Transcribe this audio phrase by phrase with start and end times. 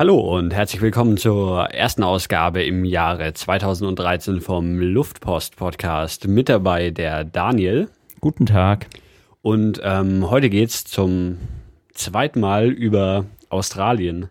[0.00, 6.26] Hallo und herzlich willkommen zur ersten Ausgabe im Jahre 2013 vom Luftpost Podcast.
[6.26, 7.90] Mit dabei der Daniel.
[8.18, 8.86] Guten Tag.
[9.42, 11.36] Und ähm, heute geht's zum
[11.92, 14.30] zweiten Mal über Australien.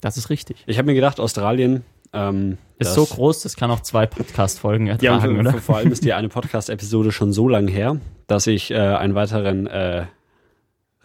[0.00, 0.62] Das ist richtig.
[0.68, 1.82] Ich habe mir gedacht, Australien
[2.12, 5.52] ähm, ist so groß, das kann auch zwei Podcast-Folgen ertragen, ja, oder?
[5.54, 7.96] Vor allem ist die eine Podcast-Episode schon so lang her,
[8.28, 10.04] dass ich äh, einen weiteren äh,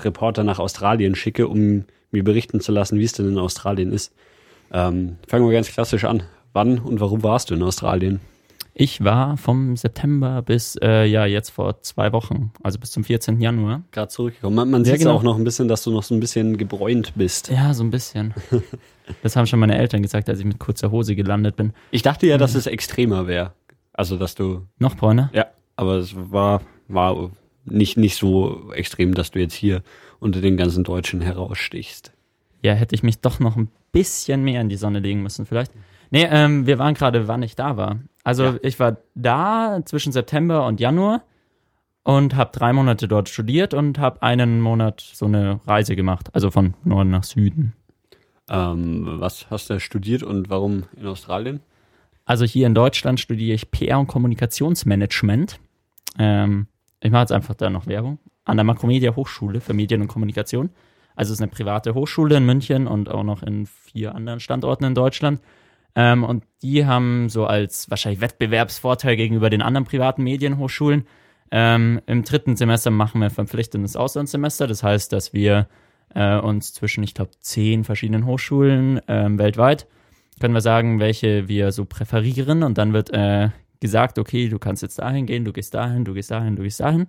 [0.05, 4.13] Reporter nach Australien schicke, um mir berichten zu lassen, wie es denn in Australien ist.
[4.71, 6.23] Ähm, fangen wir ganz klassisch an.
[6.53, 8.19] Wann und warum warst du in Australien?
[8.75, 13.39] Ich war vom September bis, äh, ja, jetzt vor zwei Wochen, also bis zum 14.
[13.39, 13.83] Januar.
[13.91, 14.55] Gerade zurückgekommen.
[14.55, 15.13] Man, man ja, sieht genau.
[15.13, 17.49] auch noch ein bisschen, dass du noch so ein bisschen gebräunt bist.
[17.49, 18.33] Ja, so ein bisschen.
[19.21, 21.73] das haben schon meine Eltern gesagt, als ich mit kurzer Hose gelandet bin.
[21.91, 23.53] Ich dachte ja, dass es extremer wäre.
[23.93, 24.65] Also, dass du.
[24.79, 25.29] Noch bräuner?
[25.33, 25.45] Ja,
[25.75, 27.29] aber es war, war
[27.65, 29.83] nicht, nicht so extrem, dass du jetzt hier
[30.19, 32.11] unter den ganzen Deutschen herausstichst.
[32.61, 35.71] Ja, hätte ich mich doch noch ein bisschen mehr in die Sonne legen müssen, vielleicht.
[36.11, 37.99] Nee, ähm, wir waren gerade, wann ich da war.
[38.23, 38.55] Also ja.
[38.61, 41.23] ich war da zwischen September und Januar
[42.03, 46.51] und habe drei Monate dort studiert und habe einen Monat so eine Reise gemacht, also
[46.51, 47.73] von Norden nach Süden.
[48.49, 51.61] Ähm, was hast du studiert und warum in Australien?
[52.25, 55.59] Also hier in Deutschland studiere ich PR und Kommunikationsmanagement.
[56.19, 56.67] Ähm,
[57.03, 60.69] ich mache jetzt einfach da noch Werbung an der Makromedia Hochschule für Medien und Kommunikation.
[61.15, 64.85] Also es ist eine private Hochschule in München und auch noch in vier anderen Standorten
[64.85, 65.41] in Deutschland.
[65.95, 71.05] Ähm, und die haben so als wahrscheinlich Wettbewerbsvorteil gegenüber den anderen privaten Medienhochschulen
[71.55, 74.65] ähm, im dritten Semester machen wir verpflichtendes Auslandssemester.
[74.65, 75.67] Das heißt, dass wir
[76.15, 79.87] äh, uns zwischen, ich glaube, zehn verschiedenen Hochschulen ähm, weltweit
[80.39, 82.63] können wir sagen, welche wir so präferieren.
[82.63, 83.49] Und dann wird äh,
[83.83, 86.79] gesagt, okay, du kannst jetzt dahin gehen, du gehst dahin, du gehst dahin, du gehst
[86.79, 87.05] dahin.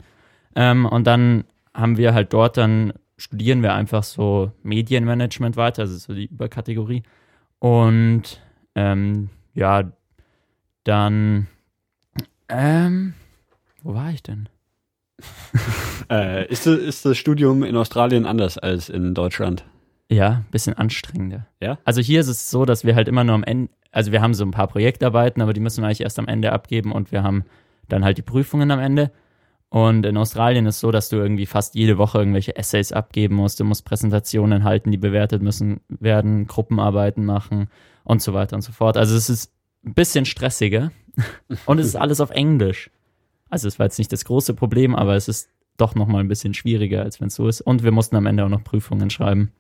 [0.57, 5.97] Ähm, und dann haben wir halt dort dann, studieren wir einfach so Medienmanagement weiter, also
[5.97, 7.05] so die Überkategorie.
[7.61, 8.43] Und
[8.75, 9.93] ähm, ja,
[10.83, 11.47] dann,
[12.49, 13.15] ähm,
[13.85, 14.49] wo war ich denn?
[16.11, 19.65] äh, ist, ist das Studium in Australien anders als in Deutschland?
[20.15, 21.47] Ja, bisschen anstrengender.
[21.61, 21.79] Ja?
[21.85, 24.35] Also hier ist es so, dass wir halt immer nur am Ende, also wir haben
[24.35, 27.23] so ein paar Projektarbeiten, aber die müssen wir eigentlich erst am Ende abgeben und wir
[27.23, 27.45] haben
[27.89, 29.11] dann halt die Prüfungen am Ende.
[29.71, 33.35] Und in Australien ist es so, dass du irgendwie fast jede Woche irgendwelche Essays abgeben
[33.35, 33.59] musst.
[33.59, 37.69] Du musst Präsentationen halten, die bewertet müssen werden, Gruppenarbeiten machen
[38.05, 38.97] und so weiter und so fort.
[38.97, 39.53] Also es ist
[39.85, 40.93] ein bisschen stressiger
[41.67, 42.91] und es ist alles auf Englisch.
[43.51, 46.55] Also es war jetzt nicht das große Problem, aber es ist doch nochmal ein bisschen
[46.55, 47.61] schwieriger, als wenn es so ist.
[47.61, 49.51] Und wir mussten am Ende auch noch Prüfungen schreiben.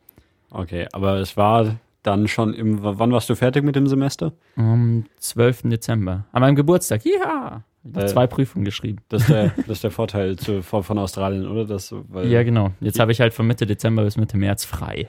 [0.55, 4.33] Okay, aber es war dann schon im, wann warst du fertig mit dem Semester?
[4.57, 5.63] Am 12.
[5.65, 6.27] Dezember.
[6.33, 7.03] An meinem Geburtstag.
[7.05, 7.65] Ja!
[7.83, 8.99] Ich habe äh, zwei Prüfungen geschrieben.
[9.09, 11.65] Das ist der, das ist der Vorteil zu, von, von, Australien, oder?
[11.65, 12.71] Das, ja, genau.
[12.81, 15.09] Jetzt habe ich halt von Mitte Dezember bis Mitte März frei.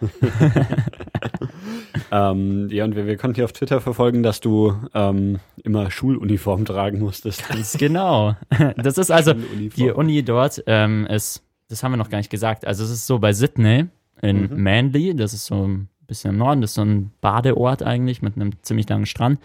[2.12, 6.66] ähm, ja, und wir, wir konnten hier auf Twitter verfolgen, dass du ähm, immer Schuluniform
[6.66, 7.48] tragen musstest.
[7.48, 8.36] Ganz genau.
[8.78, 12.66] Das ist also, die Uni dort ähm, ist, das haben wir noch gar nicht gesagt,
[12.66, 13.88] also es ist so bei Sydney
[14.22, 14.64] in mhm.
[14.64, 18.36] Manly, das ist so ein bisschen im Norden, das ist so ein Badeort eigentlich mit
[18.36, 19.40] einem ziemlich langen Strand.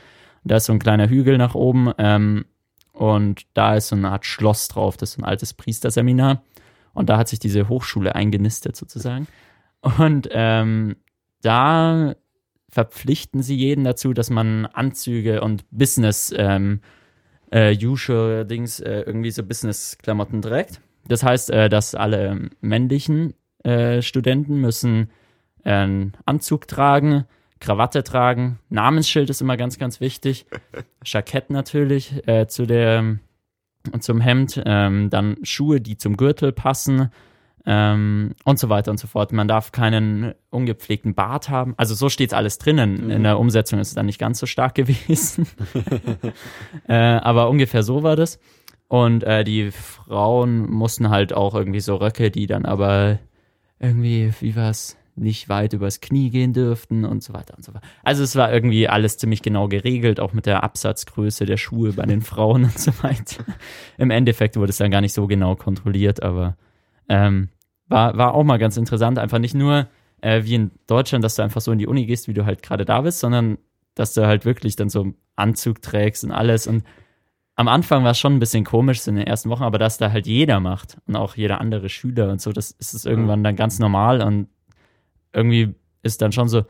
[0.44, 1.92] Da ist so ein kleiner Hügel nach oben.
[1.98, 2.44] Ähm,
[2.92, 6.42] und da ist so eine Art Schloss drauf, das ist ein altes Priesterseminar.
[6.92, 9.26] Und da hat sich diese Hochschule eingenistet sozusagen.
[9.80, 10.96] Und ähm,
[11.40, 12.14] da
[12.68, 16.80] verpflichten sie jeden dazu, dass man Anzüge und Business ähm,
[17.50, 20.80] äh, usual Dings äh, irgendwie so Business Klamotten trägt.
[21.08, 23.34] Das heißt, äh, dass alle männlichen
[23.64, 25.10] äh, Studenten müssen
[25.64, 27.24] einen Anzug tragen,
[27.60, 30.46] Krawatte tragen, Namensschild ist immer ganz, ganz wichtig,
[31.04, 33.18] Jackett natürlich äh, zu der,
[34.00, 37.10] zum Hemd, ähm, dann Schuhe, die zum Gürtel passen
[37.66, 39.32] ähm, und so weiter und so fort.
[39.32, 41.74] Man darf keinen ungepflegten Bart haben.
[41.76, 43.04] Also so steht es alles drinnen.
[43.04, 43.10] Mhm.
[43.10, 45.46] In der Umsetzung ist es dann nicht ganz so stark gewesen.
[46.88, 48.38] äh, aber ungefähr so war das.
[48.88, 53.18] Und äh, die Frauen mussten halt auch irgendwie so Röcke, die dann aber
[53.80, 54.96] irgendwie, wie war es?
[55.20, 57.86] nicht weit übers Knie gehen dürften und so weiter und so weiter.
[58.02, 62.06] Also es war irgendwie alles ziemlich genau geregelt, auch mit der Absatzgröße der Schuhe bei
[62.06, 63.44] den Frauen und so weiter.
[63.98, 66.56] Im Endeffekt wurde es dann gar nicht so genau kontrolliert, aber
[67.08, 67.48] ähm,
[67.88, 69.18] war, war auch mal ganz interessant.
[69.18, 69.88] Einfach nicht nur
[70.20, 72.62] äh, wie in Deutschland, dass du einfach so in die Uni gehst, wie du halt
[72.62, 73.58] gerade da bist, sondern
[73.94, 76.66] dass du halt wirklich dann so einen Anzug trägst und alles.
[76.66, 76.84] Und
[77.60, 80.10] am Anfang war es schon ein bisschen komisch in den ersten Wochen, aber dass da
[80.10, 83.54] halt jeder macht und auch jeder andere Schüler und so, das ist es irgendwann dann
[83.54, 84.48] ganz normal und
[85.34, 86.62] irgendwie ist dann schon so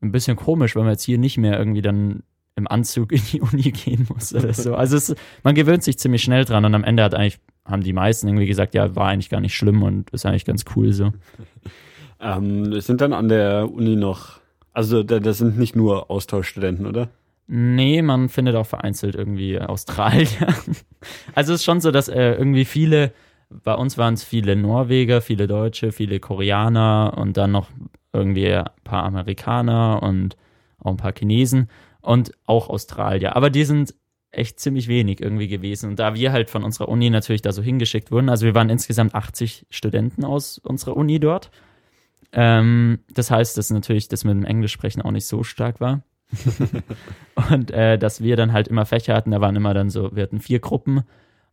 [0.00, 2.22] ein bisschen komisch, wenn man jetzt hier nicht mehr irgendwie dann
[2.56, 4.74] im Anzug in die Uni gehen muss oder so.
[4.74, 7.92] Also es, man gewöhnt sich ziemlich schnell dran und am Ende hat eigentlich, haben die
[7.92, 11.12] meisten irgendwie gesagt, ja, war eigentlich gar nicht schlimm und ist eigentlich ganz cool so.
[12.20, 14.40] ähm, sind dann an der Uni noch,
[14.72, 17.10] Also da, das sind nicht nur Austauschstudenten, oder?
[17.50, 20.54] Nee, man findet auch vereinzelt irgendwie Australier.
[21.34, 23.12] also es ist schon so, dass äh, irgendwie viele,
[23.48, 27.70] bei uns waren es viele Norweger, viele Deutsche, viele Koreaner und dann noch
[28.12, 30.36] irgendwie ein paar Amerikaner und
[30.78, 31.70] auch ein paar Chinesen
[32.02, 33.34] und auch Australier.
[33.34, 33.94] Aber die sind
[34.30, 35.88] echt ziemlich wenig irgendwie gewesen.
[35.88, 38.68] Und da wir halt von unserer Uni natürlich da so hingeschickt wurden, also wir waren
[38.68, 41.50] insgesamt 80 Studenten aus unserer Uni dort.
[42.32, 46.02] Ähm, das heißt, dass natürlich das mit dem Englisch sprechen auch nicht so stark war.
[47.50, 50.22] und äh, dass wir dann halt immer Fächer hatten, da waren immer dann so, wir
[50.22, 51.02] hatten vier Gruppen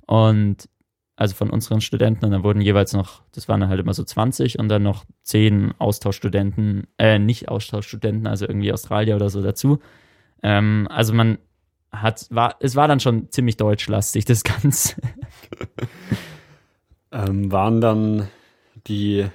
[0.05, 0.69] und
[1.17, 4.03] also von unseren Studenten und dann wurden jeweils noch, das waren dann halt immer so
[4.03, 9.79] 20 und dann noch zehn Austauschstudenten, äh, nicht Austauschstudenten, also irgendwie Australier oder so dazu.
[10.43, 11.37] Ähm, also man
[11.91, 15.01] hat, war, es war dann schon ziemlich deutschlastig, das Ganze.
[17.13, 18.27] ähm, waren dann
[18.87, 19.25] die,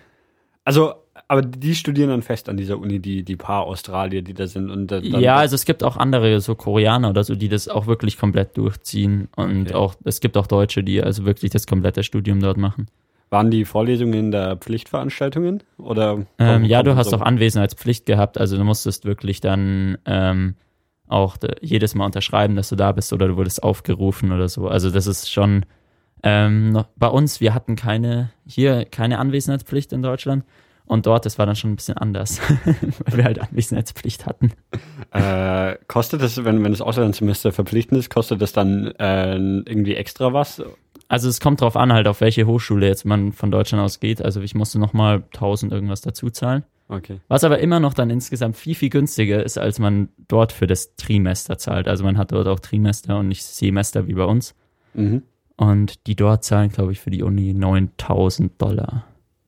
[0.64, 0.94] also
[1.30, 4.68] aber die studieren dann fest an dieser Uni, die, die paar Australier, die da sind.
[4.68, 8.18] Und ja, also es gibt auch andere, so Koreaner oder so, die das auch wirklich
[8.18, 9.28] komplett durchziehen.
[9.36, 9.74] Und okay.
[9.74, 12.88] auch, es gibt auch Deutsche, die also wirklich das komplette Studium dort machen.
[13.28, 15.62] Waren die Vorlesungen der Pflichtveranstaltungen?
[15.78, 18.36] Oder ähm, ja, du hast auch Anwesenheitspflicht gehabt.
[18.36, 20.56] Also du musstest wirklich dann ähm,
[21.06, 24.66] auch de, jedes Mal unterschreiben, dass du da bist oder du wurdest aufgerufen oder so.
[24.66, 25.64] Also das ist schon
[26.24, 30.42] ähm, bei uns, wir hatten keine, hier keine Anwesenheitspflicht in Deutschland.
[30.90, 32.40] Und dort, das war dann schon ein bisschen anders,
[33.06, 34.50] weil wir halt Anwesenheitspflicht hatten.
[35.12, 40.32] Äh, kostet das, wenn, wenn das Auslandssemester verpflichtend ist, kostet das dann äh, irgendwie extra
[40.32, 40.60] was?
[41.06, 44.20] Also es kommt drauf an, halt auf welche Hochschule jetzt man von Deutschland aus geht.
[44.20, 46.64] Also ich musste nochmal 1000 irgendwas dazu zahlen.
[46.88, 47.20] Okay.
[47.28, 50.96] Was aber immer noch dann insgesamt viel, viel günstiger ist, als man dort für das
[50.96, 51.87] Trimester zahlt.
[51.87, 54.56] Also man hat dort auch Trimester und nicht Semester wie bei uns.
[54.94, 55.22] Mhm.
[55.56, 59.04] Und die dort zahlen, glaube ich, für die Uni 9000 Dollar.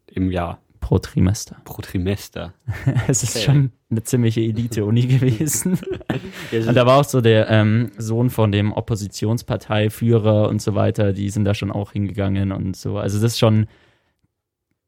[0.06, 1.56] Im Jahr pro Trimester.
[1.64, 2.52] Pro Trimester.
[3.08, 3.44] es ist okay.
[3.46, 5.78] schon eine ziemliche Elite-Uni gewesen.
[6.52, 11.30] und da war auch so der ähm, Sohn von dem Oppositionsparteiführer und so weiter, die
[11.30, 12.98] sind da schon auch hingegangen und so.
[12.98, 13.66] Also das ist schon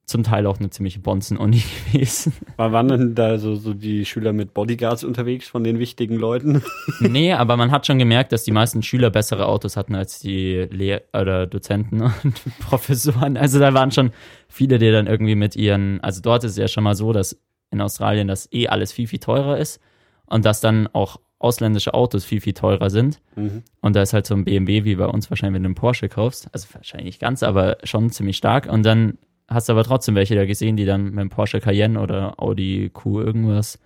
[0.06, 1.62] zum Teil auch eine ziemliche Bonzen-Uni
[1.92, 2.34] gewesen.
[2.56, 6.62] War, waren denn da so, so die Schüler mit Bodyguards unterwegs von den wichtigen Leuten?
[7.00, 10.66] nee, aber man hat schon gemerkt, dass die meisten Schüler bessere Autos hatten als die
[10.70, 13.36] Lehr oder Dozenten und Professoren.
[13.36, 14.10] Also da waren schon
[14.48, 17.40] viele, die dann irgendwie mit ihren, also dort ist es ja schon mal so, dass
[17.70, 19.80] in Australien das eh alles viel, viel teurer ist
[20.26, 23.20] und dass dann auch ausländische Autos viel, viel teurer sind.
[23.36, 23.62] Mhm.
[23.80, 26.08] Und da ist halt so ein BMW wie bei uns wahrscheinlich, wenn du einen Porsche
[26.08, 26.48] kaufst.
[26.52, 28.66] Also wahrscheinlich nicht ganz, aber schon ziemlich stark.
[28.66, 29.18] Und dann
[29.48, 33.20] hast aber trotzdem welche da gesehen, die dann mit dem Porsche Cayenne oder Audi Q
[33.20, 33.78] irgendwas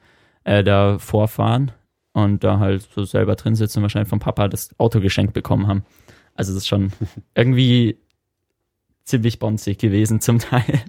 [0.44, 1.72] äh, da vorfahren
[2.12, 5.66] und da halt so selber drin sitzen und wahrscheinlich vom Papa das Auto geschenkt bekommen
[5.66, 5.84] haben.
[6.34, 6.92] Also das ist schon
[7.34, 7.98] irgendwie
[9.04, 10.82] ziemlich bonzig gewesen zum Teil.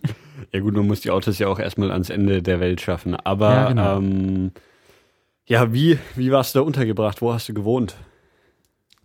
[0.52, 3.16] Ja gut, man muss die Autos ja auch erstmal ans Ende der Welt schaffen.
[3.16, 3.98] Aber ja, genau.
[3.98, 4.52] ähm,
[5.46, 7.22] ja wie, wie warst du da untergebracht?
[7.22, 7.96] Wo hast du gewohnt?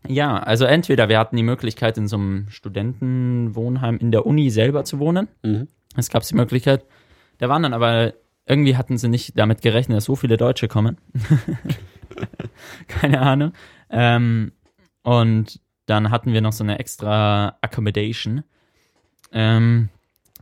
[0.06, 4.84] Ja, also entweder wir hatten die Möglichkeit, in so einem Studentenwohnheim in der Uni selber
[4.84, 5.28] zu wohnen.
[5.42, 5.68] Mhm.
[5.96, 6.84] Es gab die Möglichkeit.
[7.38, 8.12] Da waren dann aber,
[8.46, 10.98] irgendwie hatten sie nicht damit gerechnet, dass so viele Deutsche kommen.
[12.88, 13.52] Keine Ahnung.
[13.90, 14.52] Ähm,
[15.02, 18.44] und dann hatten wir noch so eine extra Accommodation.
[19.32, 19.88] Ähm,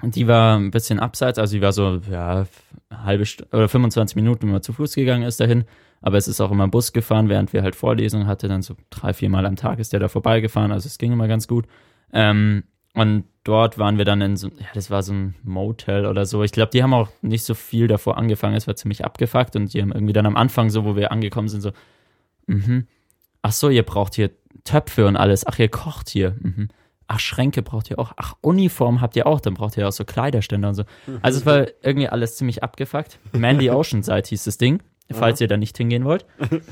[0.02, 2.46] die war ein bisschen abseits, also die war so, ja,
[2.90, 5.64] halbe St oder 25 Minuten, wenn man zu Fuß gegangen ist dahin.
[6.02, 8.48] Aber es ist auch immer Bus gefahren, während wir halt Vorlesungen hatten.
[8.48, 10.72] Dann so drei, vier Mal am Tag ist der da vorbeigefahren.
[10.72, 11.66] Also es ging immer ganz gut.
[12.12, 16.26] Ähm, und dort waren wir dann in so, ja, das war so ein Motel oder
[16.26, 16.42] so.
[16.42, 18.54] Ich glaube, die haben auch nicht so viel davor angefangen.
[18.54, 21.48] Es war ziemlich abgefuckt und die haben irgendwie dann am Anfang so, wo wir angekommen
[21.48, 21.72] sind, so,
[22.46, 22.86] mhm.
[23.44, 24.30] Ach so, ihr braucht hier
[24.62, 25.44] Töpfe und alles.
[25.46, 26.36] Ach, ihr kocht hier.
[26.40, 26.68] Mhm.
[27.08, 28.12] Ach, Schränke braucht ihr auch.
[28.16, 29.40] Ach, Uniform habt ihr auch.
[29.40, 30.84] Dann braucht ihr auch so Kleiderständer und so.
[31.22, 33.18] Also es war irgendwie alles ziemlich abgefuckt.
[33.32, 34.80] Mandy Oceanside hieß das Ding
[35.14, 36.26] falls ihr da nicht hingehen wollt.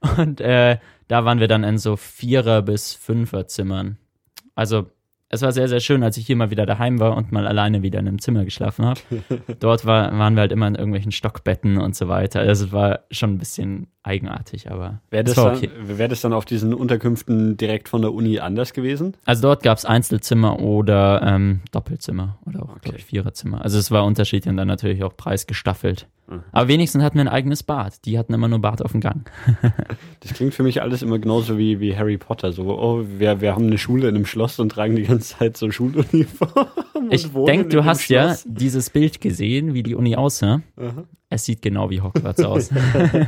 [0.18, 0.78] und äh,
[1.08, 3.98] da waren wir dann in so Vierer- bis Fünfer-Zimmern.
[4.54, 4.90] Also
[5.28, 7.82] es war sehr, sehr schön, als ich hier mal wieder daheim war und mal alleine
[7.82, 9.00] wieder in einem Zimmer geschlafen habe.
[9.60, 12.40] Dort war, waren wir halt immer in irgendwelchen Stockbetten und so weiter.
[12.40, 15.70] Also es war schon ein bisschen eigenartig, aber wäre das, okay.
[15.82, 19.16] wär das dann auf diesen Unterkünften direkt von der Uni anders gewesen?
[19.24, 22.80] Also dort gab es Einzelzimmer oder ähm, Doppelzimmer oder auch, okay.
[22.82, 23.62] glaube ich, Viererzimmer.
[23.62, 26.06] Also es war unterschiedlich und dann natürlich auch preisgestaffelt.
[26.26, 26.42] Mhm.
[26.52, 28.04] Aber wenigstens hatten wir ein eigenes Bad.
[28.04, 29.30] Die hatten immer nur Bad auf dem Gang.
[30.20, 32.52] das klingt für mich alles immer genauso wie, wie Harry Potter.
[32.52, 35.56] So, oh, wir, wir haben eine Schule in einem Schloss und tragen die ganze Zeit
[35.56, 36.66] so Schuluniform.
[37.10, 40.62] Ich denke, du hast ja dieses Bild gesehen, wie die Uni aussah.
[40.76, 41.04] Aha.
[41.34, 42.70] Es sieht genau wie Hogwarts aus.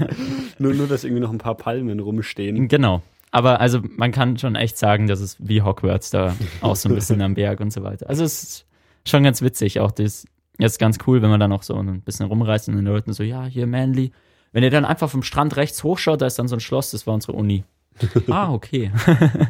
[0.59, 2.69] nur, nur, dass irgendwie noch ein paar Palmen rumstehen.
[2.69, 3.03] Genau.
[3.33, 6.95] Aber also man kann schon echt sagen, dass es wie Hogwarts da auch so ein
[6.95, 8.09] bisschen am Berg und so weiter.
[8.09, 8.67] Also es ist
[9.05, 10.27] schon ganz witzig, auch das
[10.59, 13.23] Jetzt ganz cool, wenn man dann auch so ein bisschen rumreist und den Leuten so,
[13.23, 14.13] ja, hier Manly.
[14.53, 17.07] Wenn ihr dann einfach vom Strand rechts hochschaut, da ist dann so ein Schloss, das
[17.07, 17.65] war unsere Uni.
[18.31, 18.91] ah, okay.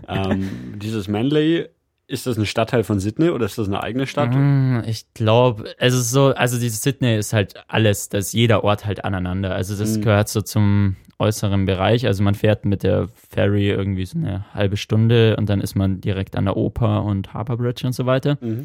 [0.08, 1.68] ähm, dieses Manly,
[2.08, 4.30] ist das ein Stadtteil von Sydney oder ist das eine eigene Stadt?
[4.32, 8.62] Mm, ich glaube, es ist so, also dieses Sydney ist halt alles, da ist jeder
[8.62, 9.54] Ort halt aneinander.
[9.54, 10.02] Also das mhm.
[10.02, 12.06] gehört so zum äußeren Bereich.
[12.06, 16.00] Also man fährt mit der Ferry irgendwie so eine halbe Stunde und dann ist man
[16.00, 18.38] direkt an der Oper und Harbour Bridge und so weiter.
[18.40, 18.64] Mhm.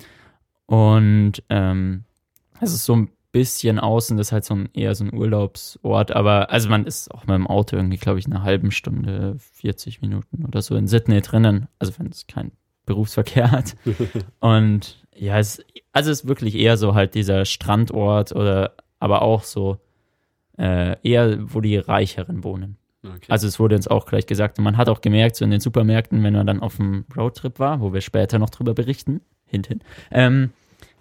[0.67, 2.03] Und ähm,
[2.59, 6.11] es ist so ein bisschen außen, das ist halt so ein eher so ein Urlaubsort,
[6.11, 10.01] aber also man ist auch mit dem Auto irgendwie, glaube ich, eine halbe Stunde, 40
[10.01, 11.67] Minuten oder so in Sydney drinnen.
[11.79, 12.51] Also wenn es kein
[12.91, 13.75] Berufsverkehr hat.
[14.39, 19.43] Und ja, es, also es ist wirklich eher so halt dieser Strandort oder aber auch
[19.43, 19.77] so
[20.57, 22.77] äh, eher, wo die Reicheren wohnen.
[23.03, 23.25] Okay.
[23.29, 25.59] Also es wurde uns auch gleich gesagt und man hat auch gemerkt, so in den
[25.59, 29.79] Supermärkten, wenn man dann auf dem Roadtrip war, wo wir später noch drüber berichten, hinten,
[30.11, 30.51] ähm,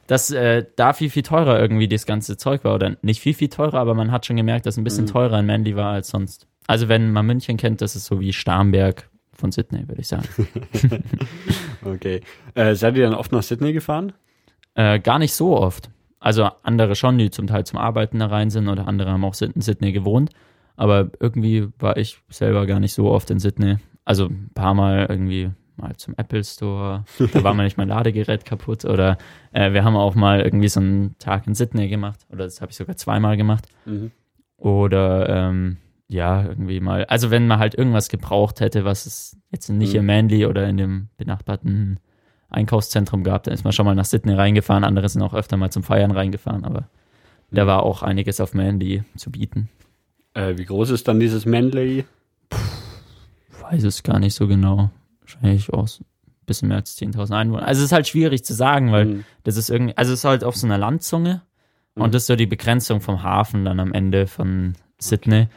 [0.06, 2.74] dass äh, da viel, viel teurer irgendwie das ganze Zeug war.
[2.74, 5.10] Oder nicht viel, viel teurer, aber man hat schon gemerkt, dass es ein bisschen mhm.
[5.10, 6.46] teurer in Manly war als sonst.
[6.66, 9.09] Also wenn man München kennt, das ist so wie Starnberg,
[9.40, 10.28] von Sydney, würde ich sagen.
[11.84, 12.20] okay.
[12.54, 14.12] Äh, seid ihr dann oft nach Sydney gefahren?
[14.74, 15.90] Äh, gar nicht so oft.
[16.20, 19.34] Also andere schon, die zum Teil zum Arbeiten da rein sind oder andere haben auch
[19.40, 20.30] in Sydney gewohnt.
[20.76, 23.78] Aber irgendwie war ich selber gar nicht so oft in Sydney.
[24.04, 27.04] Also ein paar Mal irgendwie mal zum Apple Store.
[27.32, 28.84] Da war mal nicht mein Ladegerät kaputt.
[28.84, 29.18] Oder
[29.52, 32.20] äh, wir haben auch mal irgendwie so einen Tag in Sydney gemacht.
[32.30, 33.66] Oder das habe ich sogar zweimal gemacht.
[33.86, 34.10] Mhm.
[34.56, 35.78] Oder ähm,
[36.10, 40.00] ja, irgendwie mal, also wenn man halt irgendwas gebraucht hätte, was es jetzt nicht mhm.
[40.00, 42.00] in Manly oder in dem benachbarten
[42.48, 45.70] Einkaufszentrum gab, dann ist man schon mal nach Sydney reingefahren, andere sind auch öfter mal
[45.70, 46.80] zum Feiern reingefahren, aber
[47.50, 47.56] mhm.
[47.56, 49.68] da war auch einiges auf Manly zu bieten.
[50.34, 52.04] Äh, wie groß ist dann dieses Manly?
[52.48, 52.58] Puh,
[53.62, 54.90] weiß es gar nicht so genau.
[55.20, 56.04] Wahrscheinlich auch ein
[56.44, 57.68] bisschen mehr als 10.000 Einwohner.
[57.68, 59.24] Also es ist halt schwierig zu sagen, weil mhm.
[59.44, 61.42] das ist irgendwie, also es ist halt auf so einer Landzunge
[61.94, 62.10] und mhm.
[62.10, 65.42] das ist so die Begrenzung vom Hafen dann am Ende von Sydney.
[65.42, 65.48] Okay.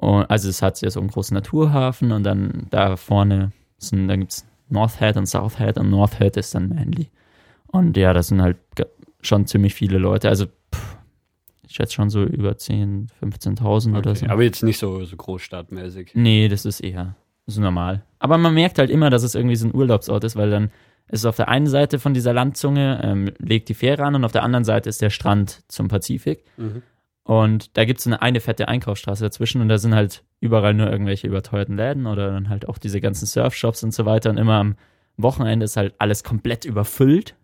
[0.00, 4.16] Und, also es hat ja so einen großen Naturhafen und dann da vorne sind, da
[4.16, 7.10] gibt es North Head und South Head und North Head ist dann Manly.
[7.66, 8.56] Und ja, das sind halt
[9.20, 10.30] schon ziemlich viele Leute.
[10.30, 10.96] Also pff,
[11.68, 14.26] ich schätze schon so über 10.000, 15.000 okay, oder so.
[14.28, 16.12] Aber jetzt nicht so, so großstadtmäßig.
[16.14, 17.14] Nee, das ist eher
[17.46, 18.02] so normal.
[18.20, 20.70] Aber man merkt halt immer, dass es irgendwie so ein Urlaubsort ist, weil dann
[21.08, 24.24] ist es auf der einen Seite von dieser Landzunge, ähm, legt die Fähre an und
[24.24, 26.42] auf der anderen Seite ist der Strand zum Pazifik.
[26.56, 26.82] Mhm.
[27.30, 30.90] Und da gibt es eine, eine fette Einkaufsstraße dazwischen und da sind halt überall nur
[30.90, 34.30] irgendwelche überteuerten Läden oder dann halt auch diese ganzen Surfshops und so weiter.
[34.30, 34.74] Und immer am
[35.16, 37.36] Wochenende ist halt alles komplett überfüllt.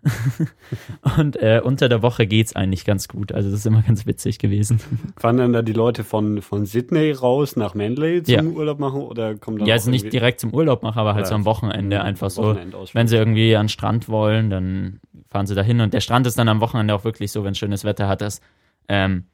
[1.18, 3.30] und äh, unter der Woche geht es eigentlich ganz gut.
[3.30, 4.80] Also das ist immer ganz witzig gewesen.
[5.18, 8.42] Fahren dann da die Leute von, von Sydney raus nach Manly zum ja.
[8.42, 11.36] Urlaub machen oder kommen dann Ja, also nicht direkt zum Urlaub machen, aber halt so
[11.36, 12.56] am Wochenende einfach so.
[12.92, 15.80] Wenn sie irgendwie an den Strand wollen, dann fahren sie da hin.
[15.80, 18.40] Und der Strand ist dann am Wochenende auch wirklich so, wenn schönes Wetter hat, dass
[18.88, 19.26] ähm,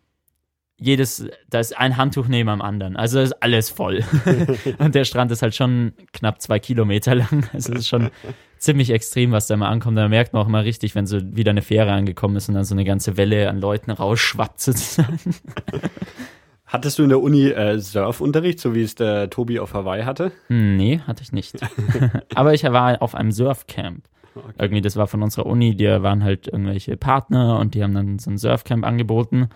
[0.82, 2.96] jedes, da ist ein Handtuch neben dem anderen.
[2.96, 4.04] Also ist alles voll.
[4.78, 7.48] und der Strand ist halt schon knapp zwei Kilometer lang.
[7.52, 8.10] Also es ist schon
[8.58, 9.96] ziemlich extrem, was da mal ankommt.
[9.96, 12.64] Da merkt man auch mal richtig, wenn so wieder eine Fähre angekommen ist und dann
[12.64, 15.18] so eine ganze Welle an Leuten rausschwappt sozusagen.
[16.66, 20.32] Hattest du in der Uni äh, Surfunterricht, so wie es der Tobi auf Hawaii hatte?
[20.48, 21.56] Hm, nee, hatte ich nicht.
[22.34, 24.04] Aber ich war auf einem Surfcamp.
[24.34, 24.52] Okay.
[24.58, 28.18] Irgendwie, das war von unserer Uni, die waren halt irgendwelche Partner und die haben dann
[28.18, 29.50] so ein Surfcamp angeboten.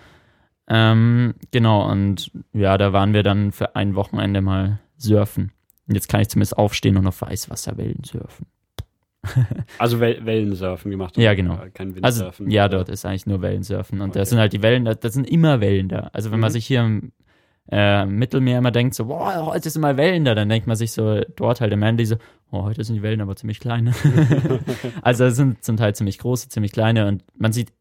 [0.68, 5.52] Ähm, genau, und ja, da waren wir dann für ein Wochenende mal surfen.
[5.88, 8.46] Und jetzt kann ich zumindest aufstehen und auf Weißwasserwellen surfen.
[9.78, 11.16] also Wellensurfen gemacht.
[11.16, 11.58] Ja, genau.
[11.74, 12.46] Kein Windsurfen.
[12.46, 14.00] Also, ja, dort ist eigentlich nur Wellensurfen.
[14.00, 14.20] Und okay.
[14.20, 16.10] da sind halt die Wellen, da, da sind immer Wellen da.
[16.12, 16.42] Also wenn mhm.
[16.42, 17.12] man sich hier im
[17.70, 20.92] äh, Mittelmeer immer denkt, so, boah, heute sind immer Wellen da, dann denkt man sich
[20.92, 22.16] so, dort halt im Mandy so,
[22.52, 23.92] oh, heute sind die Wellen aber ziemlich kleine.
[25.02, 27.72] also es sind zum Teil ziemlich große, ziemlich kleine und man sieht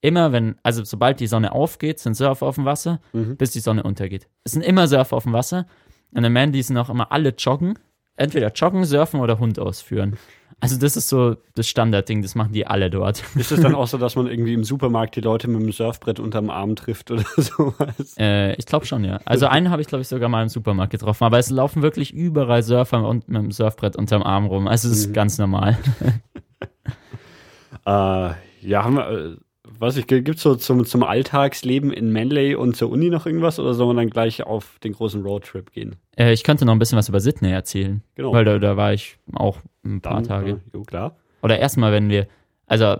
[0.00, 3.36] immer, wenn, also sobald die Sonne aufgeht, sind Surfer auf dem Wasser, mhm.
[3.36, 4.28] bis die Sonne untergeht.
[4.44, 5.66] Es sind immer Surfer auf dem Wasser.
[6.12, 7.78] Und im Mandy sind auch immer alle joggen.
[8.16, 10.18] Entweder joggen, surfen oder Hund ausführen.
[10.62, 13.24] Also das ist so das Standardding, das machen die alle dort.
[13.34, 16.20] Ist es dann auch so, dass man irgendwie im Supermarkt die Leute mit dem Surfbrett
[16.20, 18.14] unterm Arm trifft oder sowas?
[18.18, 19.20] Äh, ich glaube schon, ja.
[19.24, 21.24] Also einen habe ich, glaube ich, sogar mal im Supermarkt getroffen.
[21.24, 24.68] Aber es laufen wirklich überall Surfer und mit dem Surfbrett unterm Arm rum.
[24.68, 25.12] Also es ist mhm.
[25.14, 25.78] ganz normal.
[27.86, 28.30] äh,
[28.60, 29.36] ja, haben wir äh,
[29.78, 33.58] was ich, gibt es so zum, zum Alltagsleben in Manly und zur Uni noch irgendwas
[33.58, 35.96] oder soll man dann gleich auf den großen Roadtrip gehen?
[36.16, 38.02] Äh, ich könnte noch ein bisschen was über Sydney erzählen.
[38.14, 38.32] Genau.
[38.32, 40.60] Weil da, da war ich auch ein paar dann, Tage.
[40.74, 41.16] Ja, klar.
[41.42, 42.26] Oder erstmal, wenn wir,
[42.66, 42.96] also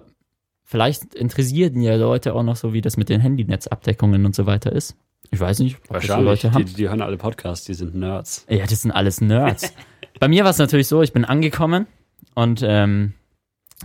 [0.64, 4.72] vielleicht interessieren ja Leute auch noch so, wie das mit den Handynetzabdeckungen und so weiter
[4.72, 4.96] ist.
[5.30, 6.42] Ich weiß nicht, ob Wahrscheinlich.
[6.42, 6.64] das Leute haben.
[6.64, 8.46] Die, die hören alle Podcasts, die sind Nerds.
[8.48, 9.74] Ja, das sind alles Nerds.
[10.20, 11.86] Bei mir war es natürlich so, ich bin angekommen
[12.34, 13.14] und ähm,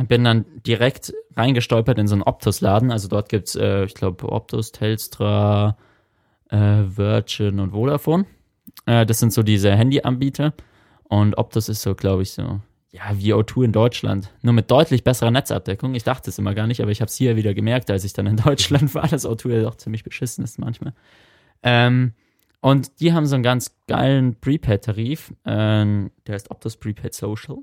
[0.04, 2.92] bin dann direkt reingestolpert in so einen Optus-Laden.
[2.92, 5.78] Also dort gibt's, äh, ich glaube, Optus, Telstra,
[6.50, 8.26] äh, Virgin und Vodafone.
[8.86, 10.54] Äh, das sind so diese Handyanbieter.
[11.04, 12.60] Und Optus ist so, glaube ich, so,
[12.92, 14.34] ja, wie O2 in Deutschland.
[14.42, 15.96] Nur mit deutlich besserer Netzabdeckung.
[15.96, 18.14] Ich dachte es immer gar nicht, aber ich habe es hier wieder gemerkt, als ich
[18.14, 20.94] dann in Deutschland war, dass O2 ja doch ziemlich beschissen ist manchmal.
[21.64, 22.14] Ähm,
[22.60, 25.34] und die haben so einen ganz geilen Prepaid-Tarif.
[25.46, 27.58] Ähm, der heißt Optus Prepaid Social.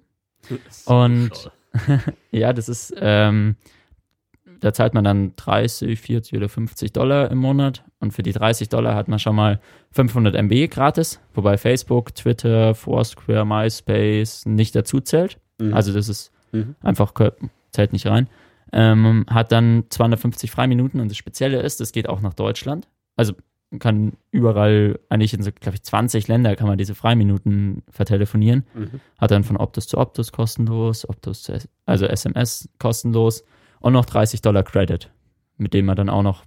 [0.87, 1.51] Und
[2.31, 3.57] ja, das ist, ähm,
[4.61, 7.85] da zahlt man dann 30, 40 oder 50 Dollar im Monat.
[7.99, 9.61] Und für die 30 Dollar hat man schon mal
[9.91, 15.39] 500 MB gratis, wobei Facebook, Twitter, Foursquare, MySpace nicht dazu zählt.
[15.59, 15.75] Mhm.
[15.75, 16.77] Also das ist mhm.
[16.81, 17.13] einfach,
[17.71, 18.29] zählt nicht rein.
[18.73, 22.89] Ähm, hat dann 250 Freiminuten und das Spezielle ist, das geht auch nach Deutschland.
[23.17, 23.35] Also
[23.79, 28.65] kann überall, eigentlich in so, glaube ich, 20 Länder kann man diese Freiminuten vertelefonieren.
[28.75, 29.01] Mhm.
[29.19, 33.45] Hat dann von Optus zu Optus kostenlos, Optus zu, also SMS kostenlos
[33.81, 35.11] und noch 30 Dollar Credit,
[35.57, 36.45] mit dem man dann auch noch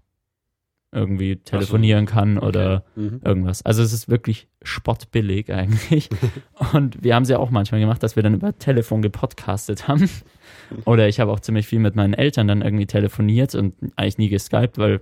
[0.92, 2.48] irgendwie telefonieren kann okay.
[2.48, 3.20] oder mhm.
[3.24, 3.66] irgendwas.
[3.66, 6.10] Also es ist wirklich spottbillig eigentlich.
[6.74, 10.10] und wir haben es ja auch manchmal gemacht, dass wir dann über Telefon gepodcastet haben.
[10.86, 14.30] oder ich habe auch ziemlich viel mit meinen Eltern dann irgendwie telefoniert und eigentlich nie
[14.30, 15.02] geskypt, weil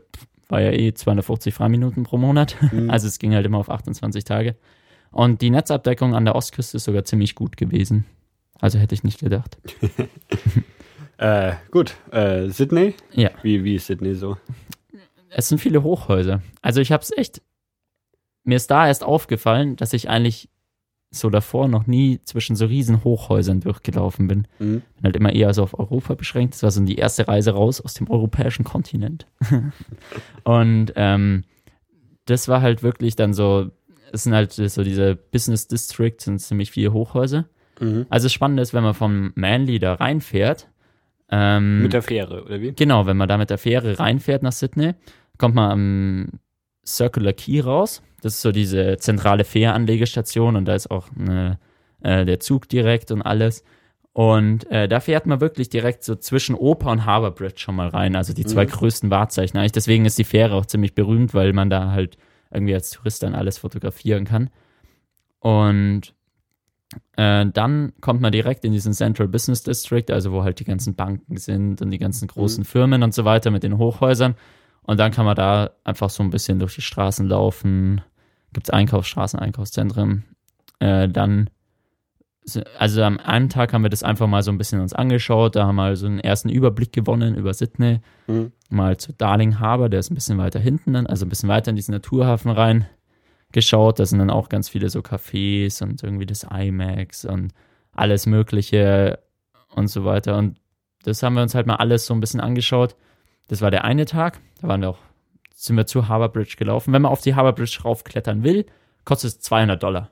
[0.50, 2.58] war ja eh 250 Freiminuten pro Monat.
[2.72, 2.90] Mhm.
[2.90, 4.56] Also es ging halt immer auf 28 Tage.
[5.12, 8.06] Und die Netzabdeckung an der Ostküste ist sogar ziemlich gut gewesen.
[8.60, 9.58] Also hätte ich nicht gedacht.
[11.18, 12.96] äh, gut, äh, Sydney?
[13.12, 13.30] Ja.
[13.44, 14.38] Wie, wie ist Sydney so?
[15.30, 16.42] Es sind viele Hochhäuser.
[16.62, 17.42] Also ich habe es echt,
[18.44, 20.50] mir ist da erst aufgefallen, dass ich eigentlich
[21.16, 24.48] so davor noch nie zwischen so riesen Hochhäusern durchgelaufen bin.
[24.60, 24.82] Mhm.
[24.96, 26.56] Bin halt immer eher so auf Europa beschränkt.
[26.56, 29.28] Das war so die erste Reise raus aus dem europäischen Kontinent.
[30.44, 31.44] und ähm,
[32.26, 33.70] das war halt wirklich dann so,
[34.12, 37.46] es sind halt so diese Business Districts sind ziemlich viele Hochhäuser.
[37.80, 38.06] Mhm.
[38.10, 40.70] Also das Spannende ist, wenn man vom Manly da reinfährt.
[41.30, 42.74] Ähm, mit der Fähre, oder wie?
[42.74, 44.94] Genau, wenn man da mit der Fähre reinfährt nach Sydney,
[45.38, 46.28] kommt man am
[46.86, 48.02] Circular Key raus.
[48.24, 51.60] Das ist so diese zentrale Fähranlegestation und da ist auch eine,
[52.02, 53.64] äh, der Zug direkt und alles.
[54.14, 57.88] Und äh, da fährt man wirklich direkt so zwischen Oper und Harbour Bridge schon mal
[57.88, 58.70] rein, also die zwei mhm.
[58.70, 59.58] größten Wahrzeichen.
[59.58, 62.18] Eigentlich deswegen ist die Fähre auch ziemlich berühmt, weil man da halt
[62.52, 64.52] irgendwie als Tourist dann alles fotografieren kann.
[65.40, 66.14] Und
[67.18, 70.94] äh, dann kommt man direkt in diesen Central Business District, also wo halt die ganzen
[70.94, 72.66] Banken sind und die ganzen großen mhm.
[72.66, 74.36] Firmen und so weiter mit den Hochhäusern.
[74.84, 78.02] Und dann kann man da einfach so ein bisschen durch die Straßen laufen,
[78.54, 80.24] gibt es Einkaufsstraßen, Einkaufszentren.
[80.80, 81.50] Äh, dann,
[82.78, 85.56] also am einen Tag haben wir das einfach mal so ein bisschen uns angeschaut.
[85.56, 88.02] Da haben wir so einen ersten Überblick gewonnen über Sydney.
[88.28, 88.52] Mhm.
[88.70, 91.70] Mal zu Darling Harbour, der ist ein bisschen weiter hinten, dann, also ein bisschen weiter
[91.70, 92.88] in diesen Naturhafen rein
[93.52, 94.00] geschaut.
[94.00, 97.54] Da sind dann auch ganz viele so Cafés und irgendwie das IMAX und
[97.94, 99.20] alles Mögliche
[99.76, 100.38] und so weiter.
[100.38, 100.60] Und
[101.04, 102.96] das haben wir uns halt mal alles so ein bisschen angeschaut.
[103.48, 104.40] Das war der eine Tag.
[104.62, 105.00] Da waren wir auch
[105.64, 106.94] sind wir zur Harbour Bridge gelaufen.
[106.94, 108.66] Wenn man auf die Harbour Bridge raufklettern will,
[109.06, 110.10] kostet es 200 Dollar.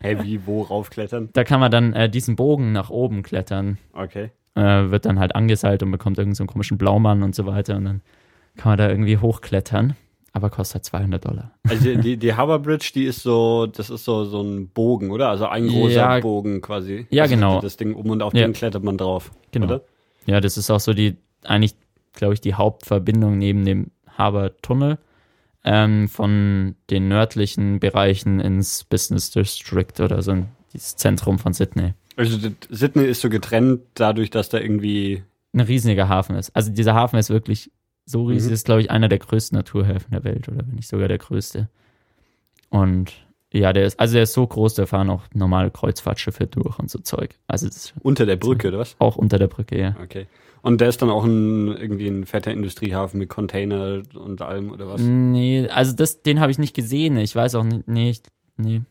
[0.00, 1.30] hey, wie, wo raufklettern?
[1.32, 3.78] Da kann man dann äh, diesen Bogen nach oben klettern.
[3.94, 4.30] Okay.
[4.54, 7.76] Äh, wird dann halt angeseilt und bekommt irgendeinen so komischen Blaumann und so weiter.
[7.76, 8.02] Und dann
[8.56, 9.96] kann man da irgendwie hochklettern.
[10.34, 11.52] Aber kostet 200 Dollar.
[11.68, 15.28] Also die, die Harbour Bridge, die ist so, das ist so, so ein Bogen, oder?
[15.28, 17.06] Also ein großer ja, Bogen quasi.
[17.10, 17.60] Ja, also genau.
[17.60, 18.46] Das Ding um und auf ja.
[18.46, 19.30] den klettert man drauf.
[19.50, 19.66] Genau.
[19.66, 19.82] Oder?
[20.24, 21.74] Ja, das ist auch so die, eigentlich
[22.12, 24.98] glaube ich, die Hauptverbindung neben dem Harbour Tunnel
[25.64, 31.94] ähm, von den nördlichen Bereichen ins Business District oder so, dieses Zentrum von Sydney.
[32.16, 32.36] Also
[32.68, 35.22] Sydney ist so getrennt dadurch, dass da irgendwie
[35.54, 36.54] ein riesiger Hafen ist.
[36.54, 37.70] Also dieser Hafen ist wirklich
[38.04, 38.54] so riesig, mhm.
[38.54, 41.68] ist glaube ich einer der größten Naturhäfen der Welt oder wenn nicht sogar der größte.
[42.68, 43.12] Und
[43.52, 46.90] ja, der ist, also der ist so groß, da fahren auch normale Kreuzfahrtschiffe durch und
[46.90, 47.38] so Zeug.
[47.46, 47.68] Also
[48.02, 48.96] unter der Brücke, oder was?
[48.98, 49.96] Auch unter der Brücke, ja.
[50.02, 50.26] Okay.
[50.62, 54.88] Und der ist dann auch ein, irgendwie ein fetter Industriehafen mit Container und allem oder
[54.88, 55.00] was?
[55.00, 57.16] Nee, also das, den habe ich nicht gesehen.
[57.16, 58.22] Ich weiß auch nicht, nee, ich,
[58.56, 58.82] nee.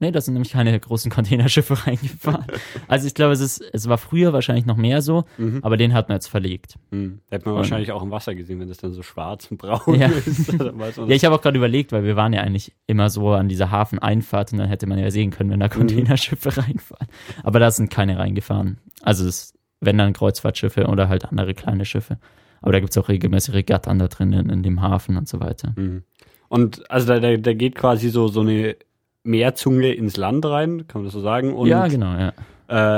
[0.00, 2.44] Nee, da sind nämlich keine großen Containerschiffe reingefahren.
[2.86, 5.58] also ich glaube, es ist, es war früher wahrscheinlich noch mehr so, mhm.
[5.62, 6.76] aber den hat man jetzt verlegt.
[6.90, 7.20] Mhm.
[7.30, 9.98] Hätte man und, wahrscheinlich auch im Wasser gesehen, wenn das dann so schwarz und braun
[9.98, 10.06] ja.
[10.26, 10.52] ist.
[10.52, 13.72] ja, ich habe auch gerade überlegt, weil wir waren ja eigentlich immer so an dieser
[13.72, 15.72] Hafeneinfahrt und dann hätte man ja sehen können, wenn da mhm.
[15.72, 16.60] Containerschiffe mhm.
[16.62, 17.08] reinfahren.
[17.42, 18.78] Aber da sind keine reingefahren.
[19.02, 22.18] Also es wenn dann Kreuzfahrtschiffe oder halt andere kleine Schiffe.
[22.60, 25.74] Aber da gibt es auch regelmäßig Regatten da drinnen in dem Hafen und so weiter.
[25.76, 26.02] Mhm.
[26.48, 28.76] Und also da, da, da, geht quasi so, so eine
[29.22, 31.54] Meerzunge ins Land rein, kann man das so sagen?
[31.54, 32.32] Und, ja, genau, ja.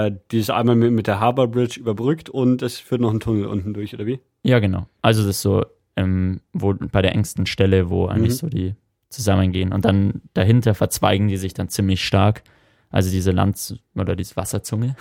[0.06, 3.20] Äh, die ist einmal mit, mit der Harbour Bridge überbrückt und es führt noch ein
[3.20, 4.20] Tunnel unten durch, oder wie?
[4.42, 4.86] Ja, genau.
[5.02, 5.64] Also das ist so
[5.96, 8.36] ähm, wo, bei der engsten Stelle, wo eigentlich mhm.
[8.36, 8.74] so die
[9.08, 9.72] zusammengehen.
[9.72, 12.42] Und dann dahinter verzweigen die sich dann ziemlich stark.
[12.90, 14.96] Also diese Land- oder diese Wasserzunge.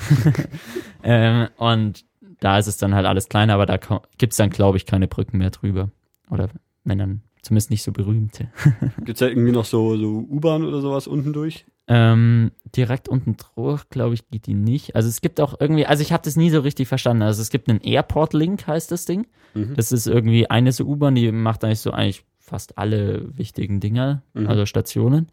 [1.03, 2.05] ähm, und
[2.39, 3.77] da ist es dann halt alles kleiner, aber da
[4.17, 5.89] gibt es dann, glaube ich, keine Brücken mehr drüber.
[6.29, 6.49] Oder
[6.83, 8.49] wenn dann zumindest nicht so berühmte.
[8.97, 11.65] gibt es da irgendwie noch so, so U-Bahn oder sowas unten durch?
[11.87, 14.95] Ähm, direkt unten durch, glaube ich, geht die nicht.
[14.95, 17.23] Also es gibt auch irgendwie, also ich habe das nie so richtig verstanden.
[17.23, 19.25] Also es gibt einen Airport-Link, heißt das Ding.
[19.55, 19.73] Mhm.
[19.75, 24.21] Das ist irgendwie eine so U-Bahn, die macht eigentlich so eigentlich fast alle wichtigen Dinger,
[24.33, 24.47] mhm.
[24.47, 25.27] also Stationen.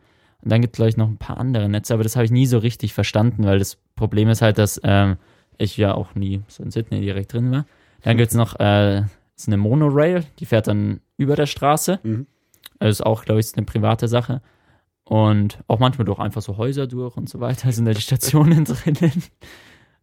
[0.46, 2.30] Und dann gibt es, glaube ich, noch ein paar andere Netze, aber das habe ich
[2.30, 5.16] nie so richtig verstanden, weil das Problem ist halt, dass ähm,
[5.58, 7.66] ich ja auch nie so in Sydney direkt drin war.
[8.02, 9.02] Dann gibt es noch äh,
[9.34, 11.98] ist eine Monorail, die fährt dann über der Straße.
[12.04, 12.28] Mhm.
[12.78, 14.40] Das ist auch, glaube ich, eine private Sache.
[15.02, 18.64] Und auch manchmal durch einfach so Häuser durch und so weiter sind da die Stationen
[18.66, 19.24] drinnen.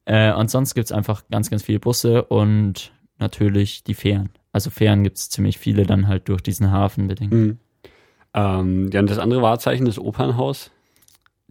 [0.04, 4.32] Äh, und sonst gibt es einfach ganz, ganz viele Busse und natürlich die Fähren.
[4.52, 7.32] Also Fähren gibt es ziemlich viele dann halt durch diesen Hafen bedingt.
[7.32, 7.60] Mhm.
[8.34, 10.72] Ähm, ja, und das andere Wahrzeichen, das Opernhaus?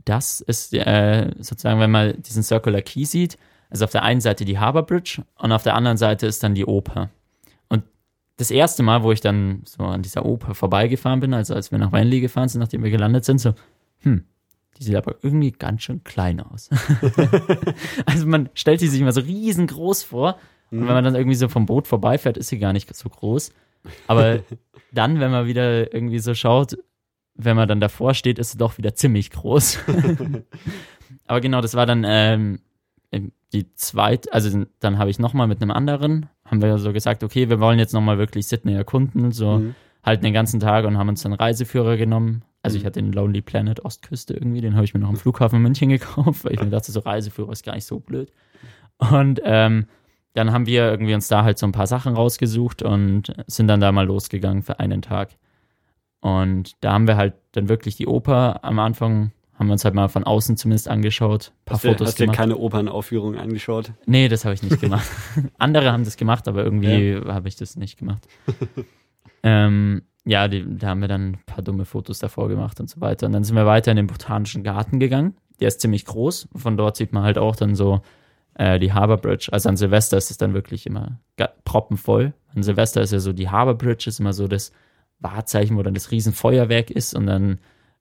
[0.05, 3.39] Das ist äh, sozusagen, wenn man diesen Circular Key sieht,
[3.71, 6.55] also auf der einen Seite die Harbour Bridge und auf der anderen Seite ist dann
[6.55, 7.11] die Oper
[8.43, 11.79] das erste Mal, wo ich dann so an dieser Oper vorbeigefahren bin, also als wir
[11.79, 13.55] nach Wembley gefahren sind, nachdem wir gelandet sind, so,
[14.01, 14.25] hm,
[14.79, 16.71] die sieht aber irgendwie ganz schön klein aus.
[18.07, 20.39] also man stellt die sich immer so riesengroß vor
[20.71, 23.53] und wenn man dann irgendwie so vom Boot vorbeifährt, ist sie gar nicht so groß.
[24.07, 24.41] Aber
[24.93, 26.77] dann, wenn man wieder irgendwie so schaut,
[27.35, 29.79] wenn man dann davor steht, ist sie doch wieder ziemlich groß.
[31.27, 32.61] aber genau, das war dann ähm,
[33.53, 37.49] die zweite, also dann habe ich nochmal mit einem anderen, haben wir so gesagt, okay,
[37.51, 39.75] wir wollen jetzt nochmal wirklich Sydney erkunden, so mhm.
[40.03, 42.43] halt den ganzen Tag und haben uns einen Reiseführer genommen.
[42.63, 42.87] Also ich mhm.
[42.87, 46.45] hatte den Lonely Planet Ostküste irgendwie, den habe ich mir noch am Flughafen München gekauft,
[46.45, 48.33] weil ich mir dachte, so Reiseführer ist gar nicht so blöd.
[48.99, 49.87] Und ähm,
[50.35, 53.81] dann haben wir irgendwie uns da halt so ein paar Sachen rausgesucht und sind dann
[53.81, 55.31] da mal losgegangen für einen Tag.
[56.21, 59.95] Und da haben wir halt dann wirklich die Oper am Anfang haben wir uns halt
[59.95, 61.53] mal von außen zumindest angeschaut.
[61.53, 62.39] Ein paar hast Fotos du, hast gemacht.
[62.39, 63.93] Hast du keine Opernaufführung angeschaut?
[64.07, 65.07] Nee, das habe ich nicht gemacht.
[65.59, 67.35] Andere haben das gemacht, aber irgendwie ja.
[67.35, 68.27] habe ich das nicht gemacht.
[69.45, 73.01] ähm, ja, die, da haben wir dann ein paar dumme Fotos davor gemacht und so
[73.01, 73.27] weiter.
[73.27, 75.37] Und dann sind wir weiter in den Botanischen Garten gegangen.
[75.61, 76.49] Der ist ziemlich groß.
[76.57, 78.01] Von dort sieht man halt auch dann so
[78.55, 79.49] äh, die Harbour Bridge.
[79.53, 81.19] Also an Silvester ist es dann wirklich immer
[81.65, 82.35] proppenvoll.
[82.55, 84.73] An Silvester ist ja so, die Harbour Bridge ist immer so das
[85.21, 87.59] Wahrzeichen, wo dann das Riesenfeuerwerk ist und dann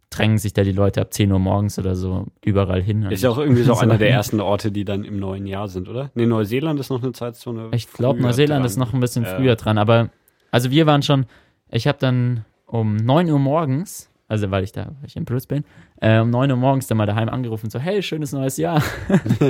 [0.09, 3.03] drängen sich da die Leute ab 10 Uhr morgens oder so überall hin.
[3.03, 5.87] Ist ja auch irgendwie so einer der ersten Orte, die dann im neuen Jahr sind,
[5.87, 6.11] oder?
[6.15, 7.69] Nee, Neuseeland ist noch eine Zeitzone.
[7.71, 8.65] Ich glaube, Neuseeland dran.
[8.65, 9.35] ist noch ein bisschen äh.
[9.35, 10.09] früher dran, aber
[10.51, 11.25] also wir waren schon,
[11.69, 15.63] ich habe dann um 9 Uhr morgens, also weil ich da, weil ich in Brisbane,
[15.99, 18.81] äh, um 9 Uhr morgens dann mal daheim angerufen, so, hey, schönes neues Jahr.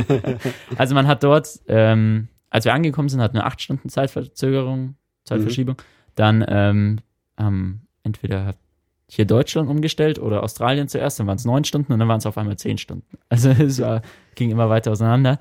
[0.76, 5.76] also man hat dort, ähm, als wir angekommen sind, hatten wir 8 Stunden Zeitverzögerung, Zeitverschiebung.
[5.76, 6.14] Mhm.
[6.16, 7.00] Dann ähm,
[7.38, 8.56] ähm, entweder
[9.08, 12.26] hier Deutschland umgestellt oder Australien zuerst, dann waren es neun Stunden und dann waren es
[12.26, 13.06] auf einmal zehn Stunden.
[13.30, 14.02] Also es war,
[14.34, 15.38] ging immer weiter auseinander.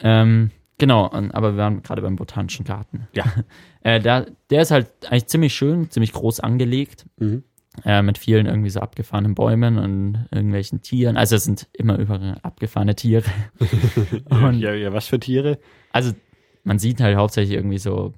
[0.00, 3.08] Ähm, genau, und, aber wir waren gerade beim Botanischen Garten.
[3.14, 3.24] Ja.
[3.82, 7.06] äh, da, der ist halt eigentlich ziemlich schön, ziemlich groß angelegt.
[7.16, 7.42] Mhm.
[7.84, 11.16] Äh, mit vielen irgendwie so abgefahrenen Bäumen und irgendwelchen Tieren.
[11.16, 13.24] Also es sind immer überall abgefahrene Tiere.
[14.30, 15.58] und, ja, ja, was für Tiere?
[15.92, 16.12] Also
[16.64, 18.12] man sieht halt hauptsächlich irgendwie so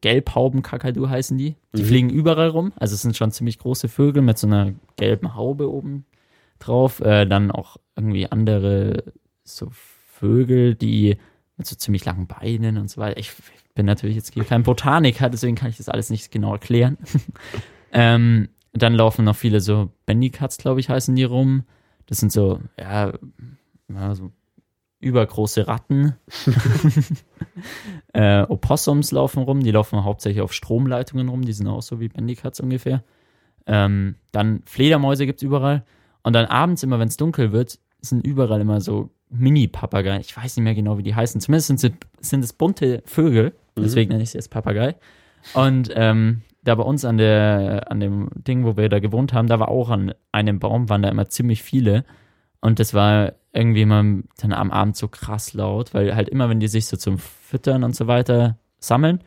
[0.00, 1.56] Gelbhaubenkakadu heißen die.
[1.74, 1.86] Die mhm.
[1.86, 2.72] fliegen überall rum.
[2.76, 6.06] Also es sind schon ziemlich große Vögel mit so einer gelben Haube oben
[6.58, 7.00] drauf.
[7.00, 9.04] Äh, dann auch irgendwie andere
[9.44, 11.16] so Vögel, die
[11.56, 13.18] mit so ziemlich langen Beinen und so weiter.
[13.18, 13.32] Ich
[13.74, 16.98] bin natürlich jetzt kein Botaniker, deswegen kann ich das alles nicht genau erklären.
[17.92, 18.48] ähm,
[18.82, 21.64] dann laufen noch viele so Bandycuts, glaube ich, heißen die rum.
[22.06, 23.12] Das sind so, ja,
[24.12, 24.30] so
[25.00, 26.16] übergroße Ratten.
[28.12, 32.08] äh, Opossums laufen rum, die laufen hauptsächlich auf Stromleitungen rum, die sind auch so wie
[32.08, 33.04] Bandicots ungefähr.
[33.66, 35.84] Ähm, dann Fledermäuse gibt es überall.
[36.22, 40.20] Und dann abends immer, wenn es dunkel wird, sind überall immer so Mini-Papageien.
[40.20, 41.40] Ich weiß nicht mehr genau, wie die heißen.
[41.40, 43.54] Zumindest sind, sie, sind es bunte Vögel.
[43.76, 43.82] Mhm.
[43.82, 44.96] Deswegen nenne ich sie jetzt Papagei.
[45.54, 49.46] Und ähm, da bei uns an, der, an dem Ding, wo wir da gewohnt haben,
[49.46, 52.04] da war auch an einem Baum, waren da immer ziemlich viele.
[52.60, 54.02] Und das war irgendwie immer
[54.38, 57.84] dann am Abend so krass laut, weil halt immer, wenn die sich so zum Füttern
[57.84, 59.20] und so weiter sammeln,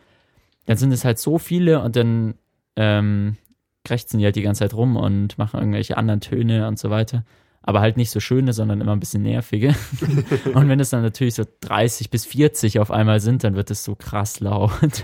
[0.66, 2.36] dann sind es halt so viele und dann
[2.76, 3.38] ähm,
[3.86, 7.24] krächzen die halt die ganze Zeit rum und machen irgendwelche anderen Töne und so weiter.
[7.62, 9.76] Aber halt nicht so schöne, sondern immer ein bisschen nervige.
[10.54, 13.84] und wenn es dann natürlich so 30 bis 40 auf einmal sind, dann wird es
[13.84, 15.04] so krass laut.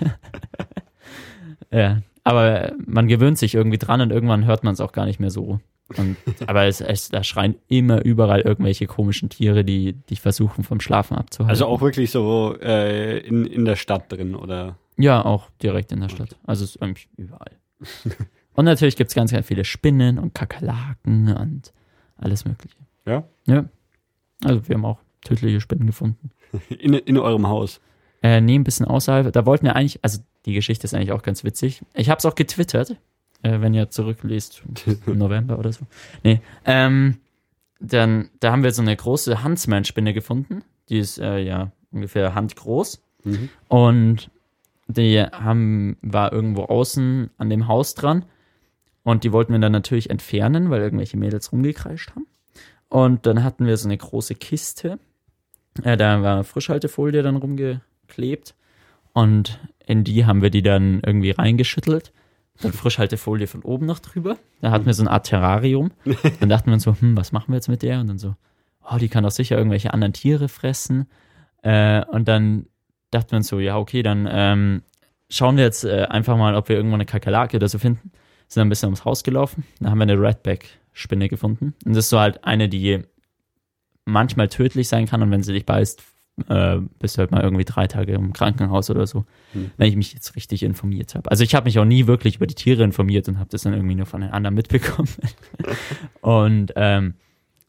[1.71, 5.20] ja, aber man gewöhnt sich irgendwie dran und irgendwann hört man es auch gar nicht
[5.20, 5.60] mehr so.
[5.96, 10.82] Und, aber es, es, da schreien immer überall irgendwelche komischen Tiere, die dich versuchen vom
[10.82, 11.52] Schlafen abzuhalten.
[11.52, 14.76] Also auch wirklich so äh, in, in der Stadt drin, oder?
[14.98, 16.32] Ja, auch direkt in der Stadt.
[16.32, 16.42] Okay.
[16.48, 17.52] Also es ist eigentlich überall.
[18.56, 21.74] und natürlich gibt es ganz, ganz viele Spinnen und Kakerlaken und
[22.18, 22.78] alles Mögliche.
[23.06, 23.24] Ja?
[23.46, 23.66] Ja.
[24.44, 26.32] Also wir haben auch tödliche Spinnen gefunden.
[26.70, 27.82] In, in eurem Haus?
[28.24, 29.32] Äh, nee, ein bisschen außerhalb.
[29.32, 31.81] Da wollten wir eigentlich, also die Geschichte ist eigentlich auch ganz witzig.
[31.93, 32.91] Ich habe es auch getwittert,
[33.41, 34.63] äh, wenn ihr zurückliest,
[35.05, 35.86] im November oder so.
[36.23, 37.17] Nee, ähm,
[37.79, 40.63] dann, da haben wir so eine große Huntsman-Spinne gefunden.
[40.89, 43.01] Die ist äh, ja ungefähr handgroß.
[43.23, 43.49] Mhm.
[43.67, 44.29] Und
[44.88, 48.25] die haben, war irgendwo außen an dem Haus dran.
[49.03, 52.27] Und die wollten wir dann natürlich entfernen, weil irgendwelche Mädels rumgekreischt haben.
[52.89, 54.99] Und dann hatten wir so eine große Kiste.
[55.84, 58.55] Äh, da war Frischhaltefolie dann rumgeklebt.
[59.15, 62.12] Und in die haben wir die dann irgendwie reingeschüttelt.
[62.62, 64.38] Dann Frischhaltefolie von oben noch drüber.
[64.60, 65.91] Da hatten wir so eine Art Terrarium.
[66.41, 68.01] Dann dachten wir uns so, hm, was machen wir jetzt mit der?
[68.01, 68.36] Und dann so,
[68.84, 71.08] oh, die kann doch sicher irgendwelche anderen Tiere fressen.
[71.62, 72.67] Äh, und dann
[73.10, 74.84] dachten wir uns so, ja, okay, dann ähm,
[75.30, 78.12] schauen wir jetzt äh, einfach mal, ob wir irgendwo eine Kakerlake oder so finden.
[78.49, 79.63] Sind ein bisschen ums Haus gelaufen.
[79.80, 81.73] Dann haben wir eine Redback-Spinne gefunden.
[81.86, 83.01] Und das ist so halt eine, die
[84.04, 85.21] manchmal tödlich sein kann.
[85.21, 86.04] Und wenn sie dich beißt,
[86.50, 89.71] äh, bist du halt mal irgendwie drei Tage im Krankenhaus oder so, mhm.
[89.78, 91.32] wenn ich mich jetzt richtig informiert habe.
[91.32, 93.74] Also ich habe mich auch nie wirklich über die Tiere informiert und habe das dann
[93.74, 95.10] irgendwie nur von den anderen mitbekommen.
[96.21, 97.13] und ähm,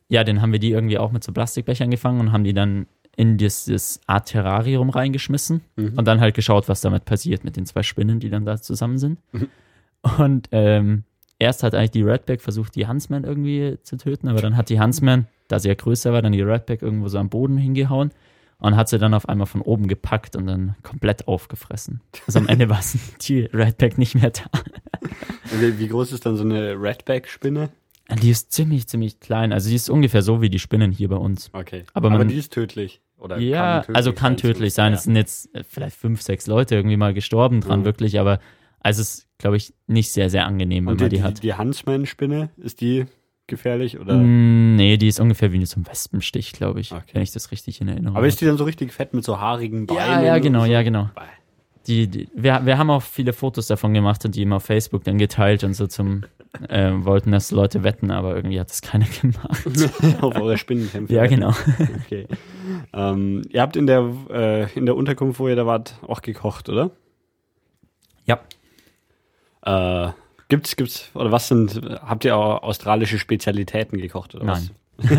[0.09, 2.87] ja, dann haben wir die irgendwie auch mit so Plastikbechern gefangen und haben die dann
[3.17, 5.95] in dieses Art Terrarium reingeschmissen mhm.
[5.97, 8.99] und dann halt geschaut, was damit passiert mit den zwei Spinnen, die dann da zusammen
[8.99, 9.19] sind.
[9.33, 9.49] Mhm.
[10.19, 11.05] Und ähm,
[11.39, 14.81] erst hat eigentlich die Redback versucht, die Huntsman irgendwie zu töten, aber dann hat die
[14.81, 18.11] Huntsman, da sie ja größer war, dann die Redback irgendwo so am Boden hingehauen
[18.59, 22.01] und hat sie dann auf einmal von oben gepackt und dann komplett aufgefressen.
[22.27, 22.81] Also am Ende war
[23.23, 24.45] die Redback nicht mehr da.
[25.61, 27.71] Wie groß ist dann so eine Redback-Spinne?
[28.23, 29.53] Die ist ziemlich, ziemlich klein.
[29.53, 31.51] Also die ist ungefähr so wie die Spinnen hier bei uns.
[31.53, 31.85] Okay.
[31.93, 33.01] Aber, man, Aber die ist tödlich.
[33.19, 34.93] Oder ja, kann also kann tödlich sein.
[34.93, 34.99] Ja.
[34.99, 37.85] Es sind jetzt äh, vielleicht fünf, sechs Leute irgendwie mal gestorben dran, mhm.
[37.85, 38.21] wirklich.
[38.21, 38.39] Aber
[38.81, 41.43] also es ist, glaube ich, nicht sehr, sehr angenehm, wenn man die, die hat.
[41.43, 43.07] Die Huntsman-Spinne, ist die
[43.47, 43.99] gefährlich?
[43.99, 44.15] Oder?
[44.15, 47.05] Mm, nee, die ist ungefähr wie so ein Wespenstich, glaube ich, okay.
[47.13, 48.19] wenn ich das richtig in Erinnerung habe.
[48.19, 50.01] Aber ist die dann so richtig fett mit so haarigen Beinen?
[50.01, 50.67] Ja, ja, genau, so?
[50.67, 51.11] ja, genau.
[51.87, 55.05] Die, die, wir, wir haben auch viele Fotos davon gemacht und die immer auf Facebook
[55.05, 56.25] dann geteilt und so zum,
[56.69, 59.67] äh, wollten das Leute wetten, aber irgendwie hat das keiner gemacht.
[60.21, 61.15] auf eure Spinnenkämpfe.
[61.15, 61.51] Ja, genau.
[62.05, 62.27] okay.
[62.93, 66.69] Ähm, ihr habt in der, äh, in der Unterkunft, wo ihr da wart, auch gekocht,
[66.69, 66.91] oder?
[68.25, 68.41] Ja.
[69.63, 70.13] Äh,
[70.49, 74.55] gibt's, gibt's, oder was sind, habt ihr auch australische Spezialitäten gekocht, oder Nein.
[74.55, 74.71] was?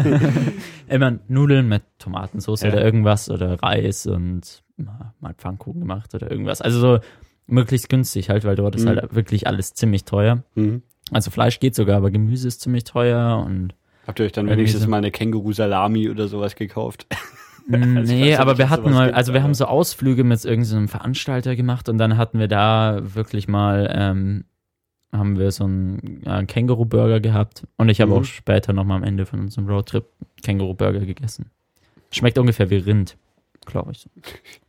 [0.87, 2.69] Immer Nudeln mit Tomatensauce ja.
[2.69, 6.61] oder irgendwas oder Reis und mal Pfannkuchen gemacht oder irgendwas.
[6.61, 6.99] Also so
[7.45, 9.01] möglichst günstig halt, weil dort ist halt mhm.
[9.01, 10.43] halt wirklich alles ziemlich teuer.
[10.55, 10.81] Mhm.
[11.11, 13.73] Also Fleisch geht sogar, aber Gemüse ist ziemlich teuer und
[14.05, 17.07] Habt ihr euch dann wenigstens so mal eine Känguru-Salami oder sowas gekauft?
[17.69, 21.89] Also nee, aber wir hatten mal, also wir haben so Ausflüge mit irgendeinem Veranstalter gemacht
[21.89, 24.45] und dann hatten wir da wirklich mal, ähm,
[25.11, 28.17] haben wir so einen, ja, einen Känguru-Burger gehabt und ich habe mhm.
[28.17, 30.05] auch später nochmal am Ende von unserem Roadtrip
[30.43, 31.51] Känguru-Burger gegessen.
[32.11, 33.17] Schmeckt ungefähr wie Rind
[33.67, 34.09] glaube ich.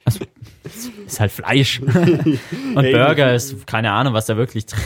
[0.04, 0.24] Also,
[1.06, 1.80] ist halt Fleisch.
[1.80, 4.82] Und Burger ist, keine Ahnung, was da wirklich drin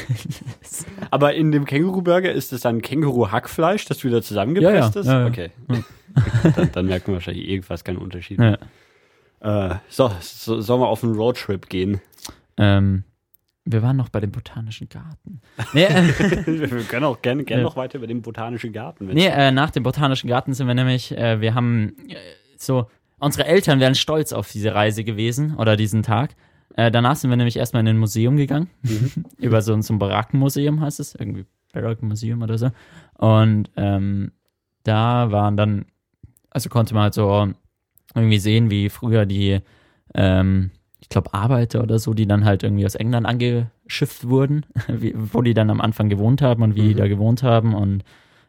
[0.60, 0.86] ist.
[1.10, 5.00] Aber in dem Känguru-Burger ist es dann Känguru-Hackfleisch, das wieder zusammengepresst ja, ja.
[5.00, 5.06] ist?
[5.06, 5.26] Ja, ja.
[5.26, 5.50] Okay.
[6.56, 8.38] dann, dann, merkt man wahrscheinlich irgendwas, keinen Unterschied.
[8.38, 12.00] Äh, so, so, sollen wir auf einen Roadtrip gehen?
[12.56, 13.02] Ähm,
[13.64, 15.40] wir waren noch bei dem Botanischen Garten.
[15.72, 19.06] Nee, äh, wir können auch gerne gern noch weiter über den Botanischen Garten.
[19.06, 22.16] Nee, äh, nach dem Botanischen Garten sind wir nämlich, äh, wir haben äh,
[22.56, 22.86] so
[23.22, 26.34] Unsere Eltern wären stolz auf diese Reise gewesen oder diesen Tag.
[26.74, 28.68] Äh, danach sind wir nämlich erstmal in ein Museum gegangen.
[28.82, 29.12] Mhm.
[29.38, 31.14] Über so, so ein Barackenmuseum heißt es.
[31.14, 32.72] Irgendwie Barackenmuseum oder so.
[33.16, 34.32] Und ähm,
[34.82, 35.84] da waren dann,
[36.50, 37.48] also konnte man halt so
[38.12, 39.60] irgendwie sehen, wie früher die,
[40.14, 40.72] ähm,
[41.12, 45.54] glaube, Arbeiter oder so, die dann halt irgendwie aus England angeschifft wurden, wie, wo die
[45.54, 46.88] dann am Anfang gewohnt haben und wie mhm.
[46.88, 48.04] die da gewohnt haben und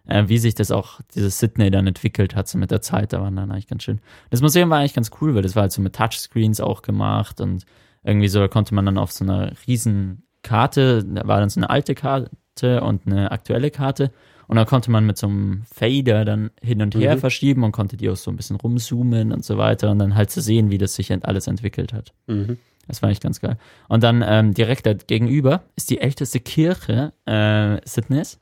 [0.06, 3.22] äh, wie sich das auch, dieses Sydney dann entwickelt hat, so mit der Zeit, da
[3.22, 4.00] waren dann eigentlich ganz schön.
[4.30, 7.40] Das Museum war eigentlich ganz cool, weil das war halt so mit Touchscreens auch gemacht
[7.40, 7.66] und
[8.04, 11.60] irgendwie so, da konnte man dann auf so einer riesen Karte, da war dann so
[11.60, 14.12] eine alte Karte und eine aktuelle Karte
[14.54, 17.20] und da konnte man mit so einem Fader dann hin und her mhm.
[17.20, 20.30] verschieben und konnte die auch so ein bisschen rumzoomen und so weiter und dann halt
[20.30, 22.14] zu sehen, wie das sich alles entwickelt hat.
[22.28, 22.60] Mhm.
[22.88, 23.58] Das war eigentlich ganz geil.
[23.88, 28.38] Und dann ähm, direkt gegenüber ist die älteste Kirche äh, Sydneys.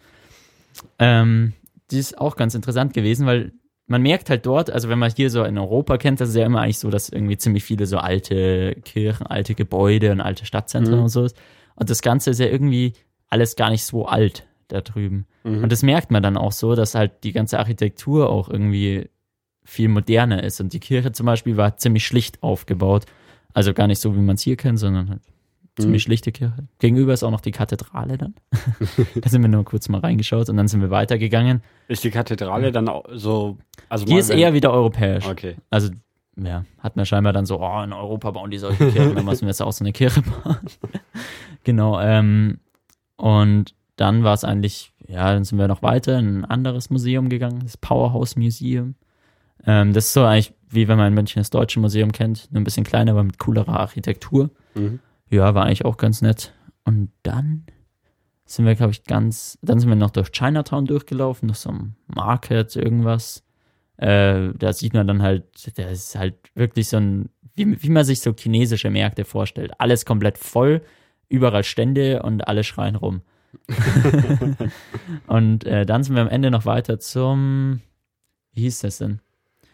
[1.00, 1.54] Ähm,
[1.92, 3.54] die ist auch ganz interessant gewesen, weil
[3.88, 6.46] man merkt halt dort, also wenn man hier so in Europa kennt, das ist ja
[6.46, 10.98] immer eigentlich so, dass irgendwie ziemlich viele so alte Kirchen, alte Gebäude und alte Stadtzentren
[10.98, 11.04] mhm.
[11.04, 11.38] und so ist.
[11.76, 12.96] Und das Ganze ist ja irgendwie
[13.30, 15.26] alles gar nicht so alt da drüben.
[15.44, 15.64] Mhm.
[15.64, 19.10] Und das merkt man dann auch so, dass halt die ganze Architektur auch irgendwie
[19.64, 20.60] viel moderner ist.
[20.60, 23.06] Und die Kirche zum Beispiel war ziemlich schlicht aufgebaut.
[23.54, 25.22] Also gar nicht so, wie man es hier kennt, sondern halt
[25.80, 26.08] Ziemlich mhm.
[26.08, 26.68] schlichte Kirche.
[26.80, 28.36] Gegenüber ist auch noch die Kathedrale dann.
[29.16, 31.64] da sind wir nur kurz mal reingeschaut und dann sind wir weitergegangen.
[31.88, 33.58] Ist die Kathedrale dann auch so
[33.88, 35.26] Also die ist eher wieder europäisch.
[35.26, 35.56] Okay.
[35.70, 35.92] Also,
[36.36, 39.42] ja, hat man scheinbar dann so, oh, in Europa bauen die solche Kirchen, dann müssen
[39.42, 40.58] wir jetzt auch so eine Kirche bauen.
[41.64, 42.60] genau, ähm,
[43.16, 47.30] und dann war es eigentlich, ja, dann sind wir noch weiter in ein anderes Museum
[47.30, 48.96] gegangen, das Powerhouse Museum.
[49.66, 52.62] Ähm, das ist so eigentlich, wie wenn man in München das Deutsche Museum kennt, nur
[52.62, 54.50] ein bisschen kleiner, aber mit coolerer Architektur.
[54.74, 55.00] Mhm.
[55.30, 56.52] Ja, war eigentlich auch ganz nett.
[56.84, 57.66] Und dann
[58.46, 61.96] sind wir, glaube ich, ganz, dann sind wir noch durch Chinatown durchgelaufen, durch so ein
[62.08, 63.44] Market, irgendwas.
[63.98, 65.44] Äh, da sieht man dann halt,
[65.78, 69.74] das ist halt wirklich so ein, wie, wie man sich so chinesische Märkte vorstellt.
[69.78, 70.82] Alles komplett voll,
[71.30, 73.22] überall Stände und alle schreien rum.
[75.28, 77.82] und äh, dann sind wir am Ende noch weiter zum,
[78.54, 79.20] wie hieß das denn?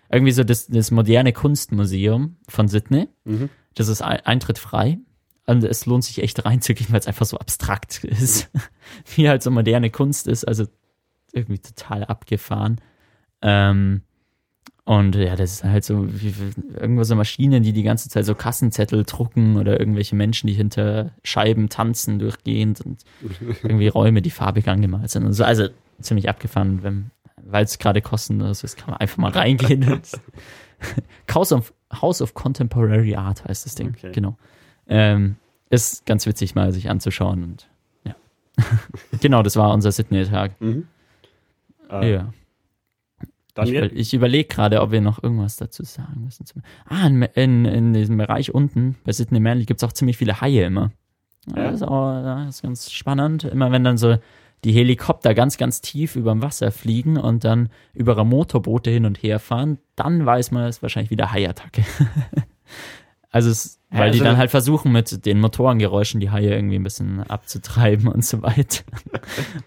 [0.09, 3.09] Irgendwie so das, das moderne Kunstmuseum von Sydney.
[3.25, 3.49] Mhm.
[3.75, 4.99] Das ist Eintritt frei.
[5.45, 8.53] Und es lohnt sich echt reinzugehen, weil es einfach so abstrakt ist.
[8.53, 8.61] Mhm.
[9.15, 10.47] Wie halt so moderne Kunst ist.
[10.47, 10.65] Also
[11.33, 12.79] irgendwie total abgefahren.
[13.41, 14.01] Ähm,
[14.87, 16.33] und ja, das ist halt so wie,
[16.79, 21.11] irgendwo so Maschinen, die die ganze Zeit so Kassenzettel drucken oder irgendwelche Menschen, die hinter
[21.25, 23.03] Scheiben tanzen durchgehend und
[23.63, 25.25] irgendwie Räume, die farbig angemalt sind.
[25.25, 25.43] Und so.
[25.43, 25.67] Also
[25.99, 29.83] ziemlich abgefahren, weil es gerade kostenlos ist, kann man einfach mal reingehen.
[31.33, 34.13] House of, House of Contemporary Art heißt das Ding, okay.
[34.13, 34.37] genau.
[34.87, 35.35] Ähm,
[35.69, 37.67] ist ganz witzig mal sich anzuschauen und
[38.05, 38.15] ja.
[39.19, 40.61] genau, das war unser Sydney-Tag.
[40.61, 40.87] Mhm.
[41.91, 42.33] Äh, ja.
[43.63, 46.45] Ich, ich überlege gerade, ob wir noch irgendwas dazu sagen müssen.
[46.85, 50.41] Ah, in, in, in diesem Bereich unten bei Sydney Manly gibt es auch ziemlich viele
[50.41, 50.91] Haie immer.
[51.55, 51.63] Ja.
[51.63, 53.43] Das, ist auch, das ist ganz spannend.
[53.45, 54.17] Immer wenn dann so
[54.63, 59.21] die Helikopter ganz, ganz tief über dem Wasser fliegen und dann über Motorboote hin und
[59.21, 61.83] her fahren, dann weiß man, es ist wahrscheinlich wieder Haiattacke.
[63.31, 66.83] also es weil also, die dann halt versuchen, mit den Motorengeräuschen die Haie irgendwie ein
[66.83, 68.83] bisschen abzutreiben und so weiter.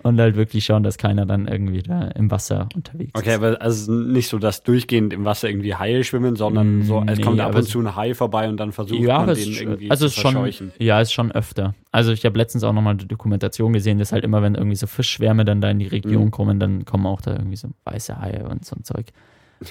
[0.02, 3.36] und halt wirklich schauen, dass keiner dann irgendwie da im Wasser unterwegs okay, ist.
[3.36, 7.02] Okay, aber also nicht so, dass durchgehend im Wasser irgendwie Haie schwimmen, sondern mm, so,
[7.06, 9.52] es nee, kommt ab und zu ein Hai vorbei und dann versucht ja, man den
[9.52, 10.72] irgendwie also zu verscheuchen.
[10.76, 11.74] Schon, ja, ist schon öfter.
[11.90, 14.86] Also ich habe letztens auch nochmal eine Dokumentation gesehen, dass halt immer, wenn irgendwie so
[14.86, 16.30] Fischschwärme dann da in die Region mm.
[16.30, 19.06] kommen, dann kommen auch da irgendwie so weiße Haie und so ein Zeug.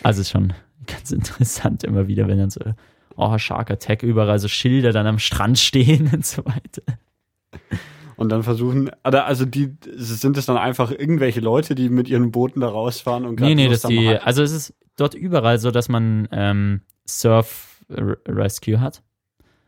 [0.02, 0.54] Also ist schon
[0.88, 2.62] ganz interessant immer wieder, wenn dann so
[3.20, 6.84] oh, Shark Attack, überall so Schilder dann am Strand stehen und so weiter.
[8.16, 12.60] Und dann versuchen, also die, sind es dann einfach irgendwelche Leute, die mit ihren Booten
[12.60, 16.28] da rausfahren und Nee, nee, das die, also es ist dort überall so, dass man
[16.32, 19.04] ähm, Surf Rescue hat.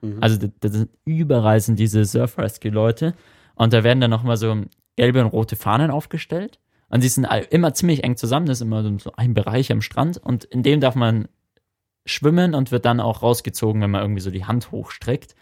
[0.01, 0.17] Mhm.
[0.19, 3.13] Also das sind, überall sind diese Surf Rescue Leute
[3.55, 4.65] und da werden dann nochmal so
[4.97, 6.59] gelbe und rote Fahnen aufgestellt.
[6.89, 10.17] Und die sind immer ziemlich eng zusammen, das ist immer so ein Bereich am Strand
[10.17, 11.29] und in dem darf man
[12.05, 15.35] schwimmen und wird dann auch rausgezogen, wenn man irgendwie so die Hand hochstreckt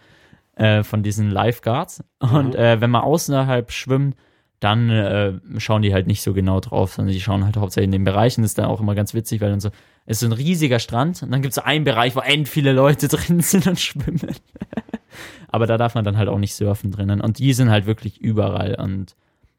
[0.56, 2.04] äh, von diesen Lifeguards.
[2.18, 2.60] Und mhm.
[2.60, 4.16] äh, wenn man außerhalb schwimmt,
[4.60, 7.92] dann äh, schauen die halt nicht so genau drauf, sondern die schauen halt hauptsächlich in
[7.92, 8.42] den Bereichen.
[8.42, 9.70] Das ist dann auch immer ganz witzig, weil dann so,
[10.04, 12.46] es ist so ein riesiger Strand und dann gibt es so einen Bereich, wo end
[12.46, 14.20] viele Leute drin sind und schwimmen.
[15.48, 17.20] Aber da darf man dann halt auch nicht surfen drinnen.
[17.20, 18.74] Und die sind halt wirklich überall.
[18.74, 19.16] Und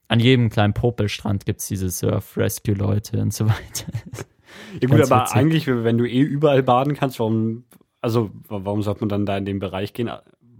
[0.07, 3.91] an jedem kleinen Popelstrand gibt es diese Surf-Rescue-Leute und so weiter.
[4.81, 5.35] Ja gut, aber witzig.
[5.35, 7.65] eigentlich, wenn du eh überall baden kannst, warum,
[8.01, 10.09] also warum sollte man dann da in den Bereich gehen?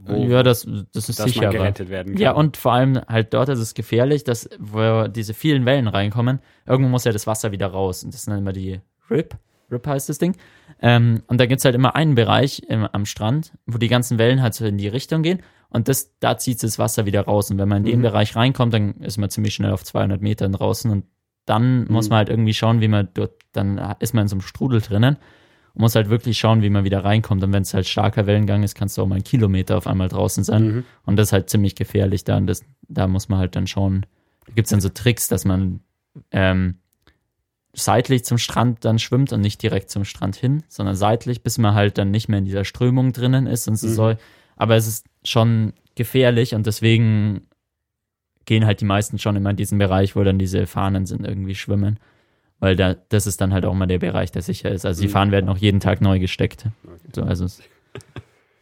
[0.03, 1.49] Wo, ja, das, das ist sicher.
[1.49, 2.21] gerettet werden kann.
[2.21, 6.39] Ja, und vor allem halt dort ist es gefährlich, dass, wo diese vielen Wellen reinkommen,
[6.65, 8.03] irgendwo muss ja das Wasser wieder raus.
[8.03, 9.35] Und das sind dann immer die RIP.
[9.71, 10.35] RIP heißt das Ding.
[10.81, 14.17] Ähm, und da gibt es halt immer einen Bereich im, am Strand, wo die ganzen
[14.17, 15.41] Wellen halt so in die Richtung gehen.
[15.69, 17.51] Und das, da zieht das Wasser wieder raus.
[17.51, 18.03] Und wenn man in den mhm.
[18.03, 20.89] Bereich reinkommt, dann ist man ziemlich schnell auf 200 Metern draußen.
[20.89, 21.05] Und
[21.45, 21.87] dann mhm.
[21.89, 24.81] muss man halt irgendwie schauen, wie man dort, dann ist man in so einem Strudel
[24.81, 25.17] drinnen
[25.73, 27.43] und muss halt wirklich schauen, wie man wieder reinkommt.
[27.43, 30.09] Und wenn es halt starker Wellengang ist, kannst du auch mal einen Kilometer auf einmal
[30.09, 30.63] draußen sein.
[30.63, 30.83] Mhm.
[31.05, 32.37] Und das ist halt ziemlich gefährlich da.
[32.37, 34.05] Und das, da muss man halt dann schauen.
[34.45, 35.81] Da gibt es dann so Tricks, dass man
[36.31, 36.79] ähm,
[37.73, 41.73] seitlich zum Strand dann schwimmt und nicht direkt zum Strand hin, sondern seitlich, bis man
[41.73, 43.93] halt dann nicht mehr in dieser Strömung drinnen ist und so mhm.
[43.93, 44.17] soll.
[44.57, 47.47] Aber es ist schon gefährlich und deswegen
[48.45, 51.55] gehen halt die meisten schon immer in diesen Bereich, wo dann diese Fahnen sind, irgendwie
[51.55, 51.99] schwimmen.
[52.61, 54.85] Weil da, das ist dann halt auch mal der Bereich, der sicher ist.
[54.85, 55.11] Also die mhm.
[55.11, 56.67] Fahnen werden auch jeden Tag neu gesteckt.
[57.13, 57.63] So, also ist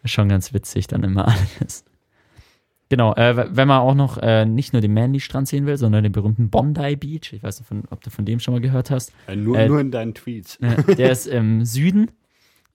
[0.06, 1.84] schon ganz witzig dann immer alles.
[2.88, 6.14] Genau, äh, wenn man auch noch äh, nicht nur den Manly-Strand sehen will, sondern den
[6.14, 9.12] berühmten Bondi Beach, ich weiß nicht, von, ob du von dem schon mal gehört hast.
[9.28, 10.58] Äh, nur, nur in deinen Tweets.
[10.98, 12.10] der ist im Süden,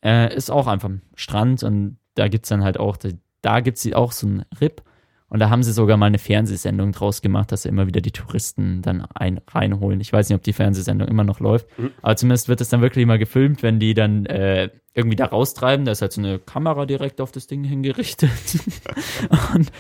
[0.05, 2.97] äh, ist auch einfach ein Strand und da gibt es dann halt auch,
[3.41, 4.83] da gibt es auch so einen Rip
[5.29, 8.13] und da haben sie sogar mal eine Fernsehsendung draus gemacht, dass sie immer wieder die
[8.13, 10.01] Touristen dann ein, reinholen.
[10.01, 11.91] Ich weiß nicht, ob die Fernsehsendung immer noch läuft, mhm.
[12.03, 15.87] aber zumindest wird es dann wirklich mal gefilmt, wenn die dann äh, irgendwie da raustreiben.
[15.87, 18.31] Da ist halt so eine Kamera direkt auf das Ding hingerichtet.
[19.55, 19.73] und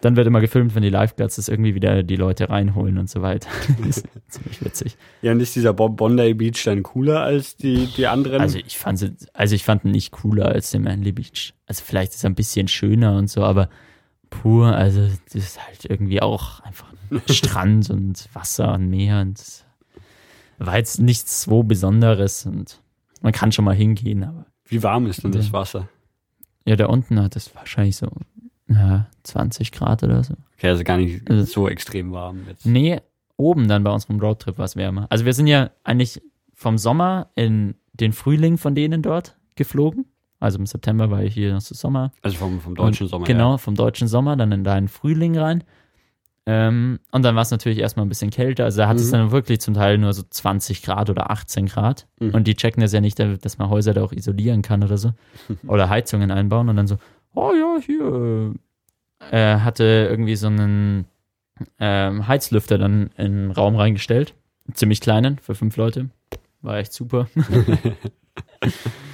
[0.00, 3.20] dann wird immer gefilmt, wenn die Lifeguards das irgendwie wieder die Leute reinholen und so
[3.22, 3.48] weiter.
[3.86, 4.96] das ist ziemlich witzig.
[5.22, 8.40] Ja, und ist dieser Bob Bondi Beach dann cooler als die, die anderen?
[8.40, 11.54] Also ich fand also ich fand ihn nicht cooler als den Manly Beach.
[11.66, 13.68] Also vielleicht ist er ein bisschen schöner und so, aber
[14.30, 16.92] pur, also das ist halt irgendwie auch einfach
[17.26, 19.64] Strand und Wasser und Meer und
[20.58, 22.80] war jetzt nichts so Besonderes und
[23.22, 24.46] man kann schon mal hingehen, aber.
[24.66, 25.88] Wie warm ist denn das Wasser?
[26.64, 28.08] Ja, da unten hat es wahrscheinlich so
[28.68, 30.34] ja, 20 Grad oder so.
[30.56, 32.66] Okay, also gar nicht also, so extrem warm jetzt.
[32.66, 33.00] Nee,
[33.36, 35.06] oben dann bei unserem Roadtrip war es wärmer.
[35.10, 36.22] Also wir sind ja eigentlich
[36.54, 40.04] vom Sommer in den Frühling von denen dort geflogen.
[40.40, 42.12] Also im September war ich hier noch so Sommer.
[42.22, 43.26] Also vom, vom deutschen Sommer.
[43.26, 43.58] Genau, ja.
[43.58, 45.64] vom deutschen Sommer, dann in deinen Frühling rein.
[46.46, 48.64] Ähm, und dann war es natürlich erstmal ein bisschen kälter.
[48.64, 49.02] Also da hat mhm.
[49.02, 52.08] es dann wirklich zum Teil nur so 20 Grad oder 18 Grad.
[52.18, 52.30] Mhm.
[52.34, 55.12] Und die checken das ja nicht, dass man Häuser da auch isolieren kann oder so.
[55.66, 56.96] oder Heizungen einbauen und dann so,
[57.34, 58.54] oh ja, hier.
[59.30, 61.04] Er äh, hatte irgendwie so einen
[61.78, 64.34] ähm, Heizlüfter dann in den Raum reingestellt.
[64.72, 66.08] Ziemlich kleinen für fünf Leute.
[66.62, 67.28] War echt super.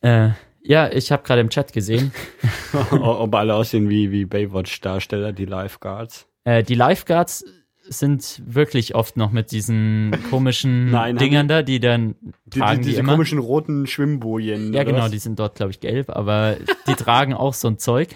[0.00, 0.30] äh,
[0.62, 2.12] ja, ich habe gerade im Chat gesehen.
[2.90, 6.26] Ob alle aussehen wie, wie Baywatch-Darsteller, die Lifeguards.
[6.44, 7.44] Äh, die Lifeguards
[7.88, 12.90] sind wirklich oft noch mit diesen komischen Nein, Dingern da, die dann die, tragen die,
[12.90, 14.72] diese die komischen roten Schwimmbojen.
[14.72, 15.10] Ja, genau, was?
[15.10, 18.10] die sind dort, glaube ich, gelb, aber die tragen auch so ein Zeug.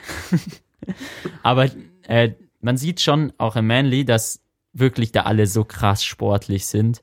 [1.42, 1.70] aber
[2.06, 2.30] äh,
[2.60, 4.40] man sieht schon auch im Manly, dass
[4.72, 7.02] wirklich da alle so krass sportlich sind.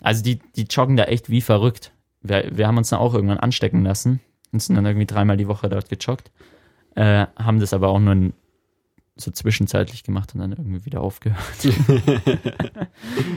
[0.00, 1.92] Also die, die joggen da echt wie verrückt.
[2.22, 4.20] Wir, wir haben uns dann auch irgendwann anstecken lassen
[4.52, 6.30] und sind dann irgendwie dreimal die Woche dort gejoggt.
[6.94, 8.32] Äh, haben das aber auch nur
[9.16, 11.42] so zwischenzeitlich gemacht und dann irgendwie wieder aufgehört.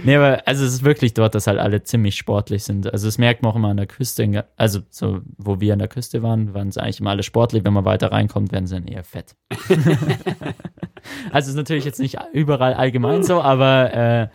[0.05, 2.91] nee, aber also es ist wirklich dort, dass halt alle ziemlich sportlich sind.
[2.91, 5.89] Also das merkt man auch immer an der Küste, also so, wo wir an der
[5.89, 7.65] Küste waren, waren sie eigentlich immer alle sportlich.
[7.65, 9.35] Wenn man weiter reinkommt, werden sie dann eher fett.
[11.31, 14.27] also ist natürlich jetzt nicht überall allgemein so, aber äh,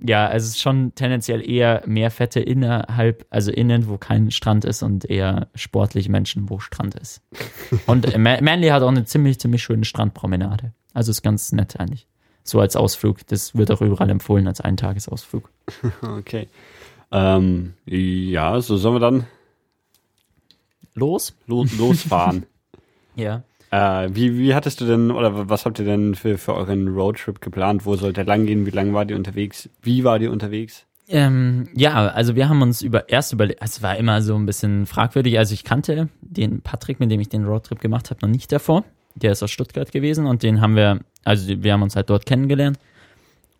[0.00, 4.64] ja, also es ist schon tendenziell eher mehr Fette innerhalb, also innen, wo kein Strand
[4.64, 7.22] ist und eher sportliche Menschen, wo Strand ist.
[7.86, 10.72] Und Manly hat auch eine ziemlich, ziemlich schöne Strandpromenade.
[10.92, 12.06] Also ist ganz nett eigentlich.
[12.42, 13.26] So als Ausflug.
[13.28, 15.50] Das wird auch überall empfohlen als Eintagesausflug.
[16.02, 16.48] Okay.
[17.10, 19.26] Ähm, ja, so sollen wir dann
[20.94, 21.34] los?
[21.46, 22.46] los losfahren.
[23.14, 23.44] ja.
[23.74, 27.40] Äh, wie, wie hattest du denn, oder was habt ihr denn für, für euren Roadtrip
[27.40, 27.84] geplant?
[27.84, 28.66] Wo sollte er lang gehen?
[28.66, 29.68] Wie lange war ihr unterwegs?
[29.82, 30.86] Wie war ihr unterwegs?
[31.08, 34.86] Ähm, ja, also wir haben uns über erst überlegt, es war immer so ein bisschen
[34.86, 35.38] fragwürdig.
[35.38, 38.84] Also ich kannte den Patrick, mit dem ich den Roadtrip gemacht habe, noch nicht davor.
[39.16, 42.26] Der ist aus Stuttgart gewesen und den haben wir, also wir haben uns halt dort
[42.26, 42.78] kennengelernt.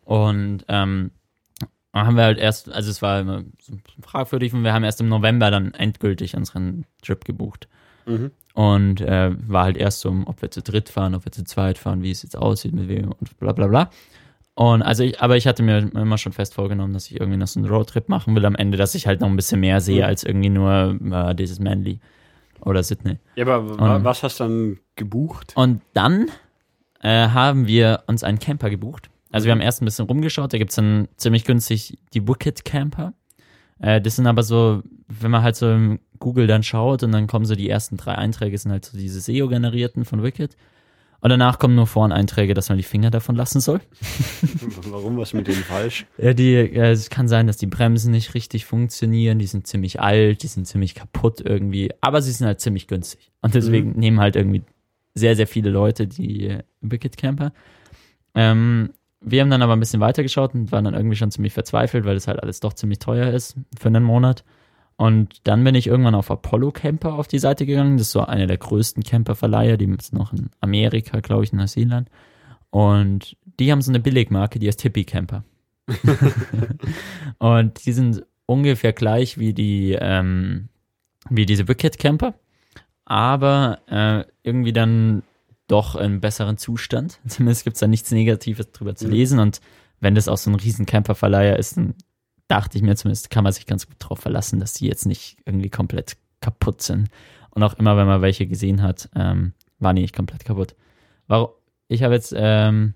[0.04, 1.10] Und ähm,
[1.92, 5.08] haben wir halt erst, also es war immer so fragwürdig und wir haben erst im
[5.08, 7.66] November dann endgültig unseren Trip gebucht.
[8.06, 8.30] Mhm.
[8.55, 11.76] Und äh, war halt erst so, ob wir zu dritt fahren, ob wir zu zweit
[11.76, 13.90] fahren, wie es jetzt aussieht, mit wem und bla bla bla.
[14.55, 17.48] Und also ich, aber ich hatte mir immer schon fest vorgenommen, dass ich irgendwie noch
[17.48, 20.07] so einen Roadtrip machen will am Ende, dass ich halt noch ein bisschen mehr sehe
[20.07, 21.98] als irgendwie nur äh, dieses Manly
[22.61, 23.18] oder Sydney.
[23.34, 25.52] Ja, aber und, was hast du dann gebucht?
[25.57, 26.28] Und dann
[27.02, 29.11] äh, haben wir uns einen Camper gebucht.
[29.32, 32.64] Also wir haben erst ein bisschen rumgeschaut, da gibt es dann ziemlich günstig die Wicked
[32.64, 33.12] Camper.
[33.80, 37.26] Äh, das sind aber so, wenn man halt so im Google dann schaut und dann
[37.26, 40.56] kommen so die ersten drei Einträge, sind halt so diese SEO-generierten von Wicked.
[41.20, 43.80] Und danach kommen nur vorne Einträge, dass man die Finger davon lassen soll.
[44.90, 46.06] Warum was mit denen falsch?
[46.18, 49.38] Ja, die, ja, es kann sein, dass die Bremsen nicht richtig funktionieren.
[49.38, 51.90] Die sind ziemlich alt, die sind ziemlich kaputt irgendwie.
[52.00, 53.32] Aber sie sind halt ziemlich günstig.
[53.40, 53.98] Und deswegen mhm.
[53.98, 54.64] nehmen halt irgendwie
[55.14, 57.52] sehr, sehr viele Leute die Wicked Camper.
[58.34, 62.04] Ähm, wir haben dann aber ein bisschen weitergeschaut und waren dann irgendwie schon ziemlich verzweifelt,
[62.04, 64.44] weil das halt alles doch ziemlich teuer ist für einen Monat.
[64.97, 67.97] Und dann bin ich irgendwann auf Apollo Camper auf die Seite gegangen.
[67.97, 71.59] Das ist so eine der größten Camperverleiher, die ist noch in Amerika, glaube ich, in
[71.59, 72.09] Neuseeland.
[72.70, 75.45] Und die haben so eine Billigmarke, die heißt Hippie Camper.
[77.38, 80.68] und die sind ungefähr gleich wie die, ähm,
[81.28, 82.34] wie diese Wicked Camper,
[83.05, 85.22] aber äh, irgendwie dann
[85.66, 87.20] doch in besseren Zustand.
[87.26, 89.38] Zumindest gibt es da nichts Negatives drüber zu lesen.
[89.38, 89.61] Und
[90.01, 91.95] wenn das auch so ein riesen Camperverleiher ist, dann
[92.49, 95.38] dachte ich mir zumindest, kann man sich ganz gut darauf verlassen, dass die jetzt nicht
[95.45, 97.09] irgendwie komplett kaputt sind.
[97.51, 100.74] Und auch immer, wenn man welche gesehen hat, ähm, waren die nicht komplett kaputt.
[101.26, 101.51] Warum?
[101.88, 102.95] Ich habe jetzt ähm,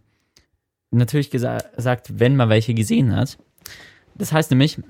[0.90, 3.38] natürlich gesagt, wenn man welche gesehen hat.
[4.14, 4.80] Das heißt nämlich,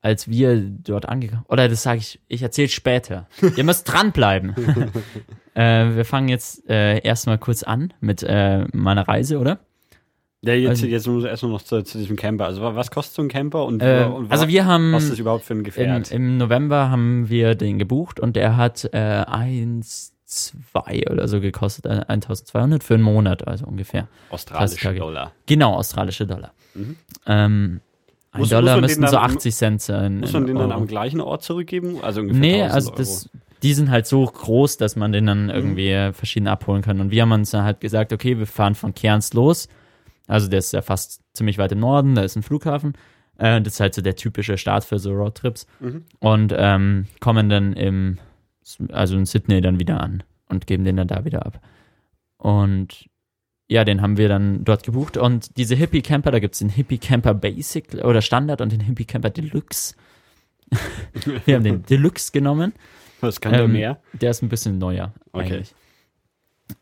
[0.00, 3.28] als wir dort angekommen, oder das sage ich, ich erzähle später.
[3.56, 4.54] Ihr müsst dranbleiben.
[5.54, 9.60] äh, wir fangen jetzt äh, erstmal kurz an mit äh, meiner Reise, oder?
[10.44, 12.46] Ja, jetzt, also, jetzt muss erstmal noch zu, zu, diesem Camper.
[12.46, 15.20] Also was kostet so ein Camper und, äh, und was, also wir haben, was ist
[15.20, 16.10] überhaupt für ein Gefährt?
[16.10, 21.40] Im, Im November haben wir den gebucht und der hat äh, eins, 1200 oder so
[21.40, 24.08] gekostet, 1200 für einen Monat, also ungefähr.
[24.30, 25.32] Australische Dollar.
[25.46, 26.52] Genau, australische Dollar.
[26.74, 26.96] Mhm.
[27.26, 27.80] Ähm,
[28.32, 30.20] ein muss, Dollar muss müssten so 80 Cent sein.
[30.20, 31.98] Muss man den dann am gleichen Ort zurückgeben?
[32.02, 33.28] Also ungefähr nee, also das,
[33.62, 35.50] die sind halt so groß, dass man den dann mhm.
[35.50, 36.14] irgendwie mhm.
[36.14, 37.00] verschieden abholen kann.
[37.00, 39.68] Und wir haben uns dann halt gesagt, okay, wir fahren von Cairns los.
[40.32, 42.94] Also der ist ja fast ziemlich weit im Norden, da ist ein Flughafen.
[43.36, 45.66] Äh, das ist halt so der typische Start für so Roadtrips.
[45.78, 46.04] Mhm.
[46.20, 48.16] Und ähm, kommen dann im,
[48.90, 51.60] also in Sydney dann wieder an und geben den dann da wieder ab.
[52.38, 53.10] Und
[53.68, 55.18] ja, den haben wir dann dort gebucht.
[55.18, 58.80] Und diese Hippie Camper, da gibt es den Hippie Camper Basic oder Standard und den
[58.80, 59.96] Hippie Camper Deluxe.
[61.44, 62.72] wir haben den Deluxe genommen.
[63.20, 64.00] Was kann ähm, der mehr?
[64.14, 65.12] Der ist ein bisschen neuer.
[65.32, 65.64] Okay.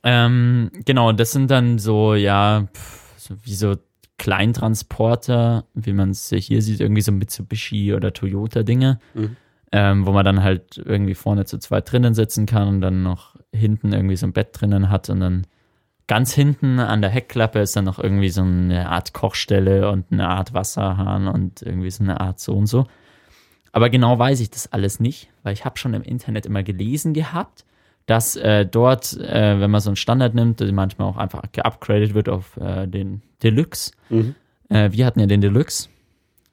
[0.04, 2.99] Ähm, genau, das sind dann so, ja, so
[3.42, 3.76] wie so
[4.18, 9.36] Kleintransporter, wie man es hier sieht, irgendwie so Mitsubishi oder Toyota-Dinge, mhm.
[9.72, 13.36] ähm, wo man dann halt irgendwie vorne zu zweit drinnen sitzen kann und dann noch
[13.54, 15.46] hinten irgendwie so ein Bett drinnen hat und dann
[16.06, 20.28] ganz hinten an der Heckklappe ist dann noch irgendwie so eine Art Kochstelle und eine
[20.28, 22.86] Art Wasserhahn und irgendwie so eine Art so und so.
[23.72, 27.14] Aber genau weiß ich das alles nicht, weil ich habe schon im Internet immer gelesen
[27.14, 27.64] gehabt,
[28.06, 32.28] dass äh, dort, äh, wenn man so einen Standard nimmt, manchmal auch einfach geupgradet wird
[32.28, 33.92] auf äh, den Deluxe.
[34.08, 34.34] Mhm.
[34.68, 35.88] Äh, wir hatten ja den Deluxe.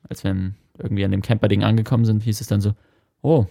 [0.10, 2.74] Als wir irgendwie an dem Camper-Ding angekommen sind, hieß es dann so,
[3.22, 3.45] oh,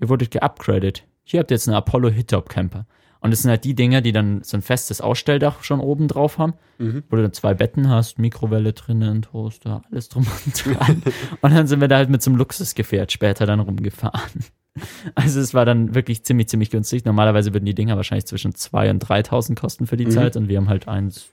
[0.00, 1.04] ihr wurdet geupgradet.
[1.22, 2.86] Hier habt ihr jetzt einen Apollo Hittop Camper.
[3.20, 6.38] Und das sind halt die Dinger, die dann so ein festes Ausstelldach schon oben drauf
[6.38, 7.04] haben, mhm.
[7.10, 11.02] wo du dann zwei Betten hast, Mikrowelle drinnen, Toaster, alles drum und dran.
[11.42, 14.44] und dann sind wir da halt mit so einem Luxusgefährt später dann rumgefahren.
[15.14, 17.04] Also es war dann wirklich ziemlich, ziemlich günstig.
[17.04, 20.10] Normalerweise würden die Dinger wahrscheinlich zwischen 2.000 und 3.000 kosten für die mhm.
[20.12, 21.28] Zeit und wir haben halt eins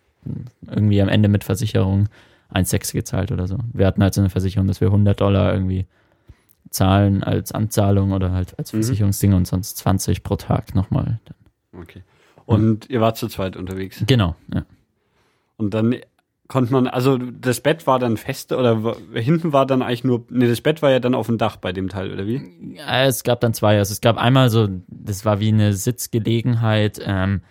[0.70, 2.10] irgendwie am Ende mit Versicherung
[2.54, 3.58] 1,6 gezahlt oder so.
[3.74, 5.86] Wir hatten halt so eine Versicherung, dass wir 100 Dollar irgendwie
[6.70, 8.84] zahlen als Anzahlung oder halt als mhm.
[8.84, 11.20] Versicherungsding und sonst 20 pro Tag nochmal.
[11.74, 12.04] Okay.
[12.46, 12.94] Und mhm.
[12.94, 14.04] ihr wart zu zweit unterwegs?
[14.06, 14.66] Genau, ja.
[15.58, 15.96] Und dann
[16.48, 20.48] konnte man, also das Bett war dann fest oder hinten war dann eigentlich nur, nee,
[20.48, 22.76] das Bett war ja dann auf dem Dach bei dem Teil, oder wie?
[22.76, 23.78] Ja, es gab dann zwei.
[23.78, 27.42] Also es gab einmal so, das war wie eine Sitzgelegenheit, ähm,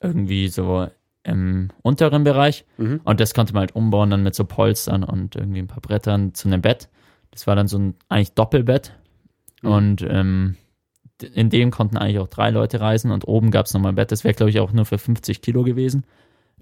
[0.00, 0.86] irgendwie so
[1.24, 2.64] im unteren Bereich.
[2.76, 3.00] Mhm.
[3.04, 6.34] Und das konnte man halt umbauen dann mit so Polstern und irgendwie ein paar Brettern
[6.34, 6.88] zu einem Bett.
[7.30, 8.92] Das war dann so ein eigentlich Doppelbett.
[9.62, 9.70] Mhm.
[9.70, 10.56] Und ähm,
[11.22, 14.12] in dem konnten eigentlich auch drei Leute reisen und oben gab es nochmal ein Bett.
[14.12, 16.04] Das wäre, glaube ich, auch nur für 50 Kilo gewesen.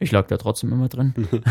[0.01, 1.15] Ich lag da trotzdem immer drin.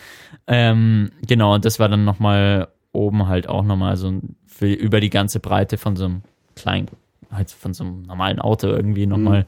[0.46, 5.10] ähm, genau, und das war dann nochmal oben halt auch nochmal so für, über die
[5.10, 6.22] ganze Breite von so einem
[6.54, 6.88] kleinen,
[7.30, 9.46] halt von so einem normalen Auto irgendwie nochmal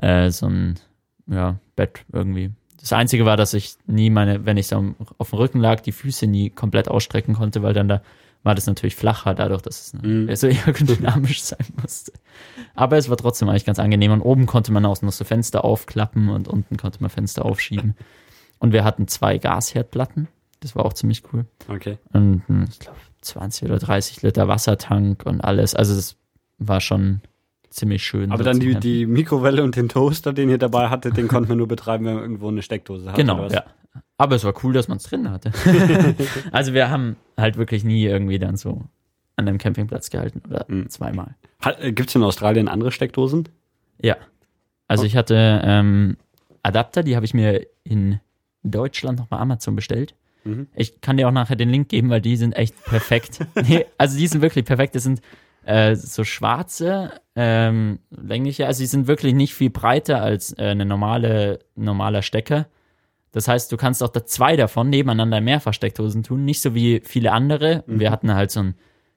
[0.00, 0.08] mhm.
[0.08, 0.74] äh, so ein
[1.26, 2.50] ja, Bett irgendwie.
[2.80, 5.92] Das Einzige war, dass ich nie meine, wenn ich so auf dem Rücken lag, die
[5.92, 8.02] Füße nie komplett ausstrecken konnte, weil dann da
[8.42, 10.28] war das natürlich flacher, dadurch, dass es mhm.
[10.36, 12.12] so aerodynamisch sein musste.
[12.74, 14.12] Aber es war trotzdem eigentlich ganz angenehm.
[14.12, 17.96] Und oben konnte man auch noch so Fenster aufklappen und unten konnte man Fenster aufschieben.
[18.60, 20.26] Und wir hatten zwei Gasherdplatten.
[20.58, 21.46] Das war auch ziemlich cool.
[21.68, 21.98] Okay.
[22.12, 25.76] Und hm, ich glaube 20 oder 30 Liter Wassertank und alles.
[25.76, 26.16] Also es
[26.58, 27.20] war schon
[27.70, 28.30] ziemlich schön.
[28.30, 31.48] Aber so dann die, die Mikrowelle und den Toaster, den ihr dabei hattet, den konnte
[31.48, 33.20] man nur betreiben, wenn man irgendwo eine Steckdose hatte.
[33.20, 33.64] Genau, ja.
[34.16, 35.52] Aber es war cool, dass man es drin hatte.
[36.52, 38.84] also wir haben halt wirklich nie irgendwie dann so
[39.36, 40.88] an einem Campingplatz gehalten oder mhm.
[40.88, 41.36] zweimal.
[41.64, 43.48] Äh, Gibt es in Australien andere Steckdosen?
[44.00, 44.16] Ja.
[44.88, 45.06] Also oh.
[45.06, 46.16] ich hatte ähm,
[46.62, 48.20] Adapter, die habe ich mir in
[48.64, 50.14] Deutschland noch bei Amazon bestellt.
[50.44, 50.66] Mhm.
[50.74, 53.40] Ich kann dir auch nachher den Link geben, weil die sind echt perfekt.
[53.68, 54.94] nee, also die sind wirklich perfekt.
[54.94, 55.20] Das sind
[55.68, 60.86] äh, so schwarze, ähm, längliche, also die sind wirklich nicht viel breiter als äh, eine
[60.86, 62.68] normale, normaler Stecker.
[63.32, 67.32] Das heißt, du kannst auch da zwei davon nebeneinander Mehrfachsteckdosen tun, nicht so wie viele
[67.32, 67.84] andere.
[67.86, 68.00] Mhm.
[68.00, 68.76] Wir hatten halt so ein,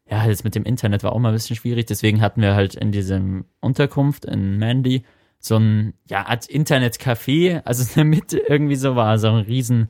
[0.10, 2.76] ja, jetzt mit dem Internet war auch mal ein bisschen schwierig, deswegen hatten wir halt
[2.76, 5.04] in diesem Unterkunft in Mandy
[5.40, 9.90] so ein, ja, Art Internetcafé, also in der Mitte irgendwie so war, so ein riesen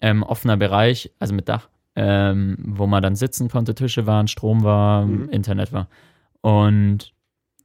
[0.00, 1.68] ähm, offener Bereich, also mit Dach,
[2.02, 5.28] ähm, wo man dann sitzen konnte, Tische waren, Strom war, mhm.
[5.28, 5.86] Internet war.
[6.40, 7.12] Und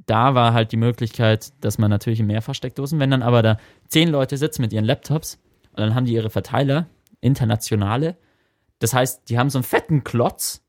[0.07, 3.57] da war halt die Möglichkeit, dass man natürlich in Mehrfachsteckdosen, wenn dann aber da
[3.87, 5.39] zehn Leute sitzen mit ihren Laptops,
[5.71, 6.87] und dann haben die ihre Verteiler,
[7.21, 8.17] internationale.
[8.79, 10.61] Das heißt, die haben so einen fetten Klotz,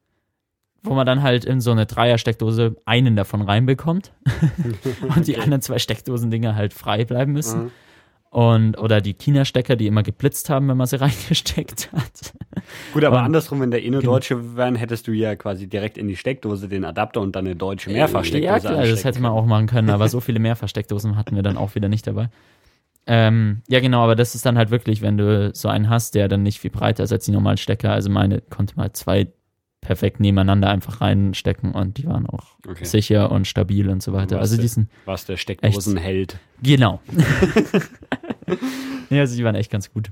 [0.85, 4.13] wo man dann halt in so eine Dreiersteckdose einen davon reinbekommt
[5.17, 5.43] und die okay.
[5.43, 7.65] anderen zwei Steckdosen-Dinger halt frei bleiben müssen.
[7.65, 7.71] Mhm.
[8.37, 12.35] Und, oder die China-Stecker, die immer geblitzt haben, wenn man sie reingesteckt hat.
[12.93, 14.13] Gut, aber und, andersrum, wenn der eh nur genau.
[14.13, 17.57] deutsche wären, hättest du ja quasi direkt in die Steckdose den Adapter und dann eine
[17.57, 18.45] deutsche Mehrfachsteckdose.
[18.45, 21.57] Ja, klar, das hätte man auch machen können, aber so viele Mehrfachsteckdosen hatten wir dann
[21.57, 22.29] auch wieder nicht dabei.
[23.07, 26.29] Ähm, ja, genau, aber das ist dann halt wirklich, wenn du so einen hast, der
[26.29, 27.93] dann nicht viel breiter ist als die normalen Stecker.
[27.93, 29.29] Also meine konnte mal zwei
[29.87, 32.85] perfekt nebeneinander einfach reinstecken und die waren auch okay.
[32.85, 34.41] sicher und stabil und so weiter.
[34.41, 36.39] Also diesen was der Steckdosenheld.
[36.63, 37.01] Genau.
[39.11, 40.11] ja, also die waren echt ganz gut.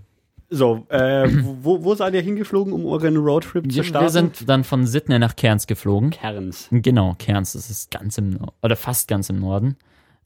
[0.51, 1.28] So, äh,
[1.62, 4.05] wo, wo seid ihr hingeflogen, um euren Roadtrip zu starten?
[4.05, 6.11] Wir sind dann von Sydney nach Cairns geflogen.
[6.11, 6.68] Cairns.
[6.70, 9.76] Genau, Cairns, das ist ganz im, oder fast ganz im Norden.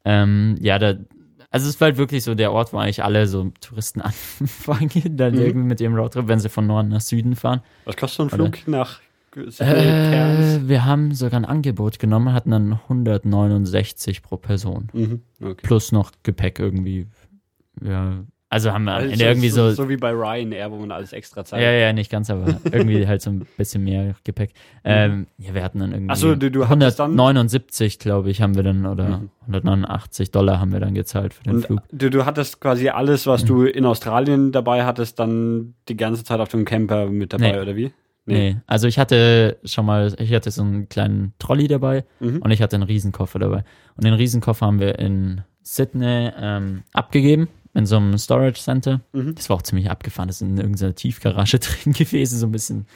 [0.04, 0.94] Ähm, ja, da,
[1.50, 5.34] also es war halt wirklich so der Ort, wo eigentlich alle so Touristen anfangen, dann
[5.34, 5.40] mhm.
[5.40, 7.62] irgendwie mit ihrem Roadtrip, wenn sie von Norden nach Süden fahren.
[7.84, 9.00] Was kostet so ein Flug oder, nach
[9.36, 14.88] äh, wir haben sogar ein Angebot genommen, hatten dann 169 pro Person.
[14.92, 15.62] Mhm, okay.
[15.62, 17.06] Plus noch Gepäck irgendwie.
[17.82, 19.90] Ja, also haben wir am also Ende irgendwie so, so.
[19.90, 21.62] wie bei Ryanair, wo man alles extra zahlt.
[21.62, 24.52] Ja, ja, nicht ganz, aber irgendwie halt so ein bisschen mehr Gepäck.
[24.84, 24.90] Mhm.
[24.90, 26.10] Ähm, ja, wir hatten dann irgendwie.
[26.10, 29.30] Achso, du, du 179, glaube ich, haben wir dann, oder mhm.
[29.42, 31.80] 189 Dollar haben wir dann gezahlt für den Und Flug.
[31.92, 33.48] Du, du hattest quasi alles, was mhm.
[33.48, 37.60] du in Australien dabei hattest, dann die ganze Zeit auf dem Camper mit dabei, nee.
[37.60, 37.92] oder wie?
[38.24, 38.52] Nee.
[38.52, 38.56] nee.
[38.66, 42.38] also ich hatte schon mal, ich hatte so einen kleinen Trolley dabei mhm.
[42.38, 43.64] und ich hatte einen Riesenkoffer dabei.
[43.94, 47.48] Und den Riesenkoffer haben wir in Sydney ähm, abgegeben
[47.78, 49.00] in so einem Storage Center.
[49.12, 49.36] Mhm.
[49.36, 50.28] Das war auch ziemlich abgefahren.
[50.28, 52.86] Das ist in irgendeiner Tiefgarage drin gewesen, so ein bisschen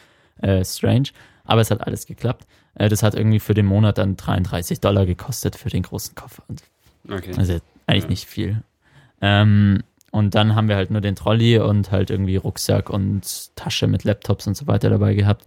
[0.42, 1.10] äh, strange.
[1.44, 2.46] Aber es hat alles geklappt.
[2.74, 6.42] Äh, das hat irgendwie für den Monat dann 33 Dollar gekostet für den großen Koffer.
[7.08, 7.32] Okay.
[7.36, 8.10] Also eigentlich ja.
[8.10, 8.62] nicht viel.
[9.20, 13.86] Ähm, und dann haben wir halt nur den Trolley und halt irgendwie Rucksack und Tasche
[13.86, 15.46] mit Laptops und so weiter dabei gehabt.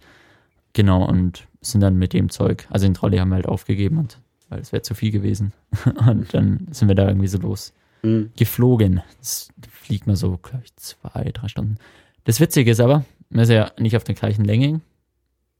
[0.72, 4.18] Genau, und sind dann mit dem Zeug, also den Trolley haben wir halt aufgegeben und
[4.48, 5.52] weil es wäre zu viel gewesen.
[6.08, 7.74] und dann sind wir da irgendwie so los
[8.06, 8.30] mhm.
[8.36, 9.02] geflogen.
[9.18, 11.76] Das fliegt man so, glaube ich, zwei, drei Stunden.
[12.24, 14.80] Das Witzige ist aber, wir sind ja nicht auf der gleichen Länge,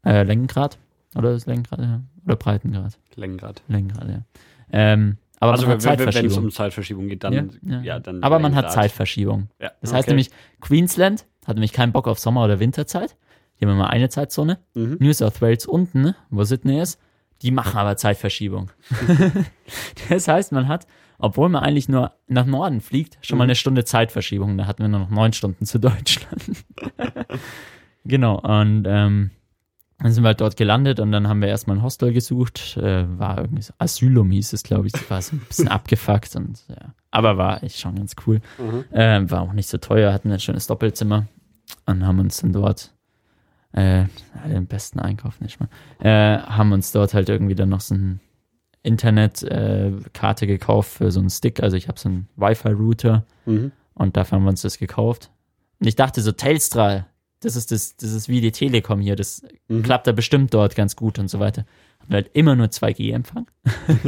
[0.04, 0.78] äh, Längengrad.
[1.14, 2.02] Oder ist Längengrad, ja.
[2.26, 2.98] Oder Breitengrad.
[3.14, 3.62] Längengrad.
[3.68, 4.22] Längengrad, ja.
[4.72, 6.30] Ähm, aber also man hat Zeitverschiebung.
[6.30, 7.80] wenn es um Zeitverschiebung geht, dann ja, ja.
[7.82, 8.22] ja dann.
[8.22, 9.48] Aber man hat Zeitverschiebung.
[9.60, 9.72] Ja.
[9.80, 10.30] Das heißt nämlich,
[10.60, 13.16] Queensland hat nämlich keinen Bock auf Sommer- oder Winterzeit.
[13.58, 14.58] Die haben immer eine Zeitzone.
[14.74, 14.96] Mhm.
[15.00, 17.00] New South Wales unten, wo Sydney ist,
[17.42, 18.70] die machen aber Zeitverschiebung.
[20.08, 20.86] das heißt, man hat
[21.18, 23.50] obwohl man eigentlich nur nach Norden fliegt, schon mal mhm.
[23.50, 24.56] eine Stunde Zeitverschiebung.
[24.58, 26.64] Da hatten wir nur noch neun Stunden zu Deutschland.
[28.04, 29.30] genau, und ähm,
[29.98, 32.76] dann sind wir halt dort gelandet und dann haben wir erstmal ein Hostel gesucht.
[32.76, 34.92] Äh, war irgendwie so, Asylum hieß es, glaube ich.
[34.92, 36.94] Das war so ein bisschen abgefuckt und ja.
[37.10, 38.40] Aber war echt schon ganz cool.
[38.58, 38.84] Mhm.
[38.90, 41.26] Äh, war auch nicht so teuer, hatten ein schönes Doppelzimmer
[41.86, 42.92] und haben uns dann dort
[43.72, 44.04] äh,
[44.48, 45.68] den besten Einkauf nicht mal,
[46.00, 48.20] äh, haben uns dort halt irgendwie dann noch so ein
[48.86, 51.62] Internetkarte äh, gekauft für so einen Stick.
[51.62, 53.72] Also ich habe so einen Wi-Fi-Router mhm.
[53.94, 55.30] und dafür haben wir uns das gekauft.
[55.80, 57.06] Und ich dachte so, Telstra,
[57.40, 59.82] das ist das, das ist wie die Telekom hier, das mhm.
[59.82, 61.66] klappt da bestimmt dort ganz gut und so weiter.
[62.00, 63.46] Hatten wir halt immer nur 2G-Empfang.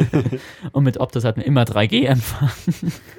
[0.72, 2.50] und mit Optus hatten wir immer 3G-Empfang.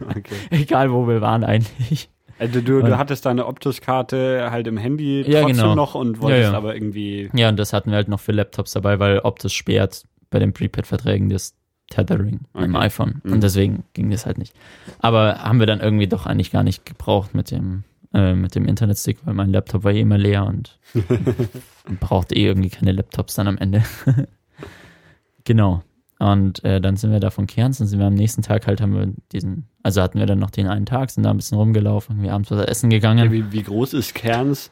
[0.10, 0.36] okay.
[0.49, 2.10] Egal wo wir waren eigentlich.
[2.39, 5.76] Also du, du hattest deine Optus-Karte halt im Handy ja, trotzdem genau.
[5.76, 6.57] noch und wolltest ja, ja.
[6.57, 7.30] aber irgendwie.
[7.34, 10.54] Ja, und das hatten wir halt noch für Laptops dabei, weil Optus sperrt bei den
[10.54, 11.56] Prepaid-Verträgen das
[11.90, 12.66] Tethering okay.
[12.66, 13.22] im iPhone.
[13.24, 13.34] Mhm.
[13.34, 14.56] Und deswegen ging das halt nicht.
[15.00, 18.66] Aber haben wir dann irgendwie doch eigentlich gar nicht gebraucht mit dem, äh, mit dem
[18.66, 20.78] Internetstick, weil mein Laptop war eh immer leer und
[22.00, 23.84] brauchte eh irgendwie keine Laptops dann am Ende.
[25.44, 25.84] genau.
[26.20, 28.82] Und äh, dann sind wir da von Cairns, dann sind wir am nächsten Tag halt,
[28.82, 31.58] haben wir diesen, also hatten wir dann noch den einen Tag, sind da ein bisschen
[31.58, 33.32] rumgelaufen, irgendwie abends was essen gegangen.
[33.32, 34.70] Wie, wie groß ist Cairns?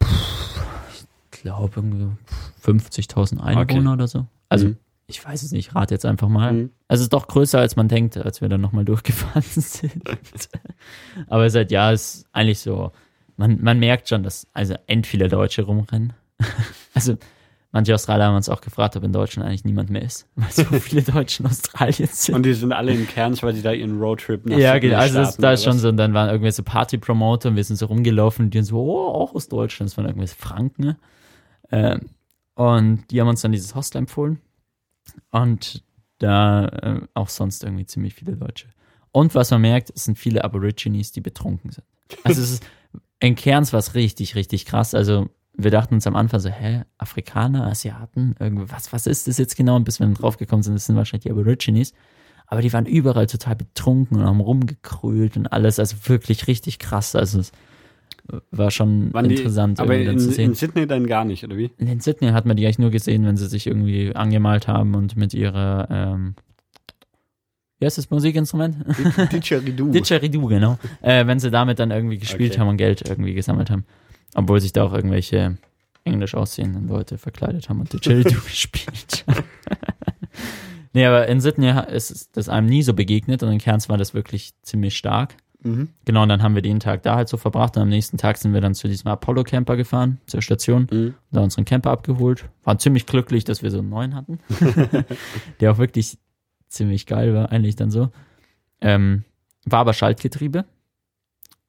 [0.00, 2.16] Ich glaube irgendwie
[2.64, 3.88] 50.000 Einwohner okay.
[3.88, 4.26] oder so.
[4.48, 4.76] Also mhm
[5.06, 6.52] ich weiß es nicht, rate jetzt einfach mal.
[6.52, 6.70] Mhm.
[6.88, 10.02] Also es ist doch größer, als man denkt, als wir dann nochmal durchgefahren sind.
[11.28, 12.92] Aber seit Jahr ist eigentlich so,
[13.36, 16.12] man, man merkt schon, dass also end viele Deutsche rumrennen.
[16.94, 17.16] also
[17.70, 20.64] manche Australier haben uns auch gefragt, ob in Deutschland eigentlich niemand mehr ist, weil so
[20.80, 22.34] viele Deutsche in Australien sind.
[22.34, 25.18] Und die sind alle in Cairns, weil sie da ihren Roadtrip nach Ja, genau, also
[25.18, 28.46] das, da ist schon so, und dann waren irgendwelche Party-Promoter und wir sind so rumgelaufen
[28.46, 30.82] und die so, oh, auch aus Deutschland, das waren irgendwelche Franken.
[30.82, 30.96] Ne?
[31.70, 32.00] Ähm,
[32.54, 34.40] und die haben uns dann dieses Hostel empfohlen.
[35.30, 35.84] Und
[36.18, 38.68] da äh, auch sonst irgendwie ziemlich viele Deutsche.
[39.12, 41.86] Und was man merkt, es sind viele Aborigines, die betrunken sind.
[42.24, 42.66] Also es ist,
[43.20, 44.94] in Cairns war es richtig, richtig krass.
[44.94, 49.38] Also wir dachten uns am Anfang so, hä, Afrikaner, Asiaten, irgendwie, was, was ist das
[49.38, 49.76] jetzt genau?
[49.76, 51.92] Und bis wir dann draufgekommen sind, das sind wahrscheinlich die Aborigines.
[52.46, 55.78] Aber die waren überall total betrunken und haben rumgekrölt und alles.
[55.78, 57.14] Also wirklich richtig krass.
[57.14, 57.52] Also es,
[58.50, 59.78] war schon Waren interessant.
[59.78, 61.70] Die, aber in, in, Sydney dann gar nicht, oder wie?
[61.78, 65.16] In Sydney hat man die eigentlich nur gesehen, wenn sie sich irgendwie angemalt haben und
[65.16, 66.34] mit ihrer, ähm,
[67.78, 68.76] wie heißt das Musikinstrument?
[69.32, 69.88] Didgeridoo.
[69.92, 70.78] Didgeridoo, genau.
[71.02, 72.60] Äh, wenn sie damit dann irgendwie gespielt okay.
[72.60, 73.84] haben und Geld irgendwie gesammelt haben.
[74.34, 75.58] Obwohl sich da auch irgendwelche
[76.04, 79.44] englisch aussehenden Leute verkleidet haben und Didgeridoo gespielt haben.
[80.94, 84.14] nee, aber in Sydney ist das einem nie so begegnet und in Cairns war das
[84.14, 85.36] wirklich ziemlich stark.
[85.64, 85.88] Mhm.
[86.04, 87.76] Genau, und dann haben wir den Tag da halt so verbracht.
[87.76, 91.14] Und am nächsten Tag sind wir dann zu diesem Apollo-Camper gefahren, zur Station, mhm.
[91.32, 92.44] da unseren Camper abgeholt.
[92.62, 94.38] Waren ziemlich glücklich, dass wir so einen neuen hatten.
[95.60, 96.18] Der auch wirklich
[96.68, 98.10] ziemlich geil war, eigentlich dann so.
[98.80, 99.24] Ähm,
[99.64, 100.64] war aber Schaltgetriebe.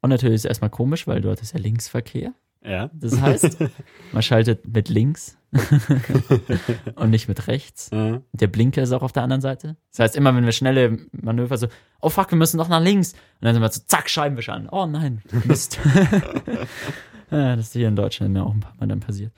[0.02, 2.34] Und natürlich ist es erstmal komisch, weil dort ist ja Linksverkehr.
[2.64, 2.90] Ja.
[2.94, 3.58] Das heißt,
[4.12, 5.38] man schaltet mit links
[6.96, 7.90] und nicht mit rechts.
[7.92, 8.22] Ja.
[8.34, 9.78] Der Blinker ist auch auf der anderen Seite.
[9.92, 11.68] Das heißt, immer wenn wir schnelle Manöver so,
[12.02, 13.14] oh fuck, wir müssen noch nach links.
[13.14, 14.70] Und dann sind wir so, zack, Scheibenwischer an.
[14.70, 15.80] Oh nein, Mist.
[17.32, 19.32] ja, das ist hier in Deutschland mir auch ein paar Mal dann passiert.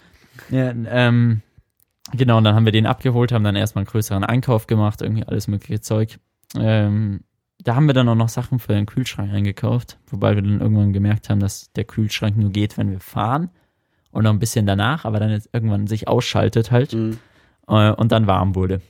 [0.49, 1.41] Ja, ähm,
[2.11, 5.23] genau, und dann haben wir den abgeholt, haben dann erstmal einen größeren Einkauf gemacht, irgendwie
[5.23, 6.19] alles mögliche Zeug.
[6.55, 7.21] Ähm,
[7.59, 10.93] da haben wir dann auch noch Sachen für den Kühlschrank eingekauft, wobei wir dann irgendwann
[10.93, 13.49] gemerkt haben, dass der Kühlschrank nur geht, wenn wir fahren
[14.17, 17.19] und noch ein bisschen danach, aber dann jetzt irgendwann sich ausschaltet halt mhm.
[17.67, 18.81] äh, und dann warm wurde.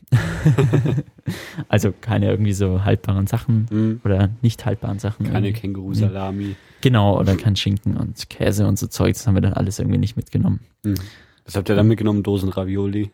[1.67, 4.01] also keine irgendwie so haltbaren Sachen mhm.
[4.05, 5.29] oder nicht haltbaren Sachen.
[5.29, 6.55] Keine Känguru-Salami.
[6.79, 9.97] Genau, oder kein Schinken und Käse und so Zeug, das haben wir dann alles irgendwie
[9.97, 10.61] nicht mitgenommen.
[10.85, 10.95] Mhm.
[11.43, 12.23] Was habt ihr dann mitgenommen?
[12.23, 13.11] Dosen Ravioli?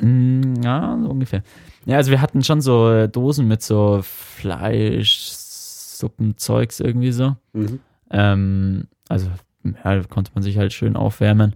[0.00, 1.42] Mm, ja, so ungefähr.
[1.84, 7.36] Ja, also wir hatten schon so Dosen mit so Fleisch, Suppenzeugs irgendwie so.
[7.52, 7.80] Mhm.
[8.10, 9.28] Ähm, also
[9.64, 11.54] ja, konnte man sich halt schön aufwärmen.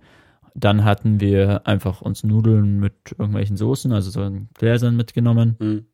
[0.55, 5.57] Dann hatten wir einfach uns Nudeln mit irgendwelchen Soßen, also so in Gläsern mitgenommen.
[5.59, 5.87] Mhm.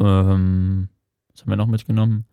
[0.00, 0.88] Ähm,
[1.32, 2.24] was haben wir noch mitgenommen?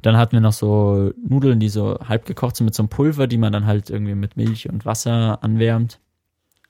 [0.00, 3.26] Dann hatten wir noch so Nudeln, die so halb gekocht sind mit so einem Pulver,
[3.26, 6.00] die man dann halt irgendwie mit Milch und Wasser anwärmt.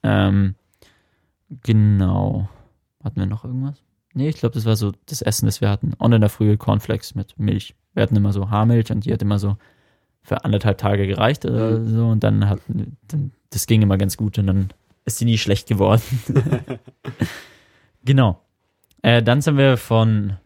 [0.03, 0.55] Ähm,
[1.63, 2.49] genau.
[3.03, 3.83] Hatten wir noch irgendwas?
[4.15, 5.93] Nee, ich glaube, das war so das Essen, das wir hatten.
[5.99, 7.75] Und in der Früh Cornflakes mit Milch.
[7.93, 9.57] Wir hatten immer so Haarmilch und die hat immer so
[10.27, 11.89] für anderthalb Tage gereicht oder mhm.
[11.89, 12.07] so.
[12.09, 14.69] Und dann hat, dann, das ging immer ganz gut und dann
[15.05, 16.03] ist sie nie schlecht geworden.
[18.05, 18.43] genau.
[19.03, 20.37] Äh, dann sind wir von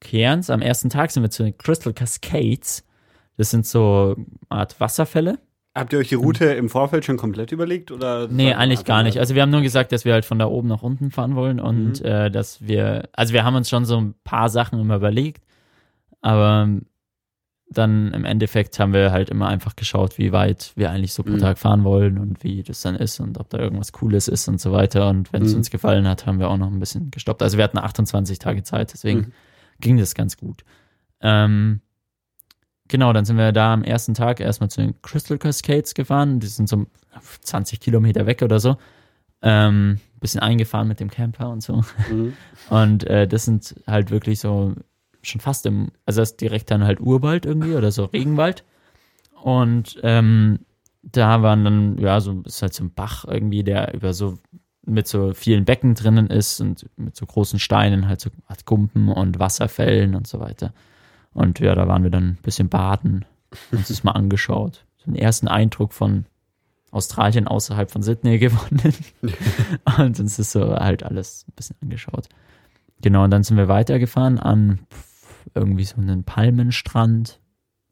[0.00, 2.84] Cairns, am ersten Tag sind wir zu den Crystal Cascades.
[3.38, 5.38] Das sind so eine Art Wasserfälle.
[5.74, 7.90] Habt ihr euch die Route im Vorfeld schon komplett überlegt?
[7.90, 9.18] Oder nee, eigentlich gar nicht.
[9.18, 11.60] Also wir haben nur gesagt, dass wir halt von da oben nach unten fahren wollen
[11.60, 12.06] und mhm.
[12.06, 15.44] äh, dass wir, also wir haben uns schon so ein paar Sachen immer überlegt,
[16.20, 16.68] aber
[17.70, 21.32] dann im Endeffekt haben wir halt immer einfach geschaut, wie weit wir eigentlich so pro
[21.32, 21.38] mhm.
[21.38, 24.60] Tag fahren wollen und wie das dann ist und ob da irgendwas Cooles ist und
[24.60, 25.08] so weiter.
[25.08, 25.58] Und wenn es mhm.
[25.58, 27.42] uns gefallen hat, haben wir auch noch ein bisschen gestoppt.
[27.42, 29.32] Also wir hatten 28 Tage Zeit, deswegen mhm.
[29.80, 30.64] ging das ganz gut.
[31.20, 31.80] Ähm,
[32.88, 36.40] Genau, dann sind wir da am ersten Tag erstmal zu den Crystal Cascades gefahren.
[36.40, 36.86] Die sind so
[37.42, 38.76] 20 Kilometer weg oder so.
[39.42, 41.84] Ähm, bisschen eingefahren mit dem Camper und so.
[42.10, 42.32] Mhm.
[42.70, 44.74] Und äh, das sind halt wirklich so
[45.22, 48.64] schon fast im, also das ist direkt dann halt Urwald irgendwie oder so Regenwald.
[49.42, 50.60] Und ähm,
[51.02, 54.38] da waren dann, ja, so ist halt so ein Bach irgendwie, der über so
[54.84, 58.30] mit so vielen Becken drinnen ist und mit so großen Steinen halt so
[58.64, 60.72] Kumpen und Wasserfällen und so weiter.
[61.34, 63.24] Und ja, da waren wir dann ein bisschen baden,
[63.70, 64.86] uns das mal angeschaut.
[64.96, 66.24] So einen ersten Eindruck von
[66.90, 68.94] Australien außerhalb von Sydney gewonnen.
[69.98, 72.28] und uns ist so halt alles ein bisschen angeschaut.
[73.02, 74.80] Genau, und dann sind wir weitergefahren an
[75.54, 77.40] irgendwie so einen Palmenstrand.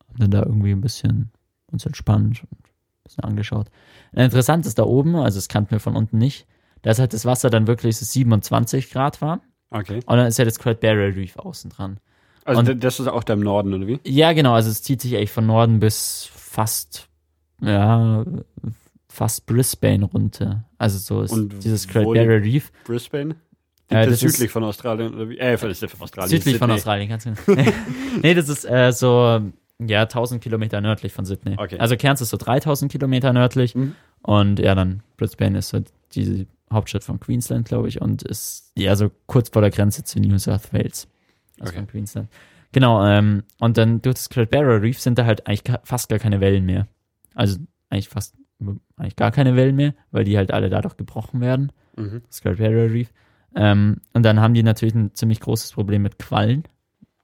[0.08, 1.30] Haben dann da irgendwie ein bisschen
[1.70, 3.68] uns entspannt und ein bisschen angeschaut.
[4.12, 6.46] Interessant ist da oben, also das kannten wir von unten nicht,
[6.82, 9.40] da ist halt das Wasser dann wirklich so 27 Grad war.
[9.70, 9.96] Okay.
[10.06, 11.98] Und dann ist ja das Great Barrier Reef außen dran.
[12.44, 13.98] Also und, das ist auch da im Norden, oder wie?
[14.04, 14.52] Ja, genau.
[14.54, 17.08] Also es zieht sich eigentlich von Norden bis fast,
[17.60, 18.24] ja,
[19.08, 20.64] fast Brisbane runter.
[20.78, 22.70] Also so ist und dieses Great Barrier Reef.
[22.84, 23.34] Brisbane?
[23.88, 25.38] Äh, das südlich von Australien oder wie?
[25.38, 26.30] Äh, das ist von Australien.
[26.30, 26.58] Südlich Sydney.
[26.58, 27.36] von Australien, ganz genau.
[28.22, 29.40] nee, das ist äh, so,
[29.78, 31.54] ja, 1000 Kilometer nördlich von Sydney.
[31.56, 31.78] Okay.
[31.78, 33.94] Also Cairns ist so 3000 Kilometer nördlich mhm.
[34.22, 35.82] und ja, dann Brisbane ist so
[36.14, 40.18] die Hauptstadt von Queensland, glaube ich, und ist ja so kurz vor der Grenze zu
[40.18, 41.06] New South Wales
[41.60, 41.78] also okay.
[41.78, 42.28] von Queensland.
[42.72, 46.18] Genau, ähm, und dann durch das Great Barrier Reef sind da halt eigentlich fast gar
[46.18, 46.88] keine Wellen mehr.
[47.34, 47.58] Also
[47.88, 48.34] eigentlich fast
[48.96, 51.72] eigentlich gar keine Wellen mehr, weil die halt alle dadurch gebrochen werden.
[51.96, 52.22] Mhm.
[52.26, 53.12] Das Barrier Reef.
[53.56, 56.64] Ähm, und dann haben die natürlich ein ziemlich großes Problem mit Quallen,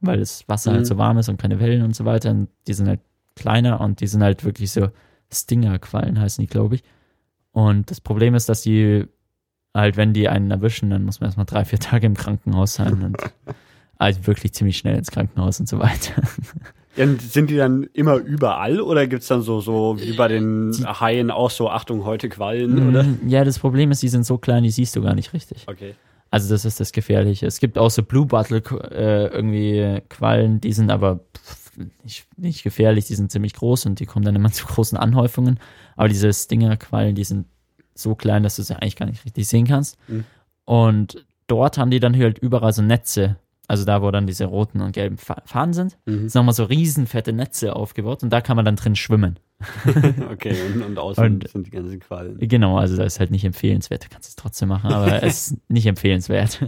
[0.01, 0.79] weil das Wasser halt mhm.
[0.79, 2.31] halt so warm ist und keine Wellen und so weiter.
[2.31, 3.01] Und die sind halt
[3.37, 4.89] kleiner und die sind halt wirklich so
[5.33, 6.85] Stinger-Quallen heißen die, glaube ich.
[7.53, 9.07] Und das Problem ist, dass die
[9.75, 13.03] halt, wenn die einen erwischen, dann muss man erstmal drei, vier Tage im Krankenhaus sein
[13.03, 13.17] und
[13.99, 16.23] also wirklich ziemlich schnell ins Krankenhaus und so weiter.
[16.95, 20.73] Ja, sind die dann immer überall oder gibt es dann so, so wie bei den
[20.73, 23.05] die, Haien auch so, Achtung, heute Quallen, oder?
[23.05, 23.29] Mhm.
[23.29, 25.65] Ja, das Problem ist, die sind so klein, die siehst du gar nicht richtig.
[25.69, 25.95] Okay.
[26.33, 27.47] Also das ist das Gefährliche.
[27.47, 31.21] Es gibt auch so Blue Bottle äh, irgendwie Quallen, die sind aber
[32.03, 35.61] nicht, nicht gefährlich, die sind ziemlich groß und die kommen dann immer zu großen Anhäufungen.
[35.95, 37.47] Aber diese Stinger-Quallen, die sind
[37.95, 39.99] so klein, dass du sie eigentlich gar nicht richtig sehen kannst.
[40.09, 40.25] Mhm.
[40.65, 43.37] Und dort haben die dann halt überall so Netze
[43.73, 46.29] also da, wo dann diese roten und gelben Fahnen sind, mhm.
[46.29, 49.39] sind nochmal so riesenfette Netze aufgebaut und da kann man dann drin schwimmen.
[50.31, 52.39] okay, und, und außen und, sind die ganzen Quallen.
[52.39, 54.05] Genau, also das ist halt nicht empfehlenswert.
[54.05, 56.65] Du kannst es trotzdem machen, aber es ist nicht empfehlenswert.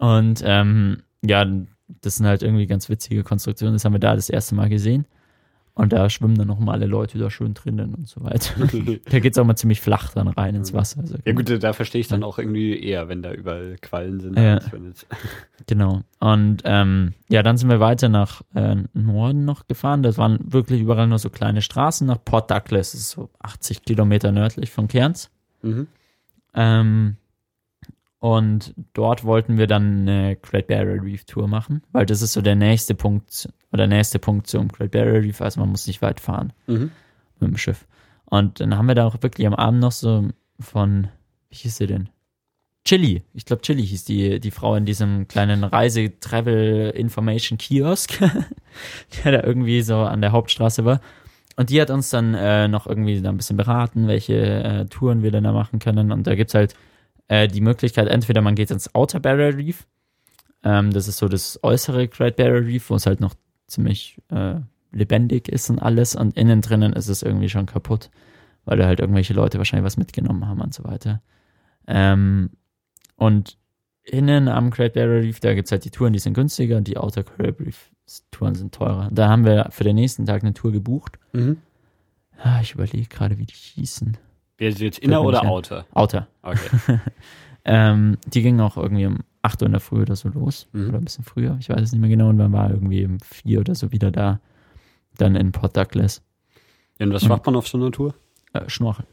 [0.00, 1.46] Und ähm, ja,
[2.00, 3.74] das sind halt irgendwie ganz witzige Konstruktionen.
[3.74, 5.06] Das haben wir da das erste Mal gesehen.
[5.76, 8.54] Und da schwimmen dann nochmal alle Leute da schön drinnen und so weiter.
[9.10, 11.00] da geht es auch mal ziemlich flach dann rein ins Wasser.
[11.00, 14.38] Also ja gut, da verstehe ich dann auch irgendwie eher, wenn da überall Quallen sind.
[14.38, 14.60] Ja.
[15.66, 16.02] genau.
[16.20, 20.04] Und ähm, ja, dann sind wir weiter nach äh, Norden noch gefahren.
[20.04, 22.92] Das waren wirklich überall nur so kleine Straßen nach Port Douglas.
[22.92, 25.30] Das ist so 80 Kilometer nördlich von Cairns.
[25.62, 25.88] Mhm.
[26.54, 27.16] Ähm,
[28.24, 32.40] und dort wollten wir dann eine Great Barrier Reef Tour machen, weil das ist so
[32.40, 35.42] der nächste Punkt oder der nächste Punkt zum Great Barrier Reef.
[35.42, 36.90] Also man muss nicht weit fahren mhm.
[37.38, 37.86] mit dem Schiff.
[38.24, 41.08] Und dann haben wir da auch wirklich am Abend noch so von,
[41.50, 42.08] wie hieß sie denn?
[42.86, 43.24] Chili.
[43.34, 48.20] Ich glaube, Chili hieß die, die Frau in diesem kleinen Reise-Travel-Information-Kiosk,
[49.22, 51.02] der da irgendwie so an der Hauptstraße war.
[51.56, 55.22] Und die hat uns dann äh, noch irgendwie da ein bisschen beraten, welche äh, Touren
[55.22, 56.10] wir denn da machen können.
[56.10, 56.74] Und da gibt es halt
[57.28, 59.86] äh, die Möglichkeit, entweder man geht ins Outer Barrier Reef,
[60.62, 63.34] ähm, das ist so das äußere Great Barrier Reef, wo es halt noch
[63.66, 64.56] ziemlich äh,
[64.92, 68.10] lebendig ist und alles, und innen drinnen ist es irgendwie schon kaputt,
[68.64, 71.22] weil da halt irgendwelche Leute wahrscheinlich was mitgenommen haben und so weiter.
[71.86, 72.50] Ähm,
[73.16, 73.58] und
[74.04, 76.88] innen am Great Barrier Reef, da gibt es halt die Touren, die sind günstiger und
[76.88, 77.90] die Outer Barrier Reef
[78.30, 79.08] Touren sind teurer.
[79.10, 81.18] Da haben wir für den nächsten Tag eine Tour gebucht.
[81.32, 81.58] Mhm.
[82.38, 84.18] Ah, ich überlege gerade, wie die hießen.
[84.58, 85.86] Wer ist jetzt Inner oder Outer?
[85.92, 86.28] Outer.
[86.42, 87.00] Okay.
[87.64, 90.68] ähm, die gingen auch irgendwie um 8 Uhr in der Früh oder so los.
[90.72, 90.88] Mhm.
[90.88, 91.56] Oder ein bisschen früher.
[91.60, 92.28] Ich weiß es nicht mehr genau.
[92.28, 94.40] Und man war irgendwie um 4 oder so wieder da.
[95.18, 96.22] Dann in Port Douglas.
[96.98, 98.14] Ja, und was macht man auf so einer Tour?
[98.52, 99.06] Äh, Schnorcheln.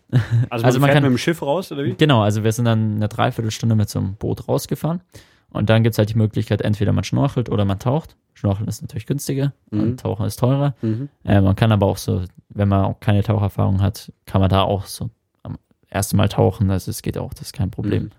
[0.49, 1.95] Also man, also man kann mit dem Schiff raus, oder wie?
[1.95, 5.01] Genau, also wir sind dann eine Dreiviertelstunde mit so einem Boot rausgefahren.
[5.49, 8.15] Und dann gibt es halt die Möglichkeit, entweder man schnorchelt oder man taucht.
[8.33, 9.81] Schnorcheln ist natürlich günstiger mhm.
[9.81, 10.75] und Tauchen ist teurer.
[10.81, 11.09] Mhm.
[11.23, 14.61] Äh, man kann aber auch so, wenn man auch keine Taucherfahrung hat, kann man da
[14.61, 15.09] auch so
[15.91, 18.03] erste Mal tauchen, also es geht auch, das ist kein Problem.
[18.03, 18.11] Mhm.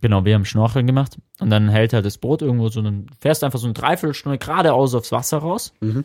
[0.00, 3.42] Genau, wir haben Schnorcheln gemacht und dann hält halt das Boot irgendwo so, dann fährst
[3.44, 5.72] einfach so eine Dreiviertelstunde geradeaus aufs Wasser raus.
[5.80, 6.04] Mhm.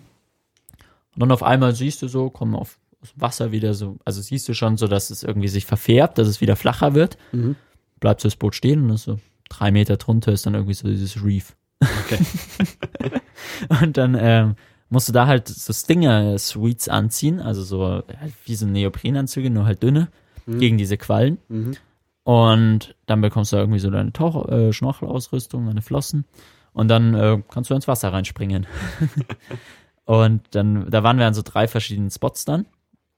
[1.15, 2.79] Und dann auf einmal siehst du so, kommen auf
[3.15, 6.41] Wasser wieder so, also siehst du schon so, dass es irgendwie sich verfärbt, dass es
[6.41, 7.17] wieder flacher wird.
[7.31, 7.55] Mhm.
[7.99, 9.19] Bleibt so das Boot stehen und so
[9.49, 11.55] drei Meter drunter ist dann irgendwie so dieses Reef.
[11.79, 12.19] Okay.
[13.81, 14.55] und dann ähm,
[14.89, 19.81] musst du da halt so Stinger-Suites anziehen, also so halt wie so Neoprenanzüge, nur halt
[19.81, 20.09] dünne
[20.47, 20.59] mhm.
[20.59, 21.37] gegen diese Quallen.
[21.49, 21.77] Mhm.
[22.23, 26.25] Und dann bekommst du irgendwie so deine Tauch äh, Schnorchelausrüstung, deine Flossen.
[26.73, 28.67] Und dann äh, kannst du ins Wasser reinspringen.
[30.05, 32.65] und dann, da waren wir an so drei verschiedenen Spots dann,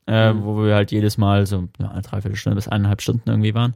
[0.05, 0.43] äh, mhm.
[0.43, 3.73] wo wir halt jedes Mal so ja, eine Dreiviertelstunde bis eineinhalb Stunden irgendwie waren.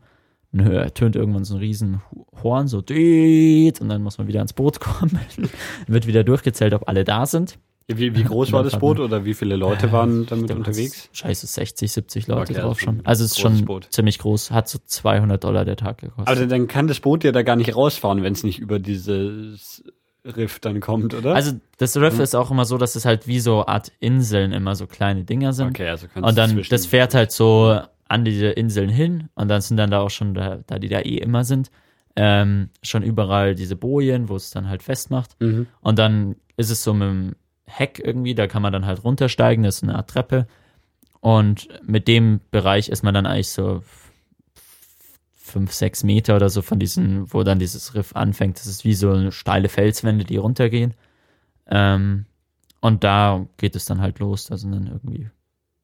[0.51, 2.01] Dann ertönt irgendwann so ein riesen
[2.43, 5.19] Horn, so und dann muss man wieder ins Boot kommen.
[5.87, 7.57] wird wieder durchgezählt, ob alle da sind.
[7.87, 11.09] Wie, wie groß war das Boot oder wie viele Leute waren damit unterwegs?
[11.11, 13.01] Scheiße, 60, 70 Leute okay, drauf schon.
[13.03, 13.87] Also es ist schon Boot.
[13.89, 16.27] ziemlich groß, hat so 200 Dollar der Tag gekostet.
[16.27, 19.83] Also dann kann das Boot ja da gar nicht rausfahren, wenn es nicht über dieses
[20.25, 21.35] Riff dann kommt, oder?
[21.35, 22.21] Also das Riff hm.
[22.21, 25.51] ist auch immer so, dass es halt wie so Art Inseln immer so kleine Dinger
[25.51, 25.69] sind.
[25.69, 29.59] Okay, also kannst Und dann, das fährt halt so an diese Inseln hin und dann
[29.59, 31.71] sind dann da auch schon, da, da die da eh immer sind,
[32.15, 35.35] ähm, schon überall diese Bojen, wo es dann halt festmacht.
[35.41, 35.67] Mhm.
[35.81, 37.35] Und dann ist es so mit dem
[37.75, 40.47] Heck irgendwie, da kann man dann halt runtersteigen, das ist eine Art Treppe.
[41.19, 43.81] Und mit dem Bereich ist man dann eigentlich so
[45.33, 48.59] fünf, sechs Meter oder so von diesen, wo dann dieses Riff anfängt.
[48.59, 50.93] Das ist wie so eine steile Felswände, die runtergehen.
[51.67, 52.25] Ähm,
[52.81, 54.47] und da geht es dann halt los.
[54.47, 55.29] Da sind dann irgendwie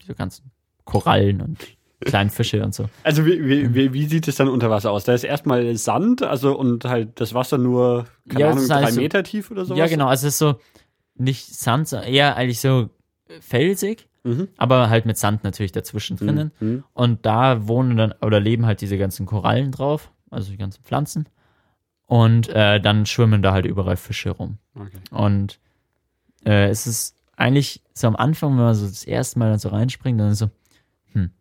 [0.01, 0.51] diese ganzen
[0.85, 1.59] Korallen und
[2.01, 2.89] kleinen Fische und so.
[3.03, 5.03] Also wie, wie, wie, wie sieht es dann unter Wasser aus?
[5.03, 8.95] Da ist erstmal Sand, also und halt das Wasser nur, keine ja, Ahnung, drei halt
[8.95, 9.77] Meter tief oder sowas?
[9.77, 10.07] Ja, genau.
[10.07, 10.59] Also es ist so,
[11.19, 12.89] nicht Sand, eher eigentlich so
[13.39, 14.47] felsig, mhm.
[14.57, 16.25] aber halt mit Sand natürlich dazwischen mhm.
[16.25, 16.51] drinnen.
[16.59, 16.83] Mhm.
[16.93, 21.27] Und da wohnen dann oder leben halt diese ganzen Korallen drauf, also die ganzen Pflanzen.
[22.05, 24.57] Und äh, dann schwimmen da halt überall Fische rum.
[24.73, 24.97] Okay.
[25.11, 25.59] Und
[26.43, 29.69] äh, es ist eigentlich so am Anfang, wenn man so das erste Mal dann so
[29.69, 30.49] reinspringt, dann so,
[31.13, 31.31] hm,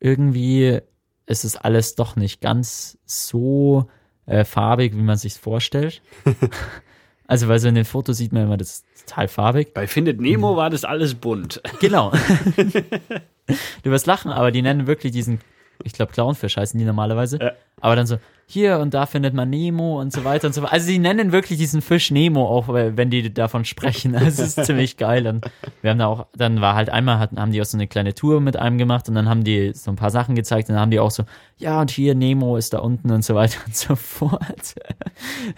[0.00, 0.80] irgendwie
[1.26, 3.90] ist es alles doch nicht ganz so
[4.26, 6.02] äh, farbig, wie man sich vorstellt.
[7.26, 9.74] also, weil so in den Fotos sieht man immer das total farbig.
[9.74, 11.60] Bei Findet Nemo war das alles bunt.
[11.80, 12.12] Genau.
[13.82, 15.40] du wirst lachen, aber die nennen wirklich diesen,
[15.82, 17.38] ich glaube Clownfisch heißen die normalerweise.
[17.40, 17.52] Ja.
[17.80, 18.18] Aber dann so,
[18.48, 20.72] hier und da findet man Nemo und so weiter und so weiter.
[20.72, 24.12] Also die nennen wirklich diesen Fisch Nemo, auch wenn die davon sprechen.
[24.26, 25.26] Das ist ziemlich geil.
[25.26, 25.46] Und
[25.82, 28.14] wir haben da auch, dann war halt einmal, hatten, haben die auch so eine kleine
[28.14, 30.82] Tour mit einem gemacht und dann haben die so ein paar Sachen gezeigt und dann
[30.82, 31.24] haben die auch so,
[31.58, 34.74] ja und hier Nemo ist da unten und so weiter und so fort.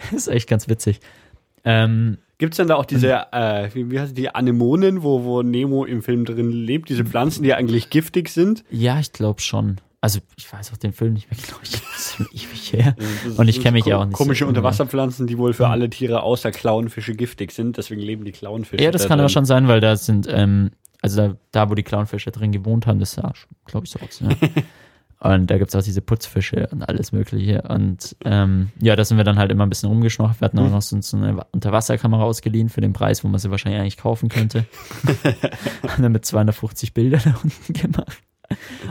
[0.01, 0.99] das ist echt ganz witzig.
[1.63, 5.41] Ähm, Gibt es denn da auch diese, äh, wie, wie heißt die, Anemonen, wo, wo
[5.41, 8.63] Nemo im Film drin lebt, diese Pflanzen, die eigentlich giftig sind?
[8.71, 9.81] Ja, ich glaube schon.
[10.01, 12.95] Also ich weiß auch den Film nicht mehr genau, ich das ist ewig her.
[13.35, 14.15] Und ich kenne mich ja auch nicht.
[14.15, 15.71] Komische so Unterwasserpflanzen, die wohl für mhm.
[15.71, 18.81] alle Tiere außer Clownfische giftig sind, deswegen leben die Clownfische.
[18.81, 19.25] Ja, das da kann drin.
[19.25, 22.87] aber schon sein, weil da sind, ähm, also da, da, wo die Clownfische drin gewohnt
[22.87, 23.33] haben, das sah,
[23.65, 24.21] glaube ich, so aus.
[24.21, 24.29] Ja.
[25.21, 27.61] Und da gibt es auch diese Putzfische und alles Mögliche.
[27.63, 30.39] Und ähm, ja, da sind wir dann halt immer ein bisschen rumgeschnocht.
[30.39, 33.51] Wir hatten auch noch so, so eine Unterwasserkamera ausgeliehen für den Preis, wo man sie
[33.51, 34.65] wahrscheinlich eigentlich kaufen könnte.
[35.83, 38.21] und dann mit 250 Bildern da unten gemacht.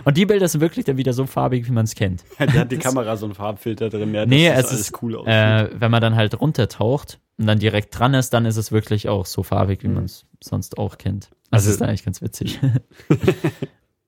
[0.05, 2.25] Und die Bilder sind wirklich dann wieder so farbig, wie man es kennt.
[2.39, 4.15] da hat die das, Kamera so einen Farbfilter drin.
[4.15, 8.13] Ja, nee, es ist cool äh, wenn man dann halt runtertaucht und dann direkt dran
[8.13, 9.95] ist, dann ist es wirklich auch so farbig, wie mhm.
[9.95, 11.31] man es sonst auch kennt.
[11.51, 12.61] Also, das ist eigentlich ganz witzig.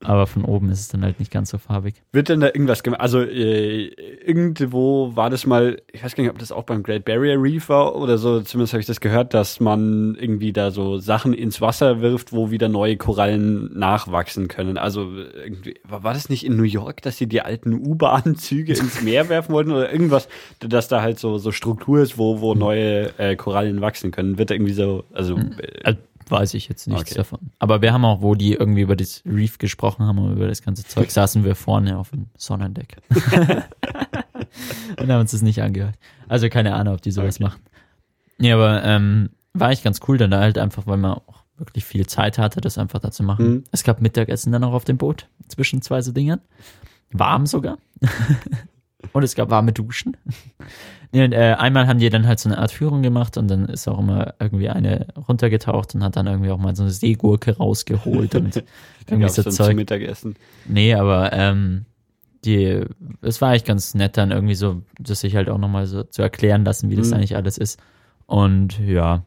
[0.03, 2.03] Aber von oben ist es dann halt nicht ganz so farbig.
[2.12, 3.03] Wird denn da irgendwas gemacht?
[3.03, 3.88] Also äh,
[4.24, 7.68] irgendwo war das mal, ich weiß gar nicht, ob das auch beim Great Barrier Reef
[7.68, 11.61] war oder so, zumindest habe ich das gehört, dass man irgendwie da so Sachen ins
[11.61, 14.78] Wasser wirft, wo wieder neue Korallen nachwachsen können.
[14.78, 19.28] Also irgendwie, war das nicht in New York, dass sie die alten U-Bahn-Züge ins Meer
[19.28, 20.28] werfen wollten oder irgendwas,
[20.61, 24.38] dass da halt so, so Struktur ist, wo, wo neue äh, Korallen wachsen können?
[24.38, 25.38] Wird da irgendwie so, also.
[25.82, 25.94] Äh,
[26.31, 27.14] Weiß ich jetzt nichts okay.
[27.16, 27.51] davon.
[27.59, 30.62] Aber wir haben auch, wo die irgendwie über das Reef gesprochen haben und über das
[30.62, 32.97] ganze Zeug, saßen wir vorne auf dem Sonnendeck.
[35.01, 35.97] und haben uns das nicht angehört.
[36.28, 37.45] Also keine Ahnung, ob die sowas okay.
[37.45, 37.62] machen.
[38.39, 42.07] Nee, aber ähm, war eigentlich ganz cool dann halt einfach, weil man auch wirklich viel
[42.07, 43.49] Zeit hatte, das einfach da zu machen.
[43.49, 43.64] Mhm.
[43.70, 46.41] Es gab Mittagessen dann auch auf dem Boot, zwischen zwei so Dingern.
[47.12, 47.78] Warm sogar.
[49.12, 50.16] und es gab warme Duschen.
[51.12, 53.66] Nee, und, äh, einmal haben die dann halt so eine Art Führung gemacht und dann
[53.66, 57.57] ist auch immer irgendwie eine runtergetaucht und hat dann irgendwie auch mal so eine Seegurke
[57.57, 58.62] rausgeholt und
[59.09, 59.66] irgendwie so Zeug.
[59.70, 60.36] Zum Mittagessen.
[60.68, 61.84] Nee, aber ähm,
[62.44, 62.84] die,
[63.22, 66.22] es war eigentlich ganz nett dann irgendwie so, dass sich halt auch nochmal so zu
[66.22, 67.14] erklären lassen, wie das mhm.
[67.14, 67.80] eigentlich alles ist.
[68.26, 69.24] Und ja,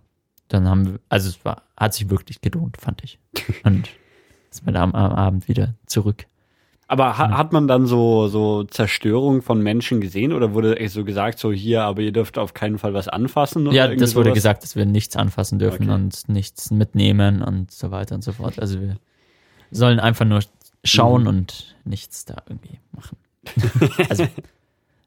[0.47, 3.19] dann haben wir, also es war, hat sich wirklich gelohnt, fand ich.
[3.63, 3.89] Und
[4.63, 6.27] wir da am, am Abend wieder zurück.
[6.93, 11.39] Aber ha hat man dann so, so Zerstörung von Menschen gesehen oder wurde so gesagt,
[11.39, 13.71] so hier, aber ihr dürft auf keinen Fall was anfassen?
[13.71, 14.35] ja, das wurde sowas?
[14.35, 15.95] gesagt, dass wir nichts anfassen dürfen okay.
[15.95, 18.59] und nichts mitnehmen und so weiter und so fort.
[18.59, 18.97] Also wir
[19.71, 20.41] sollen einfach nur
[20.83, 21.29] schauen mhm.
[21.29, 23.17] und nichts da irgendwie machen.
[24.09, 24.27] also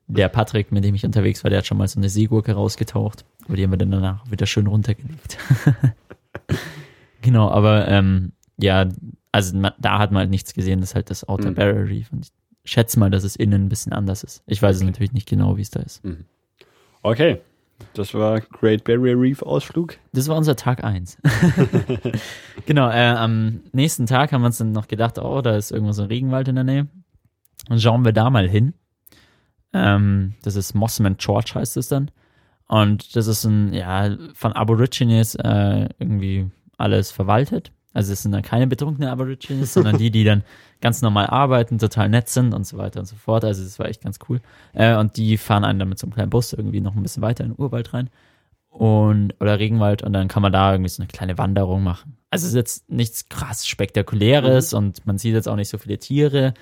[0.09, 3.25] der Patrick, mit dem ich unterwegs war, der hat schon mal so eine Seegurke rausgetaucht,
[3.45, 5.39] aber die haben wir dann danach wieder schön runtergelegt.
[7.23, 8.89] genau, aber ähm, ja,
[9.37, 11.55] also da hat man halt nichts gesehen, das ist halt das Outer mhm.
[11.57, 12.11] Barrier Reef.
[12.11, 12.27] Und
[12.65, 14.43] ich schätze mal, dass es innen ein bisschen anders ist.
[14.47, 14.85] Ich weiß okay.
[14.85, 16.03] es natürlich nicht genau, wie es da ist.
[16.03, 16.25] Mhm.
[17.03, 17.43] Okay.
[17.93, 19.99] Das war Great Barrier Reef Ausflug.
[20.15, 21.19] Das war unser Tag 1.
[22.67, 25.93] genau, äh, am nächsten Tag haben wir uns dann noch gedacht, oh, da ist irgendwo
[25.93, 26.87] so ein Regenwald in der Nähe.
[27.69, 28.73] Dann schauen wir da mal hin.
[29.75, 32.11] Ähm, das ist Mossman George heißt es dann.
[32.69, 37.73] Und das ist ein, ja, von Aborigines äh, irgendwie alles verwaltet.
[37.97, 40.45] Also es sind dann keine betrunkenen Aborigines, sondern die, die dann
[40.83, 43.43] ganz normal arbeiten, total nett sind und so weiter und so fort.
[43.43, 44.43] Also das war echt ganz cool.
[44.75, 47.23] Äh, und die fahren einen dann mit so einem kleinen Bus irgendwie noch ein bisschen
[47.23, 48.11] weiter in den Urwald rein.
[48.69, 52.19] Und, oder Regenwald und dann kann man da irgendwie so eine kleine Wanderung machen.
[52.29, 54.79] Also es ist jetzt nichts krass Spektakuläres mhm.
[54.79, 56.53] und man sieht jetzt auch nicht so viele Tiere.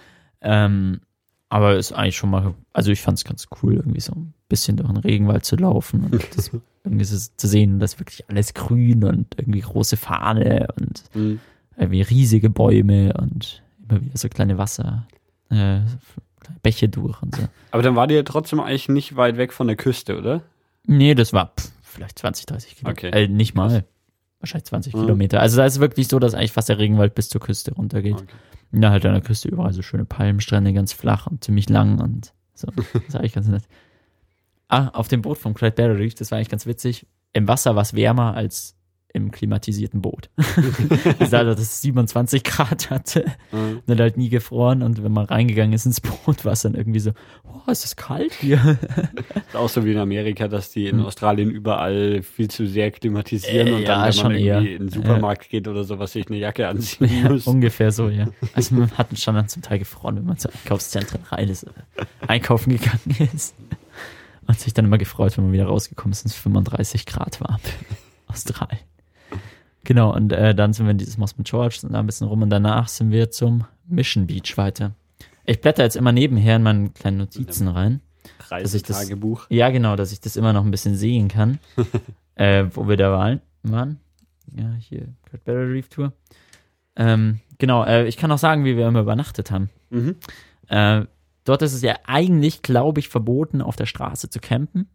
[0.41, 1.01] Ähm,
[1.49, 4.77] aber ist eigentlich schon mal, also ich fand es ganz cool, irgendwie so ein bisschen
[4.77, 6.53] durch den Regenwald zu laufen und das
[6.85, 11.41] irgendwie so zu sehen, dass wirklich alles grün und irgendwie große Fahne und mhm.
[11.77, 15.07] irgendwie riesige Bäume und immer wieder so kleine Wasser,
[15.51, 15.81] äh,
[16.63, 17.43] Bäche durch und so.
[17.71, 20.43] Aber dann war die ja trotzdem eigentlich nicht weit weg von der Küste, oder?
[20.87, 23.09] Nee, das war pff, vielleicht 20, 30 Kilometer.
[23.09, 23.25] Okay.
[23.25, 23.85] Äh, nicht mal.
[24.41, 25.01] Wahrscheinlich 20 mhm.
[25.01, 25.41] Kilometer.
[25.41, 28.15] Also da ist wirklich so, dass eigentlich fast der Regenwald bis zur Küste runtergeht.
[28.15, 28.27] Okay.
[28.73, 32.35] Ja, halt an der Küste überall so schöne Palmstrände, ganz flach und ziemlich lang und
[32.53, 32.69] so.
[32.77, 33.63] Das ist eigentlich ganz nett.
[34.69, 37.07] Ah, auf dem Boot vom Reef, das war eigentlich ganz witzig.
[37.33, 38.77] Im Wasser war es wärmer als
[39.15, 40.29] im klimatisierten Boot.
[41.21, 43.25] das also, dass es 27 Grad hatte.
[43.53, 43.83] Mhm.
[43.87, 44.83] Und halt nie gefroren.
[44.83, 47.13] Und wenn man reingegangen ist ins Boot, war es dann irgendwie so,
[47.45, 48.77] oh, ist das kalt hier.
[49.49, 51.05] ist auch so wie in Amerika, dass die in mhm.
[51.05, 54.59] Australien überall viel zu sehr klimatisieren äh, und dann, wenn man irgendwie eher.
[54.59, 57.47] in den Supermarkt äh, geht oder sowas, sich eine Jacke anziehen ja, muss.
[57.47, 58.27] Ungefähr so, ja.
[58.53, 61.67] Also man hat schon dann zum Teil gefroren, wenn man zu Einkaufszentren rein ist,
[62.27, 63.55] einkaufen gegangen ist.
[64.47, 67.61] Und sich dann immer gefreut, wenn man wieder rausgekommen ist und es 35 Grad war.
[68.27, 68.81] Australien.
[69.85, 72.43] Genau, und äh, dann sind wir in dieses Mossman George, sind da ein bisschen rum
[72.43, 74.93] und danach sind wir zum Mission Beach weiter.
[75.45, 78.01] Ich blätter jetzt immer nebenher in meinen kleinen Notizen rein.
[78.49, 79.47] Reisetagebuch.
[79.51, 81.59] Ja, genau, dass ich das immer noch ein bisschen sehen kann,
[82.35, 83.43] äh, wo wir da waren.
[83.63, 84.01] waren.
[84.57, 86.13] Ja, hier, Great Barrier Reef Tour.
[86.97, 89.69] Ähm, genau, äh, ich kann auch sagen, wie wir immer übernachtet haben.
[89.91, 90.17] Mhm.
[90.69, 91.03] Äh,
[91.45, 94.89] dort ist es ja eigentlich, glaube ich, verboten, auf der Straße zu campen.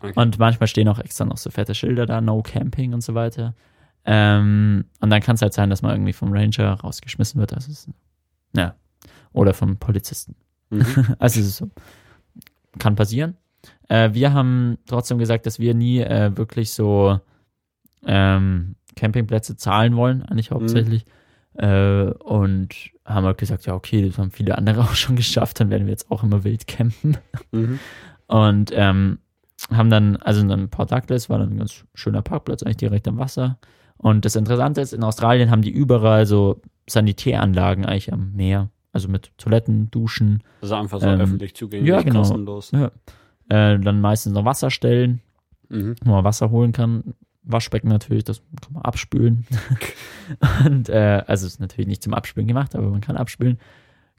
[0.00, 0.12] Okay.
[0.16, 3.54] Und manchmal stehen auch extra noch so fette Schilder da, No Camping und so weiter.
[4.04, 7.52] Ähm, und dann kann es halt sein, dass man irgendwie vom Ranger rausgeschmissen wird.
[7.52, 7.88] Also es,
[8.56, 8.74] ja.
[9.32, 10.36] Oder vom Polizisten.
[10.70, 10.84] Mhm.
[11.18, 11.70] also es ist so.
[12.78, 13.36] Kann passieren.
[13.88, 17.20] Äh, wir haben trotzdem gesagt, dass wir nie äh, wirklich so
[18.06, 21.04] ähm, Campingplätze zahlen wollen, eigentlich hauptsächlich.
[21.04, 21.10] Mhm.
[21.54, 22.74] Äh, und
[23.04, 25.92] haben halt gesagt, ja, okay, das haben viele andere auch schon geschafft, dann werden wir
[25.92, 27.18] jetzt auch immer wild campen.
[27.52, 27.78] Mhm.
[28.26, 29.18] Und ähm,
[29.70, 33.18] haben dann, also in Port Douglas war dann ein ganz schöner Parkplatz, eigentlich direkt am
[33.18, 33.58] Wasser.
[33.96, 38.70] Und das Interessante ist, in Australien haben die überall so Sanitäranlagen eigentlich am Meer.
[38.92, 40.42] Also mit Toiletten, Duschen.
[40.62, 42.20] Also einfach so ähm, öffentlich zugänglich, ja, genau.
[42.20, 42.72] kostenlos.
[42.72, 42.86] Ja.
[43.48, 45.20] Äh, dann meistens noch Wasserstellen,
[45.68, 45.94] mhm.
[46.02, 47.14] wo man Wasser holen kann.
[47.42, 49.46] Waschbecken natürlich, das kann man abspülen.
[50.66, 53.58] und äh, also ist natürlich nicht zum Abspülen gemacht, aber man kann abspülen.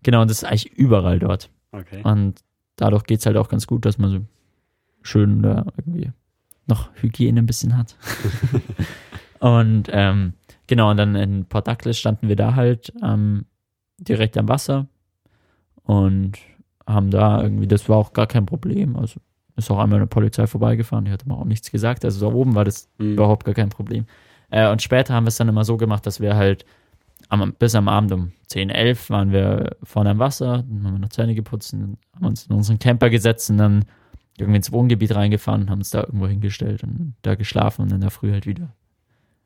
[0.04, 1.50] Genau, und das ist eigentlich überall dort.
[1.72, 2.02] Okay.
[2.04, 2.42] Und
[2.76, 4.20] dadurch geht es halt auch ganz gut, dass man so
[5.04, 6.12] schön da irgendwie
[6.68, 7.96] noch Hygiene ein bisschen hat.
[9.40, 10.34] und ähm,
[10.68, 13.46] genau, und dann in Port Douglas standen wir da halt ähm,
[14.00, 14.88] direkt am Wasser
[15.84, 16.40] und
[16.88, 18.96] haben da irgendwie, das war auch gar kein Problem.
[18.96, 19.20] Also
[19.56, 22.06] ist auch einmal eine Polizei vorbeigefahren, die hat aber auch nichts gesagt.
[22.06, 23.14] Also da oben war das mhm.
[23.14, 24.06] überhaupt gar kein Problem.
[24.50, 26.66] Äh, und später haben wir es dann immer so gemacht, dass wir halt
[27.30, 31.00] am, bis am Abend um 10, 11 waren wir vorne am Wasser, dann haben wir
[31.00, 33.86] noch Zähne geputzt, haben uns in unseren Camper gesetzt und dann
[34.38, 38.02] irgendwie ins Wohngebiet reingefahren und haben uns da irgendwo hingestellt und da geschlafen und in
[38.02, 38.74] der Früh halt wieder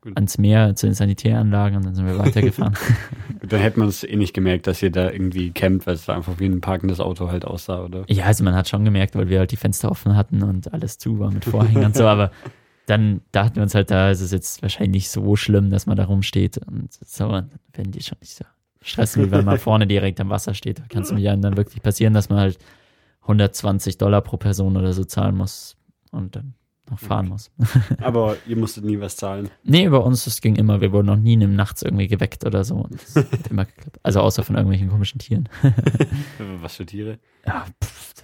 [0.06, 0.16] Gut.
[0.16, 2.74] ans Meer, zu den Sanitäranlagen und dann sind wir weitergefahren.
[3.42, 6.38] dann hätte man es eh nicht gemerkt, dass ihr da irgendwie campt, weil es einfach
[6.38, 8.04] wie ein parkendes Auto halt aussah, oder?
[8.06, 10.98] Ja, also man hat schon gemerkt, weil wir halt die Fenster offen hatten und alles
[10.98, 12.30] zu war mit Vorhängen und so, aber
[12.86, 15.96] dann dachten wir uns halt, da ist es jetzt wahrscheinlich nicht so schlimm, dass man
[15.96, 18.44] da rumsteht und so, dann werden die schon nicht so
[18.82, 20.78] stressen, wie wenn man vorne direkt am Wasser steht.
[20.78, 22.58] Da kann es mir ja dann wirklich passieren, dass man halt
[23.22, 25.76] 120 Dollar pro Person oder so zahlen muss
[26.12, 26.54] und dann
[26.90, 27.50] noch fahren muss.
[28.02, 29.50] Aber ihr musstet nie was zahlen?
[29.64, 30.80] Nee, bei uns, das ging immer.
[30.80, 32.88] Wir wurden noch nie nachts irgendwie geweckt oder so.
[32.90, 33.98] Das hat immer geklappt.
[34.02, 35.48] Also außer von irgendwelchen komischen Tieren.
[36.60, 37.18] was für Tiere?
[37.46, 38.14] Ja, pff,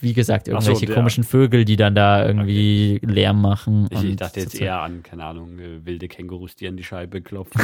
[0.00, 3.12] wie gesagt, irgendwelche so, komischen Vögel, die dann da irgendwie okay.
[3.12, 3.88] Lärm machen.
[3.90, 7.20] Ich, ich dachte jetzt eher an, keine Ahnung, äh, wilde Kängurus, die an die Scheibe
[7.20, 7.60] klopfen.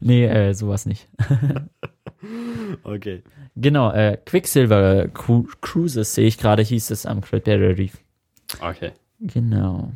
[0.00, 1.08] nee, äh, sowas nicht.
[2.82, 3.22] okay.
[3.56, 7.98] Genau, äh, Quicksilver Cruises sehe ich gerade, hieß es am Great Barrier Reef.
[8.60, 8.92] Okay.
[9.20, 9.92] Genau.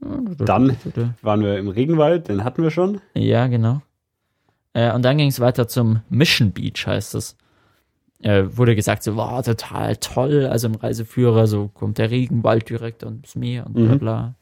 [0.00, 0.76] Dann
[1.22, 3.00] waren wir im Regenwald, den hatten wir schon.
[3.14, 3.82] Ja, genau.
[4.72, 7.36] Äh, und dann ging es weiter zum Mission Beach, heißt es.
[8.22, 10.46] Äh, wurde gesagt, so, wow, total toll.
[10.46, 13.98] Also im Reiseführer, so kommt der Regenwald direkt ans Meer und bla mhm.
[13.98, 14.34] bla.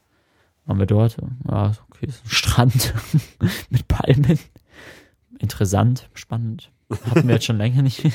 [0.65, 1.17] Waren wir dort.
[1.49, 2.93] Ja, okay, ist ein Strand
[3.69, 4.39] mit Palmen.
[5.39, 6.71] Interessant, spannend.
[6.89, 8.03] Hatten wir jetzt schon länger nicht.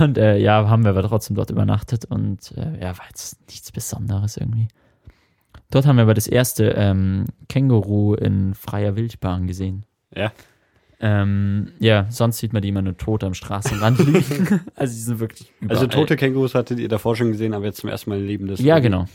[0.00, 3.72] und äh, ja, haben wir aber trotzdem dort übernachtet und äh, ja, war jetzt nichts
[3.72, 4.68] Besonderes irgendwie.
[5.70, 9.84] Dort haben wir aber das erste ähm, Känguru in freier Wildbahn gesehen.
[10.14, 10.32] Ja.
[10.98, 14.60] Ähm, ja, sonst sieht man die immer nur tot am Straßenrand liegen.
[14.74, 15.76] also die sind wirklich überall.
[15.76, 18.60] Also tote Kängurus hattet ihr davor schon gesehen, aber jetzt zum ersten Mal lebendes.
[18.60, 19.06] Ja, genau.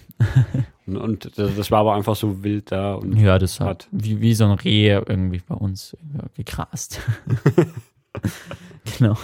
[0.97, 2.95] Und, das war aber einfach so wild da.
[2.95, 5.95] Und ja, das hat wie, wie so ein Reh irgendwie bei uns
[6.35, 6.99] gegrast.
[8.97, 9.17] genau.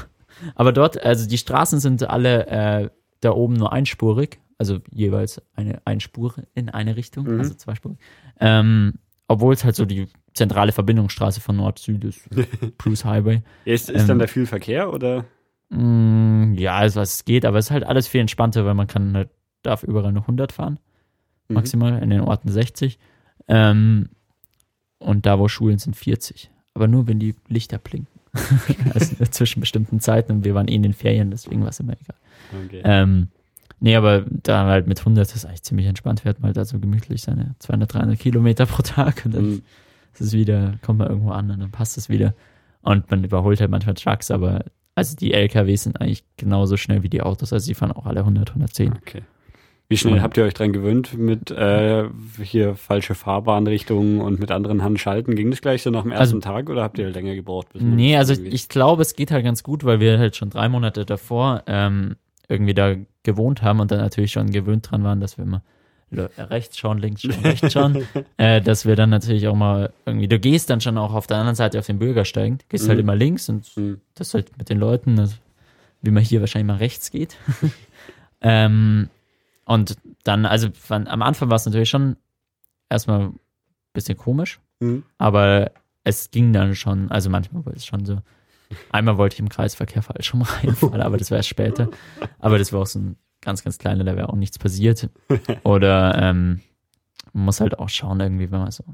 [0.55, 2.89] Aber dort, also die Straßen sind alle äh,
[3.21, 7.39] da oben nur einspurig, also jeweils eine Einspur in eine Richtung, mhm.
[7.39, 7.97] also zweispurig.
[8.39, 8.95] Ähm,
[9.27, 12.29] obwohl es halt so die zentrale Verbindungsstraße von Nord-Süd ist.
[12.77, 13.41] Bruce Highway.
[13.65, 15.25] Ist, ist ähm, dann da viel Verkehr oder?
[15.69, 18.87] Mh, mm, ja, also es geht, aber es ist halt alles viel entspannter, weil man
[18.87, 19.29] kann halt,
[19.63, 20.79] darf überall nur 100 fahren.
[21.47, 21.55] Mhm.
[21.55, 22.99] Maximal, in den Orten 60.
[23.47, 24.09] Ähm,
[24.99, 26.49] und da, wo Schulen sind, 40.
[26.73, 28.19] Aber nur, wenn die Lichter blinken.
[28.93, 31.93] also zwischen bestimmten Zeiten und wir waren eh in den Ferien, deswegen war es immer
[31.93, 32.17] egal.
[32.65, 32.81] Okay.
[32.83, 33.29] Ähm,
[33.79, 36.79] nee, aber da halt mit 100 ist eigentlich ziemlich entspannt, fährt man halt da so
[36.79, 39.61] gemütlich seine 200, 300 Kilometer pro Tag und dann mhm
[40.19, 42.33] ist es wieder, kommt man irgendwo an und dann passt es wieder.
[42.81, 44.65] Und man überholt halt manchmal Trucks, aber
[44.95, 48.21] also die LKWs sind eigentlich genauso schnell wie die Autos, also die fahren auch alle
[48.21, 48.93] 100, 110.
[48.93, 49.21] Okay.
[49.89, 52.09] Wie schnell habt ihr euch dran gewöhnt mit äh,
[52.43, 55.35] hier falsche Fahrbahnrichtungen und mit anderen Handschalten?
[55.35, 57.71] Ging das gleich so nach dem ersten also, Tag oder habt ihr länger gebraucht?
[57.71, 60.49] Bis nee, also ich, ich glaube, es geht halt ganz gut, weil wir halt schon
[60.49, 62.17] drei Monate davor ähm,
[62.49, 65.61] irgendwie da gewohnt haben und dann natürlich schon gewöhnt dran waren, dass wir immer
[66.11, 68.07] rechts schauen, links schauen, rechts schauen,
[68.37, 71.37] äh, dass wir dann natürlich auch mal irgendwie, du gehst dann schon auch auf der
[71.37, 72.89] anderen Seite auf den Bürgersteig, gehst halt mhm.
[72.91, 74.01] halt immer links und mhm.
[74.15, 75.35] das halt mit den Leuten, also,
[76.01, 77.37] wie man hier wahrscheinlich mal rechts geht.
[78.41, 79.09] ähm,
[79.67, 82.15] und dann, also von, am Anfang war es natürlich schon
[82.89, 83.39] erstmal ein
[83.91, 85.03] bisschen komisch, mhm.
[85.17, 85.71] aber
[86.05, 88.21] es ging dann schon, also manchmal war es schon so,
[88.91, 91.89] einmal wollte ich im Kreisverkehr falsch rum reinfallen, aber das war erst später.
[92.39, 95.09] Aber das war auch so ein ganz, ganz kleiner, da wäre auch nichts passiert.
[95.63, 96.61] Oder ähm,
[97.33, 98.85] man muss halt auch schauen, irgendwie, wenn man so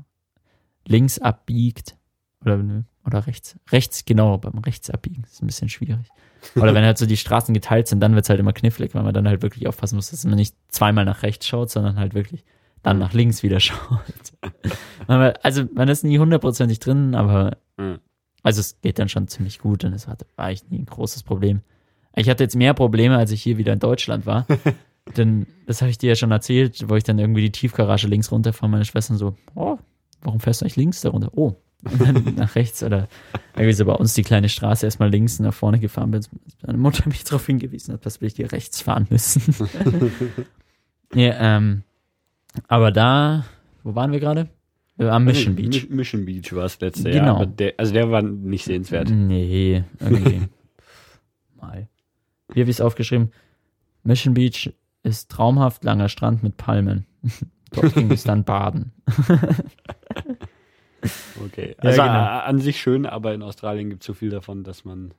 [0.87, 1.95] links abbiegt
[2.41, 3.55] oder, oder rechts.
[3.71, 6.07] Rechts, genau, beim rechts abbiegen ist ein bisschen schwierig.
[6.55, 9.03] Oder wenn halt so die Straßen geteilt sind, dann wird es halt immer knifflig, weil
[9.03, 12.13] man dann halt wirklich aufpassen muss, dass man nicht zweimal nach rechts schaut, sondern halt
[12.13, 12.43] wirklich
[12.81, 13.77] dann nach links wieder schaut.
[15.07, 17.57] also man ist nie hundertprozentig drin, aber
[18.43, 21.61] also es geht dann schon ziemlich gut und es war eigentlich nie ein großes Problem.
[22.15, 24.45] Ich hatte jetzt mehr Probleme, als ich hier wieder in Deutschland war.
[25.17, 28.31] Denn das habe ich dir ja schon erzählt, wo ich dann irgendwie die Tiefgarage links
[28.31, 29.77] runterfahre, meine Schwestern so, oh,
[30.21, 31.31] warum fährst du eigentlich links da runter?
[31.35, 33.07] Oh, und dann nach rechts oder
[33.55, 36.25] irgendwie so bei uns die kleine Straße erstmal links nach vorne gefahren bin.
[36.65, 39.53] Meine Mutter mich darauf hingewiesen hat, dass wir hier rechts fahren müssen.
[41.13, 41.83] ja, ähm,
[42.67, 43.45] aber da,
[43.83, 44.49] wo waren wir gerade?
[44.97, 45.89] Am Mission Beach.
[45.89, 47.37] Mission Beach war es letzte genau.
[47.39, 47.45] Jahr.
[47.47, 49.09] Der, also der war nicht sehenswert.
[49.09, 50.41] Nee, irgendwie.
[51.59, 51.87] Mal.
[52.49, 53.31] Wie habe ich es aufgeschrieben?
[54.03, 57.07] Mission Beach ist traumhaft langer Strand mit Palmen.
[57.71, 58.91] Dort ging es dann baden.
[61.45, 61.75] Okay.
[61.77, 62.45] Also ja, genau.
[62.45, 65.13] an sich schön, aber in Australien gibt es so viel davon, dass man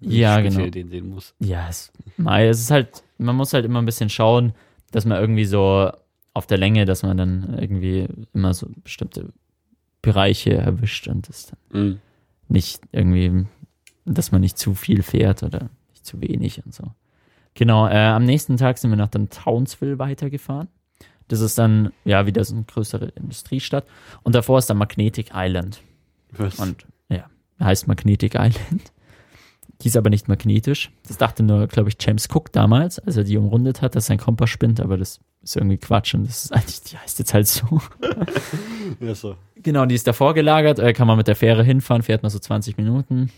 [0.00, 0.66] ja, genau.
[0.66, 1.34] den sehen muss.
[1.40, 4.52] Ja, es, es ist halt, man muss halt immer ein bisschen schauen,
[4.92, 5.90] dass man irgendwie so
[6.34, 9.32] auf der Länge, dass man dann irgendwie immer so bestimmte
[10.02, 12.00] Bereiche erwischt und das dann mhm.
[12.48, 13.46] nicht irgendwie,
[14.04, 16.84] dass man nicht zu viel fährt oder nicht zu wenig und so.
[17.54, 20.68] Genau, äh, am nächsten Tag sind wir nach dann Townsville weitergefahren.
[21.28, 23.86] Das ist dann, ja, wieder so eine größere Industriestadt.
[24.22, 25.82] Und davor ist dann Magnetic Island.
[26.32, 26.58] Was?
[26.58, 27.26] Und ja,
[27.60, 28.92] heißt Magnetic Island.
[29.82, 30.90] Die ist aber nicht magnetisch.
[31.06, 34.18] Das dachte nur, glaube ich, James Cook damals, als er die umrundet hat, dass sein
[34.18, 37.46] Kompass spinnt, aber das ist irgendwie Quatsch und das ist eigentlich, die heißt jetzt halt
[37.46, 37.80] so.
[39.00, 39.36] ja, so.
[39.54, 42.40] Genau, die ist davor gelagert, äh, kann man mit der Fähre hinfahren, fährt man so
[42.40, 43.30] 20 Minuten,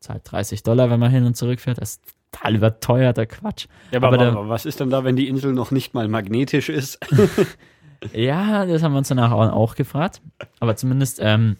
[0.00, 1.80] zahlt 30 Dollar, wenn man hin und zurück fährt.
[1.80, 3.66] Das ist total überteuerter Quatsch.
[3.90, 6.68] Ja, aber, aber, da, was ist denn da, wenn die Insel noch nicht mal magnetisch
[6.68, 6.98] ist?
[8.12, 10.20] ja, das haben wir uns danach auch gefragt.
[10.60, 11.56] Aber zumindest ähm,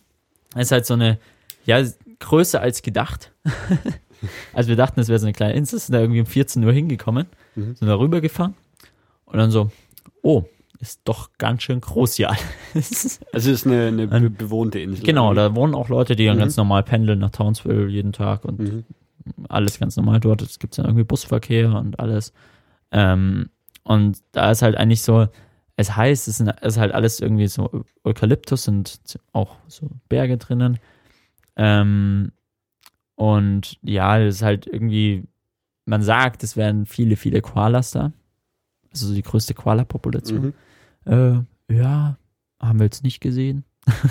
[0.56, 1.18] ist halt so eine,
[1.64, 1.82] ja,
[2.20, 3.32] größer als gedacht.
[4.52, 6.72] also wir dachten, es wäre so eine kleine Insel, sind da irgendwie um 14 Uhr
[6.72, 7.74] hingekommen, mhm.
[7.74, 8.54] sind da rübergefahren
[9.26, 9.70] und dann so,
[10.22, 10.44] oh,
[10.78, 13.20] ist doch ganz schön groß hier alles.
[13.32, 15.04] Also es ist eine, eine be bewohnte Insel.
[15.04, 16.40] Genau, da wohnen auch Leute, die dann mhm.
[16.40, 18.84] ganz normal pendeln nach Townsville jeden Tag und mhm.
[19.48, 20.42] Alles ganz normal dort.
[20.42, 22.32] Es gibt dann irgendwie Busverkehr und alles.
[22.90, 23.50] Ähm,
[23.84, 25.28] und da ist halt eigentlich so,
[25.76, 28.98] es heißt, es ist halt alles irgendwie so Eukalyptus und
[29.32, 30.78] auch so Berge drinnen.
[31.56, 32.32] Ähm,
[33.14, 35.24] und ja, es ist halt irgendwie,
[35.84, 38.12] man sagt, es wären viele, viele Koalas da
[39.02, 40.54] also die größte Koala-Population.
[41.04, 41.12] Mhm.
[41.68, 42.18] Äh, ja,
[42.60, 43.64] haben wir jetzt nicht gesehen.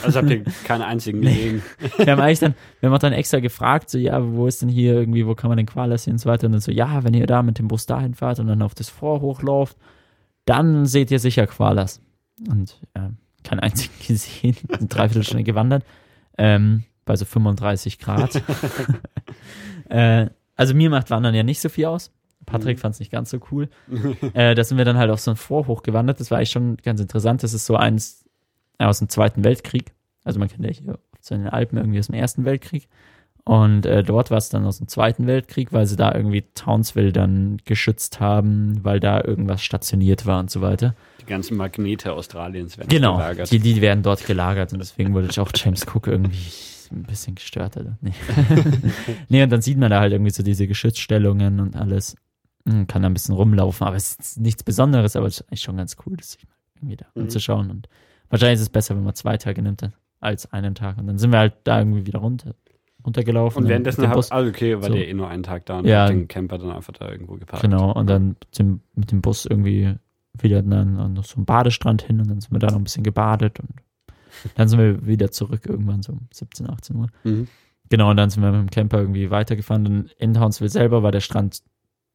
[0.03, 1.61] Also habt ihr keinen einzigen gesehen?
[1.97, 4.69] wir haben eigentlich dann, wir haben auch dann extra gefragt, so, ja, wo ist denn
[4.69, 6.45] hier irgendwie, wo kann man den Koala sehen und so weiter.
[6.47, 8.73] Und dann so, ja, wenn ihr da mit dem Bus dahin fahrt und dann auf
[8.73, 9.77] das Vor hochlauft,
[10.45, 12.01] dann seht ihr sicher Koalas.
[12.49, 13.11] Und ja,
[13.43, 15.83] keinen einzigen gesehen, sind dreiviertel Stunde gewandert,
[16.37, 18.41] ähm, bei so 35 Grad.
[19.89, 22.11] äh, also mir macht Wandern ja nicht so viel aus.
[22.45, 22.81] Patrick mhm.
[22.81, 23.69] fand es nicht ganz so cool.
[24.33, 26.19] äh, da sind wir dann halt auf so ein Vorhoch gewandert.
[26.19, 27.43] Das war eigentlich schon ganz interessant.
[27.43, 28.24] Das ist so eins
[28.79, 29.93] aus dem Zweiten Weltkrieg.
[30.23, 32.87] Also man kennt ja hier so in den Alpen irgendwie aus dem Ersten Weltkrieg.
[33.47, 37.11] Und äh, dort war es dann aus dem Zweiten Weltkrieg, weil sie da irgendwie Townsville
[37.11, 40.95] dann geschützt haben, weil da irgendwas stationiert war und so weiter.
[41.21, 43.49] Die ganzen Magnete Australiens werden genau, gelagert.
[43.51, 46.49] Genau, die, die werden dort gelagert und deswegen wurde auch James Cook irgendwie
[46.91, 47.77] ein bisschen gestört.
[47.77, 47.99] Oder?
[48.01, 48.13] Nee.
[49.29, 52.15] nee, und dann sieht man da halt irgendwie so diese Geschützstellungen und alles.
[52.67, 55.61] Hm, kann da ein bisschen rumlaufen, aber es ist nichts Besonderes, aber es ist eigentlich
[55.61, 57.23] schon ganz cool, das sich mal irgendwie da mhm.
[57.23, 57.69] anzuschauen.
[57.69, 57.89] Und
[58.35, 59.89] wahrscheinlich ist es besser, wenn man zwei Tage nimmt
[60.19, 60.97] als einen Tag.
[60.97, 62.55] Und dann sind wir halt da irgendwie wieder runter,
[63.05, 63.63] runtergelaufen.
[63.63, 64.93] Und währenddessen habt ah, okay, war so.
[64.93, 67.63] der eh nur einen Tag da und ja, den Camper dann einfach da irgendwo geparkt.
[67.63, 69.95] Genau, und dann mit mit dem Bus irgendwie
[70.37, 73.03] wieder dann an so einem Badestrand hin und dann sind wir da noch ein bisschen
[73.03, 73.69] gebadet und
[74.55, 77.07] dann sind wir wieder zurück irgendwann so um 17, 18 Uhr.
[77.23, 77.47] Mhm.
[77.89, 79.85] Genau, und dann sind wir mit dem Camper irgendwie weitergefahren.
[79.85, 81.61] Und in Townsville selber war der Strand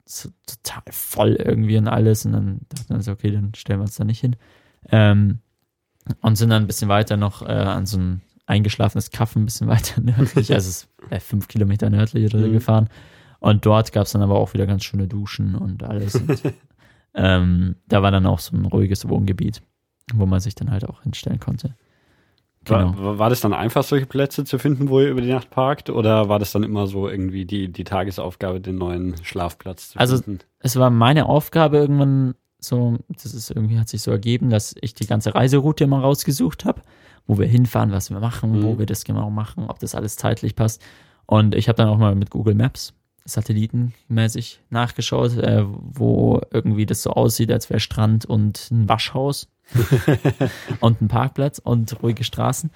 [0.04, 2.26] so total voll irgendwie und alles.
[2.26, 4.36] Und dann dachten wir so, okay, dann stellen wir uns da nicht hin.
[4.90, 5.38] Ähm,
[6.20, 9.68] und sind dann ein bisschen weiter noch äh, an so ein eingeschlafenes Kaff ein bisschen
[9.68, 12.52] weiter nördlich, also es ist äh, fünf Kilometer nördlich oder mhm.
[12.52, 12.88] gefahren.
[13.38, 16.14] Und dort gab es dann aber auch wieder ganz schöne Duschen und alles.
[16.14, 16.42] Und,
[17.14, 19.62] ähm, da war dann auch so ein ruhiges Wohngebiet,
[20.12, 21.74] wo man sich dann halt auch hinstellen konnte.
[22.64, 22.94] Genau.
[22.98, 25.88] War, war, das dann einfach, solche Plätze zu finden, wo ihr über die Nacht parkt?
[25.88, 30.18] Oder war das dann immer so irgendwie die, die Tagesaufgabe, den neuen Schlafplatz zu also,
[30.18, 30.40] finden?
[30.40, 34.74] Also, es war meine Aufgabe irgendwann so, das ist irgendwie, hat sich so ergeben, dass
[34.80, 36.82] ich die ganze Reiseroute immer rausgesucht habe,
[37.26, 38.62] wo wir hinfahren, was wir machen, mhm.
[38.62, 40.82] wo wir das genau machen, ob das alles zeitlich passt.
[41.26, 42.92] Und ich habe dann auch mal mit Google Maps
[43.24, 49.48] satellitenmäßig nachgeschaut, äh, wo irgendwie das so aussieht, als wäre Strand und ein Waschhaus
[50.80, 52.70] und ein Parkplatz und ruhige Straßen.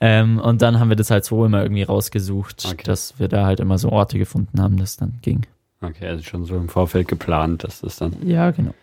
[0.00, 2.82] Ähm, und dann haben wir das halt so immer irgendwie rausgesucht, okay.
[2.84, 5.46] dass wir da halt immer so Orte gefunden haben, das dann ging.
[5.82, 8.16] Okay, also schon so im Vorfeld geplant, dass das dann.
[8.26, 8.74] Ja, genau.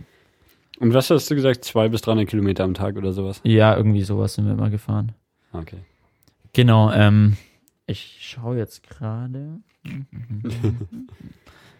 [0.79, 1.65] Und was hast du gesagt?
[1.65, 3.41] Zwei bis 300 Kilometer am Tag oder sowas?
[3.43, 5.13] Ja, irgendwie sowas sind wir immer gefahren.
[5.53, 5.79] Okay.
[6.53, 7.37] Genau, ähm,
[7.87, 9.59] ich schaue jetzt gerade.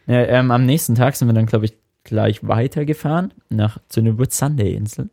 [0.08, 4.18] ja, ähm, am nächsten Tag sind wir dann, glaube ich, gleich weitergefahren nach zu den
[4.18, 5.10] Whitsunday-Inseln.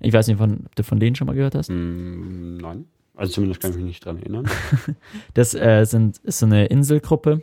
[0.00, 1.70] Ich weiß nicht, von, ob du von denen schon mal gehört hast.
[1.70, 2.84] Mm, nein.
[3.14, 4.46] Also zumindest kann ich mich nicht dran erinnern.
[5.34, 7.42] das äh, sind, ist so eine Inselgruppe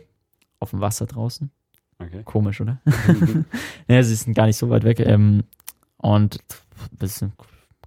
[0.60, 1.50] auf dem Wasser draußen.
[1.98, 2.22] Okay.
[2.24, 2.80] Komisch, oder?
[3.88, 5.00] ja, sie sind gar nicht so weit weg.
[5.00, 5.42] Ähm,
[6.04, 6.38] und
[6.92, 7.32] das sind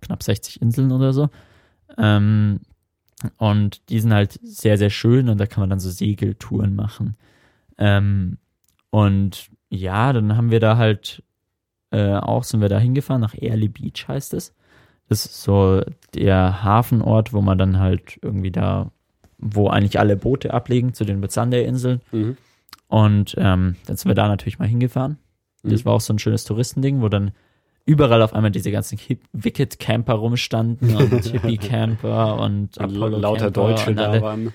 [0.01, 1.29] knapp 60 Inseln oder so.
[1.99, 2.61] Ähm,
[3.37, 7.15] und die sind halt sehr, sehr schön und da kann man dann so Segeltouren machen.
[7.77, 8.39] Ähm,
[8.89, 11.21] und ja, dann haben wir da halt
[11.91, 14.55] äh, auch, sind wir da hingefahren, nach Early Beach heißt es.
[15.07, 15.83] Das ist so
[16.15, 18.91] der Hafenort, wo man dann halt irgendwie da,
[19.37, 22.01] wo eigentlich alle Boote ablegen zu den Sunday-Inseln.
[22.11, 22.37] Mhm.
[22.87, 25.19] Und ähm, dann sind wir da natürlich mal hingefahren.
[25.61, 25.69] Mhm.
[25.69, 27.31] Das war auch so ein schönes Touristending, wo dann
[27.87, 28.99] überall auf einmal diese ganzen
[29.31, 34.53] Wicked Camper rumstanden und Hippie Camper und Apollo lauter Deutsche da waren.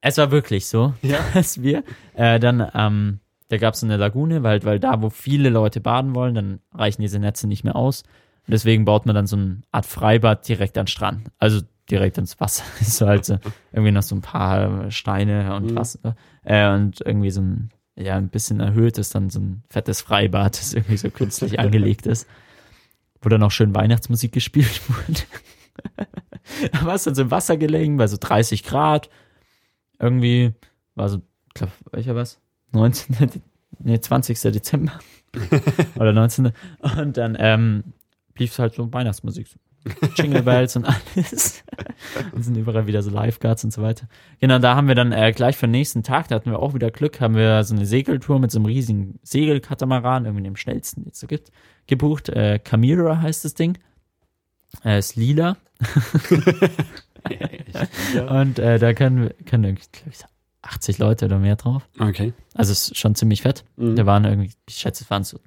[0.00, 1.18] Es war wirklich so, ja.
[1.34, 1.82] dass wir
[2.14, 6.14] äh, dann, ähm, da gab es eine Lagune, weil, weil da, wo viele Leute baden
[6.14, 8.02] wollen, dann reichen diese Netze nicht mehr aus.
[8.46, 11.28] Und deswegen baut man dann so eine Art Freibad direkt an den Strand.
[11.38, 12.64] Also direkt ins Wasser.
[12.82, 13.38] so halt so,
[13.72, 15.76] irgendwie noch so ein paar Steine und mhm.
[15.76, 16.16] Wasser.
[16.42, 20.58] Äh, und irgendwie so ein, ja, ein bisschen erhöht ist dann so ein fettes Freibad,
[20.58, 22.26] das irgendwie so künstlich angelegt ist
[23.24, 25.20] wo dann auch schön Weihnachtsmusik gespielt wurde.
[26.72, 29.08] da war es dann so im Wasser gelegen, bei so 30 Grad.
[29.98, 30.52] Irgendwie
[30.94, 31.18] war so,
[31.48, 32.40] ich glaube, welcher was?
[32.72, 33.42] 19.
[33.80, 34.40] Nee, 20.
[34.40, 34.92] Dezember.
[35.96, 36.52] Oder 19.
[36.80, 37.82] Und dann ähm,
[38.38, 39.48] lief halt so Weihnachtsmusik.
[40.16, 41.62] Jingle Bells und alles.
[42.32, 44.08] und sind überall wieder so Lifeguards und so weiter.
[44.40, 46.74] Genau, da haben wir dann äh, gleich für den nächsten Tag, da hatten wir auch
[46.74, 51.04] wieder Glück, haben wir so eine Segeltour mit so einem riesigen Segelkatamaran, irgendwie dem schnellsten,
[51.04, 51.50] den es so gibt,
[51.86, 52.28] gebucht.
[52.28, 53.78] Äh, Camira heißt das Ding.
[54.84, 55.56] Äh, ist lila.
[58.28, 60.18] und äh, da können, können glaube ich,
[60.62, 61.86] 80 Leute oder mehr drauf.
[61.98, 62.32] Okay.
[62.54, 63.64] Also ist schon ziemlich fett.
[63.76, 63.96] Mhm.
[63.96, 65.38] Da waren irgendwie, ich schätze, es waren so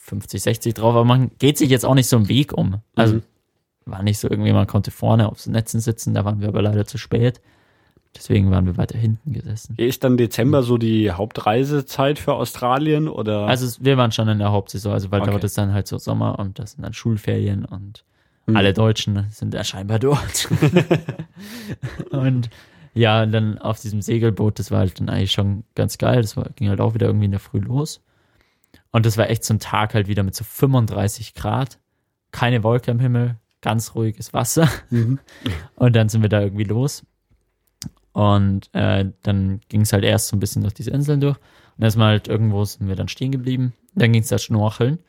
[0.00, 2.80] 50, 60 drauf, aber man geht sich jetzt auch nicht so im Weg um.
[2.94, 3.22] Also mhm
[3.86, 6.86] war nicht so irgendwie, man konnte vorne aufs Netzen sitzen, da waren wir aber leider
[6.86, 7.40] zu spät.
[8.14, 9.74] Deswegen waren wir weiter hinten gesessen.
[9.76, 13.46] Ist dann Dezember so die Hauptreisezeit für Australien oder?
[13.46, 15.30] Also wir waren schon in der Hauptsaison, also weil okay.
[15.30, 18.04] dort ist dann halt so Sommer und das sind dann Schulferien und
[18.46, 18.56] hm.
[18.56, 20.48] alle Deutschen sind ja scheinbar dort.
[22.10, 22.48] und
[22.94, 26.22] ja, dann auf diesem Segelboot, das war halt dann eigentlich schon ganz geil.
[26.22, 28.02] Das war, ging halt auch wieder irgendwie in der Früh los.
[28.90, 31.78] Und das war echt so ein Tag halt wieder mit so 35 Grad.
[32.30, 33.36] Keine Wolke am Himmel,
[33.66, 34.68] ganz ruhiges Wasser.
[34.90, 35.18] Mhm.
[35.74, 37.04] Und dann sind wir da irgendwie los.
[38.12, 41.36] Und äh, dann ging es halt erst so ein bisschen durch diese Inseln durch.
[41.76, 43.74] Und erstmal halt irgendwo sind wir dann stehen geblieben.
[43.96, 45.00] Dann ging es da schnorcheln.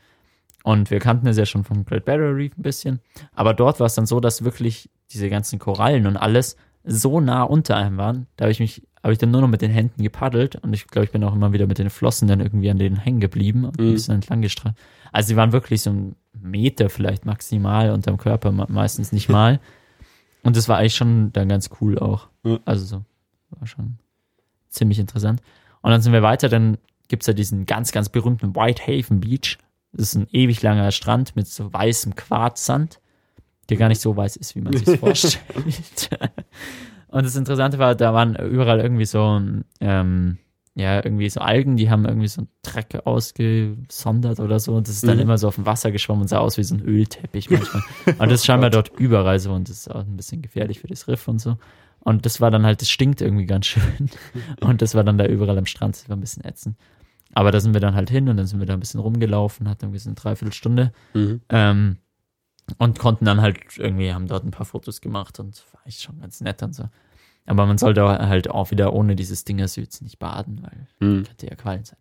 [0.64, 3.00] Und wir kannten es ja schon vom Great Barrier Reef ein bisschen.
[3.36, 7.44] Aber dort war es dann so, dass wirklich diese ganzen Korallen und alles so nah
[7.44, 8.26] unter einem waren.
[8.38, 10.88] Da habe ich mich, habe ich dann nur noch mit den Händen gepaddelt und ich
[10.88, 13.66] glaube, ich bin auch immer wieder mit den Flossen dann irgendwie an denen hängen geblieben
[13.66, 13.88] und mhm.
[13.88, 14.78] ein bisschen entlang gestreift.
[15.12, 19.60] Also sie waren wirklich so ein Meter vielleicht maximal unterm Körper, meistens nicht mal.
[20.44, 22.30] Und das war eigentlich schon dann ganz cool auch.
[22.66, 23.06] Also so,
[23.50, 23.98] war schon
[24.70, 25.42] ziemlich interessant.
[25.82, 26.78] Und dann sind wir weiter, dann
[27.08, 29.58] gibt es ja diesen ganz, ganz berühmten Whitehaven Beach.
[29.94, 33.00] Das ist ein ewig langer Strand mit so weißem Quarzsand,
[33.70, 35.44] der gar nicht so weiß ist, wie man sich vorstellt.
[37.10, 39.42] Und das Interessante war, da waren überall irgendwie so
[39.80, 40.38] ähm,
[40.78, 44.76] ja, irgendwie so Algen, die haben irgendwie so einen Dreck ausgesondert oder so.
[44.76, 45.24] Und das ist dann mhm.
[45.24, 47.82] immer so auf dem Wasser geschwommen und sah aus wie so ein Ölteppich manchmal.
[48.06, 50.88] und das ist scheinbar dort überall so und das ist auch ein bisschen gefährlich für
[50.88, 51.58] das Riff und so.
[52.02, 54.10] Und das war dann halt, das stinkt irgendwie ganz schön.
[54.62, 56.78] Und das war dann da überall am Strand, das war ein bisschen ätzend.
[57.34, 59.68] Aber da sind wir dann halt hin und dann sind wir da ein bisschen rumgelaufen,
[59.68, 60.94] hatten irgendwie so eine Dreiviertelstunde.
[61.14, 61.42] Mhm.
[61.50, 61.98] Ähm,
[62.78, 66.20] und konnten dann halt irgendwie, haben dort ein paar Fotos gemacht und war echt schon
[66.22, 66.86] ganz nett und so.
[67.48, 71.24] Aber man sollte halt auch wieder ohne dieses Dingersüß nicht baden, weil hm.
[71.24, 71.98] könnte ja Quallen sein.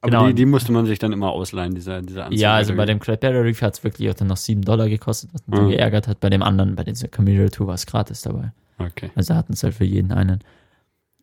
[0.00, 0.26] Aber genau.
[0.28, 2.40] die, die, musste man sich dann immer ausleihen, diese, diese Anzeige.
[2.40, 5.30] Ja, also bei dem Barrier Reef hat es wirklich auch dann noch 7 Dollar gekostet,
[5.32, 5.68] was mich mhm.
[5.70, 6.20] geärgert hat.
[6.20, 8.52] Bei dem anderen, bei dieser Community Tour war es gratis dabei.
[8.78, 9.10] Okay.
[9.14, 10.40] Also hatten es halt für jeden einen.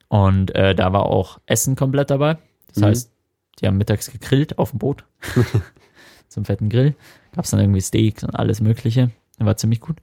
[0.07, 2.39] Und äh, da war auch Essen komplett dabei.
[2.69, 2.85] Das mhm.
[2.85, 3.11] heißt,
[3.59, 5.05] die haben mittags gegrillt auf dem Boot.
[6.27, 6.95] Zum fetten Grill.
[7.33, 9.11] Gab es dann irgendwie Steaks und alles Mögliche.
[9.37, 9.97] War ziemlich gut.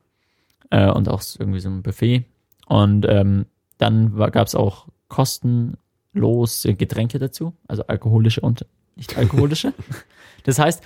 [0.71, 2.25] Äh, und auch irgendwie so ein Buffet.
[2.67, 3.47] Und ähm,
[3.79, 5.79] dann gab es auch kostenlos
[6.13, 9.73] los Getränke dazu, also alkoholische und nicht alkoholische.
[10.45, 10.83] das heißt,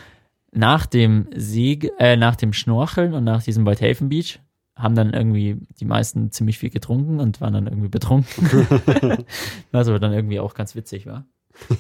[0.52, 4.39] nach dem Sieg, äh, nach dem Schnorcheln und nach diesem Whitehaven Beach
[4.77, 8.48] haben dann irgendwie die meisten ziemlich viel getrunken und waren dann irgendwie betrunken.
[9.70, 11.24] Was aber dann irgendwie auch ganz witzig war.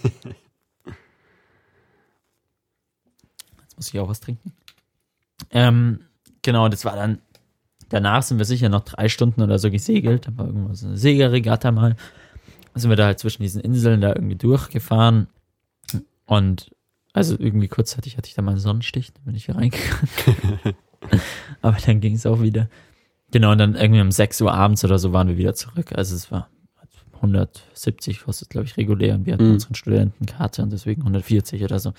[3.60, 4.52] Jetzt muss ich auch was trinken.
[5.50, 6.00] Ähm,
[6.42, 7.22] genau, das war dann.
[7.92, 10.26] Danach sind wir sicher noch drei Stunden oder so gesegelt.
[10.26, 11.94] Da war irgendwas eine Segelregatta mal.
[12.72, 15.26] Dann sind wir da halt zwischen diesen Inseln da irgendwie durchgefahren.
[16.24, 16.70] Und
[17.12, 20.58] also irgendwie kurzzeitig hatte ich da mal einen Sonnenstich, da bin ich hier reingegangen.
[21.60, 22.70] Aber dann ging es auch wieder.
[23.30, 25.92] Genau, und dann irgendwie um 6 Uhr abends oder so waren wir wieder zurück.
[25.94, 26.48] Also es war
[27.16, 29.52] 170 kostet, glaube ich, regulär und wir hatten mhm.
[29.52, 31.92] unsere Studentenkarte und deswegen 140 oder so.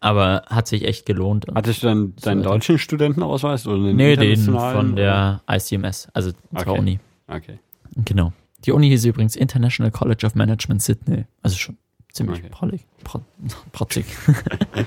[0.00, 1.46] Aber hat sich echt gelohnt.
[1.54, 6.30] Hattest du dann deinen so deutschen Studentenausweis oder den Nee, den von der ICMS, also
[6.50, 6.80] unserer okay.
[6.80, 7.00] Uni.
[7.28, 7.58] Okay.
[8.04, 8.32] Genau.
[8.64, 11.26] Die Uni hieß übrigens International College of Management Sydney.
[11.42, 11.76] Also schon
[12.12, 12.48] ziemlich okay.
[12.50, 12.86] prollig,
[13.72, 14.06] protzig.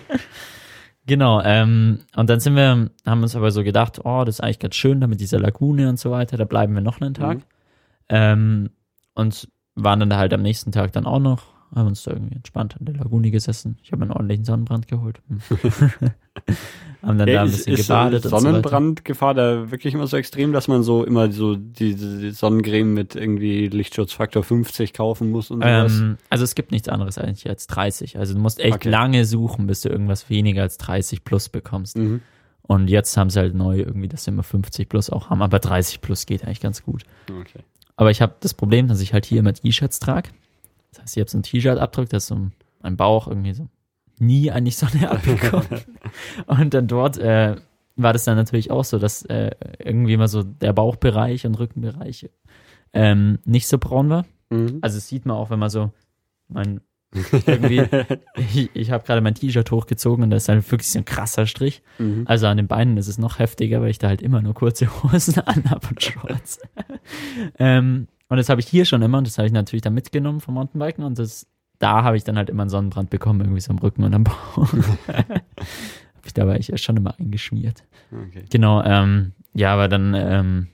[1.06, 4.60] genau, ähm, und dann sind wir, haben uns aber so gedacht, oh, das ist eigentlich
[4.60, 7.38] ganz schön, da mit dieser Lagune und so weiter, da bleiben wir noch einen Tag.
[7.38, 7.44] Mhm.
[8.10, 8.69] Ähm,
[9.14, 12.36] und waren dann da halt am nächsten Tag dann auch noch haben uns da irgendwie
[12.36, 13.78] entspannt an der Lagune gesessen.
[13.84, 15.22] Ich habe einen ordentlichen Sonnenbrand geholt.
[15.28, 15.41] Hm.
[17.02, 18.26] haben dann ja, da ein bisschen ist, gebadet.
[18.26, 22.94] Ist Sonnenbrandgefahr da wirklich immer so extrem, dass man so immer so die, die Sonnencreme
[22.94, 26.00] mit irgendwie Lichtschutzfaktor 50 kaufen muss und sowas?
[26.00, 28.18] Ähm, also es gibt nichts anderes eigentlich als 30.
[28.18, 28.90] Also du musst echt okay.
[28.90, 31.98] lange suchen, bis du irgendwas weniger als 30 plus bekommst.
[31.98, 32.22] Mhm.
[32.62, 35.60] Und jetzt haben sie halt neu irgendwie, dass sie immer 50 plus auch haben, aber
[35.60, 37.04] 30 plus geht eigentlich ganz gut.
[37.30, 37.60] Okay.
[37.98, 40.30] Aber ich habe das Problem, dass ich halt hier immer T-Shirts trage
[40.94, 42.49] das heißt, ich habe so ein T-Shirt-Abdruck, das ist so
[42.82, 43.68] ein Bauch irgendwie so
[44.20, 45.88] nie eigentlich Sonne abbekommt.
[46.48, 47.56] und dann dort äh,
[47.95, 52.30] war das dann natürlich auch so, dass äh, irgendwie mal so der Bauchbereich und Rückenbereich
[52.94, 54.26] ähm, nicht so braun war.
[54.49, 54.80] Mhm.
[54.82, 55.91] Also das sieht man auch, wenn man so
[56.48, 56.82] mein
[57.45, 57.84] irgendwie,
[58.36, 61.45] ich, ich habe gerade mein T-Shirt hochgezogen und da ist halt wirklich so ein krasser
[61.45, 61.84] Strich.
[61.99, 62.24] Mhm.
[62.26, 64.88] Also an den Beinen ist es noch heftiger, weil ich da halt immer nur kurze
[65.03, 66.60] Hosen anhabe und Shorts.
[67.60, 70.41] ähm, und das habe ich hier schon immer und das habe ich natürlich dann mitgenommen
[70.41, 71.45] vom Mountainbiken und das,
[71.77, 74.23] da habe ich dann halt immer einen Sonnenbrand bekommen, irgendwie so am Rücken und am
[74.23, 74.73] Bauch.
[76.34, 77.84] da war ich schon immer eingeschmiert.
[78.11, 78.45] Okay.
[78.49, 80.68] Genau, ähm, ja, aber dann, ähm,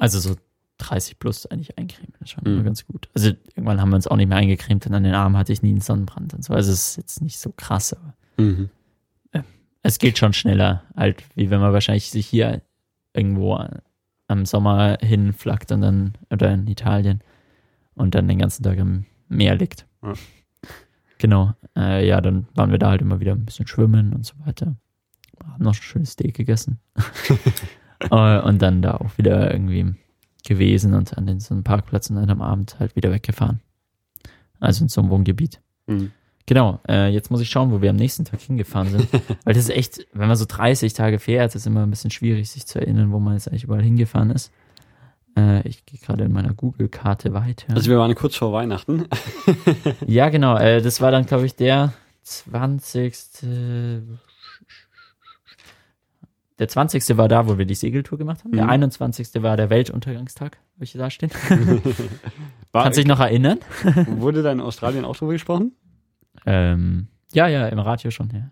[0.00, 0.34] also so
[0.78, 2.54] 30 plus eigentlich eincremen, das ist schon mhm.
[2.54, 3.08] immer ganz gut.
[3.14, 5.62] Also irgendwann haben wir uns auch nicht mehr eingecremt und an den Armen hatte ich
[5.62, 6.54] nie einen Sonnenbrand und so.
[6.54, 8.68] Also es ist jetzt nicht so krass, aber mhm.
[9.30, 9.42] äh,
[9.84, 12.62] es geht schon schneller, halt, wie wenn man wahrscheinlich sich hier
[13.14, 13.64] irgendwo
[14.30, 17.20] am Sommer hinflackt und dann, oder in Italien
[17.94, 19.86] und dann den ganzen Tag im Meer liegt.
[20.02, 20.14] Ja.
[21.18, 21.52] Genau.
[21.76, 24.76] Äh, ja, dann waren wir da halt immer wieder ein bisschen schwimmen und so weiter.
[25.44, 26.78] Haben noch ein schönes Steak gegessen.
[28.10, 29.94] äh, und dann da auch wieder irgendwie
[30.46, 33.60] gewesen und an den so einem Parkplatz und dann am Abend halt wieder weggefahren.
[34.60, 35.60] Also in so einem Wohngebiet.
[35.86, 36.12] Mhm.
[36.50, 39.08] Genau, äh, jetzt muss ich schauen, wo wir am nächsten Tag hingefahren sind.
[39.44, 42.50] Weil das ist echt, wenn man so 30 Tage fährt, ist immer ein bisschen schwierig,
[42.50, 44.50] sich zu erinnern, wo man jetzt eigentlich überall hingefahren ist.
[45.36, 47.72] Äh, ich gehe gerade in meiner Google-Karte weiter.
[47.72, 49.06] Also wir waren kurz vor Weihnachten.
[50.08, 50.56] ja, genau.
[50.56, 51.92] Äh, das war dann, glaube ich, der
[52.24, 53.14] 20.
[56.58, 57.16] Der 20.
[57.16, 58.50] war da, wo wir die Segeltour gemacht haben.
[58.50, 59.28] Der 21.
[59.32, 59.42] Mhm.
[59.44, 61.30] war der Weltuntergangstag, wo ich da stehen.
[62.72, 63.60] Kannst du dich noch erinnern?
[64.18, 65.76] Wurde da in Australien auch drüber gesprochen?
[66.46, 68.50] Ähm, ja, ja, im Radio schon, ja.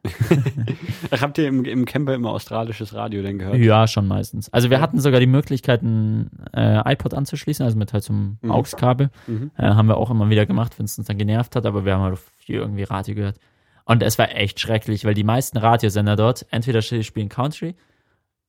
[1.21, 3.57] Habt ihr im, im Camper immer australisches Radio denn gehört?
[3.57, 4.53] Ja, schon meistens.
[4.53, 8.53] Also wir hatten sogar die Möglichkeit, ein äh, iPod anzuschließen, also mit halt zum mhm.
[8.53, 9.11] AUX-Kabel.
[9.27, 9.51] Mhm.
[9.57, 11.95] Äh, haben wir auch immer wieder gemacht, wenn es uns dann genervt hat, aber wir
[11.95, 13.39] haben halt viel irgendwie Radio gehört.
[13.85, 17.75] Und es war echt schrecklich, weil die meisten Radiosender dort entweder spielen Country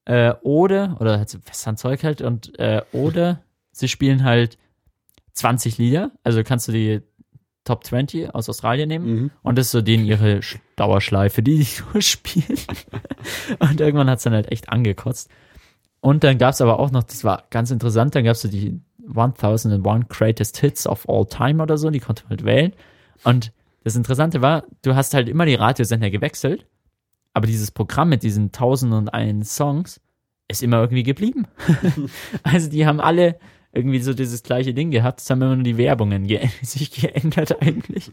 [0.05, 3.41] äh, oder, oder halt so Western-Zeug halt, und äh, oder
[3.71, 4.59] sie spielen halt
[5.33, 6.11] 20 Lieder.
[6.23, 7.01] Also kannst du die
[7.63, 9.31] Top 20 aus Australien nehmen mhm.
[9.43, 10.39] und das ist so denen ihre
[10.75, 12.57] Dauerschleife, die die so spielen.
[13.59, 15.29] und irgendwann hat es dann halt echt angekotzt.
[16.01, 18.47] Und dann gab es aber auch noch, das war ganz interessant, dann gab es so
[18.47, 22.73] die 1001 Greatest Hits of All Time oder so, die konnte man halt wählen.
[23.23, 23.51] Und
[23.83, 26.65] das Interessante war, du hast halt immer die Radiosender gewechselt,
[27.33, 30.01] aber dieses Programm mit diesen 1001 Songs
[30.47, 31.47] ist immer irgendwie geblieben.
[32.43, 33.39] also die haben alle
[33.71, 35.21] irgendwie so dieses gleiche Ding gehabt.
[35.21, 38.11] Es haben immer nur die Werbungen ge sich geändert eigentlich.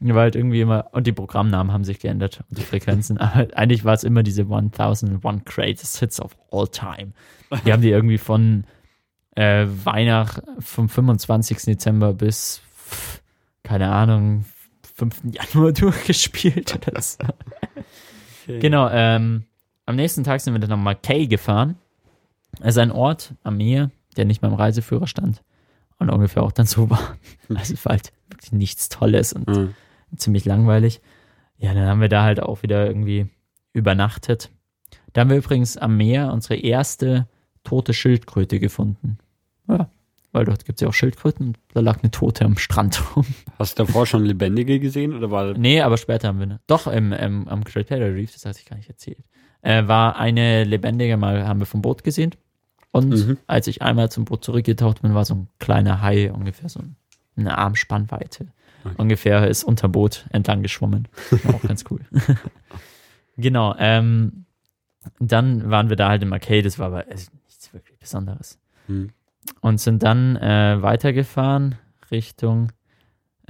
[0.00, 3.18] War halt irgendwie immer, und die Programmnamen haben sich geändert und die Frequenzen.
[3.18, 7.12] Aber eigentlich war es immer diese 1001 Greatest Hits of All Time.
[7.66, 8.64] Die haben die irgendwie von
[9.34, 11.62] äh, Weihnacht vom 25.
[11.62, 12.60] Dezember bis,
[13.64, 14.44] keine Ahnung,
[14.96, 15.22] 5.
[15.32, 17.18] Januar durchgespielt oder so.
[18.44, 18.58] Okay.
[18.60, 19.44] Genau, ähm,
[19.86, 21.76] am nächsten Tag sind wir dann nochmal Kay gefahren.
[22.60, 25.42] Es ist ein Ort am Meer, der nicht beim Reiseführer stand.
[25.98, 27.16] und ungefähr auch dann so war.
[27.48, 29.74] Also es war halt wirklich nichts Tolles und mhm.
[30.16, 31.00] ziemlich langweilig.
[31.56, 33.26] Ja, dann haben wir da halt auch wieder irgendwie
[33.72, 34.50] übernachtet.
[35.12, 37.26] Da haben wir übrigens am Meer unsere erste
[37.64, 39.18] tote Schildkröte gefunden.
[39.66, 39.90] Ja,
[40.32, 43.26] weil dort gibt es ja auch Schildkröten und da lag eine Tote am Strand rum.
[43.58, 46.60] Hast du davor schon lebendige gesehen oder war Nee, aber später haben wir eine.
[46.66, 49.24] Doch, im, im, am Great Barrier Reef, das hatte ich gar nicht erzählt.
[49.62, 52.32] Äh, war eine lebendige mal, haben wir vom Boot gesehen.
[52.90, 53.38] Und mhm.
[53.46, 56.80] als ich einmal zum Boot zurückgetaucht bin, war so ein kleiner Hai, ungefähr so
[57.36, 58.48] eine Armspannweite.
[58.84, 58.94] Okay.
[58.96, 61.08] Ungefähr ist unter Boot entlang geschwommen.
[61.44, 62.00] War auch ganz cool.
[63.36, 63.74] genau.
[63.78, 64.46] Ähm,
[65.18, 68.58] dann waren wir da halt im Arcade, das war aber nichts wirklich Besonderes.
[68.86, 69.10] Mhm.
[69.60, 71.76] Und sind dann äh, weitergefahren
[72.10, 72.72] Richtung,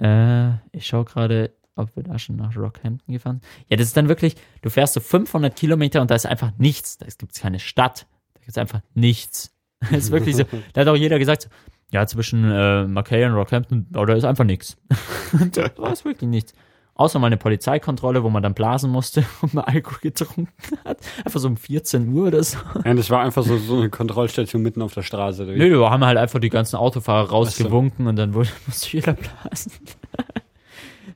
[0.00, 3.70] äh, ich schaue gerade, ob wir da schon nach Rockhampton gefahren sind.
[3.70, 6.98] Ja, das ist dann wirklich, du fährst so 500 Kilometer und da ist einfach nichts.
[6.98, 8.06] Da gibt es keine Stadt,
[8.48, 9.54] gibt es einfach nichts.
[9.90, 11.50] Ist wirklich so, da hat auch jeder gesagt,
[11.90, 14.76] ja, zwischen äh, Mackay und Rockhampton, oh, da ist einfach nichts.
[15.52, 16.54] da ist wirklich nichts.
[16.94, 20.48] Außer mal eine Polizeikontrolle, wo man dann blasen musste und man Alkohol getrunken
[20.84, 20.98] hat.
[21.24, 22.58] Einfach so um 14 Uhr oder so.
[22.84, 25.44] Ja, das war einfach so, so eine Kontrollstation mitten auf der Straße.
[25.44, 28.08] Nö, wir haben halt einfach die ganzen Autofahrer rausgewunken so.
[28.08, 29.72] und dann wurde, musste jeder blasen.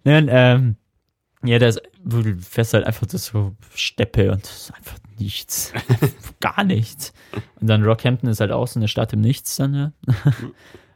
[0.05, 0.77] Nein, ähm,
[1.45, 5.73] ja, das, du fährst halt einfach das so Steppe und das ist einfach nichts.
[6.41, 7.13] Gar nichts.
[7.61, 9.93] Und dann Rockhampton ist halt auch so eine Stadt im Nichts dann, ja.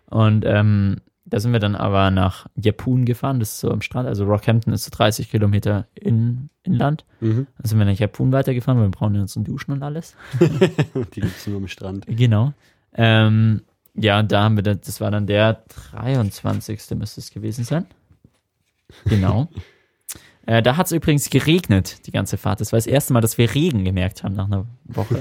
[0.06, 4.06] Und ähm, da sind wir dann aber nach Yapun gefahren, das ist so am Strand.
[4.06, 7.04] Also Rockhampton ist so 30 Kilometer in, inland.
[7.20, 7.48] Mhm.
[7.58, 10.14] Dann sind wir nach Yapun weitergefahren, weil wir brauchen ja uns zum Duschen und alles.
[10.40, 12.06] Die gibt es nur am Strand.
[12.06, 12.52] Genau.
[12.94, 13.62] Ähm,
[13.94, 16.78] ja, da haben wir, das, das war dann der 23.
[16.96, 17.86] müsste es gewesen sein.
[19.06, 19.48] Genau.
[20.46, 22.60] äh, da hat es übrigens geregnet, die ganze Fahrt.
[22.60, 25.16] Das war das erste Mal, dass wir Regen gemerkt haben nach einer Woche.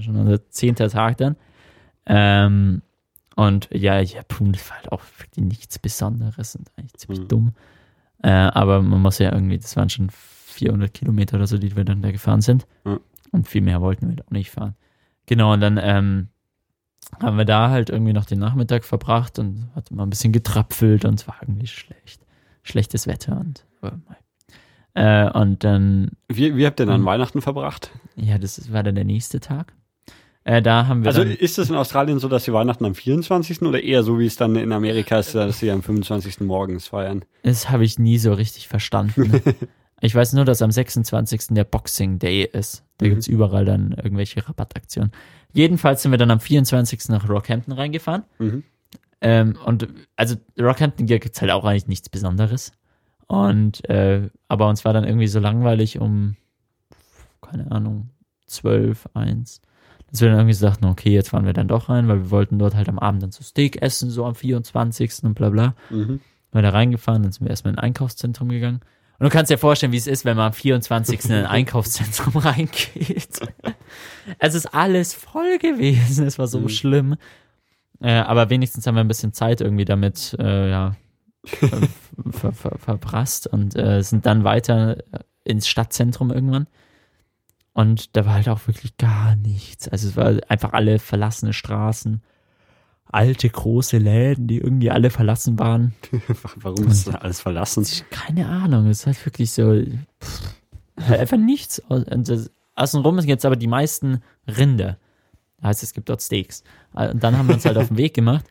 [0.00, 1.36] schon unser zehnter Tag dann.
[2.06, 2.82] Ähm,
[3.36, 7.28] und ja, Japun war halt auch wirklich nichts Besonderes und eigentlich ziemlich mhm.
[7.28, 7.52] dumm.
[8.22, 11.84] Äh, aber man muss ja irgendwie, das waren schon 400 Kilometer oder so, die wir
[11.84, 12.66] dann da gefahren sind.
[12.84, 13.00] Mhm.
[13.32, 14.74] Und viel mehr wollten wir auch nicht fahren.
[15.26, 16.28] Genau, und dann ähm,
[17.22, 21.04] haben wir da halt irgendwie noch den Nachmittag verbracht und hat mal ein bisschen getrapfelt
[21.04, 22.26] und es war irgendwie schlecht.
[22.62, 23.64] Schlechtes Wetter und
[24.94, 26.12] äh, und dann.
[26.28, 27.90] Wie, wie habt ihr dann Weihnachten verbracht?
[28.16, 29.72] Ja, das war dann der nächste Tag.
[30.44, 33.62] Äh, da haben wir also ist es in Australien so, dass sie Weihnachten am 24.
[33.62, 36.40] oder eher so, wie es dann in Amerika ist, dass sie am 25.
[36.40, 37.24] morgens feiern?
[37.42, 39.42] Das habe ich nie so richtig verstanden.
[40.00, 41.48] ich weiß nur, dass am 26.
[41.50, 42.84] der Boxing Day ist.
[42.96, 43.10] Da mhm.
[43.10, 45.12] gibt es überall dann irgendwelche Rabattaktionen.
[45.52, 47.10] Jedenfalls sind wir dann am 24.
[47.10, 48.24] nach Rockhampton reingefahren.
[48.38, 48.64] Mhm.
[49.20, 52.72] Ähm, und also Rockhampton gibt es halt auch eigentlich nichts Besonderes.
[53.30, 56.34] Und äh, aber uns war dann irgendwie so langweilig um,
[57.40, 58.10] keine Ahnung,
[58.46, 59.62] 12, 1
[60.10, 62.58] dass wir dann irgendwie sagten, okay, jetzt fahren wir dann doch rein, weil wir wollten
[62.58, 65.22] dort halt am Abend dann so Steak essen, so am 24.
[65.22, 65.74] und bla bla.
[65.88, 66.18] Mhm.
[66.50, 68.80] Wir da reingefahren, dann sind wir erstmal in ein Einkaufszentrum gegangen.
[69.20, 71.26] Und du kannst dir vorstellen, wie es ist, wenn man am 24.
[71.26, 73.40] in ein Einkaufszentrum reingeht.
[74.40, 76.68] es ist alles voll gewesen, es war so mhm.
[76.68, 77.16] schlimm.
[78.00, 80.96] Äh, aber wenigstens haben wir ein bisschen Zeit irgendwie damit, äh, ja,
[81.44, 84.98] ver ver verprasst und äh, sind dann weiter
[85.44, 86.66] ins Stadtzentrum irgendwann.
[87.72, 89.88] Und da war halt auch wirklich gar nichts.
[89.88, 92.22] Also es war einfach alle verlassene Straßen,
[93.06, 95.94] alte große Läden, die irgendwie alle verlassen waren.
[96.56, 97.86] Warum ist das alles verlassen?
[98.10, 98.86] Keine Ahnung.
[98.86, 99.82] Es ist halt wirklich so
[100.22, 100.54] pff,
[101.00, 101.82] halt einfach nichts.
[102.74, 104.98] Außenrum sind jetzt aber die meisten Rinder.
[105.62, 106.64] Heißt, es gibt dort Steaks.
[106.92, 108.44] Und dann haben wir uns halt auf den Weg gemacht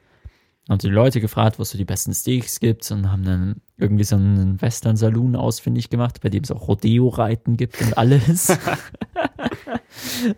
[0.70, 4.04] haben die Leute gefragt, wo es so die besten Steaks gibt und haben dann irgendwie
[4.04, 8.50] so einen Western Saloon ausfindig gemacht, bei dem es auch Rodeo-Reiten gibt und alles.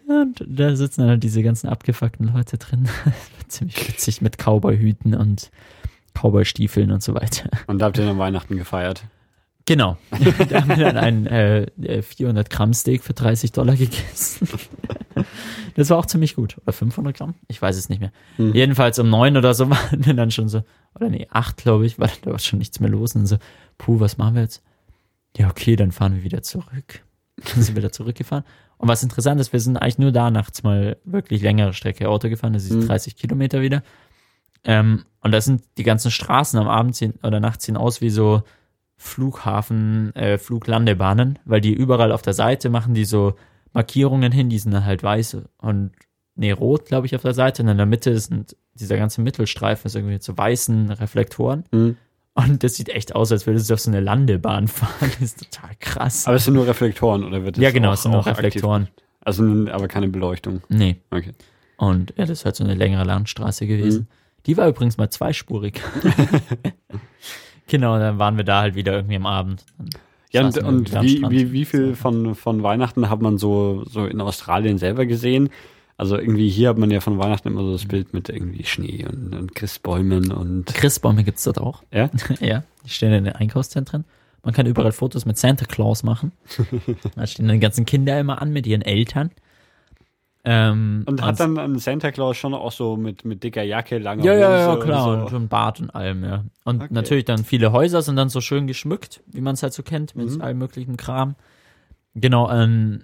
[0.08, 2.88] und da sitzen dann halt diese ganzen abgefuckten Leute drin.
[3.49, 5.52] ziemlich witzig mit Cowboy-Hüten und
[6.14, 7.49] Cowboy-Stiefeln und so weiter.
[7.68, 9.03] Und da habt ihr dann Weihnachten gefeiert?
[9.66, 9.98] Genau.
[10.50, 14.48] da haben wir dann ein äh, 400 Gramm Steak für 30 Dollar gegessen.
[15.76, 16.58] das war auch ziemlich gut.
[16.64, 17.36] Oder 500 Gramm?
[17.48, 18.12] Ich weiß es nicht mehr.
[18.38, 18.54] Hm.
[18.54, 20.64] Jedenfalls um neun oder so waren wir dann schon so,
[20.96, 23.16] oder nee, acht glaube ich, weil da war schon nichts mehr los.
[23.16, 23.38] Und so,
[23.78, 24.64] puh, was machen wir jetzt?
[25.38, 27.04] Ja, okay, dann fahren wir wieder zurück.
[27.38, 28.44] Dann sind wir wieder zurückgefahren.
[28.78, 32.30] Und was interessant ist, wir sind eigentlich nur da nachts mal wirklich längere Strecke Auto
[32.30, 32.88] gefahren, das ist hm.
[32.88, 33.84] 30 Kilometer wieder.
[34.64, 38.10] Ähm, und da sind die ganzen Straßen am Abend ziehen, oder nachts sehen aus wie
[38.10, 38.44] so
[39.02, 43.34] Flughafen, äh, Fluglandebahnen, weil die überall auf der Seite machen die so
[43.73, 45.91] Markierungen hin, die sind dann halt weiß und
[46.36, 47.64] nee, rot, glaube ich, auf der Seite.
[47.64, 51.64] Und in der Mitte sind dieser ganze Mittelstreifen ist irgendwie zu weißen Reflektoren.
[51.72, 51.98] Mhm.
[52.34, 55.11] Und das sieht echt aus, als würde es auf so eine Landebahn fahren.
[55.19, 56.28] Das ist total krass.
[56.28, 58.84] Aber es sind nur Reflektoren, oder wird es Ja, genau, es sind nur Reflektoren.
[58.84, 59.06] Aktiv?
[59.22, 60.61] Also, aber keine Beleuchtung.
[60.69, 60.98] Nee.
[61.10, 61.32] Okay.
[61.78, 64.02] Und ja, das ist halt so eine längere Landstraße gewesen.
[64.02, 64.07] Mhm.
[64.45, 65.82] Die war übrigens mal zweispurig.
[67.72, 69.65] genau, dann waren wir da halt wieder irgendwie am Abend.
[70.30, 74.22] Ja, und, und wie, wie, wie viel von, von Weihnachten hat man so, so in
[74.22, 75.49] Australien selber gesehen?
[75.98, 79.06] Also irgendwie hier hat man ja von Weihnachten immer so das Bild mit irgendwie Schnee
[79.06, 80.68] und, und Christbäumen und.
[80.68, 81.84] Christbäume gibt's dort auch.
[81.91, 82.10] Ja?
[82.39, 82.64] ja.
[82.85, 84.06] Die stehen in den Einkaufszentren.
[84.43, 86.31] Man kann überall Fotos mit Santa Claus machen.
[87.15, 89.31] da stehen dann die ganzen Kinder immer an mit ihren Eltern.
[90.43, 94.23] Ähm, und hat dann ein Santa Claus schon auch so mit, mit dicker Jacke, langer
[94.23, 95.07] Ja, ja, ja, klar.
[95.07, 95.22] Und, so.
[95.22, 96.45] und schon Bart und allem, ja.
[96.63, 96.88] Und okay.
[96.91, 100.15] natürlich dann viele Häuser sind dann so schön geschmückt, wie man es halt so kennt,
[100.15, 100.41] mit mhm.
[100.41, 101.35] allem möglichen Kram.
[102.15, 103.03] Genau, ähm,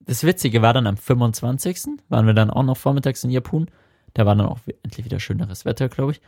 [0.00, 2.00] das Witzige war dann am 25.
[2.08, 3.66] waren wir dann auch noch vormittags in Japan.
[4.14, 6.20] Da war dann auch endlich wieder schöneres Wetter, glaube ich.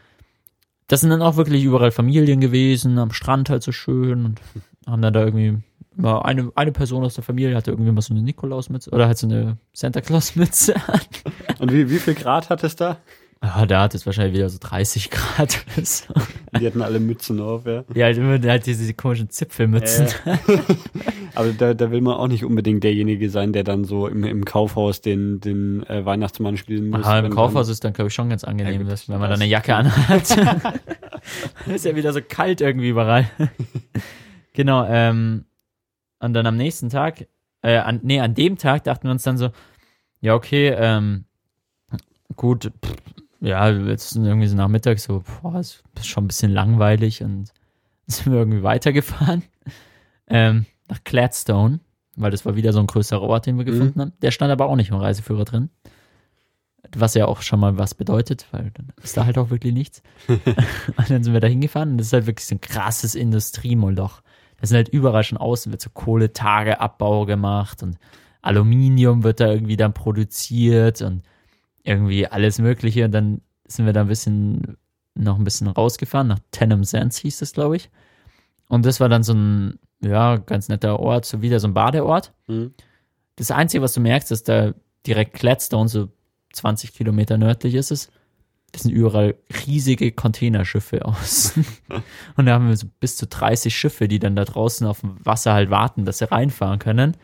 [0.86, 4.40] Das sind dann auch wirklich überall Familien gewesen, am Strand halt so schön und
[4.86, 5.58] haben dann da irgendwie
[5.98, 9.18] war eine, eine Person aus der Familie hatte irgendwie mal so eine Nikolausmütze oder halt
[9.18, 11.00] so eine Santa Claus Mütze an.
[11.58, 12.98] Und wie, wie viel Grad hat es da?
[13.40, 15.64] Ah, da hat es wahrscheinlich wieder so 30 Grad.
[16.58, 17.84] Die hatten alle Mützen auf, ja.
[17.94, 20.08] Ja, halt immer halt diese komischen Zipfelmützen.
[20.24, 20.38] Äh.
[21.36, 24.44] Aber da, da will man auch nicht unbedingt derjenige sein, der dann so im, im
[24.44, 27.04] Kaufhaus den, den äh, Weihnachtsmann spielen muss.
[27.04, 29.28] Aha, im Kaufhaus dann, ist dann, glaube ich, schon ganz angenehm, ja, dass, wenn man
[29.28, 30.36] da eine Jacke anhat.
[31.66, 33.30] ist ja wieder so kalt irgendwie überall.
[34.52, 35.44] genau, ähm,
[36.20, 37.26] und dann am nächsten Tag,
[37.62, 39.50] äh, an, nee, an dem Tag dachten wir uns dann so,
[40.20, 41.24] ja, okay, ähm,
[42.36, 42.96] gut, pff,
[43.40, 47.52] ja, jetzt irgendwie so nachmittags so, boah, ist schon ein bisschen langweilig und
[48.06, 49.42] sind wir irgendwie weitergefahren
[50.26, 51.80] ähm, nach Gladstone,
[52.16, 53.70] weil das war wieder so ein größerer Ort, den wir mhm.
[53.70, 54.12] gefunden haben.
[54.22, 55.70] Der stand aber auch nicht im Reiseführer drin.
[56.96, 60.02] Was ja auch schon mal was bedeutet, weil dann ist da halt auch wirklich nichts.
[60.28, 64.22] und dann sind wir da hingefahren und das ist halt wirklich so ein krasses Industriemoloch.
[64.60, 67.96] Da sind halt überall schon außen wird so Kohletageabbau gemacht und
[68.42, 71.22] Aluminium wird da irgendwie dann produziert und
[71.82, 73.04] irgendwie alles Mögliche.
[73.04, 74.76] Und dann sind wir da ein bisschen,
[75.14, 77.90] noch ein bisschen rausgefahren, nach Tenem Sands hieß das, glaube ich.
[78.68, 82.32] Und das war dann so ein, ja, ganz netter Ort, so wieder so ein Badeort.
[82.46, 82.74] Mhm.
[83.36, 84.74] Das Einzige, was du merkst, ist da
[85.06, 86.08] direkt Gladstone, so
[86.52, 88.10] 20 Kilometer nördlich ist es.
[88.72, 89.34] Das sind überall
[89.66, 91.54] riesige Containerschiffe aus.
[92.36, 95.16] und da haben wir so bis zu 30 Schiffe, die dann da draußen auf dem
[95.24, 97.16] Wasser halt warten, dass sie reinfahren können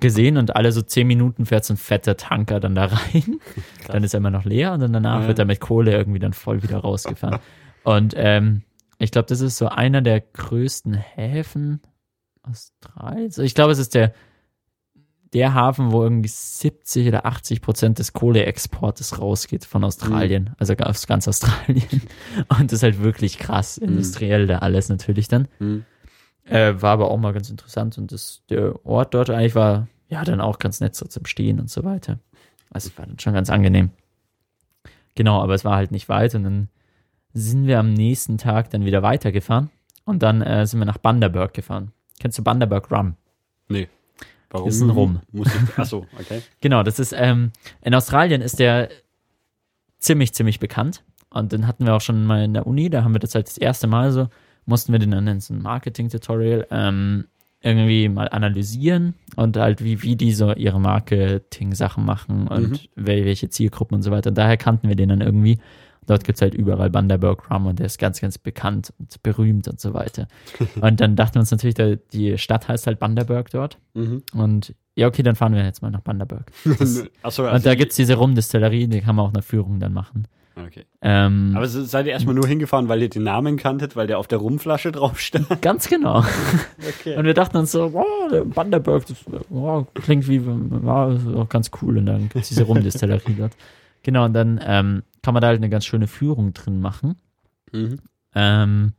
[0.00, 3.40] gesehen und alle so zehn Minuten fährt so ein fetter Tanker dann da rein.
[3.78, 3.86] Krass.
[3.88, 5.28] Dann ist er immer noch leer und dann danach ja.
[5.28, 7.40] wird er mit Kohle irgendwie dann voll wieder rausgefahren.
[7.84, 8.62] und ähm,
[8.98, 11.80] ich glaube, das ist so einer der größten Häfen
[12.42, 13.38] Australiens.
[13.38, 14.12] Ich glaube, es ist der,
[15.32, 20.54] der Hafen, wo irgendwie 70 oder 80 Prozent des Kohleexportes rausgeht von Australien, mhm.
[20.58, 22.02] also aus ganz Australien.
[22.48, 23.88] Und das ist halt wirklich krass, mhm.
[23.88, 24.48] industriell mhm.
[24.48, 25.48] da alles natürlich dann.
[25.58, 25.84] Mhm.
[26.44, 30.22] Äh, war aber auch mal ganz interessant und das, der Ort dort eigentlich war ja
[30.22, 32.20] dann auch ganz nett so zum Stehen und so weiter.
[32.70, 33.90] Also es war dann schon ganz angenehm.
[35.16, 36.68] Genau, aber es war halt nicht weit und dann
[37.32, 39.70] sind wir am nächsten Tag dann wieder weitergefahren
[40.04, 41.90] und dann äh, sind wir nach Bundaberg gefahren.
[42.20, 43.16] Kennst du Bundaberg Rum?
[43.68, 43.88] Nee.
[44.56, 44.68] Warum?
[44.68, 45.20] Ist ein Rum.
[45.32, 46.42] Muss ich, achso, okay.
[46.60, 47.52] genau, das ist, ähm,
[47.82, 48.88] in Australien ist der
[49.98, 51.02] ziemlich, ziemlich bekannt.
[51.30, 53.46] Und den hatten wir auch schon mal in der Uni, da haben wir das halt
[53.46, 54.28] das erste Mal so
[54.66, 57.24] mussten wir den dann in so einem Marketing-Tutorial ähm,
[57.62, 62.78] irgendwie mal analysieren und halt, wie, wie die so ihre Marketing-Sachen machen und mhm.
[62.94, 64.30] welche Zielgruppen und so weiter.
[64.30, 65.58] Und daher kannten wir den dann irgendwie.
[66.06, 69.68] Dort gibt es halt überall Bundaberg Rum und der ist ganz, ganz bekannt und berühmt
[69.68, 70.28] und so weiter.
[70.80, 71.74] und dann dachten wir uns natürlich,
[72.12, 73.78] die Stadt heißt halt Bundaberg dort.
[73.94, 74.22] Mhm.
[74.32, 76.50] Und ja, okay, dann fahren wir jetzt mal nach Bundaberg.
[77.22, 79.92] Achso, also und da gibt es diese Rumdistillerie, die kann man auch eine Führung dann
[79.92, 80.26] machen.
[80.58, 80.86] Okay.
[81.02, 84.26] Ähm, Aber seid ihr erstmal nur hingefahren, weil ihr den Namen kanntet, weil der auf
[84.26, 85.46] der Rumflasche drauf stand?
[85.60, 86.24] Ganz genau.
[86.78, 87.16] okay.
[87.16, 89.18] Und wir dachten uns so, wow, der Bundaberg, das
[89.50, 91.98] wow, klingt wie, das auch ganz cool.
[91.98, 93.52] Und dann gibt es diese Rumdistillerie dort.
[94.06, 97.16] Genau, und dann ähm, kann man da halt eine ganz schöne Führung drin machen.
[97.72, 97.98] Mhm.
[98.36, 98.92] Ähm,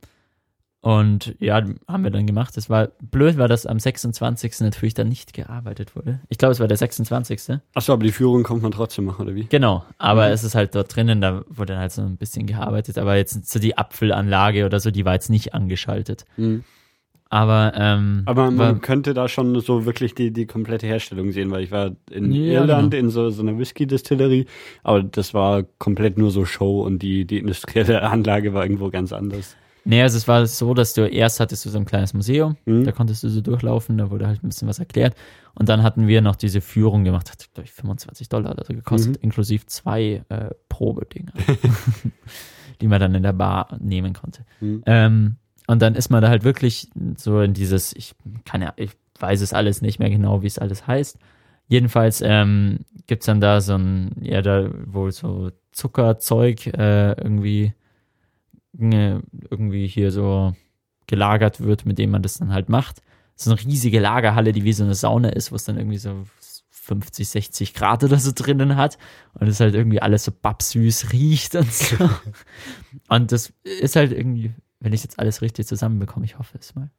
[0.81, 2.57] und ja, haben wir dann gemacht.
[2.57, 4.59] Es war blöd, weil das am 26.
[4.59, 6.19] natürlich dann nicht gearbeitet wurde.
[6.27, 7.57] Ich glaube, es war der 26.
[7.73, 9.45] Achso, aber die Führung kommt man trotzdem machen, oder wie?
[9.45, 10.33] Genau, aber mhm.
[10.33, 13.49] es ist halt dort drinnen, da wurde dann halt so ein bisschen gearbeitet, aber jetzt
[13.49, 16.25] so die Apfelanlage oder so, die war jetzt nicht angeschaltet.
[16.35, 16.65] Mhm.
[17.29, 21.51] Aber, ähm, aber man, war, könnte da schon so wirklich die, die komplette Herstellung sehen,
[21.51, 23.03] weil ich war in ja, Irland genau.
[23.03, 24.45] in so, so einer Whisky-Distillerie,
[24.83, 29.11] aber das war komplett nur so Show und die, die industrielle Anlage war irgendwo ganz
[29.11, 29.57] anders.
[29.83, 32.83] Nee, also es war so, dass du erst hattest du so ein kleines Museum, mhm.
[32.83, 35.15] da konntest du so durchlaufen, da wurde halt ein bisschen was erklärt.
[35.55, 38.73] Und dann hatten wir noch diese Führung gemacht, hat, glaube ich, 25 Dollar oder so
[38.73, 39.23] gekostet, mhm.
[39.23, 41.31] inklusive zwei äh, Probedinger,
[42.81, 44.45] die man dann in der Bar nehmen konnte.
[44.59, 44.83] Mhm.
[44.85, 45.35] Ähm,
[45.67, 48.15] und dann ist man da halt wirklich so in dieses, ich
[48.45, 51.19] kann ja, ich weiß es alles nicht mehr genau, wie es alles heißt.
[51.67, 57.73] Jedenfalls ähm, gibt es dann da so ein, ja, da wohl so Zuckerzeug äh, irgendwie,
[58.79, 59.19] äh,
[59.49, 60.55] irgendwie hier so
[61.07, 63.01] gelagert wird, mit dem man das dann halt macht.
[63.35, 66.23] So eine riesige Lagerhalle, die wie so eine Sauna ist, wo es dann irgendwie so
[66.69, 68.97] 50, 60 Grad oder so drinnen hat
[69.33, 72.09] und es halt irgendwie alles so babsüß riecht und so.
[73.09, 76.89] und das ist halt irgendwie, wenn ich jetzt alles richtig zusammenbekomme, ich hoffe es mal.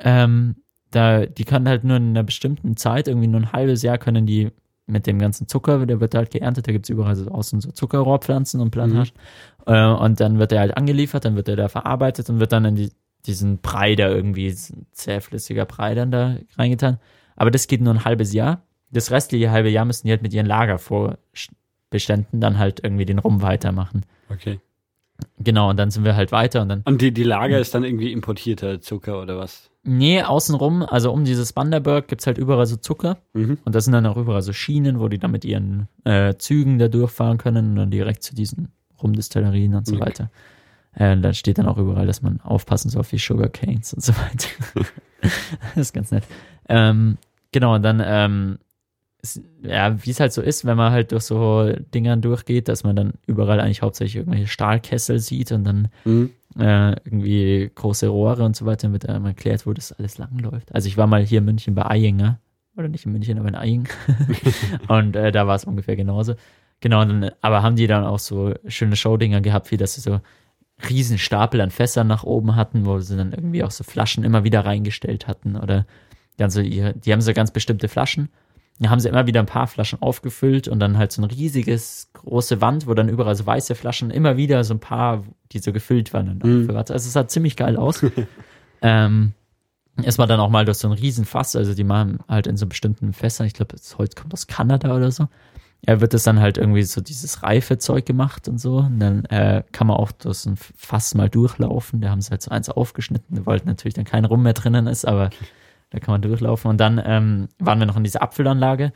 [0.00, 0.56] Ähm,
[0.90, 4.26] da, die können halt nur in einer bestimmten Zeit, irgendwie nur ein halbes Jahr, können
[4.26, 4.50] die
[4.86, 7.70] mit dem ganzen Zucker, der wird halt geerntet, da gibt es überall so außen so
[7.70, 9.12] Zuckerrohrpflanzen und Plantagen.
[9.66, 9.72] Mhm.
[9.72, 12.64] Äh, und dann wird er halt angeliefert, dann wird er da verarbeitet und wird dann
[12.64, 12.90] in die,
[13.26, 14.54] diesen Brei da irgendwie,
[14.92, 16.98] zähflüssiger Brei dann da reingetan.
[17.36, 18.62] Aber das geht nur ein halbes Jahr.
[18.90, 23.42] Das restliche halbe Jahr müssen die halt mit ihren Lagervorbeständen dann halt irgendwie den Rum
[23.42, 24.06] weitermachen.
[24.30, 24.58] Okay.
[25.38, 26.82] Genau, und dann sind wir halt weiter und dann.
[26.84, 29.70] Und die, die Lager ist dann irgendwie importierter Zucker oder was?
[29.84, 33.18] Nee, außenrum, also um dieses Bundaberg gibt es halt überall so Zucker.
[33.32, 33.58] Mhm.
[33.64, 36.78] Und da sind dann auch überall so Schienen, wo die dann mit ihren äh, Zügen
[36.78, 38.68] da durchfahren können und dann direkt zu diesen
[39.02, 40.06] Rumdistillerien und so okay.
[40.06, 40.30] weiter.
[40.94, 44.02] Äh, da steht dann auch überall, dass man aufpassen soll auf die Sugar Canes und
[44.02, 44.48] so weiter.
[45.74, 46.24] das ist ganz nett.
[46.68, 47.18] Ähm,
[47.52, 48.58] genau, und dann ähm,
[49.62, 52.94] ja, wie es halt so ist, wenn man halt durch so Dingern durchgeht, dass man
[52.94, 56.30] dann überall eigentlich hauptsächlich irgendwelche Stahlkessel sieht und dann mhm.
[56.56, 60.72] äh, irgendwie große Rohre und so weiter, wird einem erklärt, wo das alles langläuft.
[60.74, 62.38] Also ich war mal hier in München bei Eyinger,
[62.78, 63.88] oder nicht in München, aber in Eying.
[64.88, 66.34] und äh, da war es ungefähr genauso.
[66.80, 70.20] Genau, dann, aber haben die dann auch so schöne Showdinger gehabt, wie dass sie so
[70.88, 74.44] riesen Stapel an Fässern nach oben hatten, wo sie dann irgendwie auch so Flaschen immer
[74.44, 75.86] wieder reingestellt hatten oder
[76.36, 78.28] dann so ihre, die haben so ganz bestimmte Flaschen
[78.78, 82.10] da haben sie immer wieder ein paar Flaschen aufgefüllt und dann halt so ein riesiges,
[82.12, 85.72] große Wand, wo dann überall so weiße Flaschen, immer wieder so ein paar, die so
[85.72, 86.40] gefüllt waren.
[86.42, 86.70] Mhm.
[86.70, 88.04] Also es sah ziemlich geil aus.
[88.82, 89.32] ähm,
[90.04, 92.66] es war dann auch mal durch so ein Riesenfass, also die machen halt in so
[92.66, 95.26] bestimmten Fässern, ich glaube, das Holz kommt aus Kanada oder so.
[95.86, 98.78] Ja, wird das dann halt irgendwie so dieses reife Zeug gemacht und so.
[98.78, 102.00] Und dann äh, kann man auch durch so ein Fass mal durchlaufen.
[102.00, 103.36] Da haben sie halt so eins aufgeschnitten.
[103.36, 105.30] Wir wollten natürlich dann kein Rum mehr drinnen ist, aber
[105.90, 106.70] da kann man durchlaufen.
[106.70, 108.92] Und dann ähm, waren wir noch in dieser Abfüllanlage.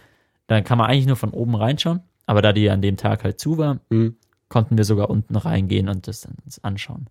[0.46, 2.00] Da kann man eigentlich nur von oben reinschauen.
[2.26, 4.16] Aber da die an dem Tag halt zu war, mhm.
[4.48, 7.08] konnten wir sogar unten reingehen und das dann uns anschauen.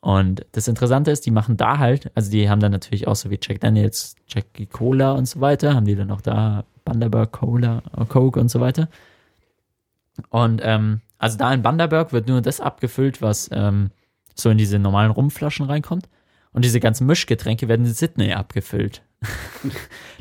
[0.00, 3.30] Und das Interessante ist, die machen da halt, also die haben dann natürlich auch so
[3.30, 7.82] wie Jack Daniels, Jackie Cola und so weiter, haben die dann auch da Bundaberg Cola,
[8.08, 8.88] Coke und so weiter.
[10.28, 13.90] Und ähm, also da in Bundaberg wird nur das abgefüllt, was ähm,
[14.34, 16.08] so in diese normalen Rumflaschen reinkommt.
[16.52, 19.02] Und diese ganzen Mischgetränke werden in Sydney abgefüllt.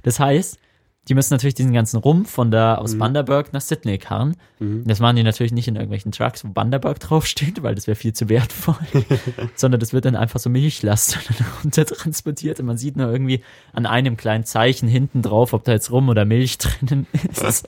[0.03, 0.59] Das heißt,
[1.07, 2.99] die müssen natürlich diesen ganzen Rum von da aus mhm.
[2.99, 4.35] Bundaberg nach Sydney karren.
[4.59, 4.83] Mhm.
[4.85, 8.13] Das machen die natürlich nicht in irgendwelchen Trucks, wo Bundaberg draufsteht, weil das wäre viel
[8.13, 8.75] zu wertvoll.
[9.55, 11.17] Sondern das wird dann einfach so Milchlast
[11.63, 15.71] runter transportiert und man sieht nur irgendwie an einem kleinen Zeichen hinten drauf, ob da
[15.71, 17.67] jetzt Rum oder Milch drinnen ist.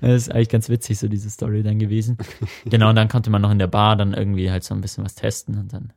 [0.00, 2.16] das ist eigentlich ganz witzig, so diese Story dann gewesen.
[2.64, 5.04] Genau, und dann konnte man noch in der Bar dann irgendwie halt so ein bisschen
[5.04, 5.92] was testen und dann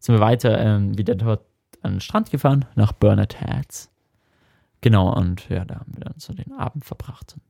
[0.00, 1.44] sind wir weiter ähm, wieder dort
[1.86, 3.90] an den Strand gefahren, nach Burnett Heads.
[4.80, 7.34] Genau, und ja, da haben wir dann so den Abend verbracht.
[7.34, 7.42] Und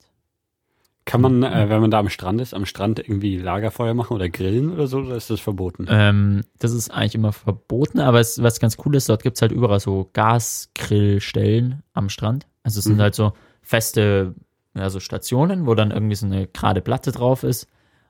[1.05, 4.29] Kann man, äh, wenn man da am Strand ist, am Strand irgendwie Lagerfeuer machen oder
[4.29, 5.87] grillen oder so, oder ist das verboten?
[5.89, 9.43] Ähm, das ist eigentlich immer verboten, aber es, was ganz cool ist, dort gibt es
[9.43, 12.47] halt überall so Gasgrillstellen am Strand.
[12.63, 13.03] Also es sind mhm.
[13.03, 13.33] halt so
[13.63, 14.35] feste
[14.75, 17.69] also Stationen, wo dann irgendwie so eine gerade Platte drauf ist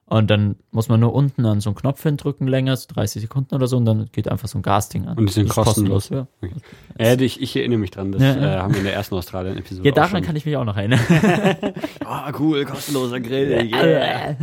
[0.08, 3.56] und dann muss man nur unten an so einen Knopf hindrücken, länger, so 30 Sekunden
[3.56, 5.18] oder so, und dann geht einfach so ein Gasding an.
[5.18, 6.10] Und die sind kostenlos.
[6.10, 6.28] kostenlos.
[6.42, 6.48] ja.
[6.48, 6.54] Okay.
[6.96, 8.54] Äh, ich, ich, erinnere mich dran, das ja, ja.
[8.54, 9.84] Äh, haben wir in der ersten Australien-Episode.
[9.84, 11.00] Ja, daran kann ich mich auch noch erinnern.
[12.08, 13.68] Ah, oh, cool, kostenloser Grill.
[13.72, 14.36] Yeah.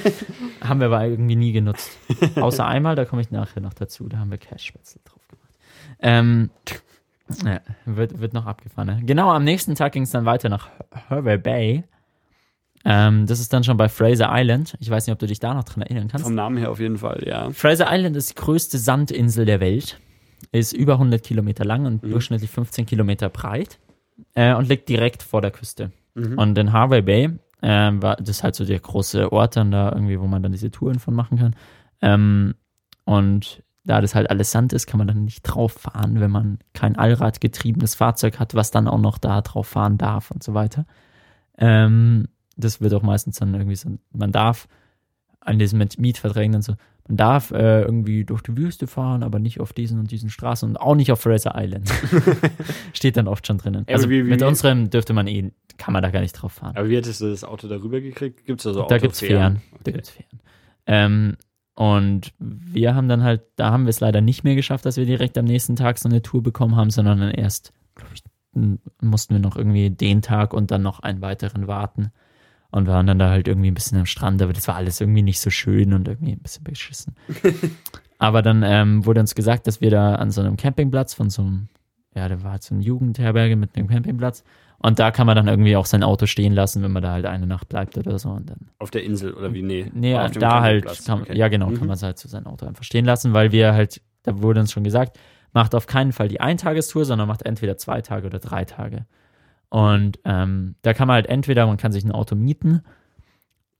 [0.60, 1.90] haben wir aber irgendwie nie genutzt.
[2.36, 5.50] Außer einmal, da komme ich nachher noch dazu, da haben wir Cash-Spätzle drauf gemacht.
[5.98, 6.50] Ähm,
[7.84, 8.86] wird, wird noch abgefahren.
[8.86, 9.02] Ne?
[9.04, 10.68] Genau, am nächsten Tag ging es dann weiter nach
[11.08, 11.84] Hervey Bay.
[12.84, 14.76] Ähm, das ist dann schon bei Fraser Island.
[14.80, 16.24] Ich weiß nicht, ob du dich da noch dran erinnern kannst.
[16.24, 17.50] Vom Namen her auf jeden Fall, ja.
[17.50, 19.98] Fraser Island ist die größte Sandinsel der Welt.
[20.52, 22.10] Ist über 100 Kilometer lang und mhm.
[22.10, 23.78] durchschnittlich 15 Kilometer breit.
[24.34, 25.92] Äh, und liegt direkt vor der Küste.
[26.14, 26.38] Mhm.
[26.38, 27.30] Und in Harvey Bay,
[27.62, 30.52] äh, war, das ist halt so der große Ort dann da irgendwie, wo man dann
[30.52, 31.56] diese Touren von machen kann.
[32.00, 32.54] Ähm,
[33.04, 36.58] und da das halt alles Sand ist, kann man dann nicht drauf fahren, wenn man
[36.74, 40.86] kein Allradgetriebenes Fahrzeug hat, was dann auch noch da drauf fahren darf und so weiter.
[41.58, 44.68] Ähm, das wird auch meistens dann irgendwie so, man darf
[45.40, 46.74] an diesen Mietverträgen dann so,
[47.08, 50.68] man darf äh, irgendwie durch die Wüste fahren, aber nicht auf diesen und diesen Straßen
[50.68, 51.90] und auch nicht auf Fraser Island.
[52.92, 53.84] Steht dann oft schon drinnen.
[53.88, 56.76] Also wie, wie, mit unserem dürfte man eh, kann man da gar nicht drauf fahren.
[56.76, 58.44] Aber wie hättest du das Auto darüber gekriegt?
[58.44, 59.56] Gibt es da so Da gibt es Fähren.
[59.72, 59.80] Okay.
[59.84, 60.40] Da gibt's Fähren.
[60.86, 61.36] Ähm,
[61.74, 65.06] und wir haben dann halt, da haben wir es leider nicht mehr geschafft, dass wir
[65.06, 68.22] direkt am nächsten Tag so eine Tour bekommen haben, sondern dann erst, glaube ich,
[69.00, 72.12] mussten wir noch irgendwie den Tag und dann noch einen weiteren warten.
[72.70, 75.22] Und waren dann da halt irgendwie ein bisschen am Strand, aber das war alles irgendwie
[75.22, 77.14] nicht so schön und irgendwie ein bisschen beschissen.
[78.18, 81.42] aber dann ähm, wurde uns gesagt, dass wir da an so einem Campingplatz von so
[81.42, 81.68] einem,
[82.14, 84.44] ja, da war halt so eine Jugendherberge mit einem Campingplatz
[84.82, 87.26] und da kann man dann irgendwie auch sein Auto stehen lassen, wenn man da halt
[87.26, 88.30] eine Nacht bleibt oder so.
[88.30, 89.62] Und dann auf der Insel oder wie?
[89.62, 91.36] Nee, nee da halt, kann, okay.
[91.36, 91.78] ja genau, mhm.
[91.78, 94.72] kann man halt zu sein Auto einfach stehen lassen, weil wir halt, da wurde uns
[94.72, 95.18] schon gesagt,
[95.52, 99.04] macht auf keinen Fall die Eintagestour, sondern macht entweder zwei Tage oder drei Tage.
[99.70, 102.82] Und ähm, da kann man halt entweder, man kann sich ein Auto mieten,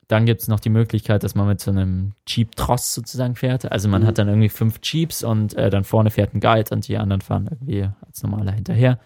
[0.06, 3.70] dann gibt es noch die Möglichkeit, dass man mit so einem Jeep Tross sozusagen fährt.
[3.70, 4.06] Also man mhm.
[4.06, 7.20] hat dann irgendwie fünf Jeeps und äh, dann vorne fährt ein Guide und die anderen
[7.20, 8.98] fahren irgendwie als normaler hinterher.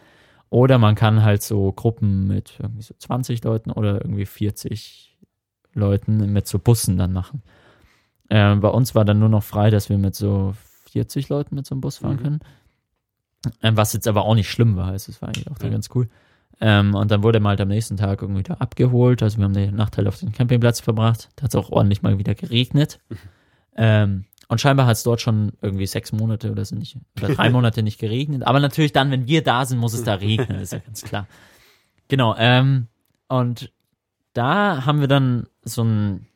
[0.48, 5.18] Oder man kann halt so Gruppen mit irgendwie so 20 Leuten oder irgendwie 40
[5.74, 7.42] Leuten mit so Bussen dann machen.
[8.28, 10.54] Äh, bei uns war dann nur noch frei, dass wir mit so
[10.92, 12.22] 40 Leuten mit so einem Bus fahren mhm.
[12.22, 12.40] können.
[13.60, 14.88] Äh, was jetzt aber auch nicht schlimm war.
[14.88, 15.68] Also es war eigentlich auch ja.
[15.68, 16.08] ganz cool.
[16.60, 19.22] Ähm, und dann wurde er halt am nächsten Tag irgendwie da abgeholt.
[19.22, 21.30] Also wir haben den Nachteil auf dem Campingplatz verbracht.
[21.36, 23.00] Da hat es auch ordentlich mal wieder geregnet.
[23.76, 27.50] Ähm, und scheinbar hat es dort schon irgendwie sechs Monate oder so nicht, oder drei
[27.50, 28.46] Monate nicht geregnet.
[28.46, 31.26] Aber natürlich dann, wenn wir da sind, muss es da regnen, ist ja ganz klar.
[32.06, 32.86] Genau, ähm,
[33.26, 33.72] und
[34.32, 36.26] da haben wir dann so ein,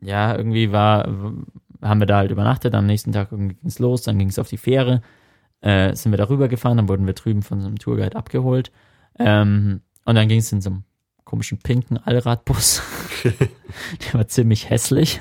[0.00, 1.04] ja, irgendwie war,
[1.82, 4.48] haben wir da halt übernachtet, am nächsten Tag ging es los, dann ging es auf
[4.48, 5.02] die Fähre,
[5.60, 8.72] äh, sind wir darüber gefahren, dann wurden wir drüben von so einem Tourguide abgeholt
[9.20, 10.84] ähm, und dann ging es in so einem
[11.24, 12.82] komischen pinken Allradbus.
[13.24, 15.20] Der war ziemlich hässlich.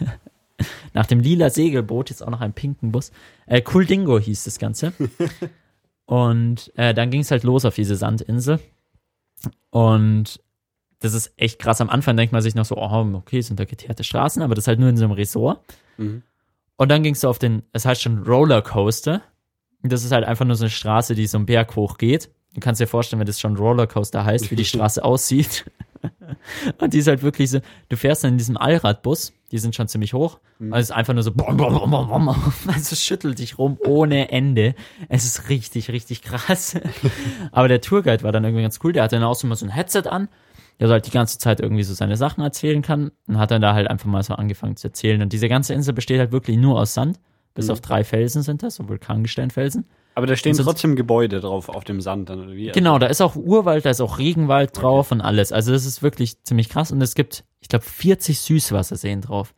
[0.93, 3.11] Nach dem lila Segelboot jetzt auch noch einen pinken Bus.
[3.45, 4.93] Äh, cool Dingo hieß das Ganze.
[6.05, 8.59] Und äh, dann ging es halt los auf diese Sandinsel.
[9.69, 10.41] Und
[10.99, 11.81] das ist echt krass.
[11.81, 14.63] Am Anfang denkt man sich noch so, oh, okay, sind da geteerte Straßen, aber das
[14.63, 15.61] ist halt nur in so einem Resort.
[15.97, 16.23] Mhm.
[16.77, 19.21] Und dann ging es so auf den, es heißt schon Rollercoaster.
[19.83, 22.29] Das ist halt einfach nur so eine Straße, die so einen Berg hoch geht.
[22.53, 25.65] Du kannst dir vorstellen, wenn das schon Rollercoaster heißt, wie die Straße aussieht.
[26.79, 27.59] und die ist halt wirklich so,
[27.89, 30.71] du fährst dann in diesem Allradbus, die sind schon ziemlich hoch, mhm.
[30.71, 32.29] und es ist einfach nur so, bom, bom, bom, bom,
[32.67, 34.75] also schüttelt dich rum ohne Ende.
[35.09, 36.77] Es ist richtig, richtig krass.
[37.51, 39.65] Aber der Tourguide war dann irgendwie ganz cool, der hatte dann auch so mal so
[39.65, 40.29] ein Headset an,
[40.79, 43.61] der so halt die ganze Zeit irgendwie so seine Sachen erzählen kann und hat dann
[43.61, 45.21] da halt einfach mal so angefangen zu erzählen.
[45.21, 47.19] Und diese ganze Insel besteht halt wirklich nur aus Sand,
[47.53, 47.73] bis mhm.
[47.73, 49.85] auf drei Felsen sind das, so Vulkangesteinfelsen.
[50.19, 52.71] Aber da stehen trotzdem Gebäude drauf auf dem Sand dann, oder wie?
[52.71, 55.15] Genau, da ist auch Urwald, da ist auch Regenwald drauf okay.
[55.15, 55.53] und alles.
[55.53, 59.53] Also das ist wirklich ziemlich krass und es gibt, ich glaube, 40 Süßwasserseen drauf.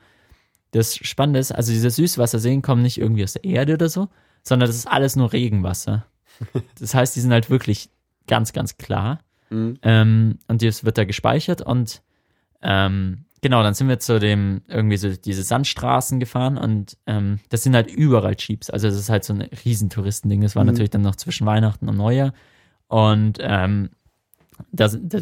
[0.70, 4.08] Das Spannende ist, also diese Süßwasserseen kommen nicht irgendwie aus der Erde oder so,
[4.44, 6.06] sondern das ist alles nur Regenwasser.
[6.80, 7.90] Das heißt, die sind halt wirklich
[8.28, 9.20] ganz, ganz klar.
[9.50, 9.80] Mhm.
[9.82, 12.04] Ähm, und das wird da gespeichert und
[12.62, 17.64] ähm, Genau, dann sind wir zu dem, irgendwie so diese Sandstraßen gefahren und ähm, das
[17.64, 18.70] sind halt überall Jeeps.
[18.70, 20.42] Also das ist halt so ein Riesentouristending.
[20.42, 20.70] Das war mhm.
[20.70, 22.34] natürlich dann noch zwischen Weihnachten und Neujahr.
[22.88, 23.90] Und ähm,
[24.72, 25.20] da sind, da,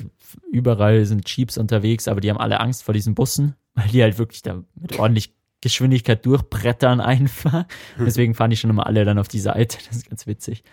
[0.51, 4.17] überall sind Jeeps unterwegs, aber die haben alle Angst vor diesen Bussen, weil die halt
[4.17, 7.65] wirklich da mit ordentlich Geschwindigkeit durchbrettern einfach.
[7.97, 9.77] Deswegen fahren die schon immer alle dann auf die Seite.
[9.87, 10.63] Das ist ganz witzig.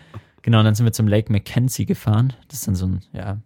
[0.41, 2.33] Genau, und dann sind wir zum Lake Mackenzie gefahren.
[2.47, 3.41] Das ist dann so ein, ja,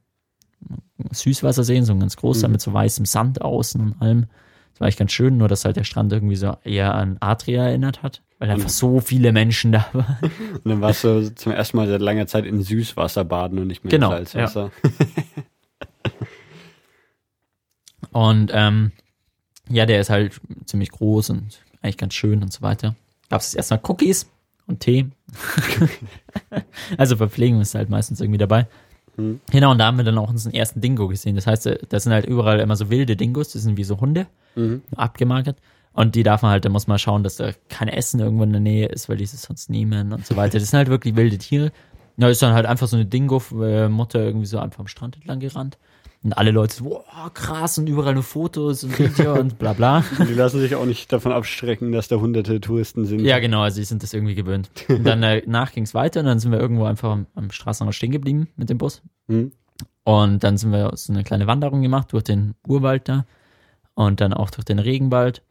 [1.12, 2.54] Süßwasserseen, so ein ganz großer mhm.
[2.54, 4.28] mit so weißem Sand außen und allem.
[4.74, 7.68] Das war echt ganz schön, nur dass halt der Strand irgendwie so eher an Adria
[7.68, 10.18] erinnert hat, weil einfach so viele Menschen da waren.
[10.64, 13.84] Und dann warst du zum ersten Mal seit langer Zeit in Süßwasser baden und nicht
[13.84, 14.72] mehr genau, in Salzwasser.
[14.84, 16.12] Ja.
[18.12, 18.92] und ähm,
[19.70, 22.96] ja, der ist halt ziemlich groß und eigentlich ganz schön und so weiter.
[23.30, 24.30] Gab es erstmal Cookies
[24.68, 25.08] und Tee.
[26.98, 28.68] also Verpflegung ist halt meistens irgendwie dabei.
[29.18, 29.42] Mhm.
[29.52, 31.36] Genau, und da haben wir dann auch unseren ersten Dingo gesehen.
[31.36, 34.28] Das heißt, das sind halt überall immer so wilde Dingos, das sind wie so Hunde,
[34.56, 34.82] mhm.
[34.96, 35.58] abgemagert.
[35.94, 38.52] Und die darf man halt, da muss man schauen, dass da kein Essen irgendwo in
[38.52, 40.58] der Nähe ist, weil die es sonst nehmen und so weiter.
[40.58, 41.72] Das sind halt wirklich wilde Tiere.
[42.18, 45.78] Da ist dann halt einfach so eine Dingo-Mutter irgendwie so einfach am Strand entlang gerannt.
[46.24, 50.04] Und alle Leute so, wow, krass, und überall nur Fotos und Video und bla bla.
[50.20, 53.22] Die lassen sich auch nicht davon abstrecken, dass da hunderte Touristen sind.
[53.22, 54.70] Ja, genau, also die sind das irgendwie gewöhnt.
[54.88, 57.50] Und dann äh, nach ging es weiter und dann sind wir irgendwo einfach am, am
[57.50, 59.02] Straßenrand stehen geblieben mit dem Bus.
[59.28, 59.52] Mhm.
[60.04, 63.26] Und dann sind wir so eine kleine Wanderung gemacht durch den Urwald da
[63.96, 65.42] und dann auch durch den Regenwald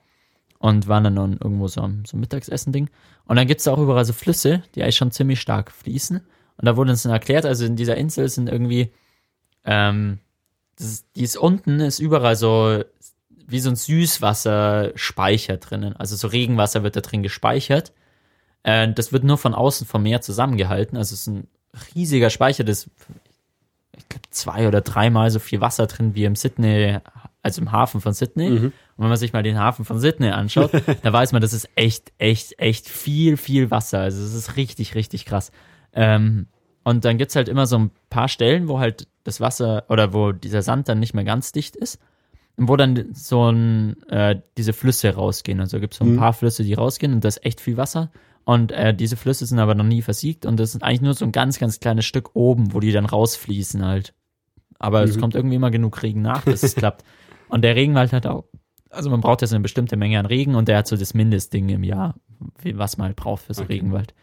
[0.61, 2.91] und waren dann irgendwo so am so Mittagsessen-Ding.
[3.25, 6.19] Und dann gibt es auch überall so Flüsse, die eigentlich schon ziemlich stark fließen.
[6.19, 8.93] Und da wurde uns dann erklärt, also in dieser Insel sind irgendwie
[9.65, 10.19] ähm,
[10.81, 12.82] das, die ist unten, ist überall so
[13.47, 15.97] wie so ein Süßwasserspeicher drinnen.
[15.97, 17.93] Also so Regenwasser wird da drin gespeichert.
[18.62, 20.97] Äh, das wird nur von außen vom Meer zusammengehalten.
[20.97, 21.48] Also es ist ein
[21.94, 22.89] riesiger Speicher, das
[23.97, 26.98] ich glaube zwei oder dreimal so viel Wasser drin wie im Sydney,
[27.43, 28.51] also im Hafen von Sydney.
[28.51, 28.65] Mhm.
[28.65, 30.70] Und wenn man sich mal den Hafen von Sydney anschaut,
[31.02, 34.01] da weiß man, das ist echt, echt, echt viel, viel Wasser.
[34.01, 35.51] Also es ist richtig, richtig krass.
[35.93, 36.47] Ähm,
[36.91, 40.12] und dann gibt es halt immer so ein paar Stellen, wo halt das Wasser oder
[40.12, 41.99] wo dieser Sand dann nicht mehr ganz dicht ist.
[42.62, 45.61] wo dann so ein, äh, diese Flüsse rausgehen.
[45.61, 46.19] Also gibt es so ein mhm.
[46.19, 48.11] paar Flüsse, die rausgehen und da ist echt viel Wasser.
[48.45, 51.25] Und äh, diese Flüsse sind aber noch nie versiegt und das ist eigentlich nur so
[51.25, 54.12] ein ganz, ganz kleines Stück oben, wo die dann rausfließen halt.
[54.79, 55.09] Aber mhm.
[55.09, 57.05] es kommt irgendwie immer genug Regen nach, dass es klappt.
[57.49, 58.45] Und der Regenwald hat auch,
[58.91, 61.69] also man braucht jetzt eine bestimmte Menge an Regen und der hat so das Mindestding
[61.69, 62.15] im Jahr,
[62.62, 63.75] was man halt braucht für so okay.
[63.75, 64.15] Regenwald.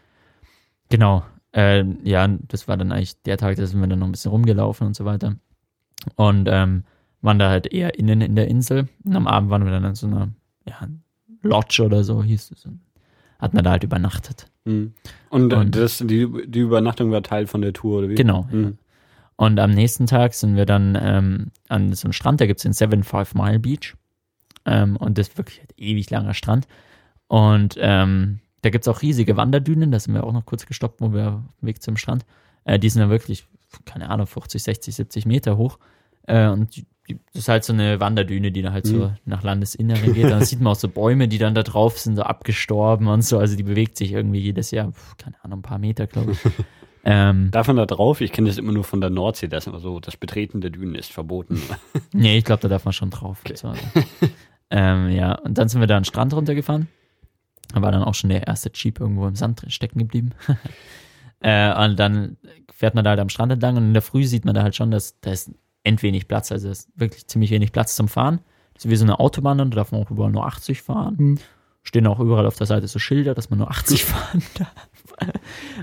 [0.90, 1.24] Genau.
[1.58, 4.30] Äh, ja, das war dann eigentlich der Tag, da sind wir dann noch ein bisschen
[4.30, 5.38] rumgelaufen und so weiter.
[6.16, 6.84] Und ähm,
[7.22, 8.88] waren da halt eher innen in der Insel.
[9.04, 10.30] Und am Abend waren wir dann in so einer,
[10.68, 10.88] ja,
[11.42, 12.68] Lodge oder so hieß es.
[13.40, 14.46] Hat man da halt übernachtet.
[14.66, 14.94] Mhm.
[15.30, 18.16] Und, und das, die, die Übernachtung war Teil von der Tour, oder wie?
[18.16, 18.48] Genau.
[18.52, 18.78] Mhm.
[19.36, 22.64] Und am nächsten Tag sind wir dann ähm, an so einem Strand, da gibt es
[22.64, 23.96] den Seven Five Mile Beach.
[24.66, 26.68] Ähm, und das ist wirklich ein ewig langer Strand.
[27.28, 31.00] Und ähm, da gibt es auch riesige Wanderdünen, da sind wir auch noch kurz gestoppt,
[31.00, 32.26] wo wir auf dem Weg zum Strand.
[32.66, 33.48] Äh, die sind dann wirklich,
[33.86, 35.80] keine Ahnung, 50, 60, 70 Meter hoch.
[36.24, 38.90] Äh, und die, die, das ist halt so eine Wanderdüne, die dann halt mhm.
[38.90, 40.30] so nach Landesinneren geht.
[40.30, 43.40] Dann sieht man auch so Bäume, die dann da drauf sind, so abgestorben und so.
[43.40, 46.40] Also die bewegt sich irgendwie jedes Jahr, keine Ahnung, ein paar Meter, glaube ich.
[47.10, 50.02] Ähm, Davon da drauf, ich kenne das immer nur von der Nordsee, das immer so,
[50.02, 51.62] das Betreten der Dünen ist verboten.
[52.12, 53.44] nee, ich glaube, da darf man schon drauf.
[53.46, 53.56] Okay.
[54.70, 56.90] Ähm, ja, und dann sind wir da an den Strand runtergefahren.
[57.74, 60.32] Da war dann auch schon der erste Jeep irgendwo im Sand stecken geblieben.
[61.40, 62.38] äh, und dann
[62.72, 64.76] fährt man da halt am Strand entlang und in der Früh sieht man da halt
[64.76, 65.52] schon, dass da ist
[65.84, 68.40] endwenig Platz, also ist wirklich ziemlich wenig Platz zum Fahren.
[68.74, 71.16] Das ist wie so eine Autobahn, da darf man auch überall nur 80 fahren.
[71.18, 71.40] Mhm.
[71.82, 74.88] Stehen auch überall auf der Seite so Schilder, dass man nur 80 fahren darf.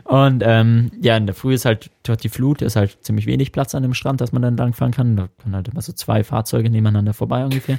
[0.05, 3.53] Und ähm, ja, in der Früh ist halt dort die Flut, ist halt ziemlich wenig
[3.53, 5.17] Platz an dem Strand, dass man dann langfahren kann.
[5.17, 7.79] Da können halt immer so zwei Fahrzeuge nebeneinander vorbei ungefähr.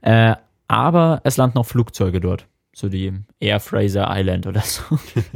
[0.00, 0.36] Äh,
[0.68, 2.46] aber es landen auch Flugzeuge dort.
[2.78, 4.82] So die Air Fraser Island oder so.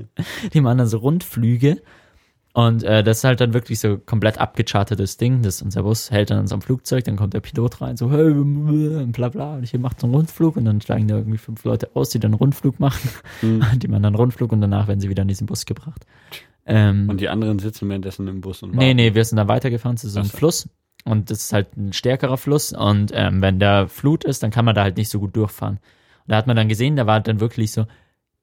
[0.52, 1.80] die machen dann so Rundflüge.
[2.52, 5.40] Und äh, das ist halt dann wirklich so komplett abgechartetes Ding.
[5.40, 8.10] Das unser Bus hält dann an so einem Flugzeug, dann kommt der Pilot rein, so
[8.12, 8.34] hey,
[9.06, 11.88] bla bla, und hier macht so einen Rundflug und dann steigen da irgendwie fünf Leute
[11.94, 13.08] aus, die dann einen Rundflug machen.
[13.40, 13.64] Mhm.
[13.78, 16.04] Die machen dann einen Rundflug und danach werden sie wieder in diesen Bus gebracht.
[16.66, 18.80] Ähm, und die anderen sitzen währenddessen im Bus und warten.
[18.80, 20.68] Nee, nee, wir sind dann weitergefahren zu so einem Fluss.
[21.06, 22.74] Und das ist halt ein stärkerer Fluss.
[22.74, 25.78] Und ähm, wenn da Flut ist, dann kann man da halt nicht so gut durchfahren.
[26.30, 27.86] Da hat man dann gesehen, da war dann wirklich so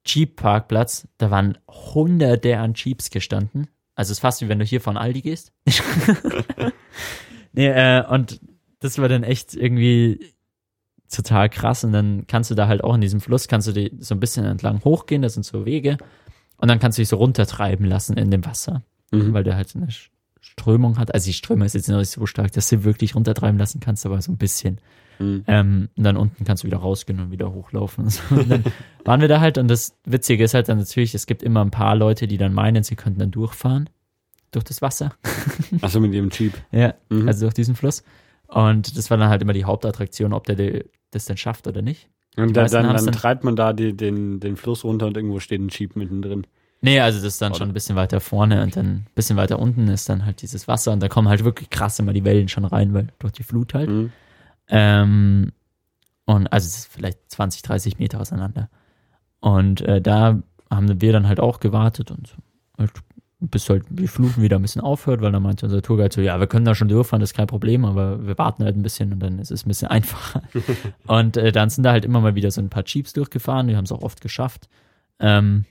[0.06, 4.80] Jeep-Parkplatz, da waren hunderte an Jeeps gestanden also es ist fast wie wenn du hier
[4.80, 5.52] von Aldi gehst.
[7.54, 8.40] nee, äh, und
[8.80, 10.36] das war dann echt irgendwie
[11.12, 11.84] total krass.
[11.84, 14.20] Und dann kannst du da halt auch in diesem Fluss, kannst du die so ein
[14.20, 15.98] bisschen entlang hochgehen, das sind so Wege.
[16.58, 18.84] Und dann kannst du dich so runtertreiben lassen in dem Wasser.
[19.12, 19.34] Mhm.
[19.34, 19.88] Weil der halt eine
[20.40, 21.12] Strömung hat.
[21.16, 24.06] Also die Strömung ist jetzt noch nicht so stark, dass du wirklich runtertreiben lassen kannst,
[24.06, 24.80] aber so ein bisschen.
[25.20, 25.44] Mhm.
[25.48, 28.06] Ähm, und dann unten kannst du wieder rausgehen und wieder hochlaufen.
[28.06, 28.22] Und, so.
[28.36, 28.64] und dann
[29.06, 31.72] waren wir da halt und das Witzige ist halt dann natürlich, es gibt immer ein
[31.72, 33.90] paar Leute, die dann meinen, sie könnten dann durchfahren
[34.52, 35.14] durch das Wasser.
[35.82, 36.54] Achso, mit ihrem Jeep.
[36.72, 37.28] Ja, mhm.
[37.28, 38.04] also durch diesen Fluss.
[38.48, 42.10] Und das war dann halt immer die Hauptattraktion, ob der das denn schafft oder nicht.
[42.38, 45.40] Und da, dann, dann, dann, treibt man da die, den, den Fluss runter und irgendwo
[45.40, 46.46] steht ein Jeep mittendrin.
[46.82, 47.60] Nee, also das ist dann oder?
[47.60, 50.68] schon ein bisschen weiter vorne und dann ein bisschen weiter unten ist dann halt dieses
[50.68, 53.44] Wasser und da kommen halt wirklich krass immer die Wellen schon rein, weil durch die
[53.44, 53.90] Flut halt.
[53.90, 54.12] Mhm.
[54.70, 55.52] Ähm,
[56.26, 58.70] und also es ist vielleicht 20, 30 Meter auseinander.
[59.40, 62.36] Und äh, da haben wir dann halt auch gewartet und
[62.78, 62.92] halt,
[63.40, 66.40] bis halt die Fluten wieder ein bisschen aufhört, weil dann meinte unser Tourguide so, ja,
[66.40, 69.14] wir können da schon durchfahren, das ist kein Problem, aber wir warten halt ein bisschen
[69.14, 70.42] und dann ist es ein bisschen einfacher.
[71.08, 73.76] und äh, dann sind da halt immer mal wieder so ein paar Jeeps durchgefahren, die
[73.76, 74.68] haben es auch oft geschafft.
[75.20, 75.66] Ähm,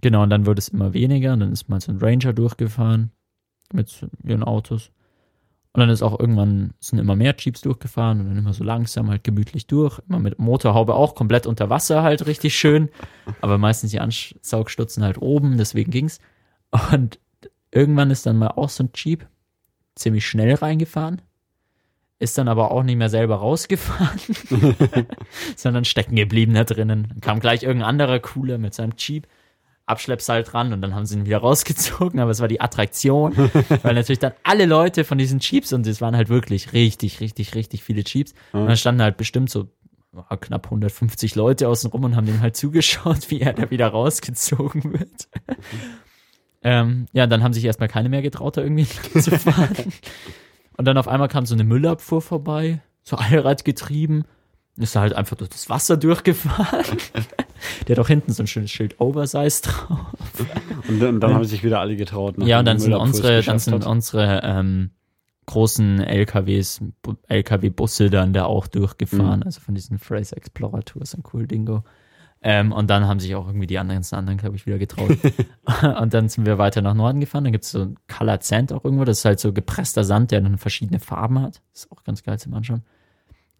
[0.00, 3.10] genau, und dann wurde es immer weniger und dann ist mal so ein Ranger durchgefahren
[3.72, 4.90] mit ihren Autos.
[5.72, 9.08] Und dann ist auch irgendwann, sind immer mehr Jeeps durchgefahren und dann immer so langsam
[9.08, 10.00] halt gemütlich durch.
[10.08, 12.88] Immer mit Motorhaube auch komplett unter Wasser halt richtig schön.
[13.40, 16.18] Aber meistens die Ansaugstutzen halt oben, deswegen ging's.
[16.92, 17.20] Und
[17.70, 19.28] irgendwann ist dann mal auch so ein Jeep
[19.94, 21.22] ziemlich schnell reingefahren.
[22.18, 24.18] Ist dann aber auch nicht mehr selber rausgefahren,
[25.56, 27.06] sondern stecken geblieben da drinnen.
[27.10, 29.28] Dann kam gleich irgendein anderer Cooler mit seinem Jeep
[29.90, 33.36] Abschleppseil dran und dann haben sie ihn wieder rausgezogen, aber es war die Attraktion,
[33.82, 37.54] weil natürlich dann alle Leute von diesen Jeeps und es waren halt wirklich richtig, richtig,
[37.54, 39.68] richtig viele Jeeps und dann standen halt bestimmt so
[40.40, 44.92] knapp 150 Leute außen rum und haben dem halt zugeschaut, wie er da wieder rausgezogen
[44.92, 45.28] wird.
[46.62, 49.92] ähm, ja, dann haben sich erstmal keine mehr getraut, da irgendwie zu fahren.
[50.76, 54.24] Und dann auf einmal kam so eine Müllabfuhr vorbei, so Allrad getrieben
[54.82, 56.84] ist er halt einfach durch das Wasser durchgefahren.
[57.86, 59.98] Der hat auch hinten so ein schönes Schild Oversize drauf.
[60.88, 62.36] Und, und dann haben sich wieder alle getraut.
[62.38, 64.90] Ja, und dann sind unsere, dann sind unsere ähm,
[65.46, 66.80] großen LKWs,
[67.28, 69.40] LKW-Busse dann da auch durchgefahren.
[69.40, 69.46] Mhm.
[69.46, 71.84] Also von diesen Fraser Explorer Tours, ein cool Dingo.
[72.42, 75.10] Ähm, und dann haben sich auch irgendwie die anderen, anderen glaube ich, wieder getraut.
[76.00, 77.44] und dann sind wir weiter nach Norden gefahren.
[77.44, 79.04] Dann gibt es so Colored Sand auch irgendwo.
[79.04, 81.60] Das ist halt so gepresster Sand, der dann verschiedene Farben hat.
[81.72, 82.82] Das ist auch ganz geil zum Anschauen.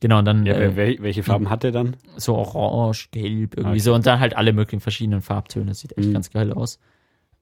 [0.01, 0.47] Genau, und dann.
[0.47, 1.97] Ja, äh, wel- welche Farben hat der dann?
[2.17, 3.79] so orange, gelb, irgendwie Okay.
[3.81, 3.95] so.
[3.95, 5.67] Und dann halt alle möglichen verschiedenen Farbtöne.
[5.67, 6.13] Das sieht echt Mhm.
[6.15, 6.79] ganz geil aus.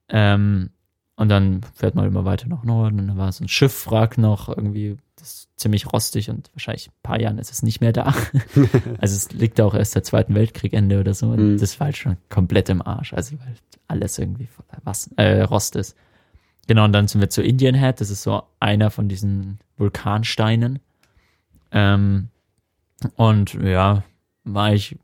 [0.08, 0.70] Ähm,
[1.16, 4.48] und dann fährt man immer weiter nach Norden und dann war so ein Schiffwrack noch
[4.48, 7.92] irgendwie, das ist ziemlich rostig und wahrscheinlich in ein paar Jahren ist es nicht mehr
[7.92, 8.14] da.
[9.00, 11.58] also es liegt auch erst der Zweiten Weltkriegende oder so und Mhm.
[11.58, 13.12] das war halt schon komplett im Arsch.
[13.14, 13.54] Also weil
[13.88, 15.96] alles irgendwie voller Was äh, Rost ist.
[16.68, 18.00] Genau, und dann sind wir zu Indian Head.
[18.00, 20.78] Das ist so einer von diesen Vulkansteinen.
[21.72, 22.28] Ähm,
[23.16, 24.02] und ja,
[24.44, 24.96] war ich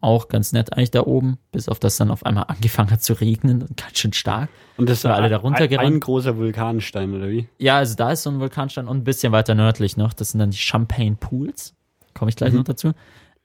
[0.00, 3.12] auch ganz nett eigentlich da oben, bis auf das dann auf einmal angefangen hat zu
[3.12, 4.48] regnen und ganz schön stark.
[4.78, 5.94] Und das Sind alle da ein, runtergerannt?
[5.96, 7.48] ein großer Vulkanstein, oder wie?
[7.58, 10.14] Ja, also da ist so ein Vulkanstein und ein bisschen weiter nördlich noch.
[10.14, 11.74] Das sind dann die Champagne Pools.
[12.14, 12.58] Komme ich gleich Mhm.
[12.58, 12.92] noch dazu.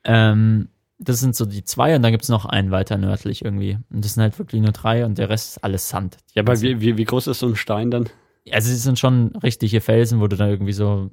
[0.06, 3.78] Ähm, das sind so die zwei und dann gibt es noch einen weiter nördlich irgendwie.
[3.92, 6.18] Und das sind halt wirklich nur drei und der Rest ist alles Sand.
[6.34, 8.08] Ja, aber wie, wie, wie groß ist so ein Stein dann?
[8.52, 11.12] Also sie sind schon richtige Felsen, wo du da irgendwie so,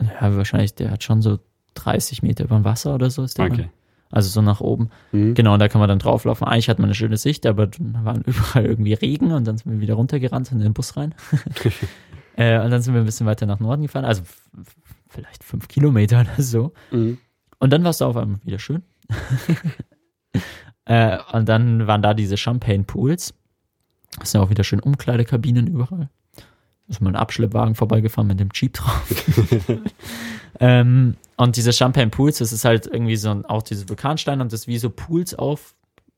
[0.00, 1.38] ja, wahrscheinlich, der hat schon so
[1.74, 3.46] 30 Meter über dem Wasser oder so ist der.
[3.46, 3.70] Okay.
[4.10, 4.90] Also so nach oben.
[5.12, 5.34] Mhm.
[5.34, 6.46] Genau, und da kann man dann drauflaufen.
[6.46, 9.70] Eigentlich hat man eine schöne Sicht, aber dann waren überall irgendwie Regen und dann sind
[9.70, 11.14] wir wieder runtergerannt und in den Bus rein.
[12.36, 14.22] äh, und dann sind wir ein bisschen weiter nach Norden gefahren, also
[15.08, 16.72] vielleicht fünf Kilometer oder so.
[16.90, 17.18] Mhm.
[17.60, 18.82] Und dann war es auf einmal wieder schön.
[20.86, 23.34] äh, und dann waren da diese Champagne Pools.
[24.18, 26.08] Das sind auch wieder schön Umkleidekabinen überall.
[26.88, 29.06] Ist mal ein Abschleppwagen vorbeigefahren mit dem Jeep drauf.
[30.58, 34.52] Ähm, und diese Champagne Pools, das ist halt irgendwie so ein, auch dieses Vulkanstein und
[34.52, 35.74] das wie so Pools auf,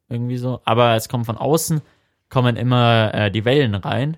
[0.09, 0.60] irgendwie so.
[0.64, 1.80] Aber es kommen von außen,
[2.28, 4.16] kommen immer äh, die Wellen rein.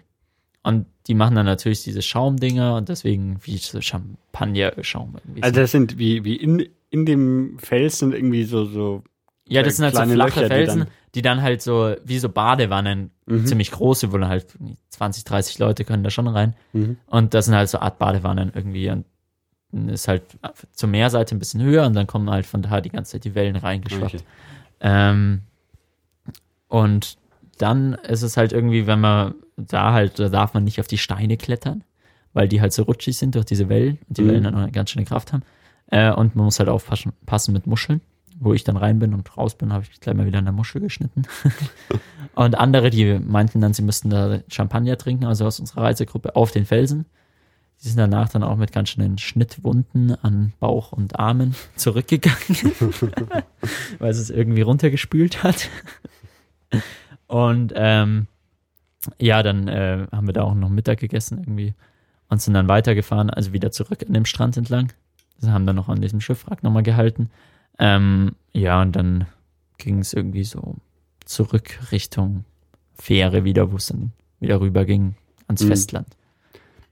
[0.63, 5.17] Und die machen dann natürlich diese Schaumdinger und deswegen wie so Champagner-Schaum.
[5.43, 9.03] Also das sind wie, wie in, in dem Fels sind irgendwie so, so
[9.47, 12.19] Ja, das sind halt so flache Löcher, die Felsen, dann- die dann halt so, wie
[12.19, 13.47] so Badewannen, Mhm.
[13.47, 14.47] ziemlich große, wo dann halt
[14.91, 16.55] 20, 30 Leute können da schon rein.
[16.73, 16.97] Mhm.
[17.07, 18.91] Und das sind halt so Art Badewannen irgendwie.
[18.91, 19.05] Und
[19.89, 20.23] ist halt
[20.73, 23.35] zur Meerseite ein bisschen höher und dann kommen halt von da die ganze Zeit die
[23.35, 24.15] Wellen reingeschwappt.
[24.15, 24.25] Okay.
[24.81, 25.43] Ähm,
[26.69, 27.17] und
[27.59, 30.99] dann ist es halt irgendwie, wenn man da halt, da darf man nicht auf die
[30.99, 31.85] Steine klettern,
[32.33, 34.29] weil die halt so rutschig sind durch diese Wellen und die Mhm.
[34.29, 35.43] Wellen dann auch eine ganz schöne Kraft haben.
[35.87, 38.01] Äh, und man muss halt aufpassen passen mit Muscheln.
[38.41, 40.51] Wo ich dann rein bin und raus bin, habe ich mich gleich mal wieder der
[40.51, 41.23] Muschel geschnitten.
[42.35, 46.51] und andere, die meinten dann, sie müssten da Champagner trinken, also aus unserer Reisegruppe, auf
[46.51, 47.07] den Felsen.
[47.85, 52.73] Die sind danach dann auch mit ganz schönen Schnittwunden an Bauch und Armen zurückgegangen,
[53.99, 55.69] weil es es irgendwie runtergespült hat.
[57.27, 58.27] Und ähm,
[59.19, 61.75] ja, dann äh, haben wir da auch noch Mittag gegessen irgendwie
[62.29, 64.93] und sind dann weitergefahren, also wieder zurück an dem Strand entlang.
[65.41, 67.29] Wir haben dann noch an diesem Schiffwrack nochmal gehalten.
[67.79, 69.27] Ähm, ja, und dann
[69.79, 70.77] ging es irgendwie so
[71.25, 72.45] zurück Richtung
[72.95, 75.17] Fähre wieder, wo es dann wieder rüber ging
[75.49, 75.69] ans Mhm.
[75.69, 76.09] Festland.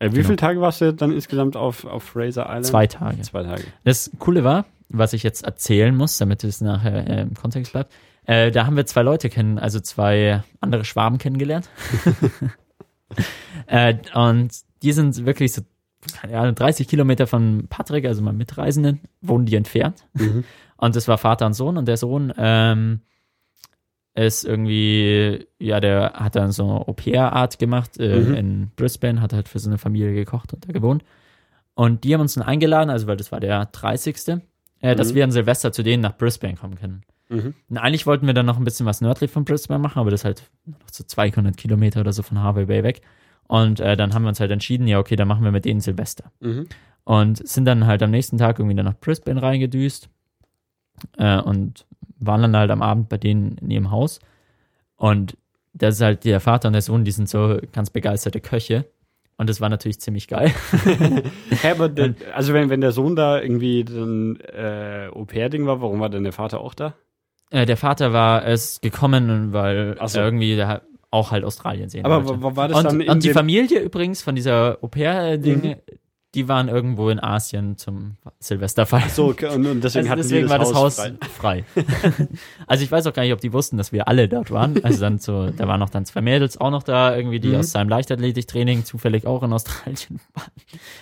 [0.03, 0.27] Äh, wie Genau.
[0.27, 2.67] viele Tage warst du dann insgesamt auf, auf Fraser Island?
[2.67, 3.21] Zwei Tage.
[3.23, 3.63] Zwei Tage.
[3.85, 7.93] Das Coole war, was ich jetzt erzählen muss, damit es nachher äh, im Kontext bleibt,
[8.27, 11.69] äh, da haben wir zwei Leute kennen, also zwei andere Schwaben kennengelernt.
[13.67, 14.51] äh, und
[14.83, 15.63] die sind wirklich so
[16.33, 20.05] Ahnung, 30 Kilometer von Patrick, also meinem Mitreisenden, wohnen die entfernt.
[20.15, 20.43] Mhm.
[20.77, 23.03] Und das war Vater und Sohn und der Sohn ähm,
[24.15, 28.35] ist irgendwie, ja, der hat dann so eine Au-pair-Art gemacht äh, Mhm.
[28.35, 31.03] in Brisbane, hat halt für so eine Familie gekocht und da gewohnt.
[31.75, 34.43] Und die haben uns dann eingeladen, also weil das war der 30.
[34.81, 35.15] Äh, dass Mhm.
[35.15, 37.03] wir an Silvester zu denen nach Brisbane kommen können.
[37.31, 37.55] Mhm.
[37.71, 40.21] Und eigentlich wollten wir dann noch ein bisschen was nördlich von Brisbane machen, aber das
[40.21, 43.01] ist halt noch so 200 Kilometer oder so von Harvey Bay weg.
[43.49, 45.81] Und äh, dann haben wir uns halt entschieden, ja, okay, dann machen wir mit denen
[45.81, 46.25] Silvester.
[46.41, 46.67] Mhm.
[47.05, 50.09] Und sind dann halt am nächsten Tag irgendwie dann nach Brisbane reingedüst
[51.17, 51.87] äh, und
[52.27, 54.21] waren dann halt am Abend bei denen in ihrem Haus.
[54.97, 55.37] Und
[55.75, 58.87] das ist halt der Vater und der Sohn, die sind so ganz begeisterte Köche.
[59.39, 60.53] Und das war natürlich ziemlich geil.
[61.63, 66.01] Hä, aber der, also wenn, wenn der Sohn da irgendwie dann äh, Au-pair-Ding war, warum
[66.01, 66.95] war denn der Vater auch da?
[67.51, 70.19] Äh, der Vater war es gekommen, weil so.
[70.19, 72.57] er irgendwie der auch halt Australien sehen Aber wollte.
[72.57, 75.75] war, das Und, dann und die Familie übrigens von dieser Au-pair-Ding, Mhm.
[76.35, 79.11] Die waren irgendwo in Asien zum Silvesterfeiern.
[79.11, 81.13] so, okay, und, deswegen, Also deswegen war das das Haus frei.
[81.29, 81.65] frei.
[82.67, 84.83] also ich weiß auch gar nicht, ob die wussten, dass wir alle dort waren.
[84.85, 87.57] Also dann so, da waren noch dann zwei Mädels auch noch da, irgendwie, die Mhm.
[87.57, 90.51] aus seinem Leichtathletiktraining zufällig auch in Australien waren.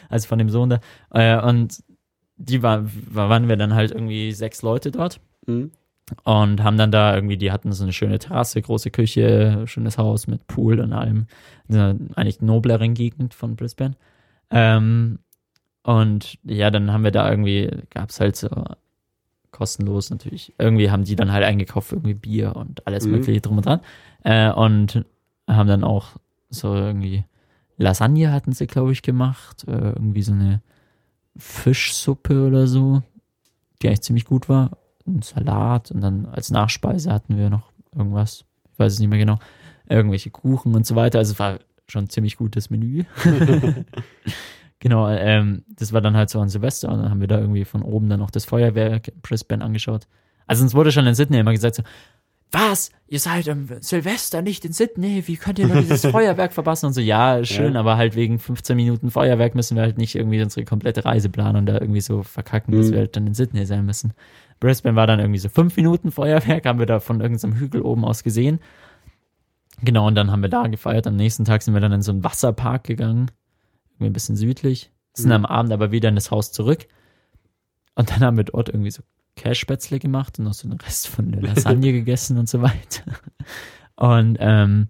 [0.09, 0.81] Also von dem Sohn da.
[1.13, 1.83] Äh, und
[2.37, 5.71] die war, waren wir dann halt irgendwie sechs Leute dort Mhm.
[6.25, 10.27] und haben dann da irgendwie, die hatten so eine schöne Terrasse, große Küche, schönes Haus
[10.27, 11.27] mit Pool und allem.
[11.69, 13.95] Einer eigentlich nobleren Gegend von Brisbane.
[14.51, 15.19] Ähm,
[15.83, 18.49] und ja, dann haben wir da irgendwie, gab es halt so
[19.51, 20.55] kostenlos natürlich.
[20.59, 23.13] Irgendwie haben die dann halt eingekauft, irgendwie Bier und alles Mhm.
[23.13, 23.81] mögliche drum und dran.
[24.23, 25.05] Äh, und
[25.49, 26.17] haben dann auch
[26.51, 27.25] so irgendwie
[27.77, 29.65] Lasagne hatten sie, glaube ich, gemacht.
[29.67, 30.61] Äh, irgendwie so eine
[31.37, 33.03] Fischsuppe oder so,
[33.81, 34.77] die eigentlich ziemlich gut war.
[35.07, 39.19] Ein Salat und dann als Nachspeise hatten wir noch irgendwas, ich weiß es nicht mehr
[39.19, 39.39] genau,
[39.89, 41.19] irgendwelche Kuchen und so weiter.
[41.19, 41.59] Also es war
[41.91, 43.05] schon ein ziemlich gutes Menü.
[44.79, 47.65] genau, ähm, das war dann halt so an Silvester und dann haben wir da irgendwie
[47.65, 50.07] von oben dann noch das Feuerwerk in Brisbane angeschaut.
[50.47, 51.83] Also uns wurde schon in Sydney immer gesagt so,
[52.53, 52.91] was?
[53.07, 55.23] Ihr seid am Silvester nicht in Sydney?
[55.27, 56.87] Wie könnt ihr nur dieses Feuerwerk verpassen?
[56.87, 57.81] Und so, ja, schön, ja.
[57.81, 61.59] aber halt wegen 15 Minuten Feuerwerk müssen wir halt nicht irgendwie unsere komplette Reise planen
[61.59, 62.79] und da irgendwie so verkacken, mhm.
[62.79, 64.13] dass wir halt dann in Sydney sein müssen.
[64.59, 68.05] Brisbane war dann irgendwie so fünf Minuten Feuerwerk, haben wir da von irgendeinem Hügel oben
[68.05, 68.61] aus gesehen.
[69.83, 71.07] Genau, und dann haben wir da gefeiert.
[71.07, 73.31] Am nächsten Tag sind wir dann in so einen Wasserpark gegangen,
[73.93, 75.33] irgendwie ein bisschen südlich, sind mhm.
[75.33, 76.87] am Abend aber wieder in das Haus zurück.
[77.95, 79.03] Und dann haben wir dort irgendwie so
[79.37, 83.03] Cashspätzle gemacht und noch so den Rest von der Lasagne gegessen und so weiter.
[83.97, 84.89] Und ähm,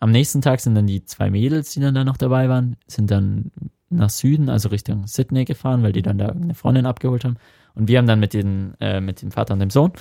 [0.00, 3.10] am nächsten Tag sind dann die zwei Mädels, die dann da noch dabei waren, sind
[3.10, 3.50] dann
[3.90, 7.36] nach Süden, also Richtung Sydney gefahren, weil die dann da eine Freundin abgeholt haben.
[7.74, 9.92] Und wir haben dann mit, den, äh, mit dem Vater und dem Sohn,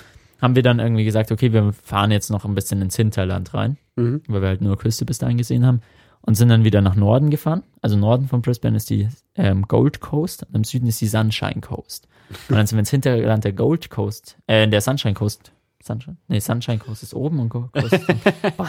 [0.41, 3.77] haben wir dann irgendwie gesagt, okay, wir fahren jetzt noch ein bisschen ins Hinterland rein,
[3.99, 4.21] mhm.
[4.27, 5.81] weil wir halt nur Küste bis dahin gesehen haben.
[6.21, 7.63] Und sind dann wieder nach Norden gefahren.
[7.81, 11.61] Also Norden von Brisbane ist die ähm, Gold Coast und im Süden ist die Sunshine
[11.61, 12.09] Coast.
[12.49, 15.53] Und dann sind wir ins Hinterland der Gold Coast, äh, der Sunshine Coast.
[15.81, 16.17] Sunshine?
[16.27, 18.01] Nee, Sunshine Coast ist oben und Gold Coast.
[18.57, 18.67] boah,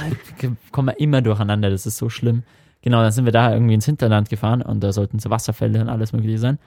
[0.71, 2.45] kommen wir immer durcheinander, das ist so schlimm.
[2.83, 5.89] Genau, dann sind wir da irgendwie ins Hinterland gefahren und da sollten so Wasserfälle und
[5.89, 6.59] alles mögliche sein.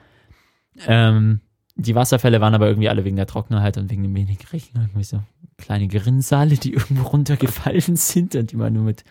[0.86, 1.40] Ähm,
[1.76, 5.04] die Wasserfälle waren aber irgendwie alle wegen der Trockenheit und wegen dem wenigen Regen irgendwie
[5.04, 5.20] so
[5.58, 9.04] kleine Gerinnsale, die irgendwo runtergefallen sind und die man nur mit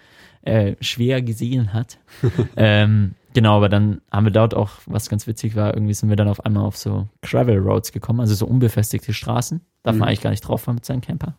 [0.44, 2.00] äh, schwer gesehen hat.
[2.56, 6.16] ähm, Genau, aber dann haben wir dort auch, was ganz witzig war, irgendwie sind wir
[6.16, 9.62] dann auf einmal auf so Travel Roads gekommen, also so unbefestigte Straßen.
[9.82, 10.00] Darf mhm.
[10.00, 11.36] man eigentlich gar nicht drauf fahren mit seinem Camper.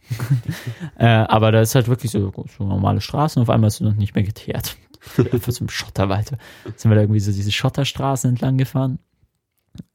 [0.99, 3.95] äh, aber da ist halt wirklich so, so normale Straßen auf einmal ist es noch
[3.95, 4.77] nicht mehr geteert.
[5.01, 6.33] Für so ein Schotterwald.
[6.77, 8.99] Sind wir da irgendwie so diese Schotterstraßen entlang gefahren.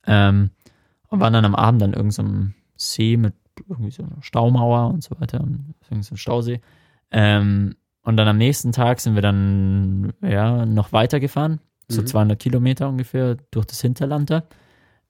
[0.05, 0.51] Ähm,
[1.09, 3.33] und waren dann am Abend an irgendeinem See mit
[3.67, 5.45] irgendwie so einer Staumauer und so weiter,
[5.89, 6.61] irgendwie so Stausee.
[7.11, 11.59] Ähm, und dann am nächsten Tag sind wir dann ja noch weitergefahren
[11.89, 12.07] so mhm.
[12.07, 14.43] 200 Kilometer ungefähr durch das Hinterland da.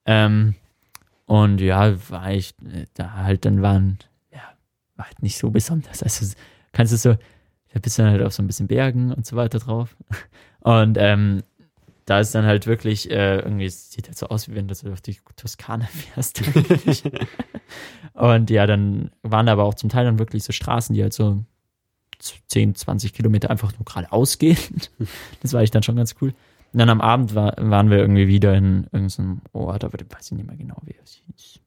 [0.06, 0.54] Ähm,
[1.26, 2.54] und ja, war ich
[2.94, 3.98] da halt, dann waren,
[4.32, 4.40] ja,
[4.96, 6.02] war halt nicht so besonders.
[6.02, 6.34] Also
[6.72, 7.14] kannst du so,
[7.72, 9.96] da bist du dann halt auf so ein bisschen Bergen und so weiter drauf.
[10.62, 11.42] Und ähm,
[12.04, 14.74] da ist dann halt wirklich, äh, irgendwie, es sieht halt so aus, wie wenn du
[14.74, 16.42] so auf die Toskana fährst.
[18.14, 21.44] und ja, dann waren aber auch zum Teil dann wirklich so Straßen, die halt so
[22.48, 24.58] 10, 20 Kilometer einfach nur geradeaus gehen.
[25.42, 26.34] Das war ich dann schon ganz cool.
[26.72, 30.32] Und dann am Abend war, waren wir irgendwie wieder in irgendeinem Ort, aber weiß ich
[30.32, 31.60] nicht mehr genau, wie es hieß.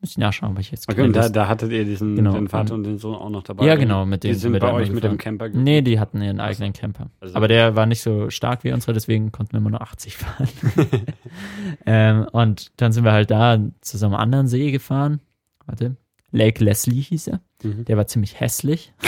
[0.00, 2.32] Muss ich nachschauen, weil ich jetzt Okay, und da, da hattet ihr diesen genau.
[2.32, 3.64] den Vater und den Sohn auch noch dabei?
[3.64, 4.04] Ja, genau.
[4.04, 5.64] Mit die sind mit bei euch mit dem Camper gefahren?
[5.64, 7.10] Nee, die hatten ihren eigenen Camper.
[7.20, 10.16] Also aber der war nicht so stark wie unsere, deswegen konnten wir immer nur 80
[10.18, 10.48] fahren.
[11.86, 15.20] ähm, und dann sind wir halt da zu so einem anderen See gefahren.
[15.64, 15.96] Warte.
[16.30, 17.40] Lake Leslie hieß er.
[17.62, 17.86] Mhm.
[17.86, 18.92] Der war ziemlich hässlich.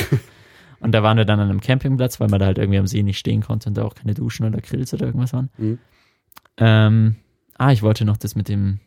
[0.81, 3.03] Und da waren wir dann an einem Campingplatz, weil man da halt irgendwie am See
[3.03, 5.51] nicht stehen konnte und da auch keine Duschen oder Grills oder irgendwas waren.
[5.59, 5.79] Mhm.
[6.57, 7.17] Ähm,
[7.57, 8.79] ah, ich wollte noch das mit dem.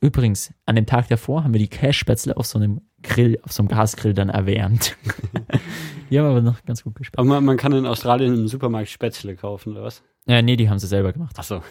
[0.00, 3.62] Übrigens, an dem Tag davor haben wir die Cash-Spätzle auf so einem Grill, auf so
[3.62, 4.96] einem Gasgrill dann erwärmt.
[6.10, 7.18] die haben aber noch ganz gut gespielt.
[7.18, 10.02] Aber man, man, kann in Australien im Supermarkt Spätzle kaufen, oder was?
[10.26, 11.36] Ja, nee, die haben sie selber gemacht.
[11.38, 11.62] Ach so.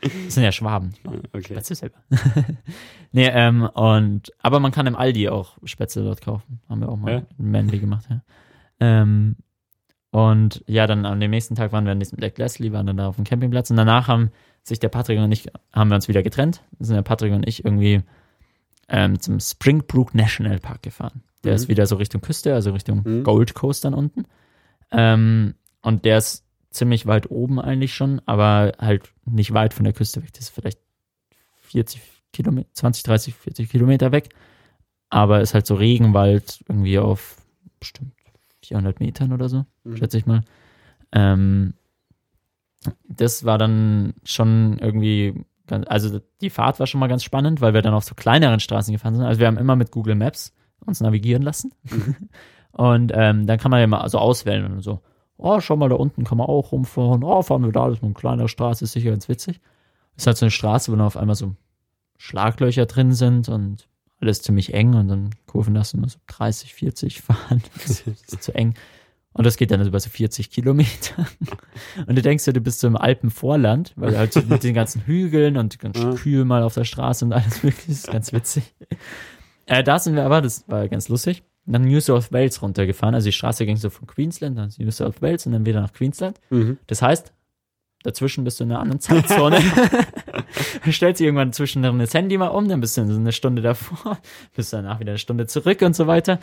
[0.00, 0.94] das sind ja Schwaben.
[1.32, 1.42] Okay.
[1.44, 1.98] Spätzle selber.
[3.12, 6.60] nee, ähm, und, aber man kann im Aldi auch Spätzle dort kaufen.
[6.68, 7.22] Haben wir auch mal ja?
[7.38, 8.22] in Manly gemacht, ja.
[8.80, 9.36] Ähm,
[10.10, 13.08] und ja, dann am nächsten Tag waren wir an diesem Lake Leslie, waren dann da
[13.08, 14.30] auf dem Campingplatz und danach haben
[14.68, 16.62] sich der Patrick und ich, haben wir uns wieder getrennt.
[16.78, 18.02] Sind der Patrick und ich irgendwie
[18.88, 21.22] ähm, zum Springbrook National Park gefahren.
[21.44, 21.56] Der mhm.
[21.56, 23.24] ist wieder so Richtung Küste, also Richtung mhm.
[23.24, 24.24] Gold Coast dann unten.
[24.90, 29.92] Ähm, und der ist ziemlich weit oben eigentlich schon, aber halt nicht weit von der
[29.92, 30.32] Küste weg.
[30.32, 30.80] Das ist vielleicht
[31.62, 32.00] 40
[32.32, 34.30] Kilometer, 20, 30, 40 Kilometer weg.
[35.10, 37.36] Aber ist halt so Regenwald irgendwie auf
[37.80, 38.12] bestimmt
[38.62, 39.96] 400 Metern oder so, mhm.
[39.96, 40.42] schätze ich mal.
[41.12, 41.74] Ähm,
[43.08, 47.74] das war dann schon irgendwie, ganz, also die Fahrt war schon mal ganz spannend, weil
[47.74, 49.24] wir dann auf so kleineren Straßen gefahren sind.
[49.24, 51.72] Also wir haben immer mit Google Maps uns navigieren lassen.
[51.84, 52.16] Mhm.
[52.72, 55.00] Und ähm, dann kann man ja mal so auswählen und so,
[55.36, 57.24] oh, schau mal, da unten kann man auch rumfahren.
[57.24, 59.60] Oh, fahren wir da, das ist eine kleinere Straße, ist sicher ganz witzig.
[60.16, 61.56] ist halt so eine Straße, wo dann auf einmal so
[62.18, 63.88] Schlaglöcher drin sind und
[64.20, 67.62] alles ziemlich eng und dann Kurven lassen nur so 30, 40 fahren.
[67.82, 68.74] Das ist zu eng.
[69.34, 71.26] Und das geht dann über so 40 Kilometer.
[72.06, 75.02] Und du denkst ja, du bist so im Alpenvorland, weil halt so mit den ganzen
[75.02, 76.12] Hügeln und ganz ja.
[76.14, 78.74] kühl mal auf der Straße und alles wirklich, das ist ganz witzig.
[79.66, 83.14] Äh, da sind wir aber, das war ganz lustig, dann New South Wales runtergefahren.
[83.14, 85.92] Also die Straße ging so von Queensland, dann New South Wales und dann wieder nach
[85.92, 86.40] Queensland.
[86.50, 86.78] Mhm.
[86.86, 87.32] Das heißt,
[88.02, 89.60] dazwischen bist du in einer anderen Zeitzone.
[90.90, 94.18] stellt sich irgendwann zwischendrin das Handy mal um, dann bist du eine Stunde davor,
[94.56, 96.40] bist danach wieder eine Stunde zurück und so weiter.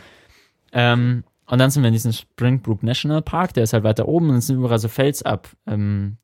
[0.72, 4.30] Ähm, und dann sind wir in diesem Springbrook National Park, der ist halt weiter oben
[4.30, 6.16] und es sind überall so Felsab, ähm,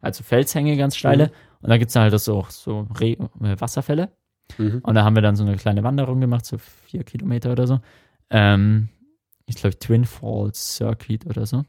[0.00, 1.26] also Felshänge ganz steile.
[1.26, 1.32] Mhm.
[1.62, 4.10] Und da gibt's dann halt so, so Re äh, Wasserfälle.
[4.58, 4.80] Mhm.
[4.82, 7.80] Und da haben wir dann so eine kleine Wanderung gemacht, so vier Kilometer oder so.
[8.30, 8.88] Ähm,
[9.46, 11.64] ich glaube Twin Falls Circuit oder so.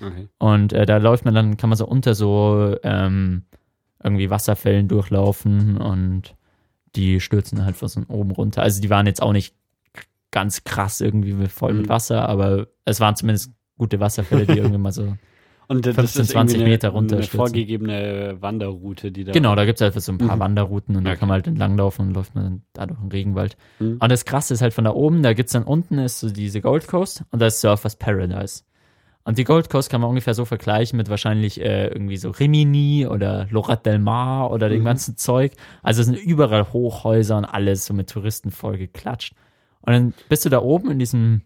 [0.00, 0.28] Okay.
[0.38, 3.44] Und äh, da läuft man dann, kann man so unter so ähm,
[4.02, 6.34] irgendwie Wasserfällen durchlaufen und
[6.96, 8.62] die stürzen halt von oben runter.
[8.62, 9.54] Also die waren jetzt auch nicht
[10.30, 11.90] ganz krass irgendwie voll mit mhm.
[11.90, 15.14] Wasser, aber es waren zumindest gute Wasserfälle, die irgendwie mal so
[15.70, 17.18] und 15, 20 Meter runter.
[17.18, 19.30] Eine vorgegebene Wanderroute, die da.
[19.30, 20.40] Genau, da gibt es halt so ein paar mhm.
[20.40, 21.14] Wanderrouten und okay.
[21.14, 23.56] da kann man halt entlanglaufen und läuft man dann da durch den Regenwald.
[23.78, 23.98] Mhm.
[24.00, 26.28] Und das krasse ist halt von da oben, da gibt es dann unten ist so
[26.28, 28.64] diese Gold Coast und da ist Surfers Paradise.
[29.22, 33.06] Und die Gold Coast kann man ungefähr so vergleichen mit wahrscheinlich äh, irgendwie so Rimini
[33.06, 34.72] oder Lorette del Mar oder mhm.
[34.72, 35.52] dem ganzen Zeug.
[35.84, 39.34] Also es sind überall Hochhäuser und alles so mit Touristen voll geklatscht.
[39.82, 41.42] Und dann bist du da oben in diesem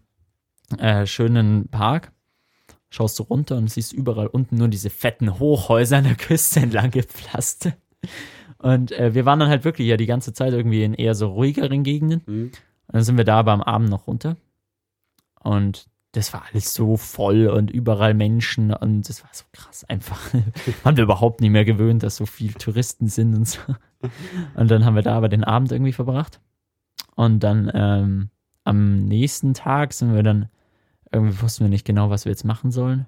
[0.77, 2.11] äh, schönen Park
[2.95, 6.91] schaust du runter und siehst überall unten nur diese fetten Hochhäuser an der Küste entlang
[6.91, 7.77] gepflastert.
[8.57, 11.27] Und äh, wir waren dann halt wirklich ja die ganze Zeit irgendwie in eher so
[11.27, 12.21] ruhigeren Gegenden.
[12.25, 12.43] Mhm.
[12.87, 14.37] Und dann sind wir da aber am Abend noch runter.
[15.43, 20.33] Und das war alles so voll und überall Menschen und das war so krass einfach.
[20.85, 23.59] haben wir überhaupt nicht mehr gewöhnt, dass so viele Touristen sind und so.
[24.55, 26.39] Und dann haben wir da aber den Abend irgendwie verbracht.
[27.15, 28.29] Und dann ähm,
[28.63, 30.49] am nächsten Tag sind wir dann
[31.11, 33.07] irgendwie wussten wir nicht genau, was wir jetzt machen sollen.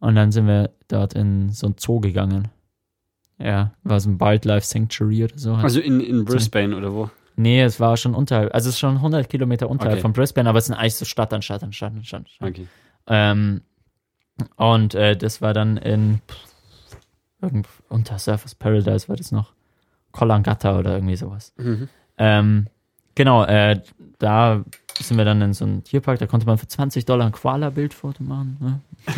[0.00, 2.48] Und dann sind wir dort in so ein Zoo gegangen.
[3.38, 5.54] Ja, war so ein Wildlife Sanctuary oder so.
[5.54, 7.10] Also in, in Brisbane oder wo?
[7.36, 10.02] Nee, es war schon unterhalb, also es ist schon 100 Kilometer unterhalb okay.
[10.02, 12.28] von Brisbane, aber es sind eigentlich so Stadt an Stadt an Stadt an Stadt.
[12.28, 12.48] Stadt.
[12.48, 12.66] Okay.
[13.08, 13.62] Ähm,
[14.56, 16.20] und äh, das war dann in
[17.42, 19.52] irgend, unter Surface Paradise war das noch
[20.12, 21.52] Kolangata oder irgendwie sowas.
[21.56, 21.88] Mhm.
[22.18, 22.66] Ähm,
[23.14, 23.80] genau, äh,
[24.18, 24.64] da
[24.98, 28.22] sind wir dann in so einem Tierpark, da konnte man für 20 Dollar ein Koala-Bildfoto
[28.22, 28.56] machen.
[28.60, 28.80] Ne?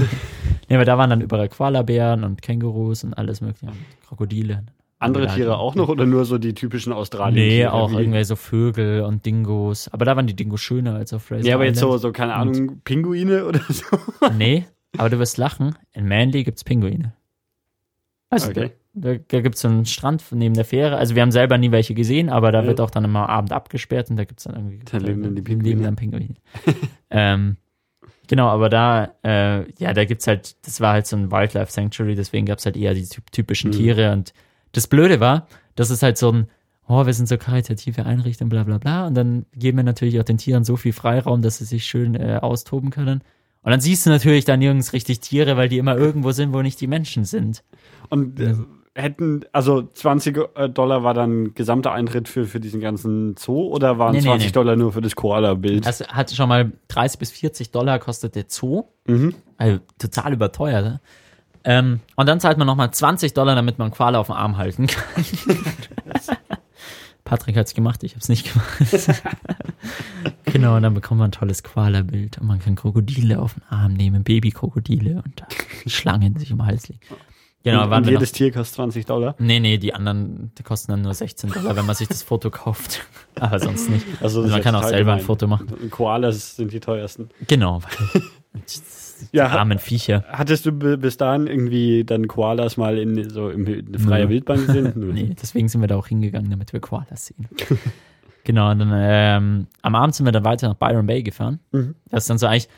[0.68, 4.64] nee, aber da waren dann überall Koalabären und Kängurus und alles mögliche, und Krokodile.
[4.98, 7.46] Andere Tiere auch noch oder nur so die typischen Australien?
[7.46, 9.88] Nee, auch irgendwie so Vögel und Dingos.
[9.92, 11.46] Aber da waren die Dingos schöner als auf Fraser.
[11.46, 13.84] Ja, aber jetzt so, so, keine Ahnung, und Pinguine oder so?
[14.38, 14.66] nee,
[14.96, 15.76] aber du wirst lachen.
[15.92, 17.12] In Manly gibt es Pinguine.
[18.30, 18.72] Also, okay.
[18.98, 20.96] Da, da gibt es so einen Strand neben der Fähre.
[20.96, 22.66] Also wir haben selber nie welche gesehen, aber da ja.
[22.66, 25.36] wird auch dann immer Abend abgesperrt und da gibt es dann irgendwie da leben dann
[25.36, 25.68] die Pinguine.
[25.68, 26.34] Leben dann Pinguine.
[27.10, 27.58] ähm,
[28.26, 31.70] genau, aber da, äh, ja, da gibt es halt, das war halt so ein Wildlife
[31.70, 33.74] Sanctuary, deswegen gab es halt eher die typischen mhm.
[33.74, 34.12] Tiere.
[34.12, 34.32] Und
[34.72, 36.46] das Blöde war, das ist halt so ein,
[36.88, 39.06] oh, wir sind so karitative Einrichtungen, bla bla bla.
[39.06, 42.14] Und dann geben wir natürlich auch den Tieren so viel Freiraum, dass sie sich schön
[42.14, 43.22] äh, austoben können.
[43.62, 46.62] Und dann siehst du natürlich dann nirgends richtig Tiere, weil die immer irgendwo sind, wo
[46.62, 47.64] nicht die Menschen sind.
[48.08, 48.54] Und äh,
[48.96, 53.98] hätten, also 20 äh, Dollar war dann gesamter Eintritt für, für diesen ganzen Zoo oder
[53.98, 54.52] waren nee, 20 nee.
[54.52, 55.86] Dollar nur für das Koala-Bild?
[55.86, 58.84] Das hat schon mal 30 bis 40 Dollar kostet der Zoo.
[59.06, 59.34] Mhm.
[59.58, 60.84] Also total überteuert.
[60.84, 61.00] Ne?
[61.64, 64.86] Ähm, und dann zahlt man nochmal 20 Dollar, damit man Koala auf dem Arm halten
[64.86, 65.24] kann.
[67.24, 69.10] Patrick hat's gemacht, ich hab's nicht gemacht.
[70.44, 73.94] genau, und dann bekommt man ein tolles Koala-Bild und man kann Krokodile auf den Arm
[73.94, 75.42] nehmen, Babykrokodile und
[75.86, 77.00] Schlangen sich um den Hals legen.
[77.66, 79.34] Genau, und, und jedes noch, Tier kostet 20 Dollar?
[79.40, 82.48] Nee, nee, die anderen die kosten dann nur 16 Dollar, wenn man sich das Foto
[82.48, 83.04] kauft.
[83.40, 84.06] Aber sonst nicht.
[84.20, 85.90] Also, also man kann auch selber ein Foto machen.
[85.90, 87.28] Koalas sind die teuersten.
[87.48, 88.22] Genau, weil
[89.32, 90.24] ja, armen Viecher.
[90.28, 94.92] Hattest du bis dahin irgendwie dann Koalas mal in so in freier Wildbahn gesehen?
[95.12, 97.48] nee, deswegen sind wir da auch hingegangen, damit wir Koalas sehen.
[98.44, 101.58] genau, und dann ähm, am Abend sind wir dann weiter nach Byron Bay gefahren.
[101.72, 101.96] Mhm.
[102.10, 102.68] Das ist dann so eigentlich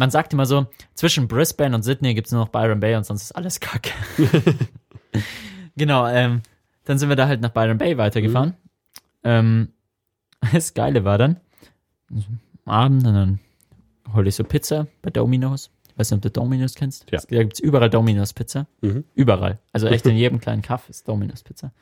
[0.00, 3.04] man sagt immer so, zwischen Brisbane und Sydney gibt es nur noch Byron Bay und
[3.04, 3.90] sonst ist alles Kacke.
[5.76, 6.40] genau, ähm,
[6.86, 8.50] dann sind wir da halt nach Byron Bay weitergefahren.
[8.50, 8.54] Mhm.
[9.24, 9.68] Ähm,
[10.52, 11.38] das Geile war dann,
[12.64, 13.40] am Abend, und dann
[14.14, 15.70] hol ich so Pizza bei Domino's.
[15.90, 17.10] Ich weiß nicht, ob du Domino's kennst.
[17.10, 17.20] Ja.
[17.20, 18.66] Da gibt es überall Domino's Pizza.
[18.80, 19.04] Mhm.
[19.14, 19.58] Überall.
[19.70, 21.72] Also echt in jedem kleinen Kaff ist Domino's Pizza.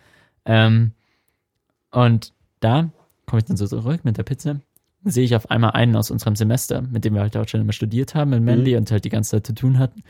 [0.44, 0.90] Ähm,
[1.92, 2.90] und da
[3.26, 4.58] komme ich dann so zurück mit der Pizza
[5.04, 7.72] sehe ich auf einmal einen aus unserem Semester, mit dem wir halt auch schon immer
[7.72, 8.78] studiert haben in Mandy mhm.
[8.78, 10.02] und halt die ganze Zeit zu tun hatten.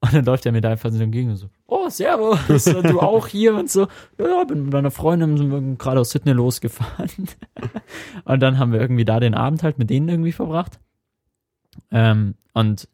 [0.00, 3.28] Und dann läuft er mir da einfach so entgegen und so, oh, servus, du auch
[3.28, 3.86] hier und so.
[4.18, 7.28] Ja, bin mit meiner Freundin sind wir gerade aus Sydney losgefahren.
[8.24, 10.80] und dann haben wir irgendwie da den Abend halt mit denen irgendwie verbracht.
[11.92, 12.88] Ähm, und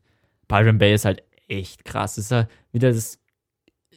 [0.48, 2.16] Byron Bay ist halt echt krass.
[2.16, 3.18] Das ist halt wieder das,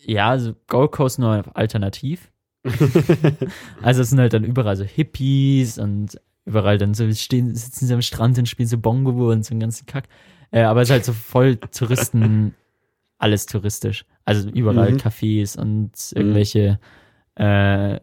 [0.05, 2.31] ja, so Gold Coast nur alternativ.
[3.81, 7.93] also es sind halt dann überall so Hippies und überall dann so stehen, sitzen sie
[7.93, 10.05] am Strand und spielen so Bongo und so einen ganzen Kack.
[10.51, 12.55] Äh, aber es ist halt so voll Touristen,
[13.17, 14.05] alles touristisch.
[14.25, 14.97] Also überall mhm.
[14.97, 16.79] Cafés und irgendwelche
[17.37, 17.43] mhm.
[17.43, 17.99] äh,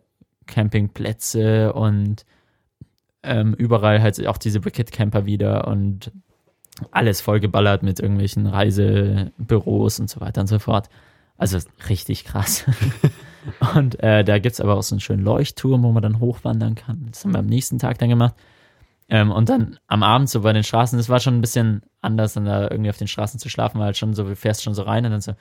[0.47, 2.25] Campingplätze und
[3.23, 6.13] ähm, überall halt auch diese Bricket-Camper wieder und
[6.93, 10.89] alles vollgeballert mit irgendwelchen Reisebüros und so weiter und so fort.
[11.37, 11.59] Also
[11.89, 12.65] richtig krass.
[13.75, 16.75] und äh, da gibt es aber auch so einen schönen Leuchtturm, wo man dann hochwandern
[16.75, 17.07] kann.
[17.11, 18.35] Das haben wir am nächsten Tag dann gemacht.
[19.09, 22.35] Ähm, und dann am Abend so bei den Straßen, das war schon ein bisschen anders,
[22.35, 24.75] dann da irgendwie auf den Straßen zu schlafen, weil halt schon so, du fährst schon
[24.75, 25.35] so rein und dann so,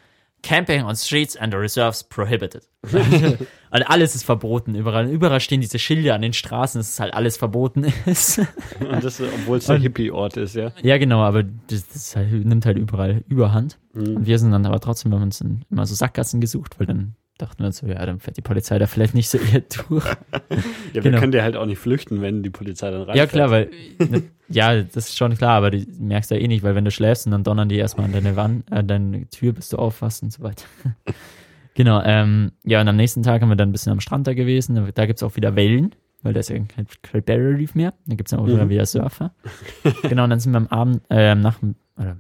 [0.43, 2.67] Camping on streets and the reserves prohibited.
[2.91, 5.09] und alles ist verboten überall.
[5.09, 8.39] Überall stehen diese Schilder an den Straßen, dass es halt alles verboten ist.
[8.79, 10.71] und das, obwohl es der Hippie-Ort ist, ja.
[10.83, 13.79] Ja, genau, aber das, das halt, nimmt halt überall Überhand.
[13.93, 14.17] Mhm.
[14.17, 17.15] Und wir sind dann aber trotzdem, wir haben uns immer so Sackgassen gesucht, weil dann
[17.37, 20.05] dachten wir uns so, ja, dann fährt die Polizei da vielleicht nicht so eher durch.
[20.31, 20.57] ja,
[20.93, 21.19] wir genau.
[21.19, 23.17] können ja halt auch nicht flüchten, wenn die Polizei dann reinfährt.
[23.17, 23.69] Ja, klar, weil,
[23.99, 26.91] ne, ja, das ist schon klar, aber du merkst ja eh nicht, weil wenn du
[26.91, 30.23] schläfst und dann donnern die erstmal an deine Wand, äh, deine Tür, bis du aufwachst
[30.23, 30.65] und so weiter.
[31.73, 34.33] genau, ähm, ja, und am nächsten Tag haben wir dann ein bisschen am Strand da
[34.33, 37.75] gewesen, da gibt es auch wieder Wellen, weil da ist ja kein, kein Barrier Reef
[37.75, 38.69] mehr, da gibt es dann auch mhm.
[38.69, 39.33] wieder Surfer.
[40.03, 41.59] genau, und dann sind wir am Abend, äh, nach,
[41.97, 42.17] oder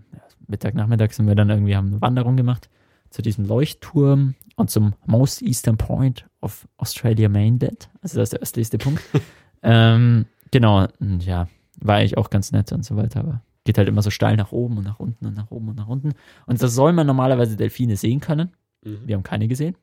[0.47, 2.69] Mittag, Nachmittag sind wir dann irgendwie, haben eine Wanderung gemacht
[3.09, 7.89] zu diesem Leuchtturm und zum Most Eastern Point of Australia Mainland.
[8.01, 9.01] Also das ist der östlichste Punkt.
[9.63, 10.87] ähm, genau,
[11.19, 11.47] ja,
[11.79, 14.51] war eigentlich auch ganz nett und so weiter, aber geht halt immer so steil nach
[14.51, 16.13] oben und nach unten und nach oben und nach unten.
[16.45, 18.51] Und da soll man normalerweise Delfine sehen können.
[18.83, 18.99] Mhm.
[19.05, 19.75] Wir haben keine gesehen.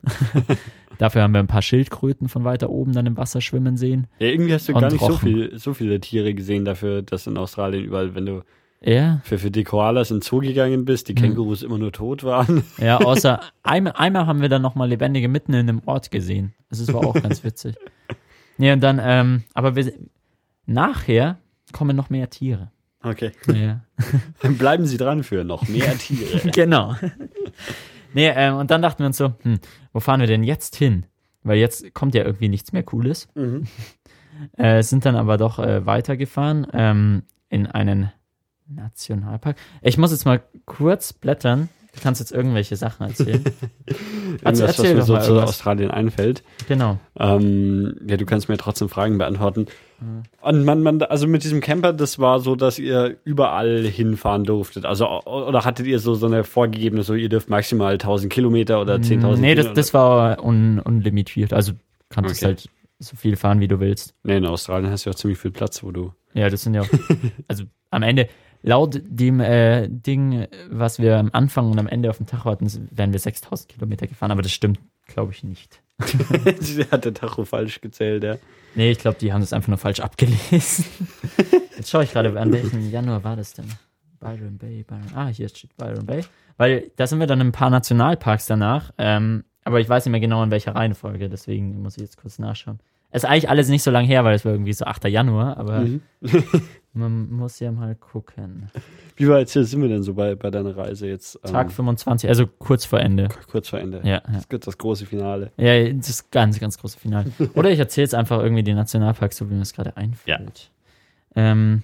[0.99, 4.07] Dafür haben wir ein paar Schildkröten von weiter oben dann im Wasser schwimmen sehen.
[4.19, 7.37] Ja, irgendwie hast du gar nicht so, viel, so viele Tiere gesehen dafür, dass in
[7.37, 8.43] Australien überall, wenn du
[8.85, 9.21] ja.
[9.25, 11.23] Für, für die Koalas in Zoo gegangen bist, die hm.
[11.23, 11.69] Kängurus mhm.
[11.69, 12.65] immer nur tot waren.
[12.79, 16.55] Ja, außer einmal, einmal haben wir dann nochmal Lebendige mitten in einem Ort gesehen.
[16.71, 17.77] Das war auch ganz witzig.
[18.59, 19.93] Ja, und dann, ähm, aber wir,
[20.67, 21.39] nachher
[21.73, 22.71] kommen noch mehr Tiere.
[23.03, 23.33] Okay.
[23.53, 23.85] Ja.
[24.41, 26.51] Dann bleiben Sie dran für noch mehr Tiere.
[26.53, 26.97] genau.
[28.15, 29.59] Nee, ähm, und dann dachten wir uns so, hm,
[29.93, 31.05] wo fahren wir denn jetzt hin?
[31.43, 33.29] Weil jetzt kommt ja irgendwie nichts mehr Cooles.
[33.35, 33.67] Mhm.
[34.57, 38.11] Äh, sind dann aber doch äh, weitergefahren ähm, in einen
[38.69, 39.57] Nationalpark.
[39.83, 41.69] Ich muss jetzt mal kurz blättern.
[41.95, 43.45] Du kannst jetzt irgendwelche Sachen erzählen.
[44.45, 46.43] also erzähl was mir so zu Australien einfällt.
[46.67, 46.99] Genau.
[47.17, 49.67] Ähm, ja, du kannst mir trotzdem Fragen beantworten.
[50.01, 50.23] Mhm.
[50.41, 54.87] Und man, man, also mit diesem Camper, das war so, dass ihr überall hinfahren durftet.
[54.87, 58.97] Also, oder hattet ihr so, so eine vorgegebene, so ihr dürft maximal 1000 Kilometer oder
[58.97, 61.53] 10.000 Nee, das, das war un, unlimitiert.
[61.53, 61.75] Also
[62.09, 62.47] kannst okay.
[62.47, 62.69] halt
[62.99, 64.15] so viel fahren, wie du willst.
[64.25, 66.13] Nee, in Australien hast du ja auch ziemlich viel Platz, wo du.
[66.33, 66.89] Ja, das sind ja auch.
[67.49, 68.29] also am Ende,
[68.65, 72.67] laut dem äh, Ding, was wir am Anfang und am Ende auf dem Tacho hatten,
[72.91, 75.81] wären wir 6000 Kilometer gefahren, aber das stimmt, glaube ich, nicht.
[76.91, 78.37] Hat der Tacho falsch gezählt, ja.
[78.75, 80.87] Nee, ich glaube, die haben das einfach nur falsch abgelesen.
[81.77, 83.67] Jetzt schaue ich gerade, an welchem Januar war das denn?
[84.19, 85.13] Byron Bay, Byron.
[85.15, 86.25] Ah, hier steht Byron Bay.
[86.57, 88.93] Weil da sind wir dann in ein paar Nationalparks danach.
[88.97, 92.39] Ähm, aber ich weiß nicht mehr genau in welcher Reihenfolge, deswegen muss ich jetzt kurz
[92.39, 92.81] nachschauen.
[93.15, 95.05] Es ist eigentlich alles nicht so lange her, weil es war irgendwie so 8.
[95.05, 96.03] Januar, aber mhm.
[96.97, 98.71] Man muss ja mal gucken.
[99.17, 101.41] Wie weit sind wir denn so bei, bei deiner Reise jetzt?
[101.43, 103.29] Tag 25, ähm, also kurz vor Ende.
[103.51, 104.01] Kurz vor Ende.
[104.05, 104.21] Ja.
[104.21, 105.51] Das ist das große Finale.
[105.57, 107.33] Ja, das ganz, ganz große Finale.
[107.55, 110.71] Oder ich erzähle jetzt einfach irgendwie den Nationalpark, so wie mir es gerade einfällt.
[111.35, 111.53] Ja.
[111.53, 111.83] Ähm,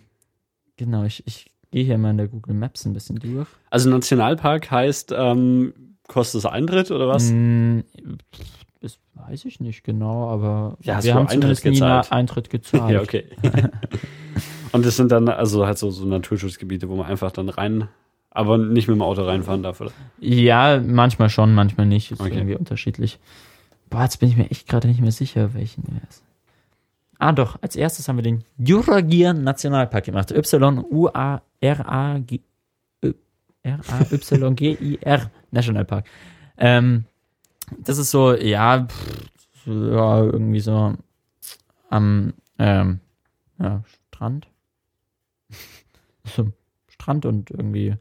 [0.77, 3.48] genau, ich, ich gehe hier mal in der Google Maps ein bisschen durch.
[3.69, 5.74] Also Nationalpark heißt, ähm,
[6.07, 7.31] kostet es Eintritt oder was?
[7.32, 7.81] Mm,
[8.81, 12.11] das weiß ich nicht genau, aber ja, wir haben Eintritt gezahlt.
[12.11, 12.90] Eintritt gezahlt.
[12.94, 13.27] ja, okay.
[14.73, 17.89] Und das sind dann also halt so, so Naturschutzgebiete, wo man einfach dann rein,
[18.31, 19.90] aber nicht mit dem Auto reinfahren darf, oder?
[20.19, 22.12] Ja, manchmal schon, manchmal nicht.
[22.12, 22.35] Ist okay.
[22.35, 23.19] irgendwie unterschiedlich.
[23.90, 26.23] Boah, jetzt bin ich mir echt gerade nicht mehr sicher, welchen er ist.
[27.19, 30.31] Ah, doch, als erstes haben wir den Juragir Nationalpark gemacht.
[30.31, 30.81] Y-U-A-R-A-G
[33.62, 36.07] R-A-Y-G-I-R Nationalpark.
[36.57, 37.05] Ähm,
[37.78, 40.94] das ist so, ja, pff, ja, irgendwie so
[41.88, 43.01] am ähm,
[43.59, 44.47] ja, Strand.
[46.24, 46.52] so
[46.88, 47.97] Strand und irgendwie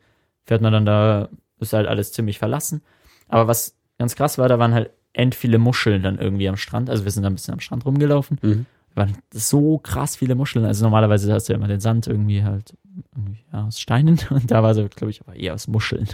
[0.45, 1.29] fährt man dann da,
[1.59, 2.81] ist halt alles ziemlich verlassen.
[3.27, 6.89] Aber was ganz krass war, da waren halt end viele Muscheln dann irgendwie am Strand.
[6.89, 8.39] Also wir sind da ein bisschen am Strand rumgelaufen.
[8.41, 8.65] Mhm.
[8.93, 10.65] Da waren so krass viele Muscheln.
[10.65, 12.75] Also normalerweise hast du ja immer den Sand irgendwie halt
[13.15, 16.07] irgendwie, aus Steinen und da war so, glaube ich, aber eher aus Muscheln.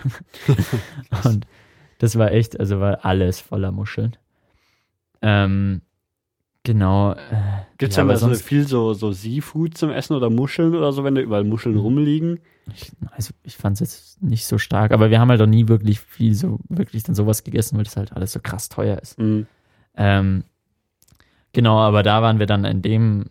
[1.24, 1.48] und
[1.98, 4.16] das war echt, also war alles voller Muscheln.
[5.22, 5.82] Ähm,
[6.66, 7.12] Genau.
[7.14, 7.16] Äh,
[7.78, 11.04] Gibt es ja, aber sonst viel so, so Seafood zum Essen oder Muscheln oder so,
[11.04, 12.40] wenn da überall Muscheln rumliegen?
[12.74, 15.68] Ich, also ich fand es jetzt nicht so stark, aber wir haben halt auch nie
[15.68, 19.20] wirklich viel so, wirklich dann sowas gegessen, weil das halt alles so krass teuer ist.
[19.20, 19.46] Mhm.
[19.96, 20.44] Ähm,
[21.54, 23.26] genau, aber da waren wir dann in dem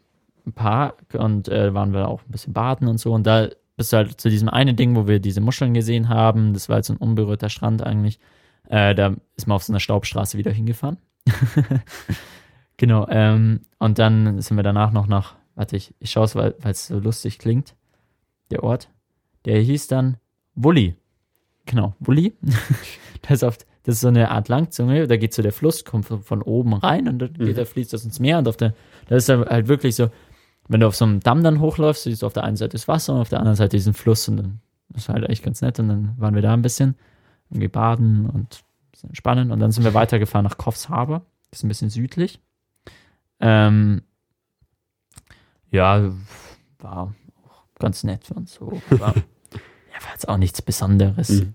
[0.54, 3.96] Park und äh, waren wir auch ein bisschen baden und so und da bist du
[3.96, 6.92] halt zu diesem einen Ding, wo wir diese Muscheln gesehen haben, das war halt so
[6.92, 8.20] ein unberührter Strand eigentlich,
[8.68, 10.98] Äh, da ist man auf so einer Staubstraße wieder hingefahren.
[12.76, 13.06] genau.
[13.08, 16.86] Ähm, und dann sind wir danach noch nach, warte, ich, ich schaue es, weil es
[16.86, 17.74] so lustig klingt,
[18.50, 18.88] der Ort.
[19.44, 20.16] Der hieß dann
[20.54, 20.96] Wulli.
[21.66, 22.34] Genau, Wulli.
[23.22, 26.06] das, ist auf, das ist so eine Art Langzunge, da geht so der Fluss, kommt
[26.06, 27.54] von, von oben rein und dann mhm.
[27.54, 28.74] der fließt das ins Meer und auf der,
[29.08, 30.10] da ist halt wirklich so,
[30.68, 32.88] wenn du auf so einem Damm dann hochläufst, siehst du auf der einen Seite das
[32.88, 34.60] Wasser und auf der anderen Seite diesen Fluss und dann
[34.90, 36.94] das war halt echt ganz nett und dann waren wir da ein bisschen
[37.50, 38.64] irgendwie baden und
[39.02, 42.40] entspannen und dann sind wir weitergefahren nach Coffs Harbor, das ist ein bisschen südlich.
[43.40, 44.02] Ähm,
[45.70, 46.10] ja,
[46.78, 47.12] war auch
[47.78, 48.80] ganz nett für uns so.
[48.90, 49.14] War,
[49.52, 51.28] ja, war jetzt auch nichts Besonderes.
[51.28, 51.54] Mhm.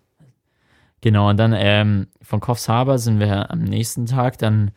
[1.02, 4.72] Genau, und dann ähm, von Coffs Harbor sind wir am nächsten Tag dann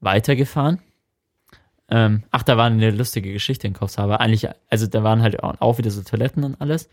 [0.00, 0.80] weitergefahren
[1.90, 4.20] ähm, ach, da war eine lustige Geschichte in Kochshaber.
[4.20, 6.88] Eigentlich, also da waren halt auch wieder so Toiletten und alles.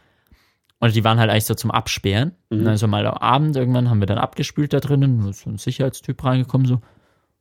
[0.79, 2.33] Und die waren halt eigentlich so zum Absperren.
[2.49, 2.59] Mhm.
[2.59, 5.33] Und dann so mal am Abend irgendwann haben wir dann abgespült da drinnen.
[5.33, 6.81] So ein Sicherheitstyp reingekommen, so,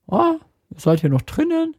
[0.07, 0.37] oh,
[0.71, 1.77] ihr seid hier noch drinnen?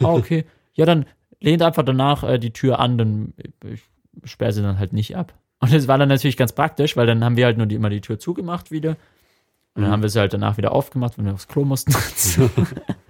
[0.00, 0.44] Ah, okay.
[0.74, 1.06] ja, dann
[1.40, 3.34] lehnt einfach danach äh, die Tür an, dann
[3.64, 3.82] ich
[4.24, 5.34] sperre sie dann halt nicht ab.
[5.60, 7.90] Und das war dann natürlich ganz praktisch, weil dann haben wir halt nur die, immer
[7.90, 8.90] die Tür zugemacht wieder.
[9.74, 9.92] Und dann mhm.
[9.92, 11.92] haben wir sie halt danach wieder aufgemacht, wenn wir aufs Klo mussten.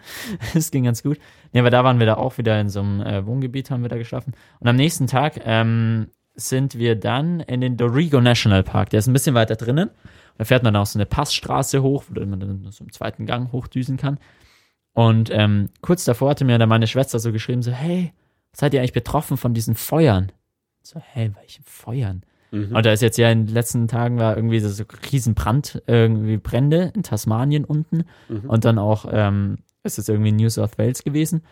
[0.55, 1.19] das ging ganz gut.
[1.52, 3.89] Ja, aber da waren wir da auch wieder in so einem äh, Wohngebiet, haben wir
[3.89, 4.35] da geschlafen.
[4.60, 6.09] Und am nächsten Tag ähm,
[6.39, 8.90] sind wir dann in den Dorigo National Park.
[8.90, 9.90] Der ist ein bisschen weiter drinnen.
[10.39, 13.51] Da fährt man auch so eine Passstraße hoch, wo man dann so im zweiten Gang
[13.51, 14.19] hochdüsen kann.
[14.93, 18.12] Und ähm, kurz davor hatte mir dann meine Schwester so geschrieben, so, hey,
[18.52, 20.31] seid ihr eigentlich betroffen von diesen Feuern?
[20.82, 22.23] So, hey, welchen Feuern?
[22.52, 22.74] Mhm.
[22.74, 26.36] Und da ist jetzt ja in den letzten Tagen war irgendwie so, so Riesenbrand, irgendwie
[26.36, 28.05] Brände in Tasmanien unten.
[28.28, 28.48] Mhm.
[28.48, 31.43] Und dann auch ähm, ist es irgendwie New South Wales gewesen.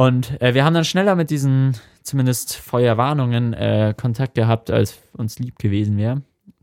[0.00, 5.38] Und äh, wir haben dann schneller mit diesen zumindest Feuerwarnungen äh, Kontakt gehabt, als uns
[5.38, 6.22] lieb gewesen wäre.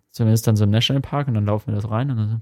[0.09, 2.41] Zumindest dann so im Nationalpark und dann laufen wir das rein und dann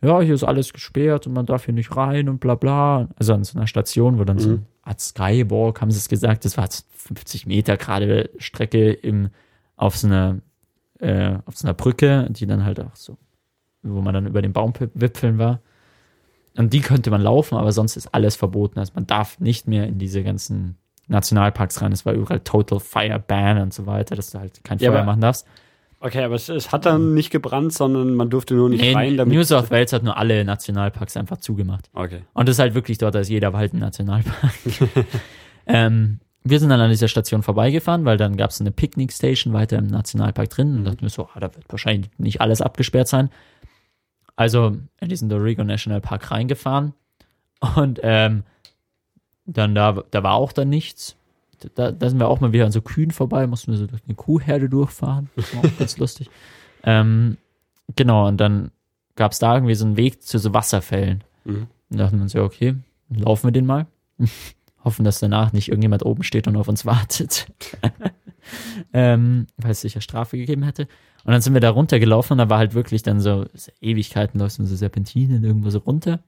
[0.00, 3.06] so, ja, hier ist alles gesperrt und man darf hier nicht rein und bla bla.
[3.16, 4.40] Also an so einer Station, wo dann mhm.
[4.40, 9.28] so eine Art Skywalk, haben sie es gesagt, das war 50 Meter gerade Strecke im,
[9.76, 10.38] auf so einer,
[11.00, 13.18] äh, auf so einer Brücke, die dann halt auch so,
[13.82, 15.60] wo man dann über den Baumwipfeln war.
[16.56, 18.78] Und die könnte man laufen, aber sonst ist alles verboten.
[18.78, 21.92] Also man darf nicht mehr in diese ganzen Nationalparks rein.
[21.92, 25.04] Es war überall Total Fire Ban und so weiter, dass du halt kein ja, Feuer
[25.04, 25.46] machen darfst.
[26.02, 29.18] Okay, aber es, es, hat dann nicht gebrannt, sondern man durfte nur nicht nee, rein.
[29.18, 31.90] Damit New South Wales hat nur alle Nationalparks einfach zugemacht.
[31.92, 32.22] Okay.
[32.32, 34.54] Und das ist halt wirklich dort, da ist jeder Wald ein Nationalpark.
[35.66, 39.76] ähm, wir sind dann an dieser Station vorbeigefahren, weil dann gab es eine Picknick-Station weiter
[39.76, 43.28] im Nationalpark drin und dachten wir so, ah, da wird wahrscheinlich nicht alles abgesperrt sein.
[44.40, 46.94] Also in diesen Dorigo National Park reingefahren
[47.76, 48.44] und ähm,
[49.44, 51.14] dann da, da war auch dann nichts.
[51.74, 54.00] Da, da sind wir auch mal wieder an so Kühen vorbei, mussten wir so durch
[54.06, 55.28] eine Kuhherde durchfahren.
[55.36, 56.30] Das war auch ganz lustig.
[56.84, 57.36] Ähm,
[57.96, 58.70] genau, und dann
[59.14, 61.22] gab es da irgendwie so einen Weg zu so Wasserfällen.
[61.44, 61.66] Mhm.
[61.90, 62.76] Und dachten wir uns, ja, okay,
[63.10, 63.88] laufen wir den mal.
[64.86, 67.52] Hoffen, dass danach nicht irgendjemand oben steht und auf uns wartet.
[68.92, 70.88] ähm, weil es sicher Strafe gegeben hätte.
[71.24, 73.46] Und dann sind wir da runtergelaufen und da war halt wirklich dann so,
[73.80, 76.20] Ewigkeiten läufst du so Serpentinen irgendwo so runter.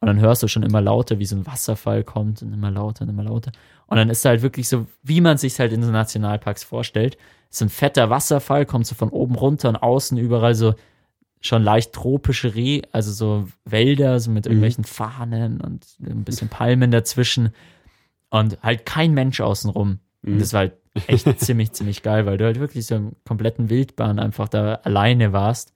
[0.00, 3.02] Und dann hörst du schon immer lauter, wie so ein Wasserfall kommt und immer lauter
[3.02, 3.52] und immer lauter.
[3.86, 7.18] Und dann ist da halt wirklich so, wie man sich halt in so Nationalparks vorstellt.
[7.50, 10.74] So ein fetter Wasserfall, kommt so von oben runter und außen überall so
[11.42, 14.52] schon leicht tropische Reh, also so Wälder, so mit mhm.
[14.52, 17.50] irgendwelchen Fahnen und ein bisschen Palmen dazwischen.
[18.30, 19.98] Und halt kein Mensch außenrum.
[20.22, 20.32] Mhm.
[20.32, 20.74] Und das war halt
[21.06, 25.32] echt ziemlich, ziemlich geil, weil du halt wirklich so im kompletten Wildbahn einfach da alleine
[25.32, 25.72] warst.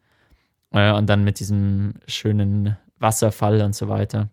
[0.71, 4.31] Äh, und dann mit diesem schönen Wasserfall und so weiter.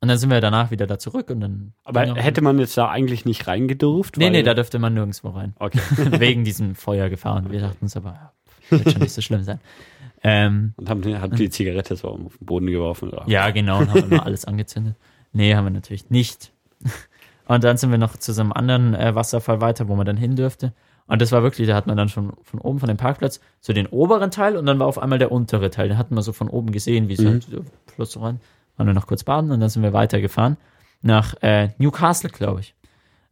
[0.00, 1.72] Und dann sind wir danach wieder da zurück und dann.
[1.82, 4.16] Aber hätte man jetzt da eigentlich nicht reingedurft?
[4.16, 5.54] Nee, nee, da dürfte man nirgendwo rein.
[5.58, 5.80] Okay.
[6.20, 7.50] Wegen diesem Feuer gefahren.
[7.50, 8.32] Wir dachten uns aber, ja,
[8.70, 9.58] wird schon nicht so schlimm sein.
[10.22, 13.08] Ähm, und haben, haben die Zigarette so auf den Boden geworfen?
[13.08, 13.24] Oder?
[13.26, 14.94] Ja, genau, und haben immer alles angezündet.
[15.32, 16.52] Nee, haben wir natürlich nicht.
[17.48, 20.16] Und dann sind wir noch zu so einem anderen äh, Wasserfall weiter, wo man dann
[20.16, 20.72] hin dürfte.
[21.06, 23.72] Und das war wirklich, da hat man dann schon von oben von dem Parkplatz so
[23.72, 25.88] den oberen Teil und dann war auf einmal der untere Teil.
[25.88, 27.40] Den hatten wir so von oben gesehen, wie es mhm.
[27.40, 27.64] so
[27.94, 28.40] Fluss rein.
[28.76, 30.58] Waren wir noch kurz baden und dann sind wir weitergefahren
[31.00, 32.74] nach äh, Newcastle, glaube ich.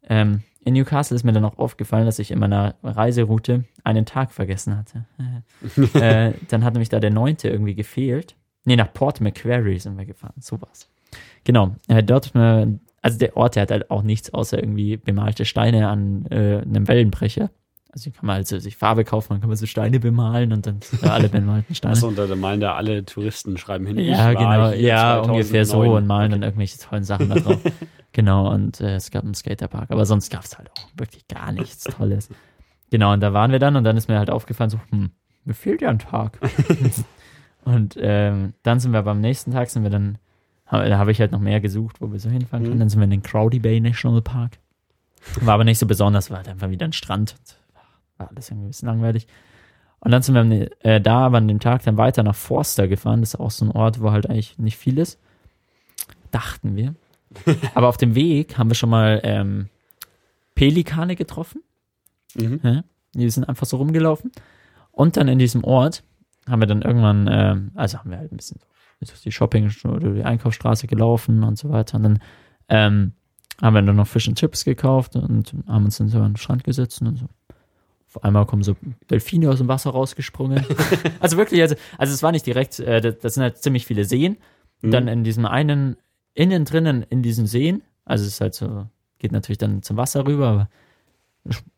[0.09, 4.32] Ähm, in Newcastle ist mir dann auch aufgefallen, dass ich in meiner Reiseroute einen Tag
[4.32, 5.05] vergessen hatte.
[5.94, 8.34] äh, dann hat nämlich da der neunte irgendwie gefehlt.
[8.64, 10.34] Nee, nach Port Macquarie sind wir gefahren.
[10.40, 10.90] So war's.
[11.44, 11.76] Genau.
[11.86, 12.66] Äh, dort äh,
[13.06, 16.88] also der Ort, der hat halt auch nichts außer irgendwie bemalte Steine an äh, einem
[16.88, 17.50] Wellenbrecher.
[17.92, 20.82] Also kann man also sich Farbe kaufen, dann kann man so Steine bemalen und dann
[20.82, 21.92] sind da alle bemalten Steine.
[21.92, 23.98] Achso, und da malen da alle Touristen, schreiben hin.
[23.98, 25.30] Ja, genau, ja, 2009.
[25.30, 27.58] ungefähr so und malen dann irgendwelche tollen Sachen da drauf.
[28.12, 31.52] genau, und äh, es gab einen Skaterpark, aber sonst gab es halt auch wirklich gar
[31.52, 32.28] nichts Tolles.
[32.90, 35.10] Genau, und da waren wir dann und dann ist mir halt aufgefallen, so, hm,
[35.44, 36.38] mir fehlt ja ein Tag.
[37.66, 40.18] Und ähm, dann sind wir beim nächsten Tag, sind wir dann,
[40.70, 42.76] da habe ich halt noch mehr gesucht, wo wir so hinfahren können.
[42.76, 42.80] Mhm.
[42.80, 44.59] Dann sind wir in den Crowdy Bay National Park.
[45.40, 47.36] War aber nicht so besonders, war halt einfach wieder ein Strand.
[48.18, 49.26] War alles irgendwie ein bisschen langweilig.
[50.01, 53.20] Und dann sind wir äh, da aber an dem Tag dann weiter nach Forster gefahren.
[53.20, 55.18] Das ist auch so ein Ort, wo halt eigentlich nicht viel ist.
[56.30, 56.94] Dachten wir.
[57.74, 59.68] aber auf dem Weg haben wir schon mal ähm,
[60.55, 61.62] Pelikane getroffen.
[62.34, 62.60] Mhm.
[62.62, 62.84] Ja,
[63.14, 64.32] die sind einfach so rumgelaufen.
[64.93, 66.02] Und dann in diesem Ort
[66.48, 68.60] haben wir dann irgendwann, äh, also haben wir halt ein bisschen
[69.01, 71.97] durch die Shopping- oder die Einkaufsstraße gelaufen und so weiter.
[71.97, 72.18] Und dann
[72.68, 73.12] ähm,
[73.60, 76.36] haben wir dann noch Fish and Chips gekauft und haben uns dann so an den
[76.36, 77.27] Strand gesetzt und so.
[78.09, 78.77] Auf einmal kommen so
[79.10, 80.64] Delfine aus dem Wasser rausgesprungen.
[81.20, 84.05] also wirklich, also, also es war nicht direkt, äh, das, das sind halt ziemlich viele
[84.05, 84.39] Seen.
[84.81, 84.90] Mhm.
[84.90, 85.97] Dann in diesem einen,
[86.35, 88.86] innen drinnen in diesen Seen, also es ist halt so,
[89.18, 90.68] geht natürlich dann zum Wasser rüber, aber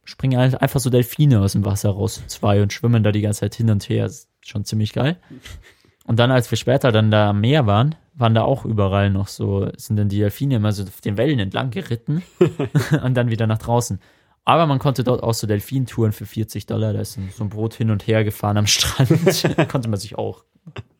[0.04, 3.40] springen halt einfach so Delfine aus dem Wasser raus, zwei, und schwimmen da die ganze
[3.40, 4.04] Zeit hin und her.
[4.04, 5.18] Das ist schon ziemlich geil.
[6.08, 9.28] Und dann, als wir später dann da am Meer waren, waren da auch überall noch
[9.28, 12.22] so, sind dann die Delfine immer so auf den Wellen entlang geritten
[13.04, 14.00] und dann wieder nach draußen.
[14.46, 17.74] Aber man konnte dort auch so Delfintouren für 40 Dollar, da ist so ein Boot
[17.74, 19.10] hin und her gefahren am Strand,
[19.68, 20.44] konnte man sich auch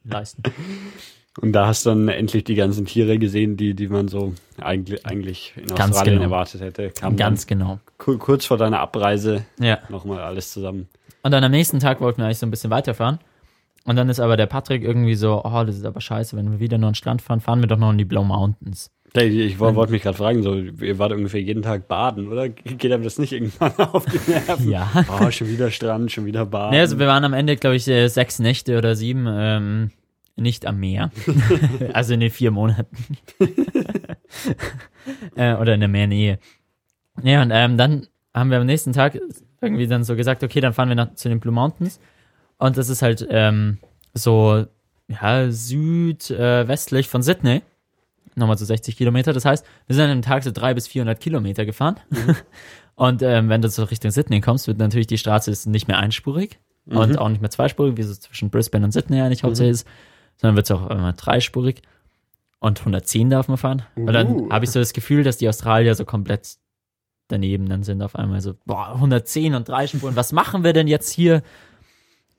[0.05, 0.43] leisten.
[1.40, 5.06] Und da hast du dann endlich die ganzen Tiere gesehen, die, die man so eigentlich,
[5.06, 6.24] eigentlich in Ganz Australien genau.
[6.24, 6.90] erwartet hätte.
[6.90, 7.78] Kam Ganz genau.
[7.97, 9.78] Kurz vor deiner Abreise ja.
[9.89, 10.86] nochmal alles zusammen.
[11.22, 13.20] Und dann am nächsten Tag wollten wir eigentlich so ein bisschen weiterfahren.
[13.89, 16.60] Und dann ist aber der Patrick irgendwie so, oh, das ist aber scheiße, wenn wir
[16.60, 18.90] wieder an den Strand fahren, fahren wir doch noch in die Blue Mountains.
[19.15, 22.51] Ich, ich wollte mich gerade fragen, so, ihr wart ungefähr jeden Tag baden, oder?
[22.51, 24.70] Geht einem das nicht irgendwann auf die Nerven?
[24.70, 24.90] Ja.
[25.09, 26.73] Oh, schon wieder Strand, schon wieder baden.
[26.73, 29.90] Nee, also wir waren am Ende, glaube ich, äh, sechs Nächte oder sieben ähm,
[30.36, 31.10] nicht am Meer.
[31.94, 32.94] also in den vier Monaten.
[35.35, 36.40] äh, oder in der Meernähe.
[37.23, 39.19] Ja, und ähm, dann haben wir am nächsten Tag
[39.62, 41.98] irgendwie dann so gesagt, okay, dann fahren wir nach, zu den Blue Mountains.
[42.59, 43.78] Und das ist halt ähm,
[44.14, 44.66] so,
[45.09, 47.62] ja, südwestlich äh, von Sydney.
[48.35, 49.32] Nochmal so 60 Kilometer.
[49.32, 51.97] Das heißt, wir sind an einem Tag so 300 bis 400 Kilometer gefahren.
[52.10, 52.36] Mhm.
[52.94, 56.59] Und ähm, wenn du so Richtung Sydney kommst, wird natürlich die Straße nicht mehr einspurig
[56.85, 56.97] mhm.
[56.97, 59.74] und auch nicht mehr zweispurig, wie so zwischen Brisbane und Sydney eigentlich hauptsächlich mhm.
[59.74, 59.86] ist,
[60.36, 61.82] sondern wird es auch immer dreispurig.
[62.59, 63.82] Und 110 darf man fahren.
[63.97, 64.01] Uh.
[64.01, 66.56] Und dann habe ich so das Gefühl, dass die Australier so komplett
[67.28, 70.89] daneben dann sind auf einmal so, boah, 110 und drei Spuren, was machen wir denn
[70.89, 71.43] jetzt hier?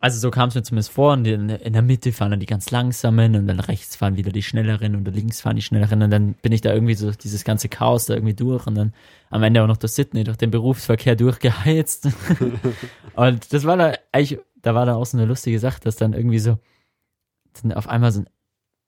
[0.01, 1.13] Also so kam es mir zumindest vor.
[1.13, 4.31] Und in, in, der Mitte fahren dann die ganz langsamen und dann rechts fahren wieder
[4.31, 6.01] die schnelleren und links fahren die schnelleren.
[6.01, 8.93] Und dann bin ich da irgendwie so dieses ganze Chaos da irgendwie durch und dann
[9.29, 12.07] am Ende auch noch durch Sydney, durch den Berufsverkehr durchgeheizt.
[13.15, 16.13] und das war da eigentlich, da war da auch so eine lustige Sache, dass dann
[16.13, 16.57] irgendwie so
[17.61, 18.29] dann auf einmal so ein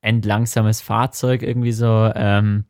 [0.01, 2.65] endlangsames Fahrzeug irgendwie so ähm,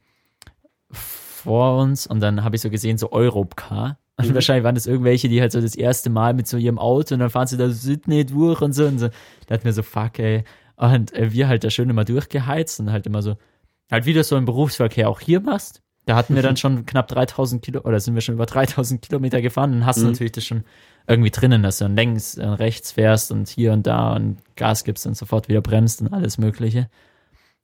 [0.91, 4.33] vor uns und dann habe ich so gesehen, so Europcar und mhm.
[4.35, 7.19] wahrscheinlich waren das irgendwelche, die halt so das erste Mal mit so ihrem Auto und
[7.19, 8.85] dann fahren sie da Sydney durch und so.
[8.85, 9.09] Und so.
[9.48, 10.43] Da hat mir so, fuck, ey.
[10.75, 13.35] Und äh, wir halt da schön immer durchgeheizt und halt immer so,
[13.90, 15.81] halt wie du so im Berufsverkehr auch hier machst.
[16.06, 19.41] Da hatten wir dann schon knapp 3000 Kilo, oder sind wir schon über 3000 Kilometer
[19.41, 19.72] gefahren.
[19.72, 20.03] Dann hast mhm.
[20.03, 20.64] du natürlich das schon
[21.07, 24.83] irgendwie drinnen, dass du dann längs und rechts fährst und hier und da und Gas
[24.83, 26.90] gibst und sofort wieder bremst und alles Mögliche.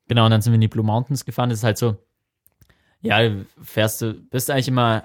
[0.08, 1.50] Genau, und dann sind wir in die Blue Mountains gefahren.
[1.50, 1.98] Das ist halt so,
[3.02, 3.20] ja,
[3.62, 5.04] fährst du, bist eigentlich immer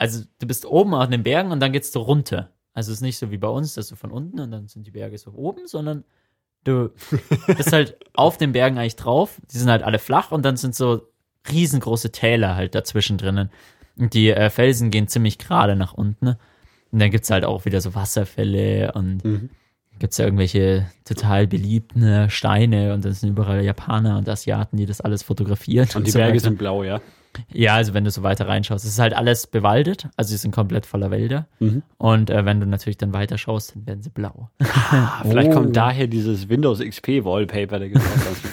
[0.00, 2.50] also du bist oben an den Bergen und dann geht's so runter.
[2.72, 4.86] Also es ist nicht so wie bei uns, dass du von unten und dann sind
[4.86, 6.04] die Berge so oben, sondern
[6.64, 6.90] du
[7.46, 9.40] bist halt auf den Bergen eigentlich drauf.
[9.52, 11.02] Die sind halt alle flach und dann sind so
[11.50, 13.50] riesengroße Täler halt dazwischen drinnen.
[13.98, 16.24] Und die äh, Felsen gehen ziemlich gerade nach unten.
[16.24, 16.38] Ne?
[16.92, 19.50] Und dann gibt's halt auch wieder so Wasserfälle und mhm.
[19.98, 25.02] gibt's ja irgendwelche total beliebten Steine und dann sind überall Japaner und Asiaten, die das
[25.02, 25.88] alles fotografieren.
[25.88, 26.44] Und, und die so Berge weiter.
[26.44, 27.02] sind blau, ja.
[27.52, 30.52] Ja, also wenn du so weiter reinschaust, es ist halt alles bewaldet, also sie sind
[30.52, 31.46] komplett voller Wälder.
[31.58, 31.82] Mhm.
[31.98, 34.50] Und äh, wenn du natürlich dann weiter schaust, dann werden sie blau.
[34.92, 35.54] Ah, vielleicht oh.
[35.54, 38.04] kommt daher dieses Windows XP Wallpaper, der genau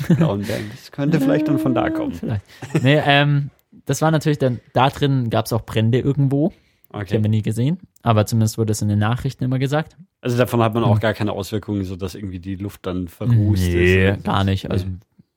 [0.07, 0.69] mit blauen Bergen.
[0.71, 2.13] Das könnte vielleicht dann von da kommen.
[2.13, 2.43] Vielleicht.
[2.83, 3.49] Nee, ähm,
[3.85, 6.53] das war natürlich dann, da drin gab es auch Brände irgendwo.
[6.89, 7.05] Okay.
[7.09, 9.97] Die haben wir nie gesehen, aber zumindest wurde es in den Nachrichten immer gesagt.
[10.21, 10.99] Also davon hat man auch hm.
[10.99, 14.23] gar keine Auswirkungen, so dass irgendwie die Luft dann verrußt nee, ist.
[14.23, 14.69] gar nicht.
[14.69, 14.85] Also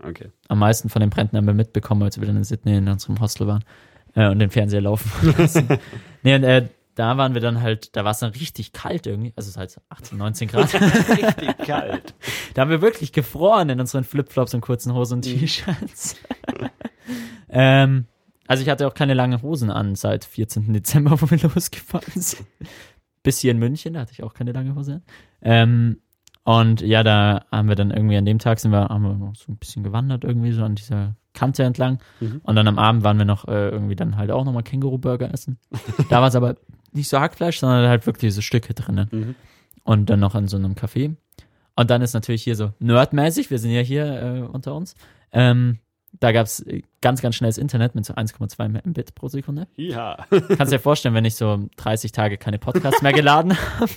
[0.03, 0.31] Okay.
[0.49, 3.21] Am meisten von den Bränden haben wir mitbekommen, als wir dann in Sydney in unserem
[3.21, 3.65] Hostel waren
[4.15, 5.69] äh, und den Fernseher laufen lassen.
[6.23, 9.33] nee, und, äh, da waren wir dann halt, da war es dann richtig kalt irgendwie,
[9.37, 10.75] also es ist halt 18, 19 Grad.
[11.09, 12.15] richtig kalt.
[12.55, 15.39] Da haben wir wirklich gefroren in unseren Flipflops und kurzen Hosen und mhm.
[15.39, 16.17] T-Shirts.
[17.49, 18.07] ähm,
[18.49, 20.73] also ich hatte auch keine langen Hosen an seit 14.
[20.73, 22.45] Dezember, wo wir losgefahren sind.
[23.23, 25.03] Bis hier in München, da hatte ich auch keine lange Hose an.
[25.43, 26.01] Ähm,
[26.45, 29.53] und ja, da haben wir dann irgendwie an dem Tag sind wir, haben wir so
[29.53, 31.99] ein bisschen gewandert irgendwie so an dieser Kante entlang.
[32.21, 32.41] Mhm.
[32.43, 35.59] Und dann am Abend waren wir noch äh, irgendwie dann halt auch nochmal Känguru-Burger essen.
[36.09, 36.57] da war es aber
[36.93, 39.09] nicht so Hackfleisch, sondern halt wirklich so Stücke drinnen.
[39.11, 39.35] Mhm.
[39.85, 41.17] Und dann noch an so einem Café.
[41.77, 44.95] Und dann ist natürlich hier so nerdmäßig, wir sind ja hier äh, unter uns.
[45.33, 45.79] Ähm,
[46.21, 46.65] da gab es
[47.01, 49.67] ganz, ganz schnelles Internet mit so 1,2 Mbit pro Sekunde.
[49.77, 50.27] Ja.
[50.57, 53.91] Kannst dir vorstellen, wenn ich so 30 Tage keine Podcasts mehr geladen habe.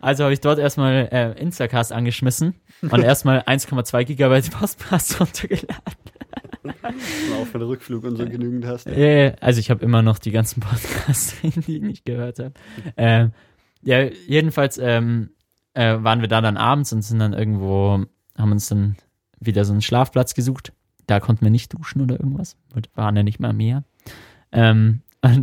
[0.00, 5.94] Also habe ich dort erstmal äh, Instacast angeschmissen und erstmal 1,2 Gigabyte Podcast runtergeladen.
[7.40, 8.86] auch für den Rückflug und so genügend hast.
[8.86, 12.52] Ja, also ich habe immer noch die ganzen Podcasts, die ich nicht gehört habe.
[12.98, 13.32] Ähm,
[13.82, 15.30] ja, jedenfalls ähm,
[15.72, 18.04] äh, waren wir da dann abends und sind dann irgendwo,
[18.36, 18.96] haben uns dann
[19.38, 20.72] wieder so einen Schlafplatz gesucht.
[21.06, 22.56] Da konnten wir nicht duschen oder irgendwas.
[22.94, 23.84] Waren ja nicht mal mehr.
[24.52, 25.02] Ähm,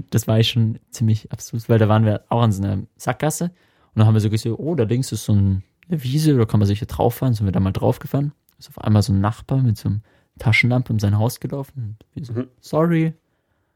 [0.10, 3.46] das war ich schon ziemlich absurd, weil da waren wir auch in so einer Sackgasse
[3.46, 6.60] und dann haben wir so gesehen, oh, da links ist so eine Wiese, da kann
[6.60, 7.34] man sicher drauf fahren.
[7.34, 8.34] Sind wir da mal drauf gefahren.
[8.58, 10.02] Ist auf einmal so ein Nachbar mit so einem
[10.40, 11.98] Taschenlampe um sein Haus gelaufen.
[12.00, 12.48] Und wir so, mhm.
[12.60, 13.14] sorry,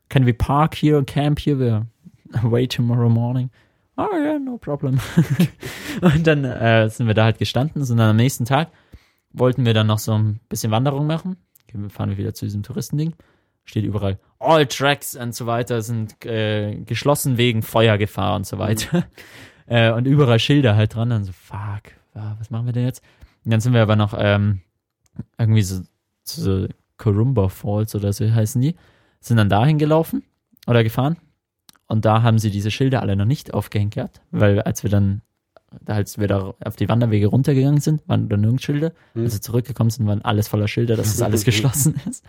[0.09, 1.57] can we park here, camp here?
[1.57, 1.85] We're
[2.43, 3.51] away tomorrow morning.
[3.97, 4.99] Oh yeah, no problem.
[6.01, 8.69] und dann äh, sind wir da halt gestanden, sind dann am nächsten Tag
[9.37, 11.37] wollten wir dann noch so ein bisschen Wanderung machen.
[11.63, 13.13] Okay, fahren wir wieder zu diesem Touristending.
[13.65, 18.59] Steht überall, all tracks und so weiter sind äh, geschlossen wegen Feuergefahr und so mhm.
[18.59, 18.97] weiter.
[18.99, 19.03] Mhm.
[19.69, 21.09] Äh, und überall Schilder halt dran.
[21.09, 23.03] Dann so, fuck, was machen wir denn jetzt?
[23.43, 24.61] Und dann sind wir aber noch ähm,
[25.37, 25.81] irgendwie so,
[26.23, 28.75] so Corumba Falls oder so heißen die.
[29.19, 30.23] Sind dann dahin gelaufen
[30.67, 31.17] oder gefahren.
[31.87, 35.21] Und da haben sie diese Schilder alle noch nicht aufgehängt gehabt, weil als wir dann
[35.85, 38.91] als wir da auf die Wanderwege runtergegangen sind, waren da nirgends Schilder.
[39.13, 39.23] Hm.
[39.23, 42.23] Als wir zurückgekommen sind, waren alles voller Schilder, dass es alles geschlossen ist.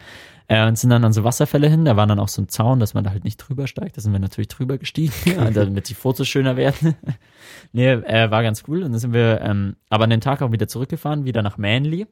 [0.49, 1.85] Äh, und sind dann an so Wasserfälle hin.
[1.85, 3.97] Da war dann auch so ein Zaun, dass man da halt nicht drüber steigt.
[3.97, 6.95] Da sind wir natürlich drüber gestiegen, ja, damit die Fotos schöner werden.
[7.73, 8.83] nee, äh, war ganz cool.
[8.83, 12.07] Und dann sind wir ähm, aber an den Tag auch wieder zurückgefahren, wieder nach Manly,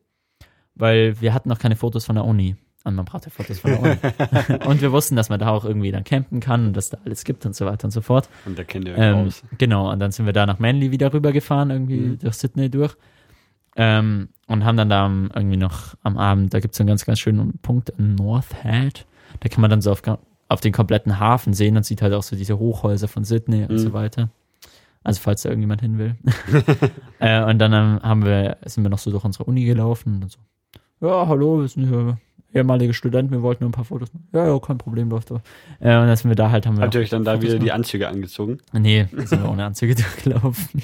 [0.74, 2.56] weil wir hatten noch keine Fotos von der Uni.
[2.86, 4.64] Und man brauchte Fotos von der Uni.
[4.66, 7.24] und wir wussten, dass man da auch irgendwie dann campen kann und dass da alles
[7.24, 8.28] gibt und so weiter und so fort.
[8.44, 9.42] Und da kennt ihr ähm, aus.
[9.58, 12.18] Genau, und dann sind wir da nach Manly wieder rübergefahren, irgendwie mhm.
[12.20, 12.96] durch Sydney durch.
[13.74, 17.18] Ähm, und haben dann da irgendwie noch am Abend, da gibt es einen ganz, ganz
[17.18, 19.04] schönen Punkt in North Head.
[19.40, 20.02] Da kann man dann so auf,
[20.48, 23.66] auf den kompletten Hafen sehen und sieht halt auch so diese Hochhäuser von Sydney mhm.
[23.66, 24.30] und so weiter.
[25.02, 26.14] Also falls da irgendjemand hin will.
[27.18, 30.38] äh, und dann haben wir, sind wir noch so durch unsere Uni gelaufen und so.
[31.00, 32.16] Ja, hallo, wir sind hier
[32.56, 34.28] ehemalige Studenten, wir wollten nur ein paar Fotos machen.
[34.32, 35.40] Ja, ja, kein Problem, läuft doch.
[35.80, 36.84] Äh, und dann sind wir da halt, haben wir.
[36.84, 38.58] Habt ihr euch dann da wieder die Anzüge angezogen?
[38.72, 40.82] Nee, wir sind ohne Anzüge durchgelaufen.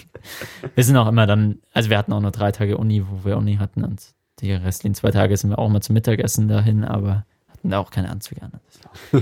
[0.75, 3.37] wir sind auch immer dann, also wir hatten auch nur drei Tage Uni, wo wir
[3.37, 4.03] Uni hatten und
[4.41, 7.91] die restlichen zwei Tage sind wir auch mal zum Mittagessen dahin, aber hatten da auch
[7.91, 8.53] keine Anzüge an.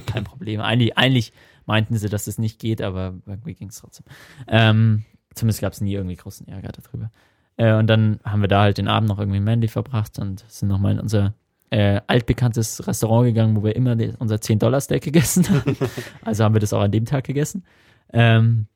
[0.06, 0.60] Kein Problem.
[0.62, 1.32] Eigentlich, eigentlich
[1.66, 4.06] meinten sie, dass es das nicht geht, aber irgendwie ging es trotzdem.
[4.48, 5.04] Ähm,
[5.34, 7.10] zumindest gab es nie irgendwie großen Ärger darüber.
[7.56, 10.68] Äh, und dann haben wir da halt den Abend noch irgendwie Mandy verbracht und sind
[10.68, 11.34] nochmal in unser
[11.70, 15.76] äh, altbekanntes Restaurant gegangen, wo wir immer unser 10-Dollar-Steak gegessen haben.
[16.24, 17.65] also haben wir das auch an dem Tag gegessen.
[18.12, 18.66] Ähm,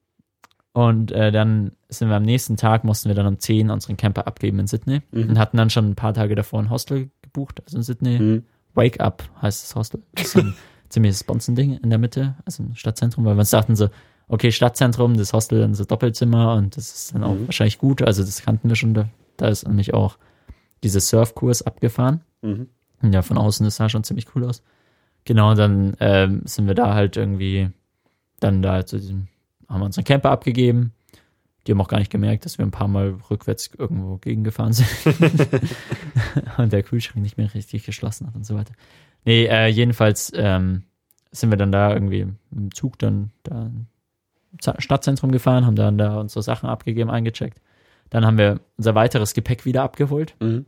[0.73, 4.27] und äh, dann sind wir am nächsten Tag, mussten wir dann um 10 unseren Camper
[4.27, 5.31] abgeben in Sydney mhm.
[5.31, 8.19] und hatten dann schon ein paar Tage davor ein Hostel gebucht, also in Sydney.
[8.19, 8.45] Mhm.
[8.75, 10.03] Wake Up heißt das Hostel.
[10.15, 10.55] Das ist ein
[10.89, 13.89] ziemliches Sponsending in der Mitte, also im Stadtzentrum, weil wir uns dachten so,
[14.29, 17.47] okay, Stadtzentrum, das Hostel, dann so Doppelzimmer und das ist dann auch mhm.
[17.47, 18.03] wahrscheinlich gut.
[18.03, 18.95] Also das kannten wir schon.
[18.95, 20.19] Da, da ist nämlich auch
[20.83, 22.23] dieser Surfkurs abgefahren.
[22.43, 22.69] Mhm.
[23.03, 24.63] Ja, von außen, das sah schon ziemlich cool aus.
[25.25, 27.71] Genau, dann ähm, sind wir da halt irgendwie
[28.41, 29.29] dann da zu diesem,
[29.69, 30.93] haben wir unseren Camper abgegeben.
[31.67, 34.89] Die haben auch gar nicht gemerkt, dass wir ein paar Mal rückwärts irgendwo gegengefahren sind.
[36.59, 38.75] und der Kühlschrank nicht mehr richtig geschlossen hat und so weiter.
[39.25, 40.83] Nee, äh, jedenfalls ähm,
[41.33, 43.87] sind wir dann da irgendwie im Zug dann da im
[44.79, 47.61] Stadtzentrum gefahren, haben dann da unsere Sachen abgegeben, eingecheckt.
[48.11, 50.37] Dann haben wir unser weiteres Gepäck wieder abgeholt.
[50.41, 50.67] Mhm.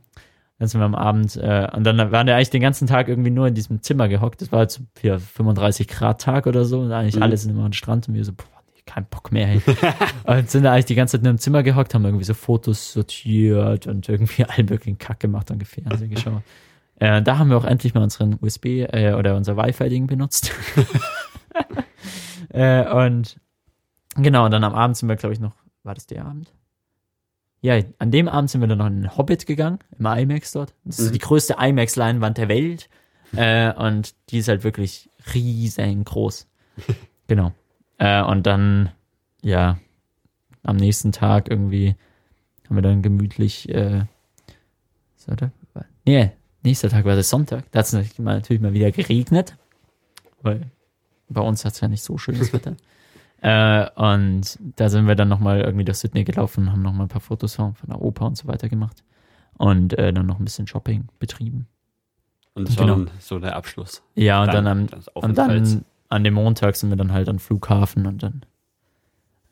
[0.59, 3.29] Dann sind wir am Abend, äh, und dann waren wir eigentlich den ganzen Tag irgendwie
[3.29, 4.41] nur in diesem Zimmer gehockt.
[4.41, 6.79] Das war jetzt hier 35 Grad Tag oder so.
[6.79, 7.23] Und eigentlich mhm.
[7.23, 8.45] alle sind immer am Strand und wir so, boah,
[8.87, 9.45] kein Bock mehr.
[9.45, 9.61] Hey.
[10.23, 12.93] und sind da eigentlich die ganze Zeit nur im Zimmer gehockt, haben irgendwie so Fotos
[12.93, 16.41] sortiert und irgendwie allen möglichen Kack gemacht und Fernsehen geschaut.
[16.95, 20.51] Äh, da haben wir auch endlich mal unseren USB äh, oder unser Wi-Fi-Ding benutzt.
[22.49, 23.39] äh, und
[24.15, 25.53] genau, und dann am Abend sind wir, glaube ich, noch,
[25.83, 26.51] war das der Abend?
[27.61, 30.73] Ja, an dem Abend sind wir dann noch in den Hobbit gegangen, im IMAX dort.
[30.85, 31.13] Das ist mhm.
[31.13, 32.89] die größte IMAX-Leinwand der Welt.
[33.35, 36.47] äh, und die ist halt wirklich riesengroß.
[37.27, 37.51] genau.
[37.97, 38.91] Äh, und dann,
[39.41, 39.79] ja,
[40.63, 41.95] am nächsten Tag irgendwie
[42.65, 44.05] haben wir dann gemütlich, äh,
[45.15, 45.51] so, da,
[46.05, 46.31] nee,
[46.63, 47.71] nächster Tag war der Sonntag.
[47.71, 49.55] Da hat es natürlich mal wieder geregnet,
[50.41, 50.69] weil
[51.29, 52.75] bei uns hat es ja nicht so schönes Wetter.
[53.41, 57.21] Äh, und da sind wir dann nochmal irgendwie durch Sydney gelaufen, haben nochmal ein paar
[57.21, 59.03] Fotos von, der Oper und so weiter gemacht.
[59.57, 61.67] Und äh, dann noch ein bisschen Shopping betrieben.
[62.53, 62.97] Und das genau.
[62.97, 64.03] war dann so der Abschluss.
[64.15, 68.05] Ja, und dann, am, und dann an dem Montag sind wir dann halt am Flughafen
[68.07, 68.41] und dann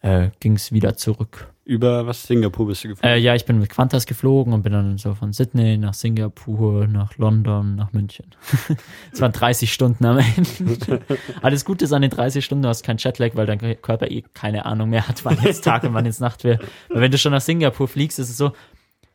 [0.05, 1.51] äh, ging es wieder zurück.
[1.63, 3.09] Über was Singapur bist du geflogen?
[3.09, 6.85] Äh, ja, ich bin mit Qantas geflogen und bin dann so von Sydney nach Singapur,
[6.85, 8.27] nach London, nach München.
[9.11, 11.01] Es waren 30 Stunden am Ende.
[11.41, 14.23] Alles Gute ist an den 30 Stunden, du hast keinen Jetlag, weil dein Körper eh
[14.35, 16.59] keine Ahnung mehr hat, wann jetzt Tag und wann jetzt Nacht wäre.
[16.89, 18.51] Weil wenn du schon nach Singapur fliegst, ist es so,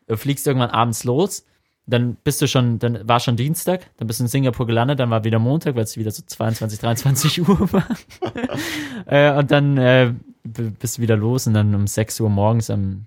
[0.07, 1.45] du fliegst irgendwann abends los,
[1.85, 5.09] dann bist du schon, dann war schon Dienstag, dann bist du in Singapur gelandet, dann
[5.09, 7.87] war wieder Montag, weil es wieder so 22, 23 Uhr war.
[9.05, 10.13] äh, und dann äh,
[10.43, 13.05] bist du wieder los und dann um 6 Uhr morgens am,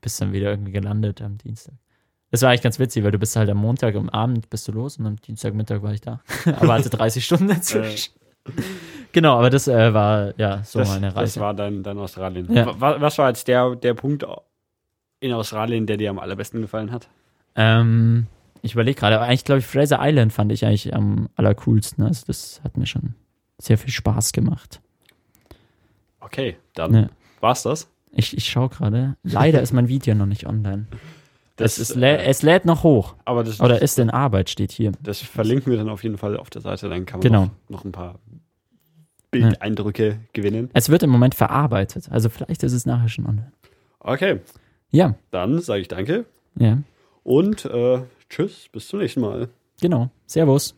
[0.00, 1.74] bist dann wieder irgendwie gelandet am Dienstag.
[2.30, 4.72] Das war eigentlich ganz witzig, weil du bist halt am Montag am Abend bist du
[4.72, 6.20] los und am Dienstagmittag war ich da.
[6.44, 8.12] aber hatte 30 Stunden dazwischen.
[9.12, 11.34] genau, aber das äh, war ja so das, meine Reise.
[11.34, 12.52] Das war dein, dein Australien.
[12.52, 12.80] Ja.
[12.80, 14.26] Was, was war jetzt der, der Punkt
[15.20, 17.08] in Australien, der dir am allerbesten gefallen hat?
[17.54, 18.26] Ähm,
[18.62, 22.04] ich überlege gerade, aber eigentlich glaube ich, Fraser Island fand ich eigentlich am allercoolsten.
[22.04, 23.14] Also das hat mir schon
[23.58, 24.80] sehr viel Spaß gemacht.
[26.26, 27.08] Okay, dann ja.
[27.40, 27.88] war's das.
[28.10, 29.16] Ich, ich schaue gerade.
[29.22, 30.86] Leider ist mein Video noch nicht online.
[31.58, 33.14] Das, es, ist, äh, es lädt noch hoch.
[33.24, 34.92] Aber das, Oder ist in Arbeit, steht hier.
[35.00, 36.90] Das verlinken wir dann auf jeden Fall auf der Seite.
[36.90, 37.44] Dann kann man genau.
[37.44, 38.16] noch, noch ein paar
[39.30, 40.16] Bildeindrücke ja.
[40.34, 40.68] gewinnen.
[40.74, 42.10] Es wird im Moment verarbeitet.
[42.10, 43.52] Also vielleicht ist es nachher schon online.
[44.00, 44.40] Okay.
[44.90, 45.14] Ja.
[45.30, 46.26] Dann sage ich danke.
[46.58, 46.76] Ja.
[47.22, 49.48] Und äh, tschüss, bis zum nächsten Mal.
[49.80, 50.10] Genau.
[50.26, 50.76] Servus.